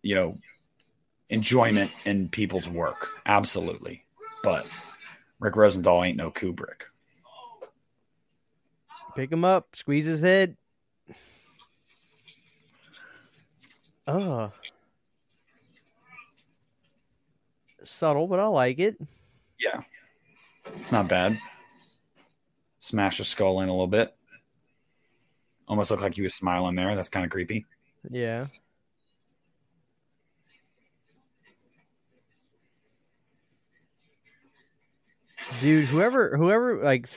you 0.01 0.15
know, 0.15 0.37
enjoyment 1.29 1.91
in 2.05 2.29
people's 2.29 2.69
work. 2.69 3.09
Absolutely. 3.25 4.03
But 4.43 4.69
Rick 5.39 5.55
Rosenthal 5.55 6.03
ain't 6.03 6.17
no 6.17 6.31
Kubrick. 6.31 6.83
Pick 9.15 9.31
him 9.31 9.43
up, 9.43 9.75
squeeze 9.75 10.05
his 10.05 10.21
head. 10.21 10.55
Oh. 14.07 14.51
Subtle, 17.83 18.27
but 18.27 18.39
I 18.39 18.47
like 18.47 18.79
it. 18.79 18.97
Yeah. 19.59 19.81
It's 20.79 20.91
not 20.91 21.07
bad. 21.07 21.39
Smash 22.79 23.17
the 23.17 23.23
skull 23.23 23.61
in 23.61 23.69
a 23.69 23.71
little 23.71 23.87
bit. 23.87 24.15
Almost 25.67 25.91
looked 25.91 26.03
like 26.03 26.15
he 26.15 26.21
was 26.21 26.33
smiling 26.33 26.75
there. 26.75 26.95
That's 26.95 27.09
kind 27.09 27.25
of 27.25 27.31
creepy. 27.31 27.65
Yeah. 28.09 28.47
Dude, 35.59 35.85
whoever 35.85 36.35
whoever 36.37 36.83
like 36.83 37.07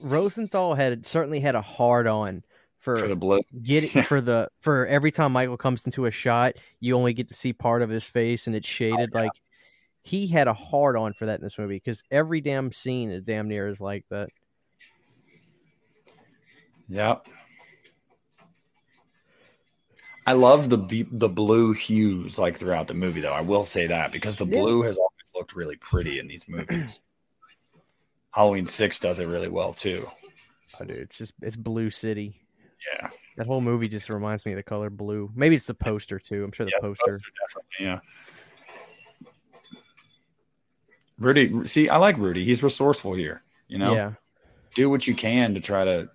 Rosenthal 0.00 0.74
had 0.74 1.06
certainly 1.06 1.40
had 1.40 1.54
a 1.54 1.62
hard 1.62 2.06
on 2.06 2.42
for, 2.82 2.96
for 2.96 3.08
the 3.08 3.16
blue. 3.16 3.40
Get 3.62 3.88
for 4.06 4.20
the 4.20 4.50
for 4.60 4.86
every 4.86 5.12
time 5.12 5.32
Michael 5.32 5.56
comes 5.56 5.86
into 5.86 6.04
a 6.04 6.10
shot, 6.10 6.54
you 6.80 6.96
only 6.96 7.14
get 7.14 7.28
to 7.28 7.34
see 7.34 7.52
part 7.52 7.80
of 7.80 7.88
his 7.88 8.04
face 8.04 8.46
and 8.46 8.56
it's 8.56 8.66
oh, 8.66 8.70
shaded. 8.70 9.10
Oh, 9.14 9.18
yeah. 9.18 9.24
Like 9.24 9.32
he 10.02 10.26
had 10.26 10.48
a 10.48 10.52
hard 10.52 10.96
on 10.96 11.14
for 11.14 11.26
that 11.26 11.38
in 11.38 11.44
this 11.44 11.58
movie 11.58 11.76
because 11.76 12.02
every 12.10 12.40
damn 12.40 12.72
scene 12.72 13.10
is 13.10 13.22
damn 13.22 13.48
near 13.48 13.68
is 13.68 13.80
like 13.80 14.04
that. 14.10 14.30
Yep. 16.88 17.26
I 20.26 20.32
love 20.32 20.68
the 20.68 21.06
the 21.10 21.28
blue 21.28 21.72
hues 21.72 22.38
like 22.38 22.56
throughout 22.56 22.88
the 22.88 22.94
movie 22.94 23.20
though. 23.20 23.32
I 23.32 23.40
will 23.42 23.64
say 23.64 23.86
that 23.86 24.10
because 24.10 24.36
the 24.36 24.46
yeah. 24.46 24.58
blue 24.58 24.82
has 24.82 24.98
always 24.98 25.32
looked 25.34 25.54
really 25.54 25.76
pretty 25.76 26.18
in 26.18 26.26
these 26.26 26.48
movies. 26.48 27.00
Halloween 28.32 28.66
Six 28.66 28.98
does 28.98 29.20
it 29.20 29.26
really 29.26 29.48
well 29.48 29.72
too. 29.72 30.06
Oh, 30.80 30.84
dude, 30.84 30.96
it's 30.98 31.18
just 31.18 31.34
it's 31.42 31.56
Blue 31.56 31.90
City. 31.90 32.41
Yeah. 32.90 33.08
That 33.36 33.46
whole 33.46 33.60
movie 33.60 33.88
just 33.88 34.08
reminds 34.08 34.44
me 34.46 34.52
of 34.52 34.56
the 34.56 34.62
color 34.62 34.90
blue. 34.90 35.30
Maybe 35.34 35.56
it's 35.56 35.66
the 35.66 35.74
poster 35.74 36.18
too. 36.18 36.44
I'm 36.44 36.52
sure 36.52 36.66
the 36.66 36.72
yeah, 36.74 36.80
poster. 36.80 37.18
poster. 37.18 37.32
Definitely, 37.40 37.86
yeah. 37.86 37.98
Rudy, 41.18 41.66
see, 41.66 41.88
I 41.88 41.98
like 41.98 42.18
Rudy. 42.18 42.44
He's 42.44 42.62
resourceful 42.62 43.14
here. 43.14 43.42
You 43.68 43.78
know, 43.78 43.94
yeah. 43.94 44.12
Do 44.74 44.90
what 44.90 45.06
you 45.06 45.14
can 45.14 45.54
to 45.54 45.60
try 45.60 45.84
to. 45.84 46.10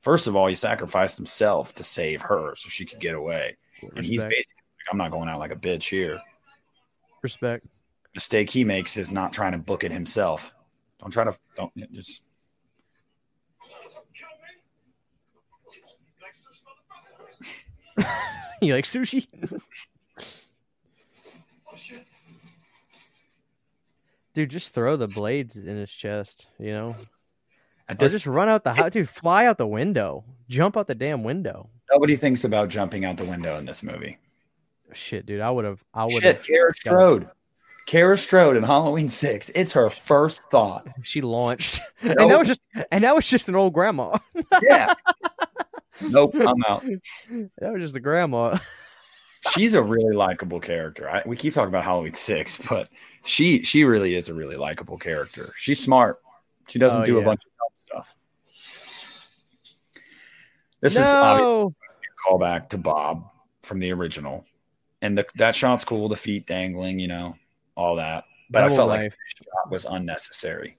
First 0.00 0.26
of 0.26 0.36
all, 0.36 0.46
he 0.46 0.54
sacrificed 0.54 1.16
himself 1.16 1.74
to 1.74 1.82
save 1.82 2.22
her 2.22 2.54
so 2.56 2.68
she 2.68 2.84
could 2.84 3.00
get 3.00 3.14
away, 3.14 3.56
Respect. 3.82 3.96
and 3.96 4.06
he's 4.06 4.22
basically, 4.22 4.62
I'm 4.90 4.98
not 4.98 5.10
going 5.10 5.28
out 5.28 5.40
like 5.40 5.50
a 5.50 5.56
bitch 5.56 5.88
here. 5.88 6.20
Respect. 7.22 7.66
Mistake 8.14 8.50
he 8.50 8.64
makes 8.64 8.96
is 8.96 9.12
not 9.12 9.32
trying 9.32 9.52
to 9.52 9.58
book 9.58 9.84
it 9.84 9.90
himself. 9.90 10.54
Don't 11.00 11.10
try 11.10 11.24
to. 11.24 11.36
Don't 11.56 11.72
just 11.92 12.22
you 18.60 18.74
like 18.74 18.84
sushi? 18.84 19.26
Dude, 24.34 24.50
just 24.50 24.74
throw 24.74 24.96
the 24.96 25.08
blades 25.08 25.56
in 25.56 25.76
his 25.76 25.90
chest, 25.90 26.46
you 26.58 26.72
know? 26.72 26.94
At 27.88 27.98
this, 27.98 28.12
or 28.12 28.16
just 28.16 28.26
run 28.26 28.48
out 28.48 28.64
the 28.64 28.74
house. 28.74 28.90
Dude, 28.90 29.08
fly 29.08 29.46
out 29.46 29.58
the 29.58 29.66
window. 29.66 30.24
Jump 30.48 30.76
out 30.76 30.88
the 30.88 30.94
damn 30.94 31.24
window. 31.24 31.70
Nobody 31.90 32.16
thinks 32.16 32.44
about 32.44 32.68
jumping 32.68 33.04
out 33.04 33.16
the 33.16 33.24
window 33.24 33.56
in 33.56 33.64
this 33.64 33.82
movie. 33.82 34.18
Shit, 34.92 35.26
dude. 35.26 35.40
I 35.40 35.50
would 35.50 35.64
have. 35.64 35.82
I 35.94 36.04
would 36.04 36.22
have. 36.22 36.44
Kara 36.44 36.74
Strode. 36.74 37.30
Kara 37.86 38.18
Strode 38.18 38.56
in 38.56 38.64
Halloween 38.64 39.08
Six. 39.08 39.50
It's 39.50 39.72
her 39.74 39.88
first 39.88 40.50
thought. 40.50 40.88
She 41.02 41.20
launched, 41.20 41.80
nope. 42.02 42.16
and 42.18 42.30
that 42.30 42.38
was 42.38 42.48
just, 42.48 42.60
and 42.90 43.04
that 43.04 43.14
was 43.14 43.28
just 43.28 43.48
an 43.48 43.54
old 43.54 43.72
grandma. 43.72 44.18
yeah, 44.62 44.92
nope, 46.02 46.34
I'm 46.34 46.62
out. 46.68 46.84
That 47.58 47.72
was 47.72 47.82
just 47.82 47.94
the 47.94 48.00
grandma. 48.00 48.58
She's 49.54 49.74
a 49.74 49.82
really 49.82 50.14
likable 50.14 50.60
character. 50.60 51.08
I, 51.08 51.22
we 51.24 51.36
keep 51.36 51.54
talking 51.54 51.68
about 51.68 51.84
Halloween 51.84 52.12
Six, 52.12 52.58
but 52.68 52.88
she 53.24 53.62
she 53.62 53.84
really 53.84 54.14
is 54.14 54.28
a 54.28 54.34
really 54.34 54.56
likable 54.56 54.98
character. 54.98 55.44
She's 55.56 55.82
smart. 55.82 56.16
She 56.68 56.78
doesn't 56.78 57.02
oh, 57.02 57.04
do 57.04 57.14
yeah. 57.14 57.20
a 57.20 57.24
bunch 57.24 57.42
of 57.44 57.50
dumb 57.58 57.68
stuff. 57.76 58.16
This 60.80 60.96
no. 60.96 61.02
is 61.02 61.14
obviously 61.14 61.74
a 62.02 62.28
callback 62.28 62.68
to 62.70 62.78
Bob 62.78 63.30
from 63.62 63.78
the 63.78 63.92
original, 63.92 64.44
and 65.00 65.18
the, 65.18 65.26
that 65.36 65.54
shot's 65.54 65.84
cool. 65.84 66.08
The 66.08 66.16
feet 66.16 66.46
dangling, 66.46 66.98
you 66.98 67.08
know, 67.08 67.36
all 67.76 67.96
that. 67.96 68.24
But 68.50 68.60
Double 68.60 68.74
I 68.74 68.76
felt 68.76 68.88
like 68.88 69.10
the 69.10 69.16
shot 69.26 69.70
was 69.70 69.84
unnecessary. 69.84 70.76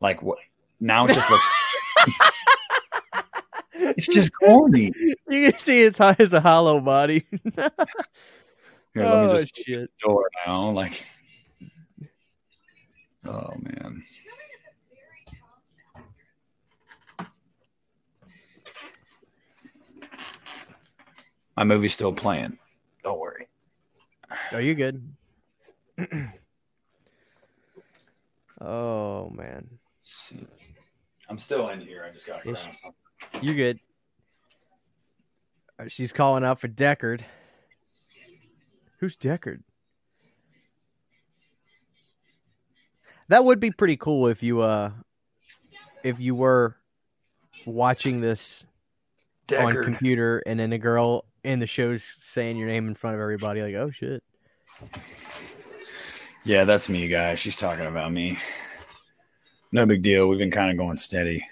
Like 0.00 0.22
what? 0.22 0.38
Now 0.80 1.06
it 1.06 1.14
just 1.14 1.30
looks. 1.30 1.46
It's 3.78 4.08
just 4.08 4.32
corny. 4.32 4.92
You 5.30 5.50
can 5.50 5.60
see 5.60 5.82
it's 5.82 5.98
high 5.98 6.16
it's 6.18 6.32
a 6.32 6.40
hollow 6.40 6.80
body. 6.80 7.26
Here, 7.54 7.70
oh, 8.96 9.02
let 9.02 9.24
me 9.24 9.30
oh, 9.30 9.38
just 9.38 9.56
shit. 9.56 9.90
door 10.00 10.26
now. 10.46 10.70
Like, 10.70 11.04
oh 13.26 13.52
man. 13.60 14.02
My 21.56 21.64
movie's 21.64 21.92
still 21.92 22.12
playing. 22.12 22.58
Don't 23.02 23.18
worry. 23.18 23.48
Are 24.52 24.60
you 24.60 24.74
good? 24.74 25.06
oh 28.60 29.28
man. 29.30 29.68
I'm 31.28 31.38
still 31.38 31.68
in 31.68 31.80
here. 31.80 32.06
I 32.08 32.12
just 32.12 32.26
got 32.26 32.42
to 32.42 32.52
grab 32.52 32.56
something. 32.56 32.92
You 33.40 33.54
good? 33.54 33.80
Uh, 35.78 35.84
she's 35.88 36.12
calling 36.12 36.44
out 36.44 36.60
for 36.60 36.68
Deckard. 36.68 37.22
Who's 38.98 39.16
Deckard? 39.16 39.62
That 43.28 43.44
would 43.44 43.60
be 43.60 43.70
pretty 43.70 43.96
cool 43.96 44.26
if 44.26 44.42
you 44.42 44.60
uh 44.62 44.90
if 46.02 46.18
you 46.18 46.34
were 46.34 46.76
watching 47.66 48.20
this 48.20 48.66
Deckard. 49.46 49.76
on 49.78 49.84
computer 49.84 50.42
and 50.46 50.58
then 50.58 50.72
a 50.72 50.78
girl 50.78 51.24
in 51.44 51.58
the 51.60 51.66
show's 51.66 52.02
saying 52.02 52.56
your 52.56 52.68
name 52.68 52.88
in 52.88 52.94
front 52.94 53.14
of 53.14 53.20
everybody 53.20 53.62
like, 53.62 53.74
"Oh 53.74 53.90
shit." 53.90 54.22
Yeah, 56.44 56.64
that's 56.64 56.88
me, 56.88 57.08
guys. 57.08 57.38
She's 57.38 57.56
talking 57.56 57.86
about 57.86 58.12
me. 58.12 58.38
No 59.70 59.84
big 59.86 60.02
deal. 60.02 60.28
We've 60.28 60.38
been 60.38 60.50
kind 60.50 60.70
of 60.70 60.76
going 60.78 60.96
steady 60.96 61.44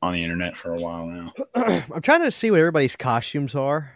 on 0.00 0.14
the 0.14 0.22
internet 0.22 0.56
for 0.56 0.72
a 0.72 0.76
while 0.76 1.06
now. 1.06 1.32
I'm 1.54 2.02
trying 2.02 2.22
to 2.22 2.30
see 2.30 2.50
what 2.50 2.60
everybody's 2.60 2.96
costumes 2.96 3.54
are 3.54 3.92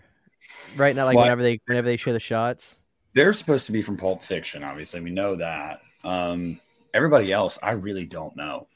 right 0.76 0.94
now. 0.94 1.04
Like 1.04 1.16
whenever 1.16 1.42
they 1.42 1.60
whenever 1.66 1.86
they 1.86 1.96
show 1.96 2.12
the 2.12 2.20
shots, 2.20 2.78
they're 3.14 3.32
supposed 3.32 3.66
to 3.66 3.72
be 3.72 3.82
from 3.82 3.96
Pulp 3.96 4.22
Fiction. 4.22 4.64
Obviously, 4.64 5.00
we 5.00 5.10
know 5.10 5.36
that. 5.36 5.80
Um, 6.04 6.60
everybody 6.92 7.32
else, 7.32 7.58
I 7.62 7.72
really 7.72 8.04
don't 8.04 8.36
know. 8.36 8.66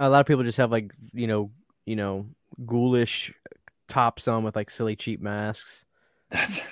A 0.00 0.08
lot 0.08 0.20
of 0.20 0.26
people 0.26 0.44
just 0.44 0.58
have 0.58 0.70
like 0.70 0.92
you 1.12 1.26
know 1.26 1.50
you 1.84 1.96
know 1.96 2.26
ghoulish 2.64 3.32
tops 3.88 4.28
on 4.28 4.44
with 4.44 4.56
like 4.56 4.70
silly 4.70 4.96
cheap 4.96 5.20
masks. 5.20 5.84
That's 6.30 6.66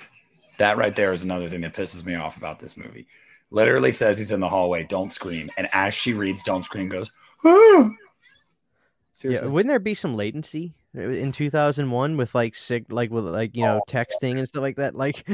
that 0.57 0.77
right 0.77 0.95
there 0.95 1.13
is 1.13 1.23
another 1.23 1.49
thing 1.49 1.61
that 1.61 1.73
pisses 1.73 2.05
me 2.05 2.15
off 2.15 2.37
about 2.37 2.59
this 2.59 2.77
movie. 2.77 3.07
Literally 3.49 3.91
says 3.91 4.17
he's 4.17 4.31
in 4.31 4.39
the 4.39 4.49
hallway, 4.49 4.83
don't 4.83 5.11
scream, 5.11 5.49
and 5.57 5.69
as 5.71 5.93
she 5.93 6.13
reads 6.13 6.43
"Don't 6.43 6.63
scream," 6.63 6.89
goes. 6.89 7.11
Ah! 7.45 7.89
Seriously. 9.17 9.47
Yeah, 9.47 9.51
wouldn't 9.51 9.71
there 9.71 9.79
be 9.79 9.95
some 9.95 10.15
latency 10.15 10.75
uh, 10.95 11.09
in 11.09 11.31
2001 11.31 12.17
with 12.17 12.35
like 12.35 12.53
sig 12.53 12.91
like 12.91 13.09
with 13.09 13.23
like 13.23 13.55
you 13.55 13.63
know 13.63 13.77
oh, 13.79 13.91
texting 13.91 14.37
and 14.37 14.47
stuff 14.47 14.61
like 14.61 14.75
that? 14.75 14.93
Like, 14.93 15.27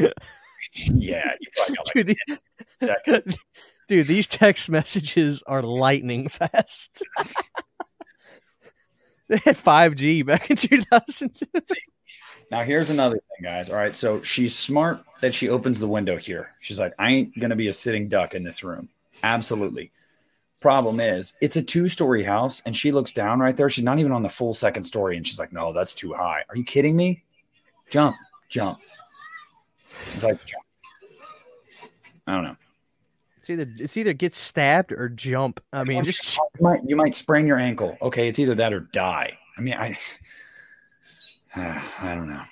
yeah, 0.85 1.33
dude, 1.93 2.15
the, 2.79 3.37
dude, 3.89 4.07
these 4.07 4.27
text 4.29 4.69
messages 4.69 5.43
are 5.47 5.61
lightning 5.61 6.29
fast. 6.29 7.03
they 9.27 9.35
had 9.39 9.57
5G 9.57 10.25
back 10.25 10.49
in 10.49 10.55
2002. 10.55 11.45
Now 12.49 12.63
here's 12.63 12.89
another 12.89 13.15
thing, 13.15 13.51
guys. 13.51 13.69
All 13.69 13.75
right, 13.75 13.93
so 13.93 14.21
she's 14.21 14.55
smart 14.57 15.03
that 15.19 15.33
she 15.33 15.49
opens 15.49 15.81
the 15.81 15.89
window 15.89 16.15
here. 16.15 16.51
She's 16.61 16.79
like, 16.79 16.93
I 16.97 17.11
ain't 17.11 17.37
gonna 17.37 17.57
be 17.57 17.67
a 17.67 17.73
sitting 17.73 18.07
duck 18.07 18.33
in 18.33 18.43
this 18.43 18.63
room. 18.63 18.87
Absolutely. 19.23 19.91
Problem 20.63 21.01
is, 21.01 21.33
it's 21.41 21.57
a 21.57 21.61
two 21.61 21.89
story 21.89 22.23
house, 22.23 22.63
and 22.65 22.73
she 22.73 22.93
looks 22.93 23.11
down 23.11 23.41
right 23.41 23.57
there. 23.57 23.69
She's 23.69 23.83
not 23.83 23.99
even 23.99 24.13
on 24.13 24.23
the 24.23 24.29
full 24.29 24.53
second 24.53 24.85
story, 24.85 25.17
and 25.17 25.27
she's 25.27 25.37
like, 25.37 25.51
"No, 25.51 25.73
that's 25.73 25.93
too 25.93 26.13
high. 26.13 26.45
Are 26.47 26.55
you 26.55 26.63
kidding 26.63 26.95
me? 26.95 27.25
Jump, 27.89 28.15
jump." 28.47 28.79
It's 29.89 30.23
like 30.23 30.39
jump. 30.45 30.63
I 32.25 32.35
don't 32.35 32.43
know. 32.45 32.55
It's 33.39 33.49
either 33.49 33.69
it's 33.77 33.97
either 33.97 34.13
get 34.13 34.33
stabbed 34.33 34.93
or 34.93 35.09
jump. 35.09 35.59
I 35.73 35.83
mean, 35.83 36.01
just 36.05 36.37
you 36.37 36.41
might, 36.61 36.79
you 36.87 36.95
might 36.95 37.13
sprain 37.13 37.45
your 37.45 37.59
ankle. 37.59 37.97
Okay, 38.01 38.29
it's 38.29 38.39
either 38.39 38.55
that 38.55 38.71
or 38.71 38.79
die. 38.79 39.37
I 39.57 39.61
mean, 39.61 39.73
I 39.73 39.97
I 41.57 42.15
don't 42.15 42.29
know. 42.29 42.45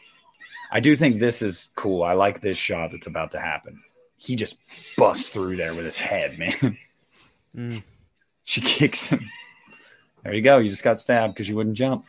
I 0.69 0.81
do 0.81 0.97
think 0.97 1.21
this 1.21 1.41
is 1.41 1.69
cool. 1.77 2.03
I 2.03 2.11
like 2.11 2.41
this 2.41 2.57
shot 2.57 2.91
that's 2.91 3.07
about 3.07 3.31
to 3.31 3.39
happen. 3.39 3.81
He 4.17 4.35
just 4.35 4.57
busts 4.97 5.29
through 5.29 5.55
there 5.55 5.73
with 5.73 5.85
his 5.85 5.95
head, 5.95 6.37
man. 6.37 6.77
Mm. 7.55 7.83
She 8.51 8.59
kicks 8.79 9.07
him. 9.07 9.29
There 10.23 10.33
you 10.33 10.41
go. 10.41 10.57
You 10.57 10.69
just 10.69 10.83
got 10.83 10.99
stabbed 10.99 11.33
because 11.33 11.47
you 11.47 11.55
wouldn't 11.55 11.77
jump. 11.77 12.03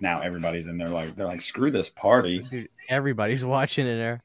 Now 0.00 0.20
everybody's 0.20 0.66
in 0.66 0.78
there 0.78 0.88
like 0.88 1.14
they're 1.14 1.28
like 1.28 1.42
screw 1.42 1.70
this 1.70 1.88
party. 1.88 2.40
dude, 2.40 2.68
everybody's 2.88 3.44
watching 3.56 3.86
in 3.86 3.96
there. 3.96 4.24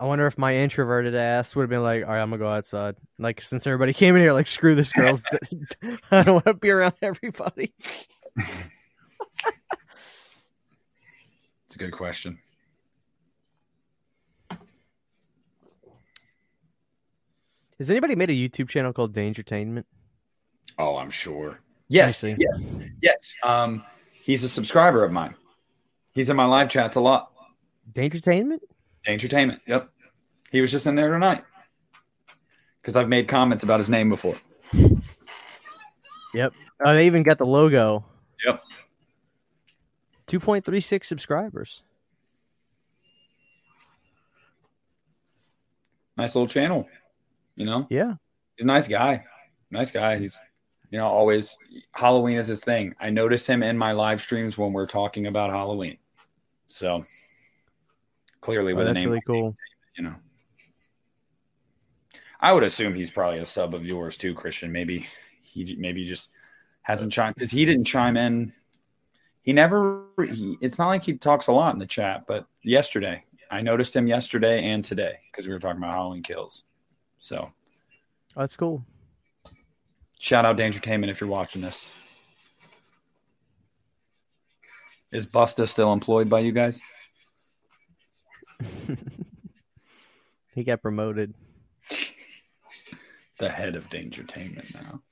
I 0.00 0.04
wonder 0.04 0.26
if 0.26 0.36
my 0.36 0.56
introverted 0.56 1.14
ass 1.14 1.54
would 1.54 1.62
have 1.62 1.70
been 1.70 1.84
like, 1.84 2.02
"All 2.02 2.10
right, 2.10 2.20
I'm 2.20 2.30
gonna 2.30 2.38
go 2.38 2.48
outside." 2.48 2.96
Like, 3.20 3.40
since 3.40 3.68
everybody 3.68 3.92
came 3.94 4.16
in 4.16 4.22
here, 4.22 4.32
like, 4.32 4.48
screw 4.48 4.74
this 4.74 4.92
girl's. 4.92 5.24
I 6.10 6.24
don't 6.24 6.34
want 6.34 6.44
to 6.46 6.54
be 6.54 6.70
around 6.70 6.94
everybody. 7.00 7.72
It's 8.36 8.68
a 11.76 11.78
good 11.78 11.92
question. 11.92 12.38
Has 17.78 17.90
anybody 17.90 18.16
made 18.16 18.30
a 18.30 18.32
YouTube 18.32 18.70
channel 18.70 18.94
called 18.94 19.12
Dangertainment? 19.12 19.84
Oh, 20.78 20.96
I'm 20.96 21.10
sure. 21.10 21.60
Yes, 21.88 22.22
yes, 22.22 22.38
yes. 23.02 23.34
Um, 23.42 23.84
he's 24.24 24.42
a 24.42 24.48
subscriber 24.48 25.04
of 25.04 25.12
mine. 25.12 25.34
He's 26.12 26.30
in 26.30 26.36
my 26.36 26.46
live 26.46 26.70
chats 26.70 26.96
a 26.96 27.00
lot. 27.00 27.30
Dangertainment? 27.92 28.60
Entertainment. 29.06 29.60
Yep. 29.66 29.90
He 30.50 30.60
was 30.62 30.70
just 30.70 30.86
in 30.86 30.94
there 30.94 31.12
tonight 31.12 31.44
because 32.80 32.96
I've 32.96 33.08
made 33.08 33.28
comments 33.28 33.62
about 33.62 33.78
his 33.78 33.90
name 33.90 34.08
before. 34.08 34.36
Yep. 36.34 36.54
Oh, 36.84 36.94
they 36.94 37.06
even 37.06 37.22
got 37.22 37.38
the 37.38 37.46
logo. 37.46 38.04
Yep. 38.44 38.62
2.36 40.26 41.04
subscribers. 41.04 41.82
Nice 46.16 46.34
little 46.34 46.48
channel. 46.48 46.88
You 47.56 47.66
know, 47.66 47.86
Yeah. 47.90 48.14
he's 48.56 48.64
a 48.64 48.66
nice 48.66 48.88
guy. 48.88 49.24
Nice 49.70 49.90
guy. 49.90 50.18
He's, 50.18 50.38
you 50.90 50.98
know, 50.98 51.06
always 51.08 51.56
Halloween 51.92 52.38
is 52.38 52.46
his 52.46 52.62
thing. 52.62 52.94
I 53.00 53.10
notice 53.10 53.46
him 53.46 53.62
in 53.62 53.76
my 53.76 53.92
live 53.92 54.20
streams 54.20 54.56
when 54.56 54.72
we're 54.72 54.86
talking 54.86 55.26
about 55.26 55.50
Halloween. 55.50 55.98
So 56.68 57.04
clearly 58.40 58.72
Oh, 58.72 58.76
with 58.76 58.86
a 58.86 58.88
that's 58.90 58.98
name, 59.00 59.08
really 59.08 59.22
cool. 59.26 59.56
you 59.96 60.04
know. 60.04 60.14
I 62.40 62.52
would 62.52 62.62
assume 62.64 62.94
he's 62.94 63.10
probably 63.10 63.38
a 63.40 63.46
sub 63.46 63.74
of 63.74 63.84
yours 63.84 64.16
too, 64.16 64.34
Christian. 64.34 64.70
Maybe 64.72 65.06
he 65.42 65.76
maybe 65.78 66.04
just 66.04 66.30
hasn't 66.82 67.12
chimed 67.12 67.34
because 67.34 67.50
he 67.50 67.64
didn't 67.64 67.84
chime 67.84 68.16
in. 68.16 68.52
He 69.46 69.52
never. 69.52 70.04
He, 70.18 70.58
it's 70.60 70.78
not 70.78 70.88
like 70.88 71.04
he 71.04 71.16
talks 71.16 71.46
a 71.46 71.52
lot 71.52 71.72
in 71.72 71.78
the 71.78 71.86
chat, 71.86 72.24
but 72.26 72.46
yesterday 72.62 73.24
I 73.48 73.62
noticed 73.62 73.94
him 73.94 74.08
yesterday 74.08 74.62
and 74.64 74.84
today 74.84 75.20
because 75.30 75.46
we 75.46 75.54
were 75.54 75.60
talking 75.60 75.80
about 75.80 75.94
Halloween 75.94 76.24
kills. 76.24 76.64
So 77.20 77.52
that's 78.34 78.56
cool. 78.56 78.84
shout 80.18 80.44
out 80.44 80.56
Dangertainment 80.56 81.10
if 81.10 81.20
you're 81.20 81.30
watching 81.30 81.62
this. 81.62 81.88
Is 85.12 85.26
Busta 85.26 85.68
still 85.68 85.92
employed 85.92 86.28
by 86.28 86.40
you 86.40 86.52
guys? 86.52 86.80
He 90.56 90.64
got 90.64 90.80
promoted. 90.80 91.34
The 93.38 93.50
head 93.50 93.76
of 93.76 93.90
Dangertainment 93.90 94.72
now. 94.72 95.02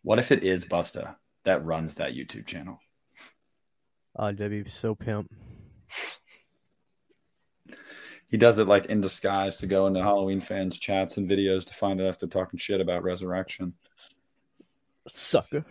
What 0.00 0.18
if 0.18 0.32
it 0.32 0.42
is 0.42 0.64
Busta 0.64 1.16
that 1.44 1.64
runs 1.64 1.96
that 1.96 2.12
YouTube 2.12 2.46
channel? 2.46 2.80
Oh, 4.16 4.32
W 4.32 4.68
so 4.68 4.94
pimp. 4.94 5.30
He 8.28 8.36
does 8.36 8.58
it 8.58 8.68
like 8.68 8.86
in 8.86 9.00
disguise 9.00 9.58
to 9.58 9.66
go 9.66 9.86
into 9.86 10.02
Halloween 10.02 10.40
fans' 10.40 10.78
chats 10.78 11.16
and 11.16 11.28
videos 11.28 11.66
to 11.66 11.74
find 11.74 12.00
out 12.00 12.06
after 12.06 12.26
talking 12.26 12.58
shit 12.58 12.80
about 12.80 13.02
Resurrection. 13.02 13.74
Sucker. 15.08 15.64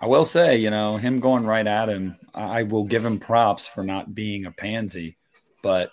I 0.00 0.06
will 0.06 0.24
say, 0.24 0.56
you 0.56 0.70
know, 0.70 0.96
him 0.96 1.20
going 1.20 1.46
right 1.46 1.66
at 1.66 1.88
him, 1.88 2.16
I 2.34 2.64
will 2.64 2.84
give 2.84 3.04
him 3.04 3.18
props 3.18 3.68
for 3.68 3.84
not 3.84 4.14
being 4.14 4.44
a 4.44 4.50
pansy, 4.50 5.16
but 5.62 5.92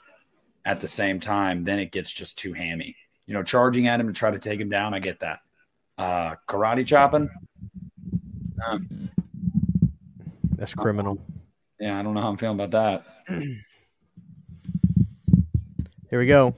at 0.66 0.82
the 0.82 0.88
same 0.88 1.20
time, 1.20 1.64
then 1.64 1.80
it 1.80 1.92
gets 1.92 2.12
just 2.12 2.38
too 2.38 2.54
hammy. 2.54 2.96
You 3.28 3.36
know, 3.36 3.44
charging 3.44 3.88
at 3.88 4.00
him 4.00 4.08
to 4.08 4.14
try 4.14 4.32
to 4.32 4.40
take 4.40 4.60
him 4.60 4.70
down, 4.70 4.94
I 4.94 5.00
get 5.00 5.20
that. 5.20 5.40
Uh, 5.98 6.36
karate 6.48 6.86
chopping, 6.86 7.30
uh, 8.66 8.80
That's 10.56 10.74
criminal. 10.74 11.20
yeah, 11.80 12.00
I 12.00 12.04
don't 12.04 12.14
know 12.14 12.22
how 12.22 12.30
I'm 12.30 12.38
feeling 12.38 12.60
about 12.60 12.72
that. 12.72 13.04
Here 16.10 16.20
we 16.20 16.26
go. 16.26 16.56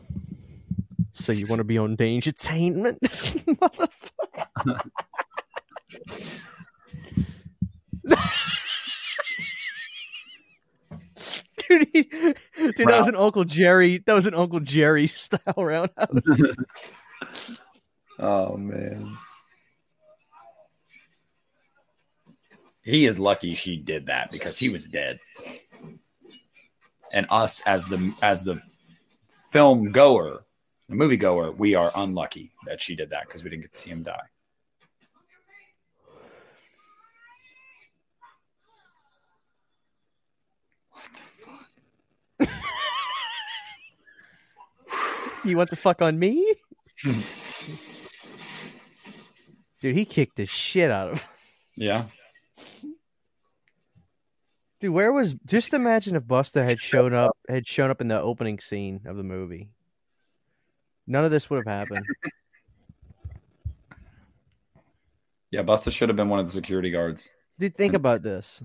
So 1.11 1.31
you 1.31 1.45
want 1.45 1.59
to 1.59 1.63
be 1.63 1.77
on 1.77 1.95
Dangertainment? 1.95 2.99
Motherfucker. 3.01 4.79
Dude, 11.67 11.87
he, 11.93 12.03
dude, 12.03 12.35
that 12.77 12.97
was 12.97 13.07
an 13.07 13.15
Uncle 13.15 13.45
Jerry. 13.45 13.99
That 14.05 14.13
was 14.13 14.25
an 14.25 14.33
Uncle 14.33 14.59
Jerry 14.59 15.07
style 15.15 15.53
roundhouse. 15.57 16.17
Oh 18.23 18.55
man. 18.55 19.17
He 22.81 23.05
is 23.05 23.19
lucky 23.19 23.53
she 23.53 23.75
did 23.75 24.05
that 24.05 24.31
because 24.31 24.57
he 24.57 24.69
was 24.69 24.87
dead. 24.87 25.19
And 27.13 27.27
us 27.29 27.61
as 27.65 27.87
the 27.87 28.13
as 28.21 28.45
the 28.45 28.61
film 29.51 29.91
goer, 29.91 30.45
the 30.87 30.95
movie 30.95 31.17
goer, 31.17 31.51
we 31.51 31.75
are 31.75 31.91
unlucky 31.97 32.51
that 32.65 32.79
she 32.79 32.95
did 32.95 33.09
that 33.09 33.25
because 33.25 33.43
we 33.43 33.49
didn't 33.49 33.63
get 33.63 33.73
to 33.73 33.79
see 33.79 33.89
him 33.89 34.03
die. 34.03 34.21
you 45.43 45.57
want 45.57 45.69
to 45.71 45.75
fuck 45.75 46.01
on 46.01 46.17
me? 46.17 46.55
Dude, 49.83 49.97
he 49.97 50.05
kicked 50.05 50.37
the 50.37 50.45
shit 50.45 50.89
out 50.89 51.09
of. 51.09 51.21
him. 51.21 51.29
Yeah. 51.75 52.05
Dude, 54.79 54.93
where 54.93 55.11
was? 55.11 55.33
Just 55.45 55.73
imagine 55.73 56.15
if 56.15 56.23
Busta 56.23 56.63
had 56.63 56.79
shown 56.79 57.13
up, 57.13 57.37
had 57.49 57.67
shown 57.67 57.89
up 57.89 57.99
in 57.99 58.07
the 58.07 58.21
opening 58.21 58.59
scene 58.59 59.01
of 59.05 59.17
the 59.17 59.23
movie. 59.23 59.71
None 61.05 61.25
of 61.25 61.31
this 61.31 61.49
would 61.49 61.67
have 61.67 61.67
happened. 61.67 62.05
Yeah, 65.51 65.63
Busta 65.63 65.91
should 65.91 66.07
have 66.07 66.15
been 66.15 66.29
one 66.29 66.39
of 66.39 66.45
the 66.45 66.53
security 66.53 66.89
guards. 66.89 67.29
Dude, 67.59 67.75
think 67.75 67.93
about 67.93 68.23
this. 68.23 68.63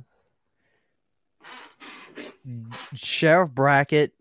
Sheriff 2.94 3.50
Brackett, 3.50 4.12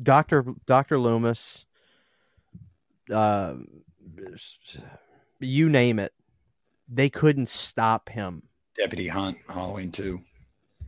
Doctor 0.00 0.44
Doctor 0.64 0.96
Loomis, 0.96 1.66
uh, 3.10 3.54
you 5.44 5.68
name 5.68 5.98
it, 5.98 6.12
they 6.88 7.08
couldn't 7.08 7.48
stop 7.48 8.08
him. 8.08 8.44
Deputy 8.76 9.08
Hunt, 9.08 9.38
Halloween 9.48 9.92
2, 9.92 10.20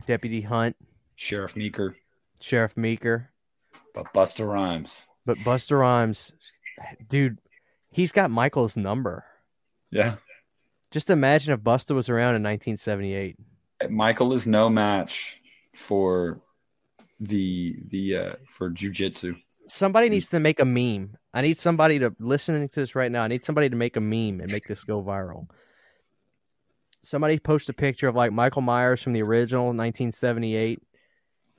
Deputy 0.05 0.41
Hunt, 0.41 0.75
Sheriff 1.15 1.55
Meeker, 1.55 1.95
Sheriff 2.41 2.75
Meeker, 2.75 3.29
but 3.93 4.13
Busta 4.13 4.47
Rhymes. 4.47 5.05
but 5.25 5.37
Busta 5.37 5.79
Rhymes, 5.79 6.33
dude, 7.07 7.39
he's 7.91 8.11
got 8.11 8.29
Michael's 8.29 8.75
number. 8.77 9.23
Yeah. 9.89 10.15
Just 10.91 11.09
imagine 11.09 11.53
if 11.53 11.61
Busta 11.61 11.95
was 11.95 12.09
around 12.09 12.35
in 12.35 12.43
1978. 12.43 13.37
Michael 13.89 14.33
is 14.33 14.45
no 14.47 14.69
match 14.69 15.41
for 15.73 16.41
the 17.19 17.77
the 17.89 18.15
uh 18.15 18.33
for 18.49 18.69
jujitsu. 18.69 19.41
Somebody 19.67 20.07
mm. 20.07 20.11
needs 20.11 20.29
to 20.29 20.39
make 20.39 20.59
a 20.59 20.65
meme. 20.65 21.17
I 21.33 21.41
need 21.41 21.59
somebody 21.59 21.99
to 21.99 22.15
listening 22.19 22.69
to 22.69 22.79
this 22.79 22.95
right 22.95 23.11
now. 23.11 23.23
I 23.23 23.27
need 23.27 23.43
somebody 23.43 23.69
to 23.69 23.75
make 23.75 23.97
a 23.97 24.01
meme 24.01 24.39
and 24.39 24.51
make 24.51 24.67
this 24.67 24.83
go 24.83 25.03
viral. 25.03 25.47
Somebody 27.03 27.39
post 27.39 27.69
a 27.69 27.73
picture 27.73 28.07
of 28.07 28.15
like 28.15 28.31
Michael 28.31 28.61
Myers 28.61 29.03
from 29.03 29.13
the 29.13 29.21
original 29.21 29.65
1978, 29.65 30.81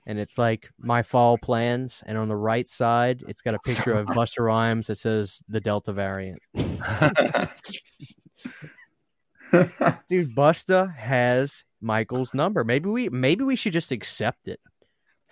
and 0.06 0.18
it's 0.18 0.36
like 0.36 0.70
my 0.78 1.02
fall 1.02 1.38
plans, 1.38 2.02
and 2.06 2.18
on 2.18 2.28
the 2.28 2.36
right 2.36 2.68
side, 2.68 3.22
it's 3.28 3.42
got 3.42 3.54
a 3.54 3.58
picture 3.64 3.92
of 3.92 4.06
Busta 4.08 4.40
Rhymes 4.40 4.88
that 4.88 4.98
says 4.98 5.40
the 5.48 5.60
Delta 5.60 5.92
variant. 5.92 6.40
Dude, 10.08 10.34
Busta 10.34 10.94
has 10.96 11.64
Michael's 11.80 12.34
number. 12.34 12.64
Maybe 12.64 12.88
we 12.88 13.08
maybe 13.08 13.44
we 13.44 13.56
should 13.56 13.72
just 13.72 13.92
accept 13.92 14.48
it. 14.48 14.60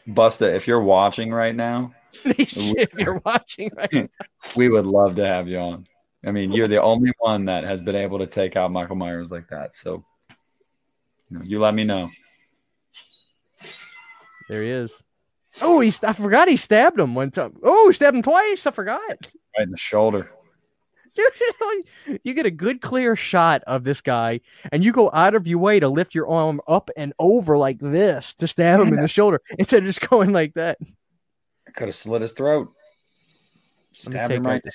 Busta, 0.08 0.54
if 0.54 0.68
you're 0.68 0.80
watching 0.80 1.32
right 1.32 1.54
now, 1.54 1.92
if 2.24 2.94
you're 2.94 3.20
watching 3.24 3.70
right 3.76 3.92
now. 3.92 4.08
we 4.56 4.68
would 4.68 4.86
love 4.86 5.16
to 5.16 5.26
have 5.26 5.48
you 5.48 5.58
on. 5.58 5.86
I 6.24 6.32
mean, 6.32 6.52
you're 6.52 6.68
the 6.68 6.82
only 6.82 7.12
one 7.18 7.44
that 7.44 7.64
has 7.64 7.82
been 7.82 7.94
able 7.94 8.18
to 8.18 8.26
take 8.26 8.56
out 8.56 8.72
Michael 8.72 8.96
Myers 8.96 9.30
like 9.30 9.48
that. 9.48 9.74
So, 9.74 10.04
you, 11.30 11.38
know, 11.38 11.44
you 11.44 11.58
let 11.60 11.74
me 11.74 11.84
know. 11.84 12.10
There 14.48 14.62
he 14.62 14.70
is. 14.70 15.04
Oh, 15.62 15.80
he, 15.80 15.92
I 16.02 16.12
forgot 16.12 16.48
he 16.48 16.56
stabbed 16.56 16.98
him 16.98 17.14
one 17.14 17.30
time. 17.30 17.56
Oh, 17.62 17.88
he 17.88 17.94
stabbed 17.94 18.16
him 18.16 18.22
twice. 18.22 18.66
I 18.66 18.70
forgot. 18.72 19.00
Right 19.10 19.64
in 19.64 19.70
the 19.70 19.76
shoulder. 19.76 20.30
Dude, 21.16 22.20
you 22.24 22.34
get 22.34 22.44
a 22.44 22.50
good 22.50 22.82
clear 22.82 23.16
shot 23.16 23.62
of 23.66 23.84
this 23.84 24.02
guy, 24.02 24.40
and 24.70 24.84
you 24.84 24.92
go 24.92 25.10
out 25.12 25.34
of 25.34 25.46
your 25.46 25.58
way 25.58 25.80
to 25.80 25.88
lift 25.88 26.14
your 26.14 26.28
arm 26.28 26.60
up 26.68 26.90
and 26.94 27.14
over 27.18 27.56
like 27.56 27.78
this 27.78 28.34
to 28.34 28.46
stab 28.46 28.80
him 28.80 28.88
in 28.88 29.00
the 29.00 29.08
shoulder 29.08 29.40
instead 29.58 29.78
of 29.78 29.86
just 29.86 30.06
going 30.10 30.32
like 30.32 30.54
that. 30.54 30.78
Could 31.76 31.88
have 31.88 31.94
slit 31.94 32.22
his 32.22 32.32
throat. 32.32 32.72
Stab 33.92 34.30
him 34.30 34.46
right 34.46 34.62
this, 34.62 34.74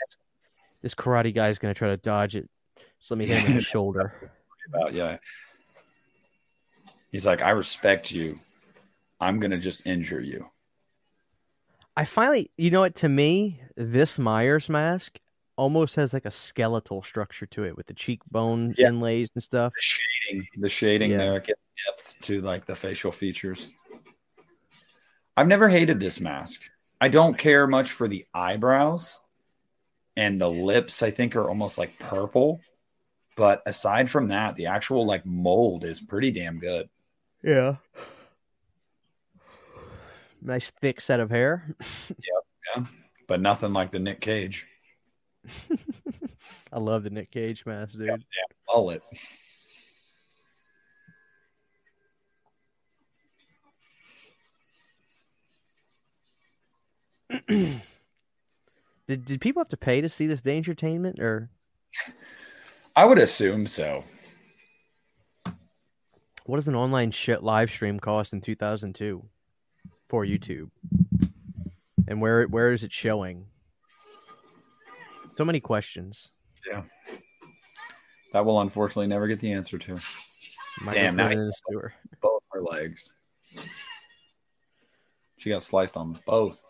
this 0.82 0.96
karate 0.96 1.34
guy 1.34 1.50
is 1.50 1.60
going 1.60 1.74
to 1.74 1.78
try 1.78 1.90
to 1.90 1.98
dodge 1.98 2.36
it. 2.36 2.50
So 3.00 3.16
let 3.16 3.20
me 3.20 3.28
hit 3.28 3.40
him 3.40 3.52
in 3.52 3.58
the 3.58 3.62
shoulder. 3.62 4.32
About 4.68 4.94
yeah. 4.94 5.18
He's 7.12 7.26
like, 7.26 7.42
I 7.42 7.50
respect 7.52 8.12
you. 8.12 8.40
I'm 9.20 9.40
going 9.40 9.52
to 9.52 9.58
just 9.58 9.86
injure 9.86 10.22
you. 10.22 10.50
I 11.96 12.06
finally, 12.06 12.52
you 12.58 12.72
know 12.72 12.80
what? 12.80 12.96
To 12.96 13.10
me, 13.10 13.62
this 13.76 14.18
Myers 14.18 14.70
mask 14.70 15.20
almost 15.58 15.96
has 15.96 16.14
like 16.14 16.26
a 16.26 16.32
skeletal 16.32 17.04
structure 17.04 17.46
to 17.46 17.66
it 17.66 17.76
with 17.76 17.86
the 17.86 17.94
cheekbone 17.94 18.74
yeah. 18.78 18.88
inlays 18.88 19.30
and 19.36 19.44
stuff. 19.44 19.74
The 19.74 19.82
shading, 19.82 20.48
the 20.58 20.70
shading 20.70 21.12
yeah. 21.12 21.18
there 21.18 21.40
gets 21.40 21.62
depth 21.86 22.22
to 22.22 22.42
like 22.42 22.66
the 22.66 22.76
facial 22.76 23.12
features. 23.12 23.74
I've 25.36 25.48
never 25.48 25.70
hated 25.70 26.00
this 26.00 26.20
mask. 26.20 26.70
I 27.02 27.10
don't 27.10 27.38
care 27.38 27.68
much 27.68 27.92
for 27.92 28.08
the 28.08 28.26
eyebrows 28.34 29.20
and 30.16 30.40
the 30.40 30.50
lips. 30.50 31.04
I 31.04 31.12
think 31.12 31.36
are 31.36 31.50
almost 31.50 31.78
like 31.78 32.00
purple, 32.00 32.62
but 33.36 33.62
aside 33.66 34.10
from 34.10 34.28
that, 34.28 34.56
the 34.56 34.68
actual 34.68 35.06
like 35.06 35.26
mold 35.26 35.84
is 35.84 36.00
pretty 36.00 36.32
damn 36.32 36.60
good. 36.60 36.88
Yeah 37.44 37.78
nice 40.42 40.72
thick 40.72 41.00
set 41.00 41.20
of 41.20 41.30
hair. 41.30 41.66
yep, 42.10 42.18
yeah, 42.76 42.86
but 43.28 43.42
nothing 43.42 43.74
like 43.74 43.92
the 43.92 44.00
Nick 44.00 44.22
Cage. 44.22 44.68
I 46.72 46.80
love 46.80 47.04
the 47.04 47.10
Nick 47.10 47.32
Cage 47.32 47.66
mask, 47.66 47.94
dude. 47.94 48.08
Damn 48.08 48.20
mullet. 48.70 49.02
did 59.08 59.26
did 59.26 59.42
people 59.42 59.60
have 59.60 59.70
to 59.70 59.78
pay 59.78 60.02
to 60.02 60.10
see 60.10 60.28
this 60.28 60.42
Dangertainment 60.42 61.20
or? 61.20 61.50
I 62.96 63.06
would 63.06 63.20
assume 63.20 63.68
so. 63.68 64.04
What 66.46 66.58
does 66.58 66.68
an 66.68 66.76
online 66.76 67.12
shit 67.12 67.44
live 67.44 67.70
stream 67.70 68.00
cost 68.00 68.34
in 68.34 68.42
two 68.42 68.56
thousand 68.56 68.96
two? 68.96 69.26
for 70.12 70.26
YouTube? 70.26 70.70
And 72.06 72.20
where 72.20 72.44
where 72.48 72.74
is 72.74 72.84
it 72.84 72.92
showing? 72.92 73.46
So 75.36 75.46
many 75.46 75.62
questions. 75.62 76.32
Yeah. 76.70 76.84
That 78.34 78.44
will 78.44 78.60
unfortunately 78.60 79.08
never 79.08 79.28
get 79.28 79.40
the 79.40 79.54
answer 79.54 79.78
to. 79.78 79.98
Damn, 80.92 81.16
now 81.16 81.30
both 82.22 82.44
her 82.52 82.62
legs. 82.62 83.14
She 85.38 85.50
got 85.50 85.64
sliced 85.64 85.96
on 85.96 86.20
both. 86.26 86.62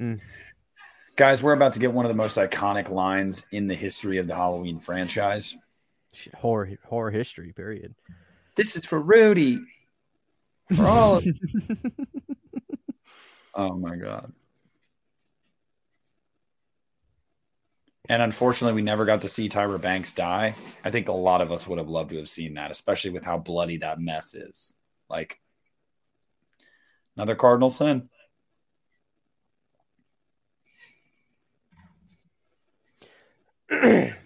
Mm. 0.00 0.20
Guys, 1.16 1.42
we're 1.42 1.52
about 1.52 1.72
to 1.72 1.80
get 1.80 1.92
one 1.92 2.04
of 2.04 2.10
the 2.10 2.14
most 2.16 2.36
iconic 2.36 2.90
lines 2.90 3.44
in 3.50 3.66
the 3.66 3.74
history 3.74 4.18
of 4.18 4.26
the 4.26 4.34
Halloween 4.34 4.78
franchise. 4.78 5.56
Horror 6.36 6.70
horror 6.86 7.10
history, 7.10 7.52
period. 7.52 7.94
This 8.56 8.76
is 8.76 8.86
for 8.86 9.00
Rudy. 9.00 9.60
For 10.74 10.84
all 10.86 11.16
Of- 11.16 11.24
Oh 13.54 13.74
my 13.74 13.96
god. 13.96 14.32
And 18.08 18.22
unfortunately, 18.22 18.74
we 18.74 18.82
never 18.82 19.04
got 19.04 19.20
to 19.22 19.28
see 19.28 19.48
Tyra 19.48 19.80
Banks 19.80 20.12
die. 20.12 20.54
I 20.84 20.90
think 20.90 21.08
a 21.08 21.12
lot 21.12 21.42
of 21.42 21.52
us 21.52 21.66
would 21.66 21.78
have 21.78 21.88
loved 21.88 22.10
to 22.10 22.16
have 22.18 22.28
seen 22.28 22.54
that, 22.54 22.70
especially 22.70 23.10
with 23.10 23.24
how 23.24 23.36
bloody 23.38 23.78
that 23.78 24.00
mess 24.00 24.34
is. 24.34 24.74
Like 25.10 25.40
another 27.16 27.34
cardinal 27.34 27.70
sin. 27.70 28.08
Ugh. 33.70 34.16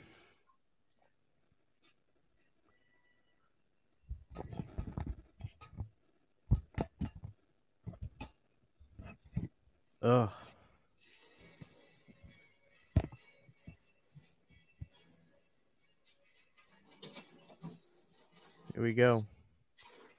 Here 18.74 18.82
we 18.82 18.92
go. 18.94 19.24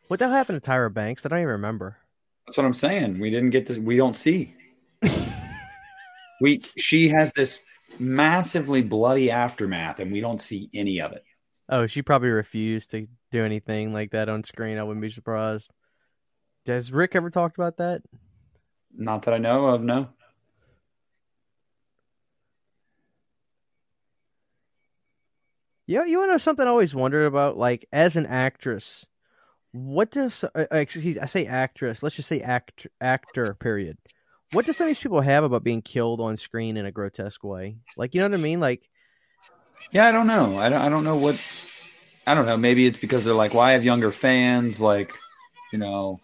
What 0.07 0.19
the 0.19 0.25
hell 0.27 0.35
happened 0.35 0.61
to 0.61 0.69
Tyra 0.69 0.93
Banks? 0.93 1.25
I 1.25 1.29
don't 1.29 1.39
even 1.39 1.49
remember. 1.49 1.97
That's 2.45 2.57
what 2.57 2.65
I'm 2.65 2.73
saying. 2.73 3.19
We 3.19 3.29
didn't 3.29 3.49
get 3.51 3.65
this. 3.65 3.77
We 3.77 3.97
don't 3.97 4.15
see. 4.15 4.53
we 6.41 6.59
she 6.77 7.09
has 7.09 7.31
this 7.33 7.59
massively 7.99 8.81
bloody 8.81 9.31
aftermath, 9.31 9.99
and 9.99 10.11
we 10.11 10.21
don't 10.21 10.41
see 10.41 10.69
any 10.73 10.99
of 11.01 11.11
it. 11.11 11.23
Oh, 11.69 11.87
she 11.87 12.01
probably 12.01 12.29
refused 12.29 12.91
to 12.91 13.07
do 13.31 13.43
anything 13.43 13.93
like 13.93 14.11
that 14.11 14.29
on 14.29 14.43
screen. 14.43 14.77
I 14.77 14.83
wouldn't 14.83 15.01
be 15.01 15.09
surprised. 15.09 15.71
Has 16.65 16.91
Rick 16.91 17.15
ever 17.15 17.29
talked 17.29 17.57
about 17.57 17.77
that? 17.77 18.01
Not 18.95 19.23
that 19.23 19.33
I 19.33 19.37
know 19.37 19.67
of, 19.67 19.81
no. 19.81 20.09
Yeah, 25.85 26.05
you 26.05 26.17
want 26.17 26.29
to 26.29 26.33
know 26.33 26.37
something 26.37 26.65
I 26.65 26.69
always 26.69 26.95
wondered 26.95 27.25
about? 27.25 27.57
Like, 27.57 27.85
as 27.91 28.15
an 28.15 28.25
actress, 28.25 29.05
what 29.71 30.11
does 30.11 30.45
uh, 30.55 30.65
excuse? 30.71 31.17
I 31.17 31.25
say 31.25 31.45
actress. 31.45 32.01
Let's 32.01 32.15
just 32.15 32.29
say 32.29 32.39
act 32.39 32.87
actor. 33.01 33.53
Period. 33.55 33.97
What 34.53 34.65
do 34.65 34.73
some 34.73 34.85
of 34.85 34.89
these 34.89 34.99
people 34.99 35.21
have 35.21 35.43
about 35.43 35.63
being 35.63 35.81
killed 35.81 36.21
on 36.21 36.37
screen 36.37 36.77
in 36.77 36.85
a 36.85 36.91
grotesque 36.91 37.43
way? 37.43 37.77
Like, 37.97 38.13
you 38.13 38.21
know 38.21 38.27
what 38.27 38.39
I 38.39 38.41
mean? 38.41 38.59
Like, 38.59 38.87
yeah, 39.91 40.07
I 40.07 40.11
don't 40.11 40.27
know. 40.27 40.57
I 40.57 40.69
don't. 40.69 40.81
I 40.81 40.89
don't 40.89 41.03
know 41.03 41.17
what. 41.17 41.35
I 42.25 42.33
don't 42.35 42.45
know. 42.45 42.55
Maybe 42.55 42.85
it's 42.85 42.97
because 42.97 43.25
they're 43.25 43.33
like, 43.33 43.53
well, 43.53 43.63
I 43.63 43.71
have 43.71 43.83
younger 43.83 44.11
fans. 44.11 44.79
Like, 44.79 45.13
you 45.71 45.79
know, 45.79 46.19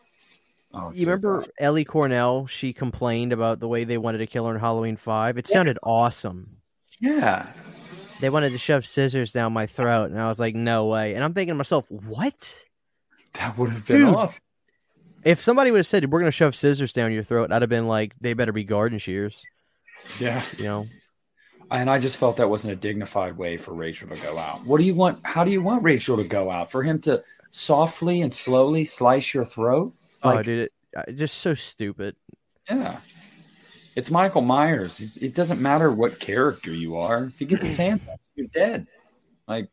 Oh, 0.74 0.92
you 0.92 1.06
remember 1.08 1.40
God. 1.40 1.52
Ellie 1.60 1.86
Cornell? 1.86 2.46
She 2.46 2.74
complained 2.74 3.34
about 3.34 3.60
the 3.60 3.68
way 3.68 3.86
they 3.86 3.98
wanted 3.98 4.20
to 4.20 4.28
kill 4.28 4.46
her 4.46 4.54
in 4.54 4.60
Halloween 4.60 4.98
Five. 4.98 5.38
It 5.38 5.48
sounded 5.48 5.80
awesome. 5.82 6.58
Yeah. 7.00 7.48
They 8.20 8.30
wanted 8.30 8.52
to 8.52 8.60
shove 8.60 8.86
scissors 8.86 9.32
down 9.32 9.54
my 9.54 9.66
throat, 9.66 10.12
and 10.12 10.20
I 10.20 10.28
was 10.28 10.40
like, 10.40 10.54
"No 10.54 10.86
way!" 10.86 11.16
And 11.16 11.24
I'm 11.24 11.34
thinking 11.34 11.54
to 11.54 11.58
myself, 11.58 11.90
"What?" 11.90 12.66
That 13.34 13.58
would 13.58 13.70
have 13.72 13.88
been 13.88 13.98
Dude, 14.02 14.14
awesome. 14.16 14.44
If 15.24 15.40
somebody 15.40 15.72
would 15.72 15.80
have 15.80 15.88
said, 15.88 16.12
"We're 16.12 16.20
going 16.20 16.32
to 16.32 16.36
shove 16.36 16.56
scissors 16.56 16.94
down 16.94 17.12
your 17.12 17.24
throat," 17.24 17.52
I'd 17.52 17.62
have 17.62 17.70
been 17.70 17.88
like, 17.88 18.16
"They 18.22 18.34
better 18.34 18.52
be 18.52 18.64
garden 18.64 19.00
shears." 19.00 19.46
Yeah, 20.20 20.42
you 20.58 20.64
know. 20.64 20.88
And 21.72 21.90
I 21.90 22.00
just 22.00 22.18
felt 22.18 22.38
that 22.38 22.50
wasn't 22.50 22.74
a 22.74 22.76
dignified 22.76 23.38
way 23.38 23.58
for 23.58 23.74
Rachel 23.74 24.10
to 24.10 24.22
go 24.22 24.38
out. 24.38 24.66
What 24.66 24.80
do 24.80 24.84
you 24.84 24.96
want? 24.96 25.20
How 25.24 25.44
do 25.44 25.52
you 25.52 25.62
want 25.62 25.84
Rachel 25.84 26.18
to 26.18 26.24
go 26.24 26.50
out? 26.50 26.72
For 26.72 26.84
him 26.84 27.00
to 27.02 27.24
softly 27.52 28.22
and 28.22 28.34
slowly 28.34 28.86
slice 28.86 29.34
your 29.34 29.46
throat? 29.46 29.94
Oh, 30.24 30.30
like, 30.30 30.40
oh, 30.40 30.44
dude, 30.44 30.60
it, 30.60 30.74
uh, 30.96 31.12
just 31.12 31.40
so 31.40 31.54
stupid. 31.54 32.16
Yeah. 32.70 33.00
It's 33.96 34.10
Michael 34.10 34.42
Myers. 34.42 34.98
He's, 34.98 35.18
it 35.18 35.36
doesn't 35.36 35.62
matter 35.62 35.92
what 35.92 36.20
character 36.20 36.72
you 36.72 36.98
are. 36.98 37.26
If 37.26 37.40
he 37.40 37.46
gets 37.46 37.64
his 37.64 37.78
hand 37.78 38.02
you're 38.36 38.48
dead. 38.48 38.88
Like, 39.48 39.70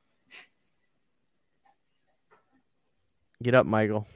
get 3.42 3.54
up, 3.54 3.66
Michael. 3.66 4.06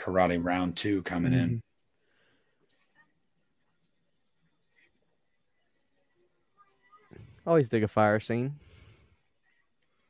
Karate 0.00 0.42
round 0.42 0.76
two 0.76 1.02
coming 1.02 1.32
mm-hmm. 1.32 1.40
in. 1.40 1.60
Always 7.46 7.68
dig 7.68 7.82
a 7.82 7.88
fire 7.88 8.20
scene. 8.20 8.54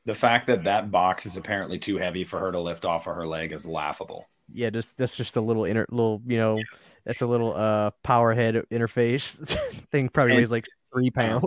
The 0.05 0.15
fact 0.15 0.47
that 0.47 0.63
that 0.63 0.91
box 0.91 1.25
is 1.25 1.37
apparently 1.37 1.77
too 1.77 1.97
heavy 1.97 2.23
for 2.23 2.39
her 2.39 2.51
to 2.51 2.59
lift 2.59 2.85
off 2.85 3.07
of 3.07 3.15
her 3.15 3.27
leg 3.27 3.51
is 3.51 3.65
laughable. 3.65 4.25
Yeah, 4.51 4.69
just 4.69 4.97
that's 4.97 5.15
just 5.15 5.35
a 5.35 5.41
little 5.41 5.65
inner 5.65 5.85
little, 5.89 6.21
you 6.25 6.37
know, 6.37 6.57
yeah. 6.57 6.63
that's 7.05 7.21
a 7.21 7.27
little 7.27 7.55
uh 7.55 7.91
power 8.03 8.33
head 8.33 8.55
interface 8.71 9.37
thing. 9.91 10.09
Probably 10.09 10.33
and, 10.33 10.39
weighs 10.39 10.51
like 10.51 10.65
three 10.91 11.11
pounds. 11.11 11.45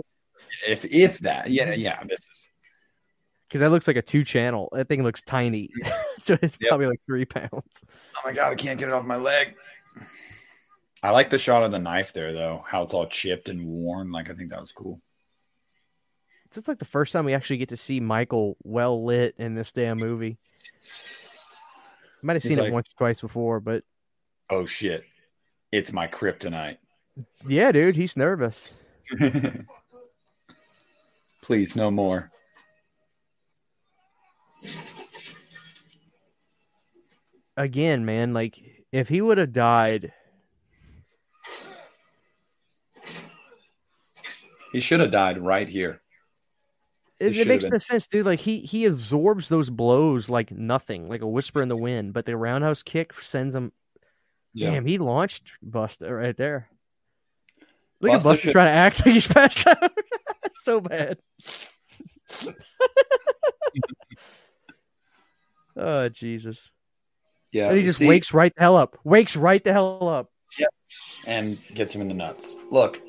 if 0.67 0.85
if 0.85 1.19
that. 1.19 1.49
Yeah, 1.49 1.73
yeah. 1.73 2.01
This 2.07 2.21
is 2.21 2.51
because 3.47 3.61
that 3.61 3.69
looks 3.71 3.87
like 3.87 3.95
a 3.97 4.01
two 4.01 4.23
channel. 4.23 4.69
That 4.73 4.87
thing 4.89 5.03
looks 5.03 5.21
tiny, 5.21 5.69
mm. 5.83 5.91
so 6.19 6.37
it's 6.41 6.57
Yep. 6.59 6.69
probably 6.69 6.87
like 6.87 7.01
three 7.05 7.25
pounds. 7.25 7.83
Oh 8.17 8.21
my 8.25 8.33
god, 8.33 8.51
I 8.51 8.55
can't 8.55 8.79
get 8.79 8.89
it 8.89 8.93
off 8.93 9.05
my 9.05 9.17
leg. 9.17 9.55
I 11.03 11.11
like 11.11 11.29
the 11.29 11.37
shot 11.37 11.63
of 11.63 11.71
the 11.71 11.79
knife 11.79 12.13
there 12.13 12.33
though, 12.33 12.63
how 12.67 12.81
it's 12.83 12.93
all 12.93 13.05
chipped 13.07 13.47
and 13.49 13.65
worn. 13.65 14.11
Like 14.11 14.29
I 14.29 14.33
think 14.33 14.49
that 14.49 14.59
was 14.59 14.71
cool. 14.71 14.99
It's 16.55 16.67
like 16.69 16.79
the 16.79 16.85
first 16.85 17.11
time 17.11 17.25
we 17.25 17.33
actually 17.33 17.57
get 17.57 17.69
to 17.69 17.77
see 17.77 17.99
Michael 17.99 18.55
well 18.63 19.03
lit 19.03 19.35
in 19.37 19.55
this 19.55 19.73
damn 19.73 19.97
movie. 19.97 20.37
I 20.81 22.25
might 22.25 22.33
have 22.37 22.43
He's 22.43 22.51
seen 22.53 22.59
like- 22.59 22.69
it 22.69 22.73
once 22.73 22.87
or 22.87 22.97
twice 22.97 23.19
before, 23.21 23.59
but 23.59 23.83
Oh 24.49 24.65
shit. 24.65 25.03
It's 25.71 25.91
my 25.91 26.07
kryptonite. 26.07 26.77
yeah, 27.47 27.71
dude, 27.73 27.95
he's 27.95 28.15
nervous. 28.15 28.73
Please, 31.41 31.75
no 31.75 31.91
more. 31.91 32.31
Again, 37.57 38.05
man, 38.05 38.33
like 38.33 38.61
if 38.91 39.07
he 39.09 39.21
would 39.21 39.37
have 39.37 39.53
died, 39.53 40.11
He 44.71 44.81
should 44.81 44.99
have 44.99 45.11
died 45.11 45.37
right 45.39 45.69
here. 45.69 46.01
it, 47.21 47.37
it 47.37 47.47
makes 47.47 47.63
been. 47.63 47.71
no 47.71 47.77
sense, 47.77 48.07
dude. 48.07 48.25
Like 48.25 48.41
he 48.41 48.59
he 48.59 48.83
absorbs 48.85 49.47
those 49.47 49.69
blows 49.69 50.27
like 50.29 50.51
nothing, 50.51 51.07
like 51.07 51.21
a 51.21 51.27
whisper 51.27 51.61
in 51.61 51.69
the 51.69 51.77
wind. 51.77 52.11
But 52.13 52.25
the 52.25 52.35
roundhouse 52.35 52.83
kick 52.83 53.13
sends 53.13 53.55
him. 53.55 53.71
Damn, 54.57 54.85
he 54.85 54.97
launched 54.97 55.53
Busta 55.65 56.09
right 56.17 56.35
there. 56.35 56.67
Look 58.01 58.11
Busta 58.11 58.15
at 58.15 58.21
Busta 58.23 58.41
should- 58.41 58.51
trying 58.51 58.67
to 58.67 58.71
act 58.71 59.05
like 59.05 59.13
he's 59.13 59.27
passed 59.29 59.65
out. 59.65 59.77
That's 60.41 60.63
so 60.63 60.81
bad. 60.81 61.19
oh 65.75 66.09
Jesus! 66.09 66.71
Yeah. 67.51 67.69
And 67.69 67.77
he 67.77 67.83
just 67.83 67.99
see- 67.99 68.07
wakes 68.07 68.33
right 68.33 68.53
the 68.55 68.61
hell 68.61 68.75
up. 68.75 68.97
Wakes 69.03 69.35
right 69.35 69.63
the 69.63 69.73
hell 69.73 70.07
up. 70.07 70.29
and 71.27 71.57
gets 71.73 71.93
him 71.93 72.01
in 72.01 72.07
the 72.07 72.13
nuts. 72.13 72.55
Look, 72.69 73.01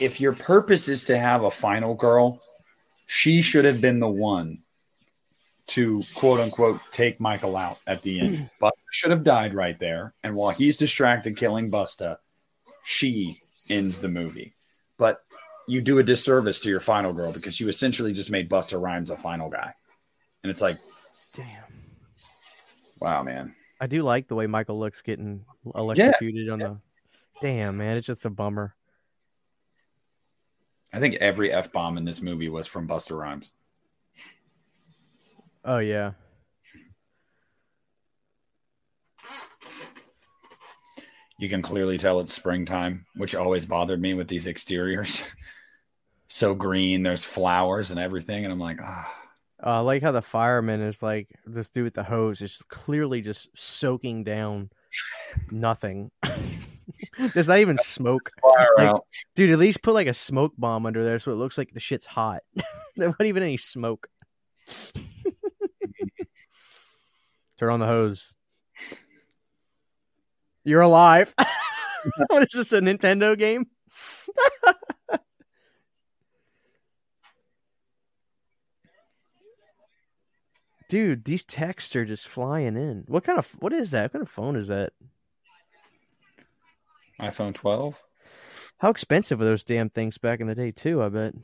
if 0.00 0.20
your 0.20 0.32
purpose 0.32 0.88
is 0.88 1.04
to 1.06 1.18
have 1.18 1.42
a 1.42 1.50
final 1.50 1.94
girl, 1.94 2.40
she 3.06 3.42
should 3.42 3.64
have 3.64 3.80
been 3.80 4.00
the 4.00 4.08
one 4.08 4.58
to 5.68 6.02
quote 6.16 6.40
unquote 6.40 6.80
take 6.90 7.20
Michael 7.20 7.56
out 7.56 7.78
at 7.86 8.02
the 8.02 8.20
end. 8.20 8.50
Busta 8.60 8.72
should 8.90 9.10
have 9.10 9.24
died 9.24 9.54
right 9.54 9.78
there. 9.78 10.14
And 10.22 10.34
while 10.34 10.50
he's 10.50 10.76
distracted 10.76 11.36
killing 11.36 11.70
Busta, 11.70 12.18
she 12.84 13.38
ends 13.68 13.98
the 13.98 14.08
movie. 14.08 14.52
But 14.96 15.22
you 15.66 15.80
do 15.80 15.98
a 15.98 16.02
disservice 16.02 16.60
to 16.60 16.70
your 16.70 16.80
final 16.80 17.12
girl 17.12 17.32
because 17.32 17.60
you 17.60 17.68
essentially 17.68 18.12
just 18.14 18.30
made 18.30 18.48
Busta 18.48 18.80
Rhymes 18.80 19.10
a 19.10 19.16
final 19.16 19.50
guy. 19.50 19.74
And 20.42 20.50
it's 20.50 20.62
like, 20.62 20.78
Damn. 21.34 21.46
Wow, 23.00 23.22
man. 23.22 23.54
I 23.80 23.86
do 23.86 24.02
like 24.02 24.28
the 24.28 24.34
way 24.34 24.46
Michael 24.46 24.78
looks 24.78 25.02
getting 25.02 25.44
electrocuted 25.74 26.48
on 26.50 26.58
the. 26.58 26.78
Damn, 27.40 27.76
man, 27.76 27.96
it's 27.96 28.06
just 28.06 28.24
a 28.24 28.30
bummer. 28.30 28.74
I 30.92 30.98
think 30.98 31.16
every 31.16 31.52
F 31.52 31.70
bomb 31.70 31.98
in 31.98 32.04
this 32.04 32.20
movie 32.20 32.48
was 32.48 32.66
from 32.66 32.88
Busta 32.88 33.16
Rhymes. 33.16 33.52
Oh 35.64 35.78
yeah. 35.78 36.12
You 41.38 41.48
can 41.48 41.62
clearly 41.62 41.98
tell 41.98 42.18
it's 42.18 42.34
springtime, 42.34 43.06
which 43.14 43.36
always 43.36 43.64
bothered 43.64 44.00
me 44.00 44.14
with 44.14 44.26
these 44.26 44.48
exteriors. 44.48 45.22
so 46.26 46.52
green, 46.54 47.04
there's 47.04 47.24
flowers 47.24 47.92
and 47.92 48.00
everything, 48.00 48.44
and 48.44 48.52
I'm 48.52 48.58
like, 48.58 48.80
ah, 48.82 49.08
Uh, 49.08 49.27
I 49.60 49.80
like 49.80 50.02
how 50.02 50.12
the 50.12 50.22
fireman 50.22 50.80
is 50.80 51.02
like 51.02 51.28
this 51.44 51.68
dude 51.68 51.84
with 51.84 51.94
the 51.94 52.04
hose 52.04 52.40
is 52.40 52.62
clearly 52.68 53.22
just 53.22 53.48
soaking 53.58 54.22
down 54.24 54.70
nothing. 55.50 56.10
There's 57.34 57.48
not 57.48 57.58
even 57.58 57.78
smoke. 57.78 58.30
Like-. 58.76 58.94
Dude, 59.34 59.50
at 59.50 59.58
least 59.58 59.82
put 59.82 59.94
like 59.94 60.06
a 60.06 60.14
smoke 60.14 60.52
bomb 60.56 60.86
under 60.86 61.04
there 61.04 61.18
so 61.18 61.32
it 61.32 61.36
looks 61.36 61.58
like 61.58 61.74
the 61.74 61.80
shit's 61.80 62.06
hot. 62.06 62.42
there 62.96 63.08
wasn't 63.08 63.26
even 63.26 63.42
any 63.42 63.56
smoke. 63.56 64.08
Turn 67.58 67.72
on 67.72 67.80
the 67.80 67.86
hose. 67.86 68.36
You're 70.64 70.82
alive. 70.82 71.34
what 72.28 72.42
is 72.44 72.50
this, 72.54 72.72
a 72.72 72.80
Nintendo 72.80 73.36
game? 73.36 73.66
Dude, 80.88 81.24
these 81.24 81.44
texts 81.44 81.94
are 81.96 82.04
just 82.04 82.26
flying 82.26 82.76
in. 82.76 83.04
What 83.08 83.24
kind 83.24 83.38
of 83.38 83.50
what 83.60 83.72
is 83.72 83.90
that? 83.90 84.04
What 84.04 84.12
kind 84.12 84.22
of 84.22 84.30
phone 84.30 84.56
is 84.56 84.68
that? 84.68 84.92
iPhone 87.20 87.54
12. 87.54 88.02
How 88.78 88.90
expensive 88.90 89.38
were 89.40 89.44
those 89.44 89.64
damn 89.64 89.90
things 89.90 90.18
back 90.18 90.40
in 90.40 90.46
the 90.46 90.54
day 90.54 90.70
too, 90.70 91.02
I 91.02 91.08
bet. 91.08 91.34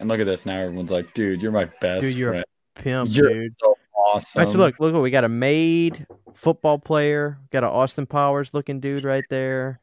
And 0.00 0.08
look 0.08 0.20
at 0.20 0.26
this. 0.26 0.46
Now 0.46 0.58
everyone's 0.58 0.90
like, 0.90 1.12
dude, 1.12 1.42
you're 1.42 1.52
my 1.52 1.66
best 1.80 2.02
Dude, 2.02 2.16
you're 2.16 2.32
friend. 2.32 2.44
Pimp, 2.74 3.08
You're 3.12 3.28
dude. 3.28 3.54
so 3.60 3.74
awesome. 3.96 4.42
Actually, 4.42 4.58
look, 4.58 4.80
look 4.80 4.94
what 4.94 5.02
we 5.02 5.10
got 5.10 5.24
a 5.24 5.28
made 5.28 6.06
football 6.32 6.78
player, 6.78 7.38
got 7.50 7.64
an 7.64 7.70
Austin 7.70 8.06
Powers 8.06 8.54
looking 8.54 8.80
dude 8.80 9.04
right 9.04 9.24
there. 9.28 9.80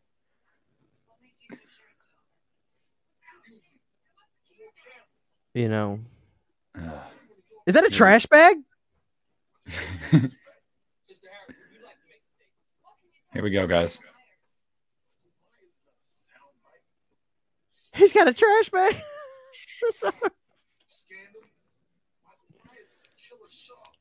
You 5.54 5.70
know, 5.70 6.00
Ugh. 6.78 7.00
Is 7.66 7.74
that 7.74 7.84
a 7.84 7.90
Yeah. 7.92 7.98
trash 7.98 8.26
bag? 8.28 8.58
Here 13.34 13.44
we 13.44 13.50
go, 13.50 13.68
guys. 13.68 14.00
He's 17.94 18.14
got 18.14 18.28
a 18.28 18.34
trash 18.34 18.70
bag. 18.70 18.96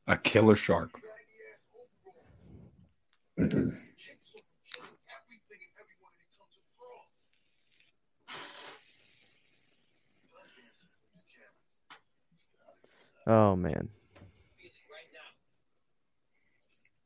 A 0.07 0.19
killer 0.19 0.55
shark. 0.55 0.91
oh 13.27 13.57
man, 13.57 13.89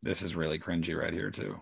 This 0.02 0.22
is 0.22 0.36
really 0.36 0.58
cringy 0.58 0.98
right 0.98 1.12
here, 1.12 1.30
too. 1.30 1.60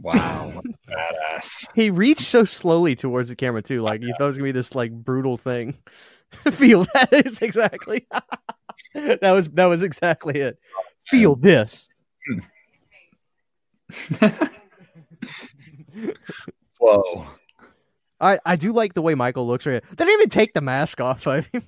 Wow. 0.00 0.52
what 0.54 0.64
a 0.64 0.90
badass. 0.90 1.68
he 1.74 1.90
reached 1.90 2.22
so 2.22 2.44
slowly 2.44 2.94
towards 2.94 3.28
the 3.28 3.36
camera 3.36 3.62
too. 3.62 3.82
Like 3.82 4.00
you 4.00 4.14
thought 4.16 4.24
it 4.24 4.28
was 4.28 4.36
gonna 4.38 4.48
be 4.48 4.52
this 4.52 4.74
like 4.74 4.92
brutal 4.92 5.36
thing. 5.36 5.76
Feel 6.50 6.86
that 6.94 7.12
is 7.12 7.40
exactly. 7.40 8.06
that 8.94 9.32
was 9.32 9.48
that 9.48 9.66
was 9.66 9.82
exactly 9.82 10.40
it. 10.40 10.58
Feel 11.10 11.34
this. 11.34 11.88
Whoa. 16.78 17.26
I 18.20 18.38
I 18.44 18.56
do 18.56 18.72
like 18.72 18.94
the 18.94 19.02
way 19.02 19.14
Michael 19.14 19.46
looks 19.46 19.66
right. 19.66 19.82
They 19.82 20.04
didn't 20.04 20.20
even 20.20 20.28
take 20.28 20.52
the 20.54 20.60
mask 20.60 21.00
off 21.00 21.26
of 21.26 21.46
him. 21.46 21.62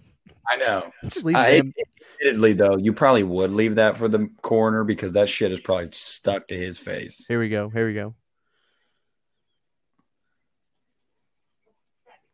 I 0.48 0.56
know. 0.56 0.90
Just 1.04 1.24
leave 1.24 1.36
I, 1.36 1.52
him. 1.52 1.72
admittedly, 2.20 2.54
though, 2.54 2.76
you 2.76 2.92
probably 2.92 3.22
would 3.22 3.52
leave 3.52 3.76
that 3.76 3.96
for 3.96 4.08
the 4.08 4.28
coroner 4.42 4.84
because 4.84 5.12
that 5.12 5.28
shit 5.28 5.52
is 5.52 5.60
probably 5.60 5.88
stuck 5.92 6.46
to 6.48 6.56
his 6.56 6.78
face. 6.78 7.26
Here 7.28 7.38
we 7.38 7.48
go. 7.48 7.68
Here 7.68 7.86
we 7.86 7.94
go. 7.94 8.14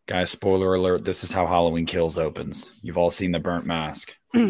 Guys, 0.06 0.30
spoiler 0.30 0.72
alert, 0.74 1.04
this 1.04 1.24
is 1.24 1.32
how 1.32 1.46
Halloween 1.46 1.84
Kills 1.84 2.16
opens. 2.16 2.70
You've 2.80 2.96
all 2.96 3.10
seen 3.10 3.32
the 3.32 3.40
burnt 3.40 3.66
mask. 3.66 4.14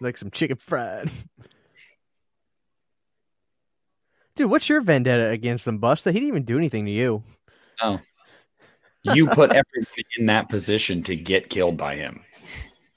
Like 0.00 0.16
some 0.16 0.30
chicken 0.30 0.56
fried. 0.56 1.10
Dude, 4.40 4.50
what's 4.50 4.70
your 4.70 4.80
vendetta 4.80 5.28
against 5.28 5.68
him, 5.68 5.78
Busta? 5.78 6.06
He 6.06 6.12
didn't 6.14 6.28
even 6.28 6.44
do 6.44 6.56
anything 6.56 6.86
to 6.86 6.90
you. 6.90 7.22
You 9.02 9.26
put 9.26 9.50
everyone 9.50 9.86
in 10.18 10.24
that 10.26 10.48
position 10.48 11.02
to 11.02 11.14
get 11.14 11.50
killed 11.50 11.76
by 11.76 11.96
him. 11.96 12.22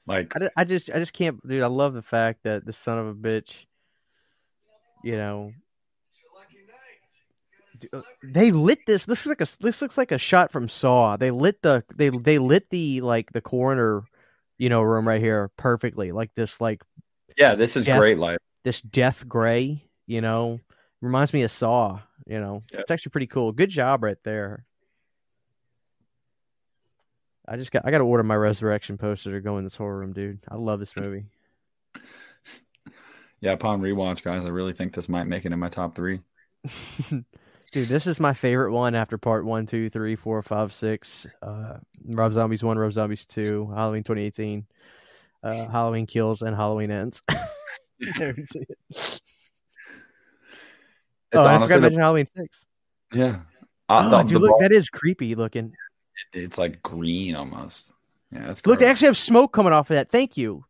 Like, 0.07 0.33
I, 0.41 0.49
I 0.55 0.63
just 0.63 0.89
I 0.89 0.99
just 0.99 1.11
can't 1.11 1.45
dude, 1.45 1.61
I 1.61 1.67
love 1.67 1.95
the 1.95 2.01
fact 2.01 2.43
that 2.43 2.65
the 2.65 2.71
son 2.71 2.97
of 2.97 3.07
a 3.07 3.13
bitch, 3.13 3.65
you 5.03 5.17
know 5.17 5.51
uh, 7.91 8.01
they 8.23 8.51
lit 8.51 8.79
this 8.87 9.03
this 9.03 9.25
looks 9.25 9.37
like 9.37 9.49
a 9.49 9.57
this 9.61 9.81
looks 9.81 9.97
like 9.97 10.13
a 10.13 10.17
shot 10.17 10.49
from 10.49 10.69
Saw. 10.69 11.17
They 11.17 11.29
lit 11.29 11.61
the 11.61 11.83
they 11.93 12.07
they 12.07 12.37
lit 12.39 12.69
the 12.69 13.01
like 13.01 13.33
the 13.33 13.41
coroner, 13.41 14.05
you 14.57 14.69
know, 14.69 14.81
room 14.81 15.05
right 15.05 15.19
here 15.19 15.51
perfectly. 15.57 16.13
Like 16.13 16.33
this 16.35 16.61
like 16.61 16.83
Yeah, 17.37 17.55
this 17.55 17.75
is 17.75 17.83
Death- 17.83 17.99
great 17.99 18.17
life. 18.17 18.37
this 18.63 18.79
death 18.79 19.27
gray. 19.27 19.83
You 20.07 20.21
know, 20.21 20.59
reminds 21.03 21.33
me 21.33 21.43
of 21.43 21.51
Saw. 21.51 21.99
You 22.25 22.39
know, 22.39 22.63
Yeah. 22.71 22.79
it's 22.81 22.91
actually 22.91 23.11
pretty 23.11 23.27
cool. 23.27 23.51
Good 23.51 23.69
job 23.69 24.03
right 24.03 24.17
there. 24.23 24.65
I 27.47 27.57
just 27.57 27.71
got 27.71 27.85
I 27.85 27.91
got 27.91 27.97
to 27.97 28.05
order 28.05 28.23
my 28.23 28.35
resurrection 28.35 28.97
poster 28.97 29.31
to 29.33 29.41
go 29.41 29.57
in 29.57 29.65
this 29.65 29.75
horror 29.75 29.99
room, 29.99 30.13
dude. 30.13 30.39
I 30.47 30.55
love 30.55 30.79
this 30.79 30.95
movie. 30.95 31.25
Yeah, 33.41 33.51
upon 33.51 33.81
rewatch, 33.81 34.23
guys, 34.23 34.45
I 34.45 34.47
really 34.47 34.71
think 34.71 34.93
this 34.93 35.09
might 35.09 35.25
make 35.25 35.43
it 35.43 35.51
in 35.51 35.59
my 35.59 35.67
top 35.67 35.95
three. 35.95 36.21
Dude, 37.09 37.25
this 37.73 38.07
is 38.07 38.17
my 38.21 38.33
favorite 38.33 38.71
one 38.71 38.95
after 38.95 39.17
part 39.17 39.43
one, 39.43 39.65
two, 39.65 39.89
three, 39.89 40.15
four, 40.15 40.41
five, 40.41 40.71
six. 40.73 41.27
Uh, 41.41 41.79
Rob 42.05 42.31
Zombies 42.31 42.63
one, 42.63 42.77
Rob 42.77 42.93
Zombies 42.93 43.25
two, 43.25 43.69
Halloween 43.75 44.03
2018, 44.03 44.65
uh, 45.43 45.67
Halloween 45.67 46.05
kills, 46.05 46.41
and 46.41 46.55
Halloween 46.55 46.89
ends. 46.89 47.21
Never 48.17 48.45
seen 48.45 48.63
it. 48.69 48.77
It's 48.91 49.19
oh, 51.33 51.45
I 51.45 51.59
forgot 51.59 51.75
to 51.75 51.81
mention 51.81 51.99
Halloween 52.01 52.27
six. 52.27 52.65
yeah. 53.13 53.39
Uh, 53.89 54.03
Oh, 54.05 54.09
the- 54.09 54.23
dude, 54.23 54.29
the 54.35 54.39
look, 54.39 54.49
ball- 54.51 54.59
that 54.61 54.71
is 54.71 54.89
creepy 54.89 55.35
looking. 55.35 55.73
it's 56.33 56.57
like 56.57 56.81
green 56.83 57.35
almost. 57.35 57.91
Yeah, 58.31 58.49
it's 58.49 58.65
Look, 58.65 58.79
they 58.79 58.87
actually 58.87 59.07
have 59.07 59.17
smoke 59.17 59.51
coming 59.53 59.73
off 59.73 59.89
of 59.91 59.95
that. 59.95 60.09
Thank 60.09 60.37
you. 60.37 60.65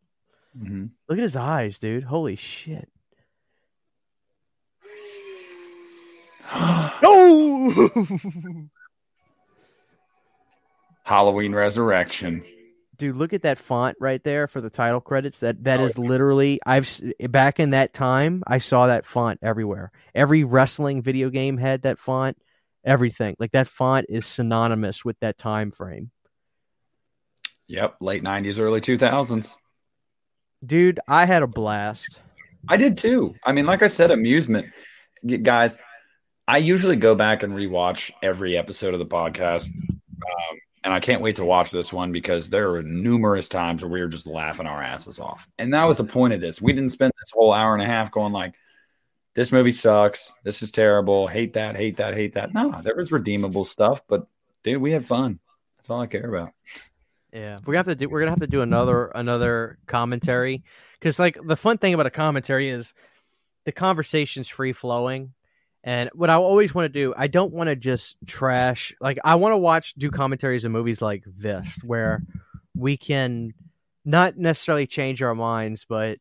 hmm 0.58 0.86
Look 1.08 1.18
at 1.18 1.22
his 1.22 1.36
eyes, 1.36 1.78
dude. 1.78 2.04
Holy 2.04 2.36
shit. 2.36 2.88
Oh! 7.06 8.68
Halloween 11.04 11.54
Resurrection. 11.54 12.44
Dude 12.96 13.16
look 13.16 13.32
at 13.32 13.42
that 13.42 13.58
font 13.58 13.96
right 14.00 14.22
there 14.24 14.46
for 14.46 14.60
the 14.60 14.70
title 14.70 15.00
credits. 15.00 15.40
That 15.40 15.64
that 15.64 15.80
Oh, 15.80 15.84
is 15.84 15.98
literally 15.98 16.60
i've 16.66 16.88
back 17.30 17.58
in 17.60 17.70
that 17.70 17.92
time 17.92 18.42
i 18.46 18.58
saw 18.58 18.86
that 18.86 19.06
font 19.06 19.38
everywhere. 19.42 19.90
Every 20.14 20.44
wrestling 20.44 21.02
video 21.02 21.30
game 21.30 21.56
had 21.56 21.82
that 21.82 21.98
font 21.98 22.36
everything. 22.84 23.36
Like 23.38 23.52
that 23.52 23.66
font 23.68 24.06
is 24.08 24.26
synonymous 24.26 25.04
with 25.04 25.18
that 25.20 25.38
time 25.38 25.70
frame. 25.70 26.10
Yep, 27.66 27.96
late 28.00 28.22
'90s, 28.22 28.60
early 28.60 28.80
2000s. 28.80 29.56
dude 30.64 31.00
i 31.08 31.24
had 31.24 31.42
a 31.42 31.46
blast. 31.46 32.20
I 32.68 32.76
did 32.76 32.96
too. 32.96 33.34
I 33.44 33.52
mean, 33.52 33.66
like 33.66 33.82
I 33.82 33.88
said, 33.88 34.10
amusement, 34.10 34.68
guys. 35.42 35.78
I 36.46 36.58
usually 36.58 36.96
go 36.96 37.14
back 37.14 37.42
and 37.42 37.54
rewatch 37.54 38.10
every 38.22 38.56
episode 38.56 38.92
of 38.92 39.00
the 39.00 39.06
podcast, 39.06 39.70
and 40.84 40.92
I 40.92 41.00
can't 41.00 41.22
wait 41.22 41.36
to 41.36 41.44
watch 41.44 41.70
this 41.70 41.92
one 41.92 42.12
because 42.12 42.50
there 42.50 42.70
were 42.70 42.82
numerous 42.82 43.48
times 43.48 43.82
where 43.82 43.90
we 43.90 44.00
were 44.00 44.08
just 44.08 44.26
laughing 44.26 44.66
our 44.66 44.82
asses 44.82 45.18
off, 45.18 45.48
and 45.58 45.74
that 45.74 45.84
was 45.84 45.96
the 45.98 46.04
point 46.04 46.34
of 46.34 46.40
this. 46.40 46.62
We 46.62 46.72
didn't 46.72 46.90
spend 46.90 47.12
this 47.18 47.32
whole 47.32 47.52
hour 47.52 47.74
and 47.74 47.82
a 47.82 47.86
half 47.86 48.12
going 48.12 48.32
like, 48.32 48.54
"This 49.34 49.50
movie 49.50 49.72
sucks. 49.72 50.32
This 50.44 50.62
is 50.62 50.70
terrible. 50.70 51.26
Hate 51.26 51.54
that. 51.54 51.74
Hate 51.74 51.96
that. 51.96 52.14
Hate 52.14 52.34
that." 52.34 52.54
No, 52.54 52.80
there 52.82 52.94
was 52.94 53.10
redeemable 53.10 53.64
stuff, 53.64 54.02
but 54.06 54.26
dude, 54.62 54.80
we 54.80 54.92
had 54.92 55.06
fun. 55.06 55.40
That's 55.78 55.90
all 55.90 56.00
I 56.00 56.06
care 56.06 56.28
about. 56.32 56.52
yeah 57.32 57.58
gonna 57.62 57.76
have 57.76 57.86
to 57.86 57.94
do 57.96 58.08
we're 58.08 58.20
gonna 58.20 58.30
have 58.30 58.40
to 58.40 58.46
do 58.46 58.62
another 58.62 59.06
another 59.08 59.76
commentary 59.86 60.62
because 60.98 61.18
like 61.18 61.36
the 61.44 61.56
fun 61.56 61.76
thing 61.76 61.92
about 61.92 62.06
a 62.06 62.10
commentary 62.10 62.68
is 62.68 62.94
the 63.64 63.72
conversation's 63.72 64.48
free 64.48 64.72
flowing 64.72 65.33
and 65.84 66.10
what 66.14 66.30
i 66.30 66.34
always 66.34 66.74
want 66.74 66.84
to 66.84 67.00
do 67.00 67.14
i 67.16 67.28
don't 67.28 67.52
want 67.52 67.68
to 67.68 67.76
just 67.76 68.16
trash 68.26 68.92
like 69.00 69.18
i 69.24 69.36
want 69.36 69.52
to 69.52 69.58
watch 69.58 69.94
do 69.94 70.10
commentaries 70.10 70.64
of 70.64 70.72
movies 70.72 71.00
like 71.00 71.22
this 71.38 71.80
where 71.84 72.22
we 72.74 72.96
can 72.96 73.54
not 74.04 74.36
necessarily 74.36 74.86
change 74.86 75.22
our 75.22 75.34
minds 75.34 75.86
but 75.88 76.18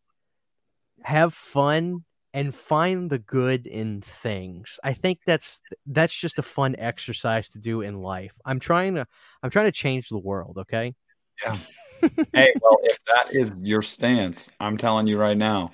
have 1.02 1.34
fun 1.34 2.03
and 2.34 2.53
find 2.53 3.10
the 3.10 3.19
good 3.19 3.68
in 3.68 4.02
things. 4.02 4.80
I 4.84 4.94
think 4.94 5.19
that's 5.26 5.61
that's 5.85 6.15
just 6.15 6.40
a 6.40 6.44
fun 6.44 6.76
exercise 6.80 7.49
to 7.52 7.60
do 7.60 7.81
in 7.81 8.02
life. 8.02 8.34
I'm 8.45 8.60
trying 8.60 8.95
to 8.95 9.06
i'm 9.44 9.49
trying 9.49 9.65
to 9.65 9.72
change 9.72 10.10
the 10.10 10.18
world 10.18 10.57
okay? 10.60 10.95
Yeah. 11.44 11.57
hey, 12.34 12.53
well, 12.61 12.80
if 12.84 12.99
that 13.06 13.34
is 13.34 13.56
your 13.61 13.81
stance, 13.81 14.49
I'm 14.60 14.77
telling 14.77 15.07
you 15.07 15.18
right 15.18 15.38
now, 15.38 15.72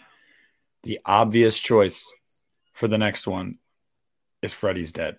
the 0.84 1.00
obvious 1.06 1.58
choice 1.58 2.12
for 2.74 2.88
the 2.88 2.98
next 2.98 3.28
one 3.28 3.58
is 4.42 4.54
Freddy's 4.54 4.92
Dead. 4.92 5.18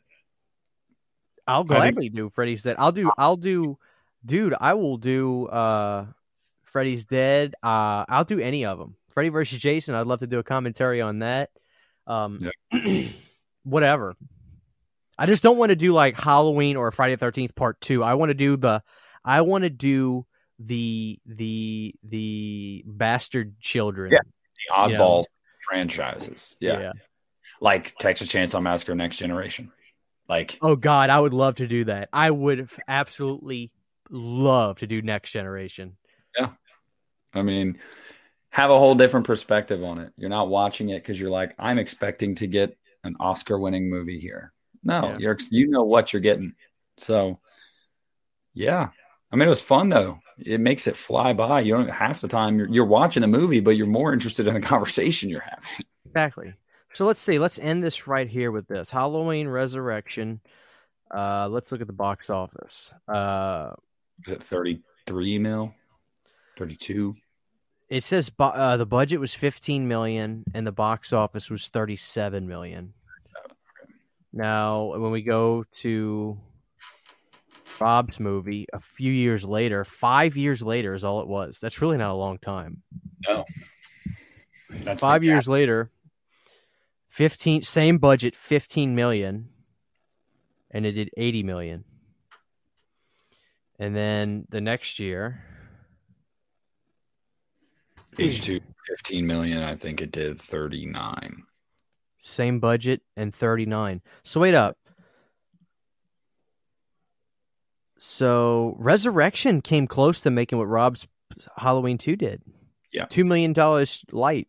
I'll 1.47 1.60
I 1.62 1.64
think- 1.64 1.68
gladly 1.68 2.09
do 2.10 2.28
Freddy's 2.30 2.62
Dead. 2.62 2.76
I'll 2.78 2.92
do. 2.92 3.10
I'll 3.18 3.36
do, 3.36 3.78
dude. 4.24 4.55
I 4.60 4.74
will 4.74 4.97
do. 4.97 5.47
uh 5.47 6.06
Freddy's 6.62 7.05
Dead. 7.05 7.55
Uh, 7.64 8.05
I'll 8.09 8.22
do 8.24 8.38
any 8.38 8.64
of 8.64 8.78
them. 8.78 8.94
Freddy 9.09 9.28
versus 9.28 9.59
Jason. 9.59 9.97
I'd 9.97 10.06
love 10.06 10.20
to 10.20 10.28
do 10.28 10.38
a 10.38 10.44
commentary 10.44 11.01
on 11.01 11.18
that. 11.18 11.51
Um, 12.06 12.38
whatever. 13.64 14.14
I 15.18 15.26
just 15.26 15.42
don't 15.42 15.59
want 15.59 15.70
to 15.70 15.76
do 15.76 15.92
like 15.92 16.16
Halloween 16.16 16.76
or 16.76 16.90
Friday 16.92 17.14
the 17.14 17.18
Thirteenth 17.18 17.55
Part 17.56 17.80
Two. 17.80 18.02
I 18.05 18.14
want 18.14 18.30
to 18.30 18.34
do 18.34 18.56
the. 18.56 18.82
I 19.24 19.40
want 19.40 19.64
to 19.64 19.70
do 19.70 20.26
the 20.60 21.18
the 21.26 21.94
the 22.05 22.84
bastard 22.86 23.59
children. 23.60 24.12
Yeah. 24.12 24.20
The 24.22 24.90
You 24.92 24.97
oddball 24.98 25.18
know. 25.18 25.24
franchises. 25.68 26.56
Yeah. 26.60 26.92
Like 27.61 27.95
Texas 27.99 28.28
Chainsaw 28.28 28.62
Massacre 28.62 28.95
Next 28.95 29.19
Generation. 29.19 29.70
Like, 30.28 30.59
Oh 30.62 30.77
God, 30.77 31.11
I 31.11 31.19
would 31.20 31.35
love 31.35 31.57
to 31.57 31.66
do 31.69 31.85
that. 31.85 32.09
I 32.12 32.31
would 32.31 32.70
absolutely 32.89 33.70
love 34.11 34.78
to 34.78 34.87
do 34.87 35.03
Next 35.03 35.32
Generation. 35.32 35.97
Yeah, 36.39 36.51
I 37.35 37.43
mean, 37.43 37.78
have 38.51 38.70
a 38.70 38.78
whole 38.78 38.95
different 38.95 39.27
perspective 39.27 39.82
on 39.82 39.99
it. 39.99 40.12
You're 40.16 40.31
not 40.31 40.49
watching 40.49 40.91
it 40.91 41.03
because 41.03 41.20
you're 41.20 41.31
like, 41.31 41.55
I'm 41.59 41.78
expecting 41.78 42.37
to 42.37 42.47
get 42.47 42.77
an 43.05 43.16
Oscar 43.20 43.59
winning 43.59 43.91
movie 43.91 44.20
here. 44.20 44.53
No, 44.82 45.03
Yeah. 45.03 45.19
you're 45.19 45.39
you 45.51 45.66
know 45.69 45.85
what 45.85 46.12
you're 46.12 46.20
getting. 46.23 46.55
So 46.97 47.39
yeah. 48.55 48.89
I 49.32 49.37
mean 49.37 49.47
it 49.47 49.51
was 49.51 49.62
fun 49.62 49.89
though. 49.89 50.20
It 50.39 50.61
makes 50.61 50.87
it 50.87 50.97
fly 50.97 51.32
by. 51.35 51.61
You 51.61 51.74
don't 51.77 51.91
half 51.91 52.20
the 52.20 52.28
time 52.28 52.59
you're 52.59 52.69
you're 52.69 52.85
watching 52.87 53.20
the 53.20 53.27
movie, 53.28 53.61
but 53.61 53.73
you're 53.73 53.87
more 53.87 54.12
interested 54.12 54.47
in 54.47 54.55
the 54.55 54.61
conversation 54.74 55.28
you're 55.28 55.41
having. 55.41 55.87
Exactly. 56.07 56.55
So 56.93 57.07
let's 57.07 57.21
see. 57.21 57.39
Let's 57.39 57.59
end 57.59 57.83
this 57.83 58.07
right 58.07 58.29
here 58.29 58.51
with 58.51 58.67
this 58.67 58.91
Halloween 58.91 59.49
Resurrection. 59.49 60.41
Uh, 61.12 61.49
let's 61.49 61.71
look 61.73 61.81
at 61.81 61.87
the 61.87 61.93
box 61.93 62.31
office. 62.31 62.93
Uh, 63.09 63.73
Is 64.27 64.33
it 64.33 64.43
33 64.43 65.39
mil? 65.39 65.75
32? 66.59 67.17
it 67.89 68.05
says 68.05 68.31
bo- 68.31 68.45
uh, 68.45 68.77
the 68.77 68.87
budget 68.87 69.19
was 69.19 69.35
15 69.35 69.89
million 69.89 70.45
and 70.55 70.65
the 70.65 70.71
box 70.73 71.12
office 71.12 71.51
was 71.51 71.69
37 71.71 72.47
million. 72.47 72.93
Now, 74.33 74.97
when 74.97 75.11
we 75.11 75.23
go 75.23 75.65
to 75.81 76.39
Rob's 77.81 78.21
movie 78.21 78.67
a 78.73 78.79
few 78.79 79.11
years 79.11 79.45
later, 79.45 79.85
five 79.85 80.37
years 80.37 80.62
later 80.62 80.95
is 80.95 81.03
all 81.03 81.21
it 81.21 81.27
was. 81.27 81.59
That's 81.59 81.83
really 81.83 81.97
not 81.97 82.12
a 82.12 82.15
long 82.15 82.39
time. 82.39 82.83
No. 83.27 83.45
That's 84.71 85.01
five 85.01 85.25
years 85.25 85.49
later 85.49 85.91
15 87.20 87.62
same 87.64 87.98
budget 87.98 88.34
15 88.34 88.94
million 88.94 89.51
and 90.70 90.86
it 90.86 90.92
did 90.92 91.10
80 91.18 91.42
million 91.42 91.84
and 93.78 93.94
then 93.94 94.47
the 94.48 94.62
next 94.62 94.98
year 94.98 95.44
H2 98.16 98.62
15 98.88 99.26
million. 99.26 99.62
I 99.62 99.74
think 99.74 100.01
it 100.01 100.10
did 100.10 100.40
39. 100.40 101.42
same 102.18 102.59
budget 102.59 103.02
and 103.18 103.34
39 103.34 104.01
so 104.22 104.40
wait 104.40 104.55
up 104.55 104.78
so 107.98 108.74
resurrection 108.78 109.60
came 109.60 109.86
close 109.86 110.22
to 110.22 110.30
making 110.30 110.56
what 110.56 110.68
rob's 110.68 111.06
halloween 111.59 111.98
2 111.98 112.16
did 112.16 112.42
Yeah. 112.92 113.05
$2 113.05 113.26
million 113.26 113.52
light 114.10 114.48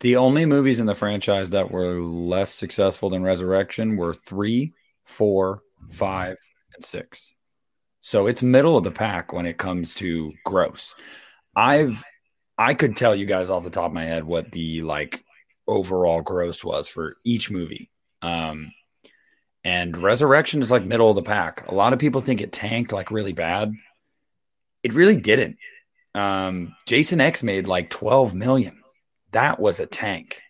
The 0.00 0.16
only 0.16 0.46
movies 0.46 0.80
in 0.80 0.86
the 0.86 0.94
franchise 0.94 1.50
that 1.50 1.70
were 1.70 2.00
less 2.00 2.50
successful 2.50 3.10
than 3.10 3.22
Resurrection 3.22 3.96
were 3.96 4.14
three, 4.14 4.72
four, 5.04 5.62
five, 5.90 6.38
and 6.74 6.84
six. 6.84 7.34
So 8.00 8.26
it's 8.26 8.42
middle 8.42 8.78
of 8.78 8.84
the 8.84 8.90
pack 8.90 9.32
when 9.32 9.44
it 9.44 9.58
comes 9.58 9.94
to 9.96 10.32
gross. 10.44 10.94
I've 11.54 12.02
I 12.56 12.74
could 12.74 12.96
tell 12.96 13.14
you 13.14 13.26
guys 13.26 13.50
off 13.50 13.64
the 13.64 13.70
top 13.70 13.86
of 13.86 13.92
my 13.92 14.04
head 14.04 14.24
what 14.24 14.52
the 14.52 14.80
like 14.82 15.22
overall 15.66 16.22
gross 16.22 16.64
was 16.64 16.88
for 16.88 17.16
each 17.24 17.50
movie. 17.50 17.90
Um 18.22 18.72
and 19.64 19.94
Resurrection 19.98 20.62
is 20.62 20.70
like 20.70 20.84
middle 20.84 21.10
of 21.10 21.16
the 21.16 21.22
pack. 21.22 21.66
A 21.68 21.74
lot 21.74 21.92
of 21.92 21.98
people 21.98 22.22
think 22.22 22.40
it 22.40 22.52
tanked 22.52 22.92
like 22.92 23.10
really 23.10 23.34
bad. 23.34 23.74
It 24.82 24.94
really 24.94 25.18
didn't. 25.18 25.58
Um 26.14 26.74
Jason 26.86 27.20
X 27.20 27.42
made 27.42 27.66
like 27.66 27.90
12 27.90 28.34
million 28.34 28.79
that 29.32 29.58
was 29.60 29.80
a 29.80 29.86
tank. 29.86 30.40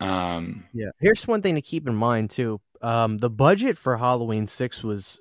Um, 0.00 0.64
Yeah. 0.72 0.90
Here's 1.00 1.26
one 1.26 1.42
thing 1.42 1.54
to 1.56 1.62
keep 1.62 1.88
in 1.88 1.94
mind 1.94 2.30
too. 2.30 2.60
Um, 2.82 3.18
the 3.18 3.30
budget 3.30 3.76
for 3.76 3.96
Halloween 3.96 4.46
six 4.46 4.82
was 4.84 5.18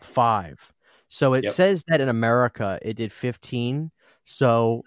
five. 0.00 0.72
So 1.08 1.34
it 1.34 1.44
Yep. 1.44 1.52
says 1.54 1.84
that 1.88 2.00
in 2.00 2.08
America 2.08 2.78
it 2.82 2.94
did 2.94 3.12
fifteen. 3.12 3.90
So 4.22 4.82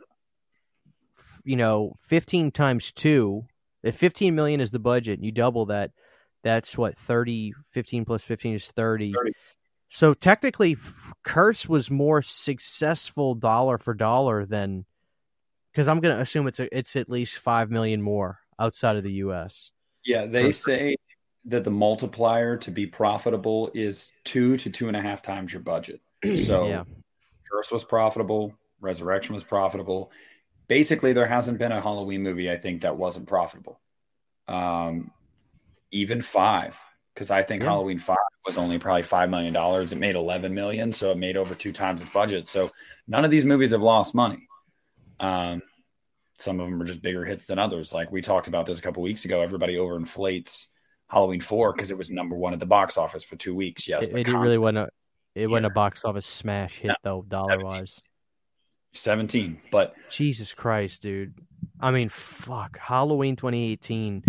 f- 1.18 1.42
you 1.44 1.56
know, 1.58 1.94
15 2.00 2.52
times 2.52 2.92
2, 2.92 3.46
if 3.84 3.96
15 3.98 4.34
million 4.34 4.62
is 4.62 4.72
the 4.72 4.80
budget, 4.80 5.24
you 5.24 5.32
double 5.32 5.66
that, 5.68 5.92
that's 6.44 6.78
what 6.78 6.98
30 6.98 7.54
15 7.70 8.06
plus 8.06 8.24
15 8.24 8.56
is 8.56 8.72
30. 8.72 9.12
30. 9.14 9.32
So 9.90 10.14
technically 10.14 10.76
Curse 11.24 11.68
was 11.68 11.92
more 11.92 12.22
successful 12.22 13.36
dollar 13.36 13.78
for 13.78 13.94
dollar 13.94 14.46
than 14.46 14.86
cuz 15.76 15.88
I'm 15.88 16.00
going 16.00 16.16
to 16.16 16.22
assume 16.22 16.48
it's 16.48 16.60
a, 16.60 16.78
it's 16.78 16.96
at 16.96 17.10
least 17.10 17.38
5 17.40 17.72
million 17.72 18.02
more 18.02 18.40
outside 18.60 18.96
of 18.96 19.04
the 19.04 19.14
US. 19.26 19.72
Yeah, 20.06 20.26
they 20.26 20.48
For- 20.48 20.54
say 20.54 20.96
that 21.46 21.64
the 21.64 21.72
multiplier 21.72 22.56
to 22.58 22.72
be 22.72 22.86
profitable 22.88 23.70
is 23.74 24.14
two 24.24 24.56
to 24.58 24.70
two 24.70 24.88
and 24.88 24.96
a 24.96 25.02
half 25.02 25.22
times 25.22 25.52
your 25.54 25.62
budget. 25.62 26.02
So 26.44 26.68
Yeah. 26.68 26.84
Curse 27.52 27.72
was 27.72 27.84
profitable, 27.84 28.54
Resurrection 28.80 29.34
was 29.36 29.44
profitable. 29.44 30.12
Basically, 30.68 31.14
there 31.14 31.28
hasn't 31.28 31.58
been 31.58 31.72
a 31.72 31.82
Halloween 31.82 32.24
movie 32.24 32.50
I 32.50 32.58
think 32.58 32.82
that 32.82 32.98
wasn't 32.98 33.28
profitable. 33.28 33.80
Um, 34.48 35.12
even 35.92 36.22
five, 36.22 36.80
because 37.14 37.30
I 37.30 37.44
think 37.44 37.62
Yeah. 37.62 37.70
Halloween 37.70 38.00
five 38.00 38.18
was 38.46 38.58
only 38.58 38.80
probably 38.80 39.04
five 39.04 39.30
million 39.30 39.54
dollars. 39.54 39.92
It 39.94 40.00
made 40.00 40.16
eleven 40.16 40.54
million, 40.54 40.92
so 40.94 41.12
it 41.12 41.18
made 41.18 41.38
over 41.38 41.54
two 41.56 41.72
times 41.72 42.02
its 42.02 42.12
budget. 42.12 42.48
So 42.48 42.72
none 43.08 43.24
of 43.26 43.32
these 43.32 43.46
movies 43.46 43.72
have 43.72 43.82
lost 43.82 44.16
money. 44.16 44.48
Um, 45.24 45.62
some 46.36 46.60
of 46.60 46.70
them 46.70 46.82
are 46.82 46.86
just 46.86 47.02
bigger 47.02 47.24
hits 47.24 47.46
than 47.46 47.58
others. 47.58 47.94
Like 47.94 48.12
we 48.12 48.22
talked 48.22 48.48
about 48.48 48.66
this 48.66 48.78
a 48.80 48.82
couple 48.82 49.02
weeks 49.02 49.24
ago. 49.24 49.42
Everybody 49.42 49.76
overinflates 49.76 50.68
Halloween 51.08 51.40
four 51.40 51.72
because 51.72 51.92
it 51.92 51.98
was 51.98 52.12
number 52.12 52.36
one 52.36 52.52
at 52.54 52.60
the 52.60 52.66
box 52.66 52.98
office 52.98 53.24
for 53.24 53.38
two 53.38 53.56
weeks. 53.56 53.88
Yes, 53.88 54.06
It, 54.08 54.28
it 54.28 54.34
really 54.34 54.58
wasn't 54.58 54.80
a 54.80 54.90
it 55.36 55.48
wasn't 55.48 55.68
a 55.68 55.70
box 55.70 56.04
office 56.04 56.26
smash 56.26 56.80
hit 56.80 56.92
though 57.04 57.24
dollar 57.28 57.64
wise. 57.64 58.02
17. 58.96 59.58
But 59.72 59.96
Jesus 60.10 60.54
Christ, 60.54 61.02
dude. 61.02 61.34
I 61.80 61.92
mean, 61.92 62.10
fuck. 62.10 62.78
Halloween 62.78 63.36
2018 63.36 64.24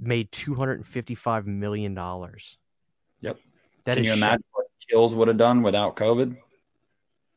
made 0.00 0.30
255 0.32 1.46
million 1.46 1.94
dollars. 1.94 2.56
Yep. 3.20 3.38
That 3.84 3.94
can 3.94 4.02
is 4.04 4.06
you 4.06 4.14
shit. 4.14 4.22
imagine 4.22 4.44
what 4.52 4.66
Kills 4.88 5.14
would 5.14 5.28
have 5.28 5.36
done 5.36 5.62
without 5.62 5.96
COVID 5.96 6.36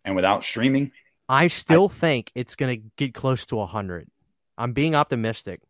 and 0.06 0.16
without 0.16 0.44
streaming? 0.44 0.92
I 1.32 1.48
still 1.48 1.88
think 1.88 2.30
it's 2.36 2.58
going 2.58 2.78
to 2.82 2.88
get 2.98 3.14
close 3.14 3.46
to 3.48 3.56
100. 3.56 4.10
I'm 4.58 4.74
being 4.74 4.96
optimistic. 4.96 5.62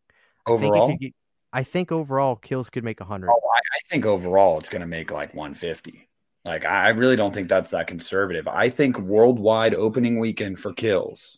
I 0.48 0.58
think, 0.58 0.64
Overall, 0.74 0.98
get, 0.98 1.14
I 1.54 1.64
think 1.64 1.92
overall 1.92 2.36
Kills 2.36 2.72
could 2.72 2.84
make 2.84 3.00
100. 3.00 3.30
Oh, 3.30 3.34
I, 3.54 3.60
I 3.60 3.80
think 3.88 4.08
overall 4.08 4.58
it's 4.58 4.70
going 4.70 4.82
to 4.82 4.88
make 4.88 5.12
like 5.12 5.36
150. 5.36 6.10
Like 6.44 6.66
I 6.66 6.86
I 6.86 6.90
really 6.90 7.16
don't 7.16 7.32
think 7.32 7.48
that's 7.48 7.70
that 7.70 7.86
conservative. 7.86 8.48
I 8.48 8.70
think 8.70 8.98
worldwide 8.98 9.76
opening 9.76 10.20
weekend 10.20 10.58
for 10.58 10.74
Kills, 10.74 11.38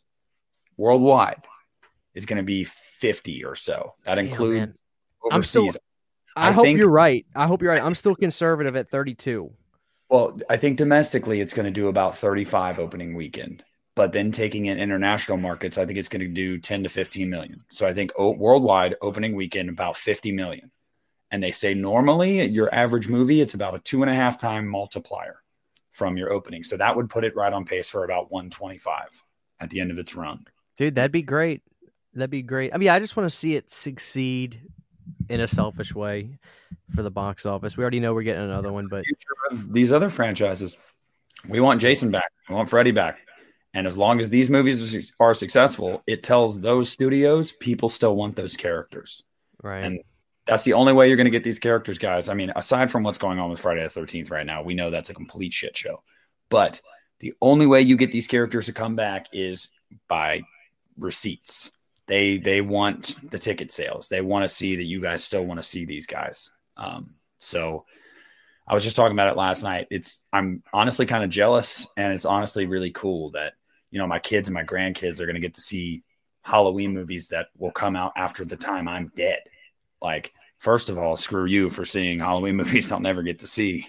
worldwide, 0.78 1.44
is 2.14 2.26
going 2.26 2.38
to 2.38 2.44
be 2.44 2.64
50 2.64 3.44
or 3.44 3.56
so. 3.56 3.96
That 4.06 4.20
includes 4.20 4.72
overseas. 5.22 5.34
I'm 5.34 5.44
still- 5.44 5.82
I, 6.36 6.48
I 6.48 6.52
hope 6.52 6.64
think- 6.64 6.80
you're 6.80 6.90
right. 6.90 7.26
I 7.36 7.46
hope 7.46 7.62
you're 7.62 7.72
right. 7.72 7.84
I'm 7.84 7.94
still 7.94 8.16
conservative 8.16 8.78
at 8.78 8.90
32. 8.90 9.52
Well, 10.10 10.40
I 10.50 10.56
think 10.58 10.78
domestically 10.78 11.42
it's 11.42 11.54
going 11.54 11.66
to 11.66 11.72
do 11.72 11.88
about 11.90 12.18
35 12.18 12.80
opening 12.80 13.16
weekend, 13.16 13.64
but 13.96 14.12
then 14.12 14.32
taking 14.32 14.66
in 14.66 14.80
international 14.80 15.38
markets, 15.38 15.78
I 15.78 15.86
think 15.86 16.00
it's 16.00 16.10
going 16.10 16.22
to 16.22 16.28
do 16.28 16.58
10 16.58 16.84
to 16.84 16.90
15 16.90 17.30
million. 17.30 17.64
So 17.70 17.88
I 17.88 17.94
think 17.94 18.12
o- 18.18 18.32
worldwide 18.32 18.96
opening 19.02 19.36
weekend 19.36 19.70
about 19.70 19.98
50 19.98 20.32
million. 20.32 20.72
And 21.30 21.42
they 21.42 21.52
say 21.52 21.74
normally 21.74 22.46
your 22.46 22.74
average 22.74 23.08
movie, 23.08 23.42
it's 23.42 23.54
about 23.54 23.76
a 23.76 23.80
two 23.80 24.02
and 24.04 24.10
a 24.10 24.16
half 24.16 24.38
time 24.38 24.68
multiplier 24.68 25.42
from 25.92 26.18
your 26.18 26.32
opening. 26.32 26.64
So 26.64 26.78
that 26.78 26.96
would 26.96 27.10
put 27.10 27.24
it 27.24 27.36
right 27.36 27.54
on 27.54 27.66
pace 27.66 27.90
for 27.90 28.04
about 28.04 28.32
125 28.32 29.22
at 29.60 29.70
the 29.70 29.80
end 29.80 29.92
of 29.92 29.98
its 29.98 30.16
run. 30.16 30.46
Dude, 30.76 30.96
that'd 30.96 31.12
be 31.12 31.22
great. 31.22 31.62
That'd 32.14 32.30
be 32.30 32.42
great. 32.42 32.74
I 32.74 32.78
mean, 32.78 32.90
I 32.90 33.00
just 33.00 33.16
want 33.16 33.30
to 33.30 33.36
see 33.36 33.56
it 33.56 33.72
succeed 33.72 34.62
in 35.30 35.40
a 35.40 35.48
selfish 35.48 35.94
way 35.94 36.40
for 36.96 37.04
the 37.04 37.12
box 37.12 37.46
office. 37.46 37.78
We 37.78 37.84
already 37.84 38.00
know 38.00 38.14
we're 38.14 38.24
getting 38.24 38.44
another 38.44 38.72
one, 38.72 38.88
but 38.88 39.04
these 39.52 39.92
other 39.92 40.10
franchises, 40.10 40.76
we 41.48 41.60
want 41.60 41.82
Jason 41.82 42.12
back, 42.12 42.32
we 42.50 42.56
want 42.56 42.70
Freddy 42.70 42.92
back. 42.92 43.20
And 43.74 43.88
as 43.88 43.98
long 43.98 44.20
as 44.20 44.30
these 44.30 44.50
movies 44.50 45.12
are 45.20 45.34
successful, 45.34 46.04
it 46.06 46.22
tells 46.22 46.62
those 46.62 46.92
studios 46.92 47.52
people 47.52 47.90
still 47.90 48.16
want 48.16 48.36
those 48.36 48.56
characters. 48.56 49.24
right. 49.62 49.84
And 49.84 50.00
that's 50.46 50.64
the 50.64 50.74
only 50.74 50.94
way 50.94 51.08
you're 51.08 51.18
going 51.18 51.26
to 51.26 51.32
get 51.32 51.44
these 51.44 51.60
characters, 51.60 51.98
guys. 51.98 52.28
I 52.28 52.34
mean, 52.34 52.52
aside 52.56 52.92
from 52.92 53.04
what's 53.04 53.18
going 53.18 53.40
on 53.40 53.50
with 53.50 53.60
Friday 53.60 53.82
the 53.82 53.88
13th 53.88 54.30
right 54.30 54.46
now, 54.46 54.62
we 54.62 54.74
know 54.74 54.90
that's 54.90 55.10
a 55.10 55.14
complete 55.14 55.54
shit 55.54 55.76
show. 55.76 56.04
But 56.50 56.82
the 57.20 57.34
only 57.42 57.66
way 57.66 57.82
you 57.82 57.96
get 57.96 58.12
these 58.12 58.28
characters 58.28 58.66
to 58.66 58.74
come 58.74 58.96
back 58.96 59.28
is 59.32 59.70
by 60.08 60.42
receipts. 60.98 61.72
They 62.06 62.38
they 62.38 62.60
want 62.60 63.18
the 63.32 63.40
ticket 63.40 63.72
sales. 63.72 64.10
They 64.10 64.20
want 64.20 64.44
to 64.44 64.50
see 64.54 64.76
that 64.76 64.84
you 64.84 65.02
guys 65.02 65.24
still 65.24 65.46
want 65.46 65.60
to 65.60 65.68
see 65.68 65.86
these 65.86 66.06
guys. 66.06 66.52
Um, 66.76 67.16
so 67.38 67.86
I 68.68 68.74
was 68.74 68.84
just 68.84 68.98
talking 68.98 69.14
about 69.14 69.30
it 69.30 69.38
last 69.38 69.64
night. 69.64 69.88
It's 69.90 70.24
I'm 70.34 70.64
honestly 70.74 71.06
kind 71.06 71.24
of 71.24 71.30
jealous, 71.30 71.88
and 71.96 72.14
it's 72.14 72.26
honestly 72.26 72.66
really 72.66 72.92
cool 72.92 73.32
that 73.32 73.54
you 73.94 74.00
know 74.00 74.08
my 74.08 74.18
kids 74.18 74.48
and 74.48 74.56
my 74.56 74.64
grandkids 74.64 75.20
are 75.20 75.28
going 75.28 75.36
to 75.36 75.40
get 75.40 75.54
to 75.54 75.62
see 75.62 76.02
Halloween 76.42 76.96
movies 76.96 77.28
that 77.28 77.50
will 77.60 77.70
come 77.70 77.96
out 77.96 78.12
after 78.18 78.44
the 78.44 78.58
time 78.58 78.88
I'm 78.88 79.12
dead. 79.16 79.42
Like, 80.02 80.34
first 80.58 80.90
of 80.90 80.98
all, 80.98 81.16
screw 81.16 81.46
you 81.46 81.70
for 81.70 81.86
seeing 81.86 82.18
Halloween 82.18 82.56
movies 82.62 82.92
I'll 82.92 83.00
never 83.00 83.22
get 83.22 83.40
to 83.40 83.48
see. 83.48 83.86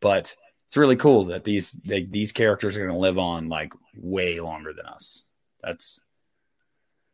But 0.00 0.34
it's 0.66 0.78
really 0.78 0.96
cool 0.96 1.24
that 1.26 1.44
these 1.44 1.72
they, 1.72 2.04
these 2.04 2.32
characters 2.32 2.78
are 2.78 2.80
going 2.80 2.94
to 2.94 2.98
live 2.98 3.18
on 3.18 3.50
like 3.50 3.74
way 3.94 4.40
longer 4.40 4.72
than 4.72 4.86
us. 4.86 5.24
That's 5.62 6.00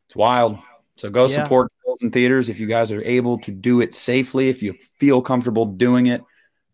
it's 0.06 0.14
wild. 0.14 0.60
So 0.94 1.10
go 1.10 1.26
Yeah. 1.26 1.42
support 1.42 1.72
Kills 1.84 2.02
in 2.02 2.12
theaters 2.12 2.48
if 2.48 2.60
you 2.60 2.68
guys 2.68 2.92
are 2.92 3.02
able 3.02 3.38
to 3.40 3.50
do 3.50 3.80
it 3.80 3.94
safely. 3.94 4.48
If 4.48 4.62
you 4.62 4.74
feel 5.00 5.22
comfortable 5.22 5.66
doing 5.66 6.06
it, 6.06 6.22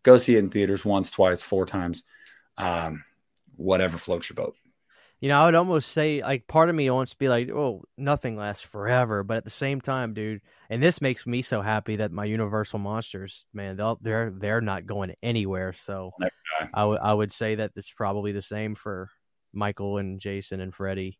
go 0.03 0.19
see 0.19 0.36
it 0.36 0.41
in 0.41 0.51
theaters 0.51 0.85
once, 0.85 1.11
twice, 1.11 1.43
four 1.43 1.65
times, 1.65 2.05
um, 2.59 3.03
whatever 3.57 3.97
floats 3.97 4.28
your 4.28 4.35
boat. 4.35 4.57
You 5.20 5.28
know, 5.28 5.41
I 5.41 5.47
would 5.47 5.55
almost 5.55 5.93
say 5.93 6.23
like 6.23 6.47
part 6.47 6.69
of 6.69 6.74
me 6.74 6.91
wants 6.91 7.12
to 7.12 7.19
be 7.19 7.28
like, 7.28 7.49
oh, 7.51 7.82
nothing 7.97 8.36
lasts 8.36 8.65
forever, 8.65 9.23
but 9.23 9.39
at 9.39 9.45
the 9.45 9.51
same 9.51 9.81
time, 9.81 10.12
dude, 10.12 10.43
and 10.69 10.82
this 10.82 11.01
makes 11.01 11.27
me 11.27 11.41
so 11.41 11.62
happy 11.62 11.97
that 11.97 12.12
my 12.12 12.27
Universal 12.27 12.81
monsters, 12.81 13.47
man, 13.55 13.77
they'll, 13.77 13.99
they're 14.03 14.31
they're 14.31 14.61
not 14.61 14.86
going 14.86 15.15
anywhere. 15.23 15.73
So 15.73 16.12
Okay. 16.20 16.70
I 16.74 16.85
would 16.85 17.01
I 17.01 17.15
would 17.15 17.32
say 17.32 17.55
that 17.55 17.73
it's 17.77 17.91
probably 17.91 18.32
the 18.32 18.43
same 18.43 18.74
for 18.74 19.09
Michael 19.53 19.99
and 19.99 20.20
Jason 20.20 20.61
and 20.61 20.74
Freddy. 20.74 21.19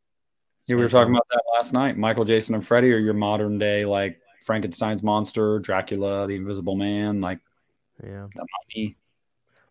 Yeah, 0.66 0.77
we 0.77 0.83
were 0.83 0.89
talking 0.89 1.15
um, 1.15 1.16
about 1.16 1.29
that 1.31 1.43
last 1.55 1.73
night. 1.73 1.97
Michael, 1.97 2.25
Jason, 2.25 2.55
and 2.55 2.66
Freddy 2.66 2.93
are 2.93 2.99
your 2.99 3.15
modern 3.15 3.59
day 3.59 3.85
like 3.85 4.21
Frankenstein's 4.45 5.03
monster, 5.03 5.59
Dracula, 5.61 6.27
the 6.27 6.37
Invisible 6.37 6.75
Man, 6.75 7.21
like 7.21 7.41
Yeah, 8.03 8.29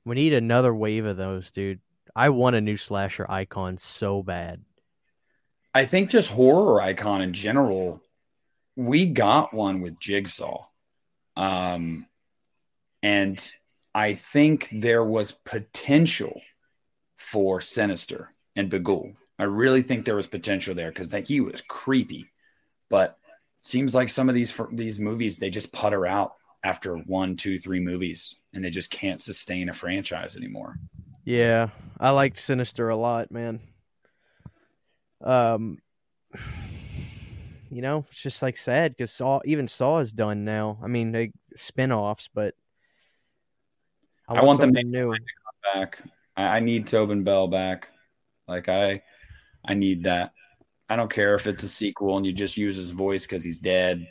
we 0.05 0.15
need 0.15 0.33
another 0.33 0.73
wave 0.73 1.05
of 1.05 1.17
those, 1.17 1.51
dude. 1.51 1.79
I 2.15 2.29
want 2.29 2.55
a 2.55 2.61
new 2.61 2.77
slasher 2.77 3.25
icon 3.29 3.77
so 3.77 4.21
bad. 4.21 4.61
I 5.73 5.85
think 5.85 6.09
just 6.09 6.29
horror 6.29 6.81
icon 6.81 7.21
in 7.21 7.33
general. 7.33 8.01
We 8.75 9.07
got 9.07 9.53
one 9.53 9.81
with 9.81 9.99
Jigsaw, 9.99 10.65
um, 11.35 12.07
and 13.01 13.51
I 13.93 14.13
think 14.13 14.69
there 14.71 15.03
was 15.03 15.31
potential 15.31 16.41
for 17.17 17.61
Sinister 17.61 18.31
and 18.55 18.71
Bughuul. 18.71 19.15
I 19.37 19.43
really 19.43 19.81
think 19.81 20.05
there 20.05 20.15
was 20.15 20.27
potential 20.27 20.75
there 20.75 20.89
because 20.89 21.11
he 21.27 21.41
was 21.41 21.61
creepy, 21.61 22.31
but 22.89 23.17
it 23.59 23.65
seems 23.65 23.93
like 23.93 24.09
some 24.09 24.29
of 24.29 24.35
these 24.35 24.59
these 24.71 24.99
movies 24.99 25.37
they 25.37 25.49
just 25.49 25.73
putter 25.73 26.05
out 26.05 26.35
after 26.63 26.95
one, 26.95 27.35
two, 27.35 27.57
three 27.57 27.79
movies, 27.79 28.35
and 28.53 28.63
they 28.63 28.69
just 28.69 28.89
can't 28.89 29.21
sustain 29.21 29.69
a 29.69 29.73
franchise 29.73 30.37
anymore. 30.37 30.79
Yeah, 31.25 31.69
I 31.99 32.09
liked 32.11 32.39
Sinister 32.39 32.89
a 32.89 32.95
lot, 32.95 33.31
man. 33.31 33.59
Um, 35.21 35.77
you 37.69 37.81
know, 37.81 38.05
it's 38.09 38.21
just 38.21 38.41
like 38.41 38.57
sad 38.57 38.91
because 38.91 39.11
Saw, 39.11 39.39
even 39.45 39.67
Saw 39.67 39.99
is 39.99 40.11
done 40.11 40.45
now. 40.45 40.79
I 40.83 40.87
mean, 40.87 41.11
they 41.11 41.31
spin-offs, 41.55 42.29
but 42.33 42.55
I 44.27 44.43
want 44.43 44.59
them 44.59 44.73
to 44.73 44.83
new. 44.83 45.15
back. 45.73 46.01
I, 46.35 46.43
I 46.43 46.59
need 46.59 46.87
Tobin 46.87 47.23
Bell 47.23 47.47
back. 47.47 47.89
Like 48.47 48.69
I, 48.69 49.03
I 49.65 49.73
need 49.73 50.03
that. 50.03 50.33
I 50.89 50.95
don't 50.95 51.11
care 51.11 51.35
if 51.35 51.47
it's 51.47 51.63
a 51.63 51.67
sequel 51.67 52.17
and 52.17 52.25
you 52.25 52.33
just 52.33 52.57
use 52.57 52.75
his 52.75 52.91
voice 52.91 53.25
because 53.25 53.43
he's 53.43 53.59
dead. 53.59 54.07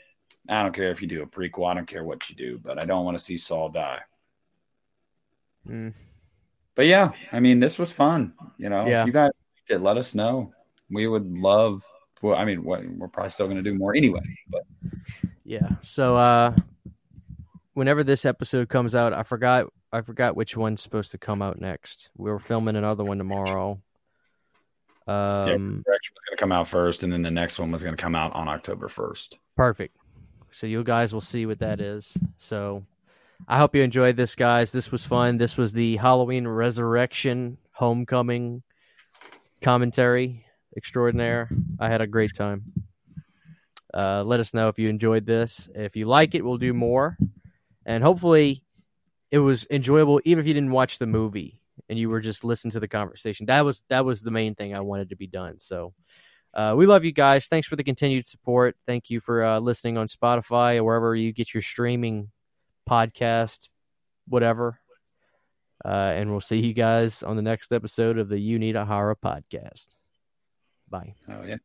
I 0.48 0.62
don't 0.62 0.74
care 0.74 0.90
if 0.90 1.02
you 1.02 1.08
do 1.08 1.22
a 1.22 1.26
prequel. 1.26 1.70
I 1.70 1.74
don't 1.74 1.86
care 1.86 2.02
what 2.02 2.28
you 2.28 2.36
do, 2.36 2.58
but 2.58 2.82
I 2.82 2.86
don't 2.86 3.04
want 3.04 3.16
to 3.16 3.22
see 3.22 3.36
Saw 3.36 3.68
die. 3.68 4.00
Mm. 5.68 5.94
But 6.74 6.86
yeah, 6.86 7.12
I 7.30 7.40
mean, 7.40 7.60
this 7.60 7.78
was 7.78 7.92
fun. 7.92 8.32
You 8.58 8.68
know, 8.68 8.86
Yeah. 8.86 9.02
if 9.02 9.06
you 9.06 9.12
guys 9.12 9.30
liked 9.58 9.70
it, 9.70 9.78
let 9.80 9.96
us 9.96 10.14
know. 10.14 10.52
We 10.90 11.06
would 11.06 11.30
love. 11.30 11.82
Well, 12.22 12.36
I 12.36 12.44
mean, 12.44 12.64
what, 12.64 12.84
we're 12.86 13.08
probably 13.08 13.30
still 13.30 13.46
going 13.46 13.62
to 13.62 13.62
do 13.62 13.74
more 13.76 13.94
anyway. 13.94 14.22
But 14.48 14.62
Yeah. 15.44 15.68
So, 15.82 16.16
uh, 16.16 16.54
whenever 17.74 18.04
this 18.04 18.24
episode 18.24 18.68
comes 18.68 18.94
out, 18.94 19.12
I 19.12 19.22
forgot. 19.22 19.66
I 19.94 20.00
forgot 20.00 20.36
which 20.36 20.56
one's 20.56 20.80
supposed 20.80 21.10
to 21.10 21.18
come 21.18 21.42
out 21.42 21.60
next. 21.60 22.08
We 22.16 22.30
were 22.30 22.38
filming 22.38 22.76
another 22.76 23.04
one 23.04 23.18
tomorrow. 23.18 23.82
Um, 25.06 25.14
yeah, 25.46 25.48
was 25.48 25.84
going 25.84 26.30
to 26.30 26.36
come 26.38 26.52
out 26.52 26.66
first, 26.68 27.02
and 27.02 27.12
then 27.12 27.20
the 27.20 27.30
next 27.30 27.58
one 27.58 27.70
was 27.70 27.82
going 27.82 27.94
to 27.94 28.02
come 28.02 28.14
out 28.14 28.32
on 28.32 28.48
October 28.48 28.88
first. 28.88 29.38
Perfect. 29.54 29.94
So 30.50 30.66
you 30.66 30.82
guys 30.82 31.12
will 31.12 31.20
see 31.20 31.44
what 31.44 31.58
that 31.58 31.80
is. 31.80 32.16
So 32.38 32.86
I 33.48 33.58
hope 33.58 33.74
you 33.74 33.82
enjoyed 33.82 34.16
this, 34.16 34.36
guys. 34.36 34.72
This 34.72 34.92
was 34.92 35.04
fun. 35.04 35.36
This 35.36 35.56
was 35.56 35.72
the 35.72 35.96
Halloween 35.96 36.46
Resurrection 36.46 37.58
Homecoming 37.72 38.62
commentary 39.60 40.46
extraordinaire. 40.76 41.50
I 41.78 41.88
had 41.88 42.00
a 42.00 42.06
great 42.06 42.34
time. 42.34 42.72
Uh, 43.92 44.22
let 44.24 44.40
us 44.40 44.54
know 44.54 44.68
if 44.68 44.78
you 44.78 44.88
enjoyed 44.88 45.26
this. 45.26 45.68
If 45.74 45.96
you 45.96 46.06
like 46.06 46.34
it, 46.34 46.44
we'll 46.44 46.56
do 46.56 46.72
more. 46.72 47.18
And 47.84 48.02
hopefully, 48.02 48.64
it 49.30 49.38
was 49.38 49.66
enjoyable, 49.70 50.20
even 50.24 50.40
if 50.40 50.46
you 50.46 50.54
didn't 50.54 50.70
watch 50.70 50.98
the 50.98 51.06
movie 51.06 51.60
and 51.88 51.98
you 51.98 52.08
were 52.08 52.20
just 52.20 52.44
listening 52.44 52.72
to 52.72 52.80
the 52.80 52.88
conversation. 52.88 53.46
That 53.46 53.64
was 53.64 53.82
that 53.88 54.04
was 54.04 54.22
the 54.22 54.30
main 54.30 54.54
thing 54.54 54.74
I 54.74 54.80
wanted 54.80 55.10
to 55.10 55.16
be 55.16 55.26
done. 55.26 55.58
So, 55.58 55.92
uh, 56.54 56.74
we 56.76 56.86
love 56.86 57.04
you 57.04 57.12
guys. 57.12 57.48
Thanks 57.48 57.66
for 57.66 57.76
the 57.76 57.84
continued 57.84 58.26
support. 58.26 58.76
Thank 58.86 59.10
you 59.10 59.20
for 59.20 59.44
uh, 59.44 59.58
listening 59.58 59.98
on 59.98 60.06
Spotify 60.06 60.76
or 60.76 60.84
wherever 60.84 61.14
you 61.16 61.32
get 61.32 61.52
your 61.52 61.62
streaming 61.62 62.30
podcast, 62.88 63.68
whatever. 64.28 64.78
Uh, 65.84 66.12
and 66.14 66.30
we'll 66.30 66.40
see 66.40 66.58
you 66.58 66.72
guys 66.72 67.22
on 67.22 67.36
the 67.36 67.42
next 67.42 67.72
episode 67.72 68.18
of 68.18 68.28
the 68.28 68.38
You 68.38 68.58
Need 68.58 68.76
a 68.76 68.84
Horror 68.84 69.16
podcast. 69.16 69.94
Bye. 70.88 71.14
Oh 71.28 71.42
yeah. 71.44 71.56